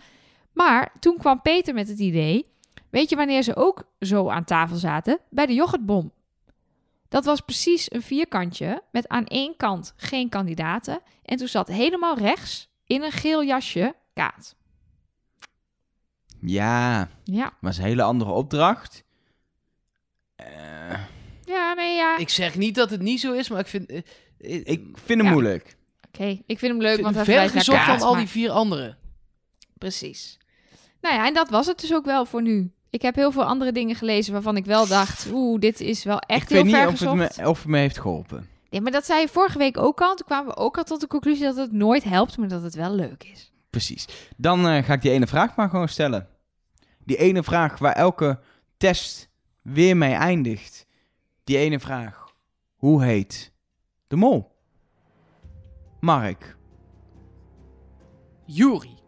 Maar 0.53 0.93
toen 0.99 1.17
kwam 1.19 1.43
Peter 1.43 1.75
met 1.75 1.89
het 1.89 1.99
idee. 1.99 2.47
Weet 2.91 3.11
je 3.11 3.17
wanneer 3.17 3.43
ze 3.43 3.57
ook 3.57 3.83
zo 4.01 4.29
aan 4.29 4.45
tafel 4.45 4.77
zaten? 4.77 5.19
Bij 5.31 5.47
de 5.47 5.55
yoghurtbom. 5.55 6.13
Dat 7.15 7.25
was 7.25 7.41
precies 7.41 7.93
een 7.93 8.03
vierkantje 8.03 8.83
met 8.93 9.09
aan 9.09 9.27
één 9.27 9.57
kant 9.57 9.93
geen 9.97 10.29
kandidaten. 10.29 11.01
En 11.25 11.37
toen 11.37 11.49
zat 11.49 11.69
helemaal 11.69 12.19
rechts 12.19 12.69
in 12.87 13.03
een 13.03 13.13
geel 13.13 13.45
jasje 13.45 13.95
Kaat. 14.15 14.57
Ja, 16.41 17.09
Ja, 17.25 17.53
was 17.61 17.77
een 17.77 17.85
hele 17.85 18.03
andere 18.03 18.31
opdracht. 18.31 19.05
Eh, 20.37 21.05
ja 21.45 21.75
nee, 21.75 21.97
ja. 21.97 22.17
Ik 22.19 22.29
zeg 22.29 22.57
niet 22.57 22.75
dat 22.75 22.91
het 22.91 23.03
niet 23.03 23.21
zo 23.21 23.33
is, 23.33 23.49
maar 23.49 23.61
ik 23.61 23.67
vind... 23.67 23.91
eh, 23.91 23.97
eh, 24.39 24.61
ik 24.65 24.81
vind 24.95 25.19
hem 25.21 25.25
Ja. 25.25 25.31
moeilijk. 25.31 25.77
Oké, 26.07 26.43
ik 26.47 26.59
vind 26.59 26.73
hem 26.73 26.81
leuk, 26.81 27.01
want 27.01 27.15
hij 27.15 27.25
ver 27.25 27.51
gezocht 27.51 27.85
van 27.85 28.01
al 28.03 28.17
die 28.17 28.29
vier 28.29 28.51
anderen. 28.51 28.99
Precies. 29.79 30.39
Nou 31.01 31.15
ja, 31.15 31.27
en 31.27 31.35
dat 31.35 31.51
was 31.51 31.67
het 31.67 31.81
dus 31.81 31.95
ook 31.95 32.05
wel 32.05 32.27
voor 32.27 32.43
nu. 32.43 32.73
Ik 32.95 33.03
heb 33.03 33.15
heel 33.15 33.33
veel 33.33 33.45
andere 33.45 33.73
dingen 33.73 33.97
gelezen 33.97 34.33
waarvan 34.33 34.57
ik 34.57 34.65
wel 34.65 34.87
dacht... 34.87 35.31
Oeh, 35.33 35.61
dit 35.61 35.81
is 35.81 36.05
wel 36.05 36.19
echt 36.19 36.43
ik 36.43 36.49
heel 36.49 36.57
weet 36.57 36.67
niet 36.67 36.75
ver 36.75 36.85
of 36.85 36.91
het, 36.91 36.99
gezocht. 36.99 37.37
me, 37.37 37.49
of 37.49 37.59
het 37.59 37.69
me 37.69 37.79
heeft 37.79 37.99
geholpen. 37.99 38.49
Nee, 38.71 38.81
maar 38.81 38.93
dat 38.93 39.05
zei 39.05 39.21
je 39.21 39.29
vorige 39.29 39.59
week 39.59 39.79
ook 39.79 40.01
al. 40.01 40.15
Toen 40.15 40.27
kwamen 40.27 40.55
we 40.55 40.57
ook 40.57 40.79
al 40.79 40.85
tot 40.85 41.01
de 41.01 41.07
conclusie 41.07 41.45
dat 41.45 41.57
het 41.57 41.73
nooit 41.73 42.05
helpt, 42.05 42.39
maar 42.39 42.49
dat 42.49 42.63
het 42.63 42.75
wel 42.75 42.95
leuk 42.95 43.25
is. 43.33 43.53
Precies. 43.71 44.09
Dan 44.37 44.69
eh, 44.69 44.85
ga 44.85 44.93
ik 44.93 45.03
die 45.03 45.11
ene 45.11 45.27
vraag 45.27 45.57
maar 45.57 45.69
gewoon 45.69 45.89
stellen. 45.89 46.29
Die 47.05 47.17
ene 47.17 47.43
vraag 47.43 47.79
waar 47.79 47.93
elke 47.93 48.41
test 48.77 49.29
weer 49.63 49.97
mee 49.97 50.15
eindigt. 50.15 50.87
Die 51.45 51.57
ene 51.57 51.81
vraag. 51.81 52.35
Hoe 52.75 53.05
heet 53.05 53.53
de 54.07 54.17
mol? 54.17 54.57
Mark. 56.01 56.57
Jury. 58.45 58.99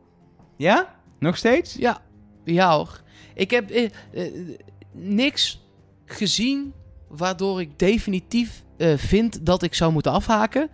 Ja? 0.56 0.94
Nog 1.18 1.36
steeds? 1.36 1.74
Ja, 1.74 2.02
ja 2.44 2.76
hoor. 2.76 3.04
Ik 3.36 3.50
heb 3.50 3.70
eh, 3.70 3.84
eh, 4.12 4.32
niks 4.92 5.60
gezien 6.04 6.72
waardoor 7.08 7.60
ik 7.60 7.78
definitief 7.78 8.62
eh, 8.76 8.96
vind 8.96 9.46
dat 9.46 9.62
ik 9.62 9.74
zou 9.74 9.92
moeten 9.92 10.12
afhaken. 10.12 10.68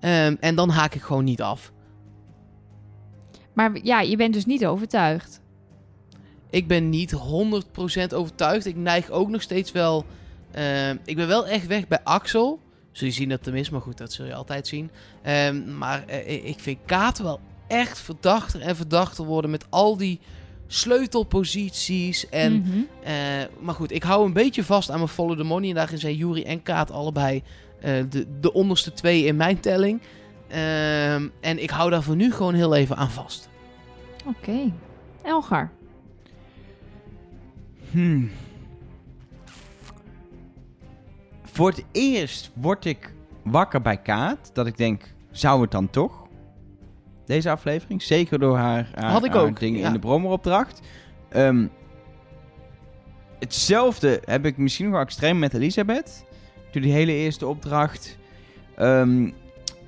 Ehm, 0.00 0.36
en 0.40 0.54
dan 0.54 0.68
haak 0.70 0.94
ik 0.94 1.02
gewoon 1.02 1.24
niet 1.24 1.42
af. 1.42 1.72
Maar 3.52 3.78
ja, 3.82 4.00
je 4.00 4.16
bent 4.16 4.34
dus 4.34 4.44
niet 4.46 4.66
overtuigd. 4.66 5.40
Ik 6.50 6.68
ben 6.68 6.88
niet 6.88 7.12
100% 7.12 8.14
overtuigd. 8.14 8.66
Ik 8.66 8.76
neig 8.76 9.10
ook 9.10 9.28
nog 9.28 9.42
steeds 9.42 9.72
wel. 9.72 10.04
eh, 10.50 10.90
ik 10.90 11.16
ben 11.16 11.26
wel 11.26 11.46
echt 11.46 11.66
weg 11.66 11.88
bij 11.88 12.00
Axel. 12.04 12.60
Zul 12.92 13.06
je 13.06 13.12
zien 13.12 13.28
dat 13.28 13.46
is, 13.46 13.70
maar 13.70 13.80
goed, 13.80 13.98
dat 13.98 14.12
zul 14.12 14.26
je 14.26 14.34
altijd 14.34 14.66
zien. 14.66 14.90
Ehm, 15.22 15.78
maar 15.78 16.06
eh, 16.06 16.44
ik 16.46 16.58
vind 16.58 16.78
Kaat 16.86 17.18
wel 17.18 17.40
echt 17.68 18.00
verdachter 18.00 18.60
en 18.60 18.76
verdachter 18.76 19.24
worden 19.24 19.50
met 19.50 19.66
al 19.70 19.96
die 19.96 20.20
sleutelposities. 20.66 22.28
En, 22.28 22.52
Mhm. 22.58 22.78
eh, 23.02 23.12
maar 23.60 23.74
goed, 23.74 23.92
ik 23.92 24.02
hou 24.02 24.26
een 24.26 24.32
beetje 24.32 24.64
vast 24.64 24.90
aan 24.90 24.96
mijn 24.96 25.08
Follow 25.08 25.36
the 25.36 25.44
Money. 25.44 25.68
En 25.68 25.74
daarin 25.74 25.98
zijn 25.98 26.16
Jury 26.16 26.42
en 26.42 26.62
Kaat 26.62 26.90
allebei 26.90 27.42
eh, 27.80 27.92
de, 28.10 28.26
de 28.40 28.52
onderste 28.52 28.92
twee 28.92 29.24
in 29.24 29.36
mijn 29.36 29.60
telling. 29.60 30.00
Ehm, 30.48 31.28
en 31.40 31.62
ik 31.62 31.70
hou 31.70 31.90
daar 31.90 32.02
voor 32.02 32.16
nu 32.16 32.32
gewoon 32.32 32.54
heel 32.54 32.74
even 32.74 32.96
aan 32.96 33.10
vast. 33.10 33.48
Oké. 34.26 34.72
Elgar. 35.22 35.70
Hmm. 37.90 38.30
Voor 41.44 41.68
het 41.68 41.84
eerst 41.92 42.50
word 42.54 42.84
ik 42.84 43.12
wakker 43.42 43.82
bij 43.82 43.96
Kaat. 43.96 44.50
Dat 44.52 44.66
ik 44.66 44.76
denk, 44.76 45.14
zou 45.30 45.60
het 45.62 45.70
dan 45.70 45.90
toch? 45.90 46.23
Deze 47.26 47.50
aflevering. 47.50 48.02
Zeker 48.02 48.38
door 48.38 48.56
haar, 48.56 48.90
haar, 48.94 49.10
Had 49.10 49.24
ik 49.24 49.32
haar 49.32 49.42
ook, 49.42 49.60
dingen 49.60 49.80
ja. 49.80 49.86
in 49.86 49.92
de 49.92 49.98
bromeropdracht. 49.98 50.80
Ehm, 51.28 51.66
hetzelfde 53.38 54.22
heb 54.24 54.46
ik 54.46 54.56
misschien 54.56 54.84
nog 54.84 54.94
wel 54.94 55.02
extreem 55.02 55.38
met 55.38 55.54
Elisabeth. 55.54 56.24
Toen 56.70 56.82
die 56.82 56.92
hele 56.92 57.12
eerste 57.12 57.46
opdracht. 57.46 58.18
Ehm, 58.76 59.30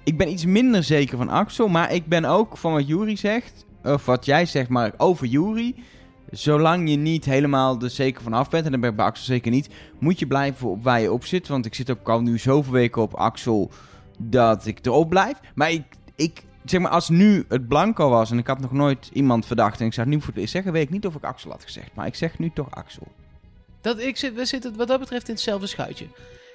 ik 0.05 0.17
ben 0.17 0.29
iets 0.29 0.45
minder 0.45 0.83
zeker 0.83 1.17
van 1.17 1.29
Axel. 1.29 1.69
Maar 1.69 1.93
ik 1.93 2.07
ben 2.07 2.25
ook 2.25 2.57
van 2.57 2.73
wat 2.73 2.87
Jury 2.87 3.17
zegt. 3.17 3.65
Of 3.83 4.07
wat 4.07 4.25
jij 4.25 4.47
zegt, 4.47 4.69
maar 4.69 4.93
over 4.97 5.27
Jury. 5.27 5.75
Zolang 6.31 6.91
je 6.91 6.97
niet 6.97 7.25
helemaal 7.25 7.83
er 7.83 7.91
zeker 7.91 8.23
van 8.23 8.33
af 8.33 8.51
bent, 8.51 8.65
en 8.65 8.71
dat 8.71 8.81
ben 8.81 8.91
ik 8.91 8.97
bij 8.97 9.05
Axel 9.05 9.25
zeker 9.25 9.51
niet, 9.51 9.69
moet 9.99 10.19
je 10.19 10.27
blijven 10.27 10.69
op 10.69 10.83
waar 10.83 11.01
je 11.01 11.13
op 11.13 11.25
zit. 11.25 11.49
Want 11.49 11.67
ik 11.67 11.75
zit 11.75 11.91
ook 11.91 12.09
al 12.09 12.21
nu 12.21 12.39
zoveel 12.39 12.73
weken 12.73 13.03
op 13.03 13.15
Axel 13.15 13.71
dat 14.19 14.67
ik 14.67 14.87
erop 14.87 15.09
blijf. 15.09 15.41
Maar 15.55 15.71
ik, 15.71 15.85
ik 16.15 16.43
zeg 16.71 16.81
maar, 16.81 16.91
als 16.91 17.09
nu 17.09 17.45
het 17.49 17.69
blanco 17.69 18.09
was 18.09 18.31
en 18.31 18.39
ik 18.39 18.47
had 18.47 18.61
nog 18.61 18.73
nooit 18.73 19.11
iemand 19.13 19.47
verdacht 19.47 19.81
en 19.81 19.87
ik 19.87 19.93
zou 19.93 20.07
het 20.07 20.17
nu 20.17 20.23
voor 20.23 20.35
het 20.35 20.51
zeggen, 20.51 20.73
weet 20.73 20.83
ik 20.83 20.91
niet 20.91 21.07
of 21.07 21.15
ik 21.15 21.25
Axel 21.25 21.51
had 21.51 21.63
gezegd. 21.63 21.91
Maar 21.95 22.07
ik 22.07 22.15
zeg 22.15 22.39
nu 22.39 22.51
toch 22.55 22.71
Axel. 22.71 23.07
Dat, 23.81 23.99
ik 23.99 24.17
zit, 24.17 24.35
we 24.35 24.45
zitten 24.45 24.77
wat 24.77 24.89
dat 24.89 25.01
betreft 25.01 25.29
in 25.29 25.35
hetzelfde 25.35 25.67
schuitje. 25.67 26.07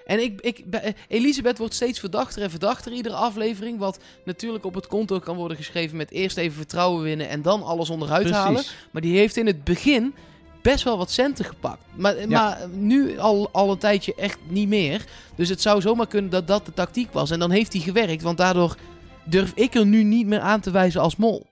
En 0.06 0.24
ik, 0.24 0.42
ik, 0.42 0.64
eh, 0.72 0.92
Elisabeth 1.08 1.58
wordt 1.58 1.74
steeds 1.74 2.00
verdachter 2.00 2.42
en 2.42 2.50
verdachter 2.50 2.92
iedere 2.92 3.16
aflevering. 3.16 3.80
Wat 3.80 4.00
natuurlijk 4.26 4.66
op 4.66 4.76
het 4.76 4.88
konto 4.88 5.20
kan 5.20 5.36
worden 5.36 5.58
geschreven 5.58 5.98
met 5.98 6.12
eerst 6.12 6.38
even 6.38 6.58
vertrouwen 6.58 7.04
winnen 7.04 7.30
en 7.30 7.42
dan 7.42 7.64
alles 7.64 7.90
onderuit 7.90 8.30
halen. 8.30 8.64
Maar 8.92 9.02
die 9.02 9.18
heeft 9.18 9.38
in 9.38 9.46
het 9.46 9.64
begin 9.64 10.14
best 10.62 10.84
wel 10.84 10.98
wat 10.98 11.12
centen 11.12 11.46
gepakt. 11.46 11.82
Maar, 11.96 12.16
maar 12.28 12.70
nu 12.72 13.20
al, 13.20 13.50
al 13.52 13.72
een 13.72 13.78
tijdje 13.78 14.16
echt 14.16 14.38
niet 14.48 14.68
meer. 14.68 15.06
Dus 15.36 15.50
het 15.50 15.62
zou 15.62 15.82
zomaar 15.82 16.08
kunnen 16.08 16.32
dat 16.32 16.48
dat 16.48 16.66
de 16.66 16.74
tactiek 16.74 17.12
was. 17.12 17.32
En 17.32 17.40
dan 17.40 17.52
heeft 17.52 17.74
hij 17.74 17.82
gewerkt, 17.82 18.22
want 18.22 18.38
daardoor 18.38 18.76
durf 19.24 19.52
ik 19.56 19.74
er 19.74 19.86
nu 19.86 20.04
niet 20.04 20.28
meer 20.28 20.40
aan 20.40 20.60
te 20.60 20.72
wijzen 20.72 21.02
als 21.02 21.16
mol. 21.16 21.48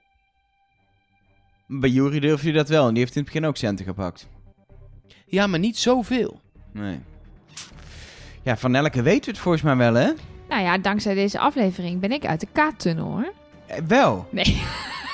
Bij 1.68 1.90
Jury 1.90 2.20
durf 2.20 2.44
je 2.44 2.52
dat 2.52 2.70
wel. 2.70 2.88
En 2.88 2.94
die 2.94 3.00
heeft 3.04 3.16
in 3.16 3.22
het 3.22 3.32
begin 3.32 3.48
ook 3.48 3.58
centen 3.58 3.86
gepakt. 3.86 4.28
Ja, 5.26 5.48
maar 5.48 5.60
niet 5.60 5.78
zoveel. 5.78 6.42
Nee. 6.72 7.00
Ja, 8.44 8.58
van 8.58 8.76
Elke 8.76 9.02
weten 9.02 9.26
we 9.26 9.32
het 9.32 9.40
volgens 9.40 9.64
mij 9.64 9.76
wel, 9.76 9.94
hè? 9.94 10.12
Nou 10.50 10.62
ja, 10.62 10.78
dankzij 10.78 11.14
deze 11.14 11.40
aflevering 11.40 12.00
ben 12.00 12.12
ik 12.12 12.26
uit 12.26 12.40
de 12.40 12.48
kaattunnel 12.52 13.06
hoor. 13.12 13.34
Eh, 13.68 13.78
wel. 13.88 14.28
Nee. 14.32 14.62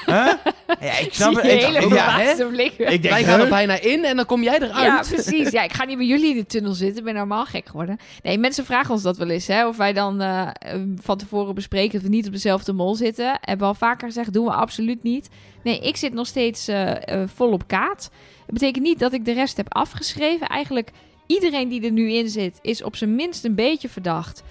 Huh? 0.06 0.34
Ja, 0.80 0.98
ik 0.98 1.14
snap 1.16 1.36
het. 1.36 1.46
Ik, 1.46 1.62
hele 1.62 1.96
ja, 1.96 2.36
blik. 2.50 2.72
ik 2.72 3.02
denk, 3.02 3.04
Wij 3.14 3.24
gaan 3.24 3.40
er 3.40 3.50
bijna 3.50 3.80
in 3.80 4.04
en 4.06 4.16
dan 4.16 4.26
kom 4.26 4.44
jij 4.44 4.56
eruit. 4.56 4.86
Ja, 5.10 5.16
precies. 5.16 5.50
Ja, 5.50 5.64
ik 5.64 5.74
ga 5.74 5.86
niet 5.86 5.98
bij 5.98 6.06
jullie 6.06 6.30
in 6.30 6.36
de 6.36 6.46
tunnel 6.46 6.74
zitten. 6.74 6.98
Ik 6.98 7.04
ben 7.04 7.14
normaal 7.14 7.46
gek 7.46 7.68
geworden. 7.68 7.98
Nee, 8.24 8.38
mensen 8.38 8.66
vragen 8.66 8.94
ons 8.94 9.02
dat 9.02 9.18
wel 9.18 9.30
eens. 9.30 9.48
Hè? 9.48 9.68
Of 9.68 9.78
wij 9.78 9.94
dan 9.94 10.22
eh, 10.22 10.42
eh, 10.42 10.82
van 11.02 11.18
tevoren 11.18 11.56
bespreken 11.56 11.92
dat 11.94 12.02
we 12.02 12.16
niet 12.16 12.26
op 12.28 12.32
dezelfde 12.34 12.74
mol 12.74 12.96
zitten. 12.96 13.26
Hebben 13.42 13.58
we 13.68 13.74
al 13.74 13.74
vaker 13.74 14.08
gezegd, 14.08 14.34
doen 14.34 14.46
we 14.46 14.52
absoluut 14.54 15.04
niet. 15.04 15.30
Nee, 15.64 15.80
ik 15.80 15.98
zit 15.98 16.14
nog 16.14 16.28
steeds 16.28 16.68
eh, 16.68 17.08
eh, 17.22 17.30
vol 17.36 17.52
op 17.52 17.68
kaat. 17.68 18.10
Dat 18.46 18.54
betekent 18.54 18.84
niet 18.84 19.00
dat 19.00 19.14
ik 19.14 19.26
de 19.26 19.34
rest 19.34 19.58
heb 19.58 19.74
afgeschreven. 19.76 20.48
Eigenlijk 20.48 20.90
iedereen 21.28 21.70
die 21.70 21.82
er 21.86 21.92
nu 21.92 22.12
in 22.12 22.30
zit, 22.30 22.60
is 22.62 22.84
op 22.84 22.96
zijn 22.96 23.16
minst 23.16 23.44
een 23.46 23.56
beetje 23.56 23.90
verdacht. 23.90 24.44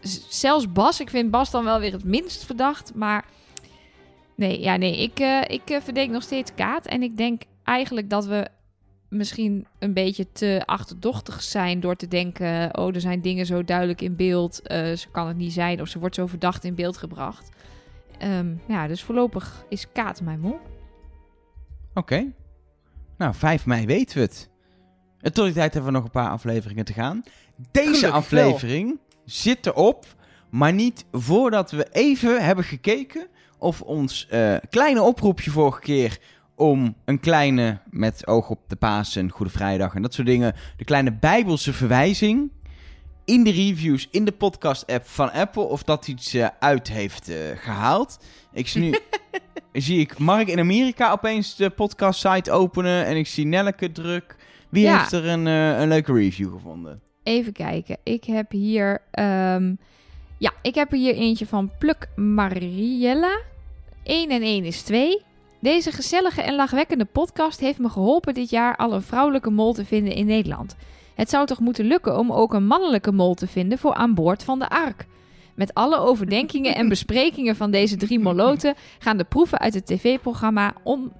Z- 0.00 0.18
zelfs 0.28 0.72
Bas. 0.72 1.00
Ik 1.00 1.10
vind 1.10 1.30
Bas 1.30 1.50
dan 1.50 1.64
wel 1.64 1.80
weer 1.80 1.92
het 1.92 2.04
minst 2.04 2.44
verdacht. 2.44 2.92
Maar 2.94 3.24
nee, 4.36 4.60
ja, 4.60 4.76
nee 4.76 5.02
ik, 5.02 5.18
eh, 5.18 5.40
ik 5.46 5.70
eh, 5.70 5.80
verdenk 5.80 6.10
nog 6.10 6.22
steeds 6.22 6.54
kaat. 6.54 6.86
En 6.86 7.02
ik 7.02 7.16
denk 7.16 7.42
eigenlijk 7.64 8.10
dat 8.10 8.26
we 8.26 8.48
misschien 9.08 9.66
een 9.78 9.92
beetje 9.92 10.32
te 10.32 10.62
achterdochtig 10.64 11.42
zijn 11.42 11.80
door 11.80 11.96
te 11.96 12.08
denken: 12.08 12.78
oh, 12.78 12.94
er 12.94 13.00
zijn 13.00 13.20
dingen 13.20 13.46
zo 13.46 13.64
duidelijk 13.64 14.00
in 14.00 14.16
beeld, 14.16 14.60
eh, 14.60 14.92
ze 14.92 15.08
kan 15.10 15.26
het 15.26 15.36
niet 15.36 15.52
zijn, 15.52 15.80
of 15.80 15.88
ze 15.88 15.98
wordt 15.98 16.14
zo 16.14 16.26
verdacht 16.26 16.64
in 16.64 16.74
beeld 16.74 16.96
gebracht. 16.96 17.50
Ehm, 18.18 18.54
ja, 18.68 18.86
dus 18.86 19.02
voorlopig 19.02 19.64
is 19.68 19.92
Kaat 19.92 20.20
mijn 20.20 20.40
mol. 20.40 20.58
Oké. 21.94 22.32
Nou, 23.18 23.34
5 23.34 23.66
mei 23.66 23.86
weten 23.86 24.16
we 24.16 24.22
het. 24.22 24.50
En 25.20 25.32
tot 25.32 25.44
die 25.44 25.54
tijd 25.54 25.74
hebben 25.74 25.92
we 25.92 25.96
nog 25.98 26.06
een 26.06 26.20
paar 26.20 26.30
afleveringen 26.30 26.84
te 26.84 26.92
gaan. 26.92 27.22
Deze 27.70 27.88
Gelukkig 27.88 28.10
aflevering 28.10 28.98
zit 29.24 29.66
erop, 29.66 30.06
maar 30.50 30.72
niet 30.72 31.04
voordat 31.12 31.70
we 31.70 31.86
even 31.90 32.44
hebben 32.44 32.64
gekeken 32.64 33.28
of 33.58 33.82
ons 33.82 34.26
eh, 34.30 34.56
kleine 34.70 35.02
oproepje 35.02 35.50
vorige 35.50 35.80
keer 35.80 36.18
om 36.54 36.94
een 37.04 37.20
kleine, 37.20 37.78
met 37.90 38.26
oog 38.26 38.50
op 38.50 38.60
de 38.66 38.76
Pasen, 38.76 39.30
Goede 39.30 39.52
Vrijdag 39.52 39.94
en 39.94 40.02
dat 40.02 40.14
soort 40.14 40.26
dingen, 40.26 40.54
de 40.76 40.84
kleine 40.84 41.12
bijbelse 41.12 41.72
verwijzing 41.72 42.50
in 43.24 43.44
de 43.44 43.50
reviews, 43.50 44.08
in 44.10 44.24
de 44.24 44.32
podcast-app 44.32 45.06
van 45.06 45.32
Apple, 45.32 45.62
of 45.62 45.82
dat 45.82 46.08
iets 46.08 46.34
eh, 46.34 46.48
uit 46.60 46.88
heeft 46.88 47.28
eh, 47.28 47.36
gehaald. 47.56 48.18
Ik 48.52 48.68
zie 48.68 48.80
nu, 48.82 48.98
zie 49.86 50.00
ik 50.00 50.18
Mark 50.18 50.48
in 50.48 50.58
Amerika 50.58 51.10
opeens 51.12 51.56
de 51.56 51.70
podcast-site 51.70 52.50
openen 52.50 53.04
en 53.06 53.16
ik 53.16 53.26
zie 53.26 53.46
Nelleke 53.46 53.92
druk. 53.92 54.36
Wie 54.68 54.82
Ja. 54.84 54.98
heeft 54.98 55.12
er 55.12 55.26
een, 55.26 55.46
een 55.46 55.88
leuke 55.88 56.12
review 56.12 56.52
gevonden? 56.52 57.00
Even 57.22 57.52
kijken. 57.52 57.96
Ik 58.02 58.24
heb 58.24 58.50
hier. 58.50 59.02
ehm, 59.10 59.74
ja, 60.38 60.52
ik 60.62 60.74
heb 60.74 60.92
er 60.92 60.98
hier 60.98 61.14
eentje 61.14 61.46
van 61.46 61.70
Pluk 61.78 62.08
Mariella. 62.16 63.40
1 64.02 64.30
en 64.30 64.42
1 64.42 64.64
is 64.64 64.82
2. 64.82 65.22
Deze 65.60 65.92
gezellige 65.92 66.42
en 66.42 66.54
lachwekkende 66.54 67.04
podcast 67.04 67.60
heeft 67.60 67.78
me 67.78 67.88
geholpen 67.88 68.34
dit 68.34 68.50
jaar 68.50 68.76
al 68.76 68.92
een 68.92 69.02
vrouwelijke 69.02 69.50
mol 69.50 69.72
te 69.72 69.84
vinden 69.84 70.14
in 70.14 70.26
Nederland. 70.26 70.76
Het 71.14 71.30
zou 71.30 71.46
toch 71.46 71.60
moeten 71.60 71.84
lukken 71.84 72.18
om 72.18 72.32
ook 72.32 72.54
een 72.54 72.66
mannelijke 72.66 73.12
mol 73.12 73.34
te 73.34 73.46
vinden 73.46 73.78
voor 73.78 73.94
aan 73.94 74.14
boord 74.14 74.44
van 74.44 74.58
de 74.58 74.68
Ark. 74.68 75.06
Met 75.54 75.74
alle 75.74 75.96
overdenkingen 75.96 76.74
en 76.74 76.88
besprekingen 76.88 77.56
van 77.56 77.70
deze 77.70 77.96
drie 77.96 78.18
moloten 78.18 78.74
gaan 78.98 79.16
de 79.16 79.24
proeven 79.24 79.58
uit 79.58 79.74
het 79.74 79.86
tv-programma 79.86 80.74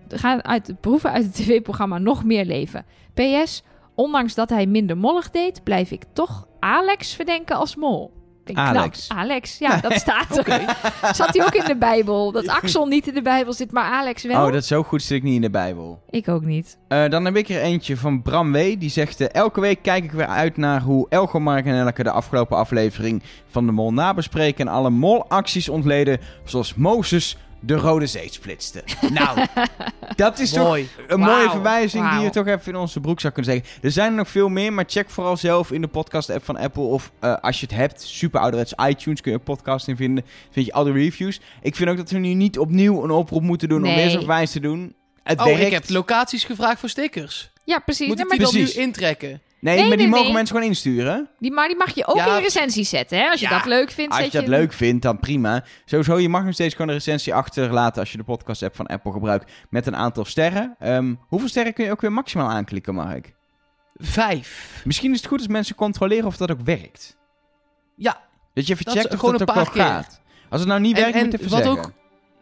gaan 0.08 0.44
uit 0.44 0.66
de 0.66 0.74
proeven 0.74 1.12
uit 1.12 1.24
het 1.24 1.34
tv-programma 1.34 1.98
nog 1.98 2.24
meer 2.24 2.44
leven. 2.44 2.84
PS, 3.14 3.62
ondanks 3.94 4.34
dat 4.34 4.50
hij 4.50 4.66
minder 4.66 4.96
mollig 4.96 5.30
deed, 5.30 5.62
blijf 5.64 5.90
ik 5.90 6.04
toch 6.12 6.46
Alex 6.60 7.14
verdenken 7.14 7.56
als 7.56 7.76
mol. 7.76 8.15
Alex. 8.54 9.08
Alex, 9.08 9.58
ja, 9.58 9.76
dat 9.80 9.92
staat 10.06 10.46
er. 10.46 10.76
Zat 11.14 11.36
hij 11.36 11.44
ook 11.44 11.54
in 11.54 11.64
de 11.64 11.76
Bijbel? 11.76 12.32
Dat 12.32 12.48
Axel 12.48 12.86
niet 12.86 13.06
in 13.08 13.14
de 13.14 13.22
Bijbel 13.22 13.52
zit, 13.52 13.72
maar 13.72 13.92
Alex 13.92 14.22
wel? 14.22 14.46
Oh, 14.46 14.52
dat 14.52 14.62
is 14.62 14.66
zo 14.66 14.82
goed 14.82 15.02
zit 15.02 15.16
ik 15.16 15.22
niet 15.22 15.34
in 15.34 15.40
de 15.40 15.50
Bijbel. 15.50 16.02
Ik 16.10 16.28
ook 16.28 16.44
niet. 16.44 16.78
Eh, 16.88 17.08
dan 17.08 17.24
heb 17.24 17.36
ik 17.36 17.48
er 17.48 17.60
eentje 17.60 17.96
van 17.96 18.22
Bram 18.22 18.52
W. 18.52 18.56
Die 18.78 18.90
zegt... 18.90 19.20
eh, 19.20 19.26
elke 19.32 19.60
week 19.60 19.82
kijk 19.82 20.04
ik 20.04 20.12
weer 20.12 20.26
uit 20.26 20.56
naar 20.56 20.80
hoe 20.82 21.06
Elgo, 21.08 21.40
Mark 21.40 21.66
en 21.66 21.74
Elke... 21.74 22.02
de 22.02 22.10
afgelopen 22.10 22.56
aflevering 22.56 23.22
van 23.46 23.66
de 23.66 23.72
Mol 23.72 23.92
nabespreken... 23.92 24.66
en 24.66 24.72
alle 24.72 24.90
molacties 24.90 25.68
ontleden... 25.68 26.20
zoals 26.44 26.74
Mozes 26.74 27.36
de 27.66 27.74
Rode 27.74 28.06
Zee 28.06 28.28
splitste. 28.32 28.84
nou, 29.12 29.38
dat 30.16 30.38
is 30.38 30.50
toch 30.50 30.78
een 31.06 31.20
mooie 31.20 31.50
verwijzing... 31.50 32.10
die 32.10 32.20
je 32.20 32.30
toch 32.30 32.46
even 32.46 32.72
in 32.72 32.76
onze 32.78 33.00
broek 33.00 33.20
zou 33.20 33.32
kunnen 33.32 33.52
zeggen. 33.52 33.80
Er 33.82 33.90
zijn 33.90 34.10
er 34.10 34.16
nog 34.16 34.28
veel 34.28 34.48
meer... 34.48 34.72
maar 34.72 34.84
check 34.86 35.10
vooral 35.10 35.36
zelf 35.36 35.70
in 35.72 35.80
de 35.80 35.86
podcast-app 35.88 36.44
van 36.44 36.56
Apple... 36.56 36.82
of 36.82 37.12
eh, 37.20 37.34
als 37.40 37.60
je 37.60 37.66
het 37.66 37.74
hebt, 37.74 38.02
super 38.02 38.40
ouderwets 38.40 38.72
iTunes... 38.88 39.20
kun 39.20 39.32
je 39.32 39.38
ook 39.38 39.44
podcast 39.44 39.88
in 39.88 39.96
vinden. 39.96 40.24
Vind 40.50 40.66
je 40.66 40.72
al 40.72 40.84
de 40.84 40.92
reviews. 40.92 41.40
Ik 41.62 41.76
vind 41.76 41.90
ook 41.90 41.96
dat 41.96 42.10
we 42.10 42.18
nu 42.18 42.34
niet 42.34 42.58
opnieuw 42.58 43.04
een 43.04 43.10
oproep 43.10 43.42
moeten 43.42 43.68
doen... 43.68 43.86
om 43.86 43.94
weer 43.94 44.10
zo'n 44.10 44.18
verwijs 44.18 44.50
te 44.50 44.60
doen. 44.60 44.94
Het 45.22 45.38
Oh, 45.38 45.44
werkt. 45.44 45.60
ik 45.60 45.72
heb 45.72 45.88
locaties 45.88 46.44
gevraagd 46.44 46.80
voor 46.80 46.88
stickers. 46.88 47.50
Ja, 47.64 47.78
precies. 47.78 48.06
Moet 48.06 48.16
Nee, 48.16 48.24
ik 48.24 48.30
maar, 48.38 48.48
die 48.50 48.64
dan 48.64 48.74
nu 48.76 48.82
intrekken? 48.82 49.40
Nee, 49.60 49.76
Nee, 49.76 49.88
maar 49.88 49.96
die 49.96 50.00
nee, 50.06 50.08
mogen 50.08 50.24
nee. 50.24 50.34
mensen 50.34 50.54
gewoon 50.54 50.70
insturen. 50.70 51.28
die, 51.38 51.52
maar 51.52 51.68
die 51.68 51.76
mag 51.76 51.94
je 51.94 52.06
ook 52.06 52.16
Ja. 52.16 52.26
in 52.26 52.34
je 52.34 52.40
recensie 52.40 52.84
zetten, 52.84 53.18
hè? 53.18 53.28
Als 53.30 53.40
je 53.40 53.46
Ja, 53.48 53.56
dat 53.56 53.66
leuk 53.66 53.90
vindt. 53.90 54.14
Als 54.14 54.24
je 54.24 54.30
dat 54.30 54.46
leuk 54.46 54.72
vindt, 54.72 55.02
dan 55.02 55.18
prima. 55.18 55.64
Sowieso, 55.84 56.18
je 56.18 56.28
mag 56.28 56.44
nog 56.44 56.54
steeds 56.54 56.74
gewoon 56.74 56.88
een 56.90 56.94
recensie 56.96 57.34
achterlaten 57.34 58.00
als 58.00 58.10
je 58.12 58.16
de 58.18 58.24
podcast-app 58.24 58.76
van 58.76 58.86
Apple 58.86 59.12
gebruikt 59.12 59.52
met 59.70 59.86
een 59.86 59.96
aantal 59.96 60.24
sterren. 60.24 60.74
Ehm, 60.78 61.14
hoeveel 61.28 61.48
sterren 61.48 61.72
kun 61.72 61.84
je 61.84 61.90
ook 61.90 62.00
weer 62.00 62.12
maximaal 62.12 62.48
aanklikken, 62.50 62.94
Mark? 62.94 63.34
Vijf. 63.94 64.80
Misschien 64.84 65.10
is 65.12 65.16
het 65.18 65.26
goed 65.26 65.38
als 65.38 65.48
mensen 65.48 65.74
controleren 65.76 66.26
of 66.26 66.36
dat 66.36 66.50
ook 66.50 66.60
werkt. 66.64 67.16
Ja. 67.96 68.20
Dat 68.54 68.66
je 68.66 68.72
even 68.72 68.84
Dat 68.84 68.94
checkt 68.94 69.12
of 69.12 69.18
gewoon 69.20 69.36
dat 69.38 69.48
een 69.48 69.48
ook 69.48 69.54
paar 69.64 69.72
keer. 69.72 69.82
gaat. 69.82 70.20
Als 70.50 70.60
het 70.60 70.68
nou 70.68 70.80
niet 70.80 70.96
En- 70.96 71.02
werkt, 71.02 71.16
en 71.16 71.22
moet 71.22 71.32
je 71.32 71.38
even 71.38 71.50
wat 71.50 71.62
zeggen. 71.64 71.82
ook- 71.84 71.92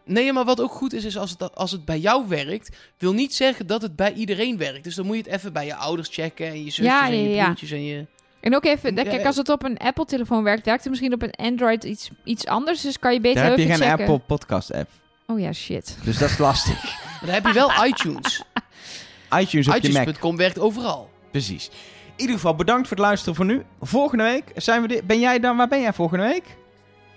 Nee, 0.05 0.33
maar 0.33 0.45
wat 0.45 0.61
ook 0.61 0.71
goed 0.71 0.93
is, 0.93 1.03
is 1.03 1.17
als 1.17 1.29
het, 1.29 1.55
als 1.55 1.71
het 1.71 1.85
bij 1.85 1.99
jou 1.99 2.27
werkt, 2.27 2.77
wil 2.97 3.13
niet 3.13 3.33
zeggen 3.35 3.67
dat 3.67 3.81
het 3.81 3.95
bij 3.95 4.13
iedereen 4.13 4.57
werkt. 4.57 4.83
Dus 4.83 4.95
dan 4.95 5.05
moet 5.05 5.15
je 5.15 5.21
het 5.21 5.31
even 5.31 5.53
bij 5.53 5.65
je 5.65 5.75
ouders 5.75 6.09
checken 6.11 6.47
en 6.47 6.63
je 6.63 6.71
zusjes 6.71 6.85
Ja, 6.85 7.07
en 7.07 7.17
je 7.17 7.29
ja, 7.29 7.35
ja. 7.35 7.43
broertjes 7.43 7.71
en 7.71 7.85
je... 7.85 8.05
En 8.39 8.55
ook 8.55 8.65
even, 8.65 8.95
Ja, 8.95 9.03
kijk, 9.03 9.25
als 9.25 9.35
het 9.35 9.49
op 9.49 9.63
een 9.63 9.77
Apple-telefoon 9.77 10.43
werkt, 10.43 10.65
werkt 10.65 10.81
het 10.81 10.89
misschien 10.89 11.13
op 11.13 11.21
een 11.21 11.31
Android 11.31 11.83
iets, 11.83 12.09
iets 12.23 12.45
anders. 12.45 12.81
Dus 12.81 12.99
kan 12.99 13.13
je 13.13 13.21
beter 13.21 13.41
Daar 13.41 13.49
heb 13.49 13.59
je 13.59 13.65
geen 13.65 13.75
checken. 13.75 13.99
Apple 13.99 14.19
podcast-app. 14.19 14.89
Oh 15.27 15.39
ja, 15.39 15.53
shit. 15.53 15.97
Dus 16.03 16.17
dat 16.17 16.29
is 16.29 16.37
lastig. 16.37 16.83
Maar 17.21 17.33
dan 17.33 17.43
heb 17.43 17.45
je 17.45 17.53
wel 17.53 17.85
iTunes. 17.85 18.43
iTunes 19.39 19.67
op 19.67 19.73
je 19.75 19.91
Mac. 19.91 20.01
iTunes.com 20.01 20.37
werkt 20.37 20.59
overal. 20.59 21.09
Precies. 21.31 21.69
In 22.05 22.21
ieder 22.21 22.35
geval, 22.35 22.55
bedankt 22.55 22.87
voor 22.87 22.97
het 22.97 23.05
luisteren 23.05 23.35
voor 23.35 23.45
nu. 23.45 23.63
Volgende 23.81 24.23
week 24.23 24.51
zijn 24.55 24.87
we... 24.87 25.01
Ben 25.05 25.19
jij 25.19 25.39
dan... 25.39 25.57
Waar 25.57 25.67
ben 25.67 25.81
jij 25.81 25.93
volgende 25.93 26.23
week? 26.23 26.43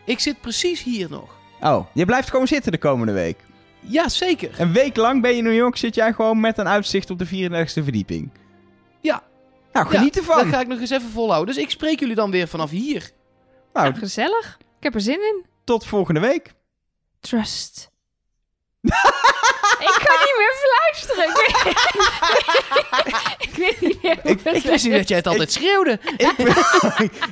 Ik 0.05 0.19
zit 0.19 0.40
precies 0.40 0.82
hier 0.82 1.10
nog. 1.10 1.38
Oh, 1.60 1.86
je 1.93 2.05
blijft 2.05 2.30
gewoon 2.30 2.47
zitten 2.47 2.72
de 2.72 2.78
komende 2.78 3.12
week. 3.12 3.39
Ja, 3.80 4.09
zeker. 4.09 4.60
Een 4.60 4.72
week 4.72 4.97
lang 4.97 5.22
ben 5.22 5.30
je 5.30 5.36
in 5.36 5.44
New 5.44 5.55
York, 5.55 5.76
zit 5.76 5.94
jij 5.94 6.12
gewoon 6.12 6.40
met 6.40 6.59
een 6.59 6.68
uitzicht 6.68 7.10
op 7.10 7.18
de 7.18 7.26
34e 7.26 7.82
verdieping. 7.82 8.30
Ja. 9.01 9.22
Nou, 9.72 9.86
geniet 9.86 10.14
ja, 10.14 10.20
ervan. 10.20 10.36
Dat 10.36 10.47
ga 10.47 10.60
ik 10.60 10.66
nog 10.66 10.80
eens 10.80 10.90
even 10.90 11.10
volhouden. 11.10 11.55
Dus 11.55 11.64
ik 11.64 11.70
spreek 11.70 12.01
jullie 12.01 12.14
dan 12.14 12.30
weer 12.30 12.48
vanaf 12.48 12.70
hier. 12.70 13.10
Nou, 13.72 13.86
Ja, 13.86 13.93
gezellig. 13.98 14.56
Ik 14.60 14.82
heb 14.85 14.94
er 14.94 15.01
zin 15.01 15.20
in. 15.20 15.44
tot 15.64 15.86
volgende 15.86 16.20
week. 16.20 16.55
Trust. 17.20 17.88
Ik 19.79 20.01
kan 20.05 20.19
niet 20.25 20.37
meer 20.39 20.55
fluisteren. 20.65 21.29
Ik 21.29 21.37
weet, 21.55 21.77
ik 23.49 23.55
weet 23.57 23.81
niet 23.81 24.03
meer 24.03 24.19
hoe 24.23 24.31
Ik- 24.31 24.41
het 24.45 24.57
Ik 24.57 24.63
wist 24.63 24.85
niet 24.85 24.93
dat 24.95 25.09
jij 25.09 25.17
het 25.17 25.27
altijd 25.27 25.53
schreeuwde. 25.53 25.99
Ik 26.17 26.35
wil, 26.37 26.55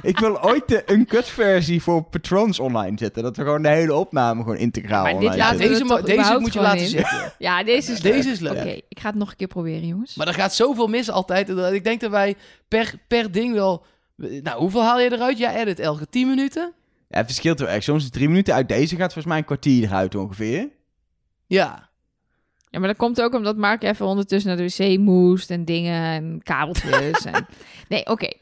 ik 0.10 0.18
wil 0.18 0.42
ooit 0.42 0.68
de 0.68 0.82
uncut 0.86 1.28
versie 1.28 1.82
voor 1.82 2.02
patrons 2.02 2.58
online 2.60 2.98
zetten. 2.98 3.22
Dat 3.22 3.36
we 3.36 3.42
gewoon 3.42 3.62
de 3.62 3.68
hele 3.68 3.94
opname 3.94 4.42
gewoon 4.42 4.56
integraal 4.56 5.02
Maar 5.02 5.12
dit 5.12 5.22
online 5.30 5.42
zetten. 5.58 5.86
we 5.86 6.02
Deze, 6.02 6.16
deze 6.16 6.38
moet 6.38 6.52
je 6.52 6.60
laten 6.60 6.80
in? 6.80 6.86
zitten. 6.88 7.32
Ja, 7.38 7.64
deze 7.64 7.92
is 7.92 8.00
Deze 8.00 8.22
leuk. 8.24 8.32
is 8.32 8.40
leuk. 8.40 8.56
Oké, 8.56 8.80
ik 8.88 9.00
ga 9.00 9.08
het 9.08 9.16
nog 9.18 9.30
een 9.30 9.36
keer 9.36 9.46
proberen, 9.46 9.86
jongens. 9.86 10.14
Maar 10.14 10.28
er 10.28 10.34
gaat 10.34 10.54
zoveel 10.54 10.86
mis 10.86 11.10
altijd. 11.10 11.48
Ik 11.48 11.84
denk 11.84 12.00
dat 12.00 12.10
wij 12.10 12.34
per, 12.68 12.94
per 13.08 13.32
ding 13.32 13.54
wel... 13.54 13.84
Nou, 14.16 14.58
hoeveel 14.58 14.82
haal 14.82 15.00
je 15.00 15.12
eruit? 15.12 15.38
Jij 15.38 15.54
edit 15.56 15.78
elke 15.80 16.08
10 16.08 16.28
minuten? 16.28 16.72
Ja, 17.08 17.16
het 17.16 17.26
verschilt 17.26 17.58
wel 17.58 17.68
echt. 17.68 17.84
Soms 17.84 18.02
is 18.04 18.10
drie 18.10 18.28
minuten 18.28 18.54
uit 18.54 18.68
deze 18.68 18.96
gaat 18.96 19.04
volgens 19.12 19.24
mij 19.26 19.38
een 19.38 19.44
kwartier 19.44 19.82
eruit 19.84 20.14
ongeveer. 20.14 20.68
Ja. 21.46 21.88
Ja, 22.70 22.78
maar 22.78 22.88
dat 22.88 22.96
komt 22.96 23.20
ook 23.22 23.34
omdat 23.34 23.56
Mark 23.56 23.82
even 23.82 24.06
ondertussen 24.06 24.56
naar 24.56 24.66
de 24.66 24.74
wc 24.94 24.98
moest 24.98 25.50
en 25.50 25.64
dingen 25.64 26.02
en 26.02 26.40
kabeltjes. 26.42 27.24
en... 27.24 27.46
Nee, 27.88 28.06
oké. 28.06 28.32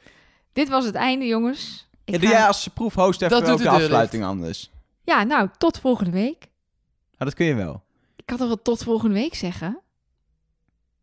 Dit 0.52 0.68
was 0.68 0.84
het 0.84 0.94
einde, 0.94 1.26
jongens. 1.26 1.88
Ik 2.04 2.14
Ja, 2.14 2.20
doe 2.20 2.28
ga- 2.28 2.34
jij 2.34 2.46
als 2.46 2.68
proefhost 2.68 3.22
even 3.22 3.40
Dat 3.40 3.50
ook 3.50 3.58
de 3.62 3.68
afsluiting 3.68 4.24
anders. 4.24 4.70
Ja, 5.02 5.22
nou, 5.22 5.48
tot 5.58 5.78
volgende 5.80 6.10
week. 6.10 6.38
Nou, 6.38 7.30
dat 7.30 7.34
kun 7.34 7.46
je 7.46 7.54
wel. 7.54 7.82
Ik 8.16 8.30
had 8.30 8.38
toch 8.38 8.46
wel 8.48 8.62
tot 8.62 8.82
volgende 8.82 9.14
week 9.14 9.34
zeggen? 9.34 9.80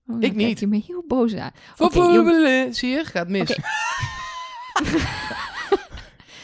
Oh, 0.08 0.16
Ik 0.16 0.22
kijk 0.22 0.36
niet. 0.36 0.60
je 0.60 0.68
me 0.68 0.82
heel 0.88 1.04
boos 1.08 1.36
aan. 1.36 1.52
Oké, 1.78 2.00
jongens. 2.00 2.80
Zie 2.80 2.90
je? 2.90 3.06
Gaat 3.06 3.28
mis. 3.28 3.50
Oké. 3.52 3.62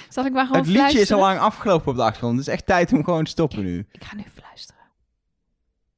Zal 0.10 0.26
ik 0.26 0.32
maar 0.34 0.46
gewoon 0.46 0.62
Het 0.62 0.70
liedje 0.72 1.00
is 1.00 1.12
al 1.12 1.20
lang 1.20 1.40
afgelopen 1.40 1.88
op 1.92 1.96
de 1.96 2.02
achtergrond. 2.04 2.38
Het 2.38 2.48
is 2.48 2.54
echt 2.54 2.66
tijd 2.66 2.94
om 2.94 3.04
gewoon 3.04 3.24
te 3.24 3.30
stoppen 3.30 3.64
nu. 3.64 3.86
Ik 3.92 4.04
ga 4.04 4.16
nu. 4.16 4.24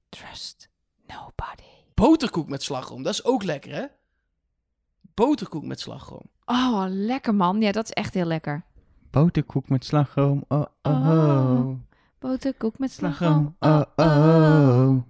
Trust 0.10 0.70
Nobody. 1.08 1.64
Boterkoek 1.94 2.50
met 2.50 2.64
slagroom, 2.64 3.04
dat 3.04 3.14
is 3.14 3.24
ook 3.24 3.44
lekker, 3.44 3.74
hè? 3.74 3.86
Boterkoek 5.14 5.66
met 5.66 5.80
slagroom. 5.80 6.24
Oh, 6.46 6.86
lekker 6.88 7.36
man. 7.36 7.62
Ja, 7.62 7.72
dat 7.72 7.84
is 7.84 7.92
echt 7.92 8.14
heel 8.14 8.26
lekker. 8.26 8.64
Boterkoek 9.10 9.70
met 9.70 9.86
slagroom, 9.86 10.44
oh 10.48 10.66
oh. 10.82 11.10
Oh. 11.10 11.76
Boterkoek 12.20 12.80
met 12.80 12.92
slagroom. 12.92 13.56
Slagroom, 13.60 13.86
oh 13.98 14.06
oh. 14.06 15.04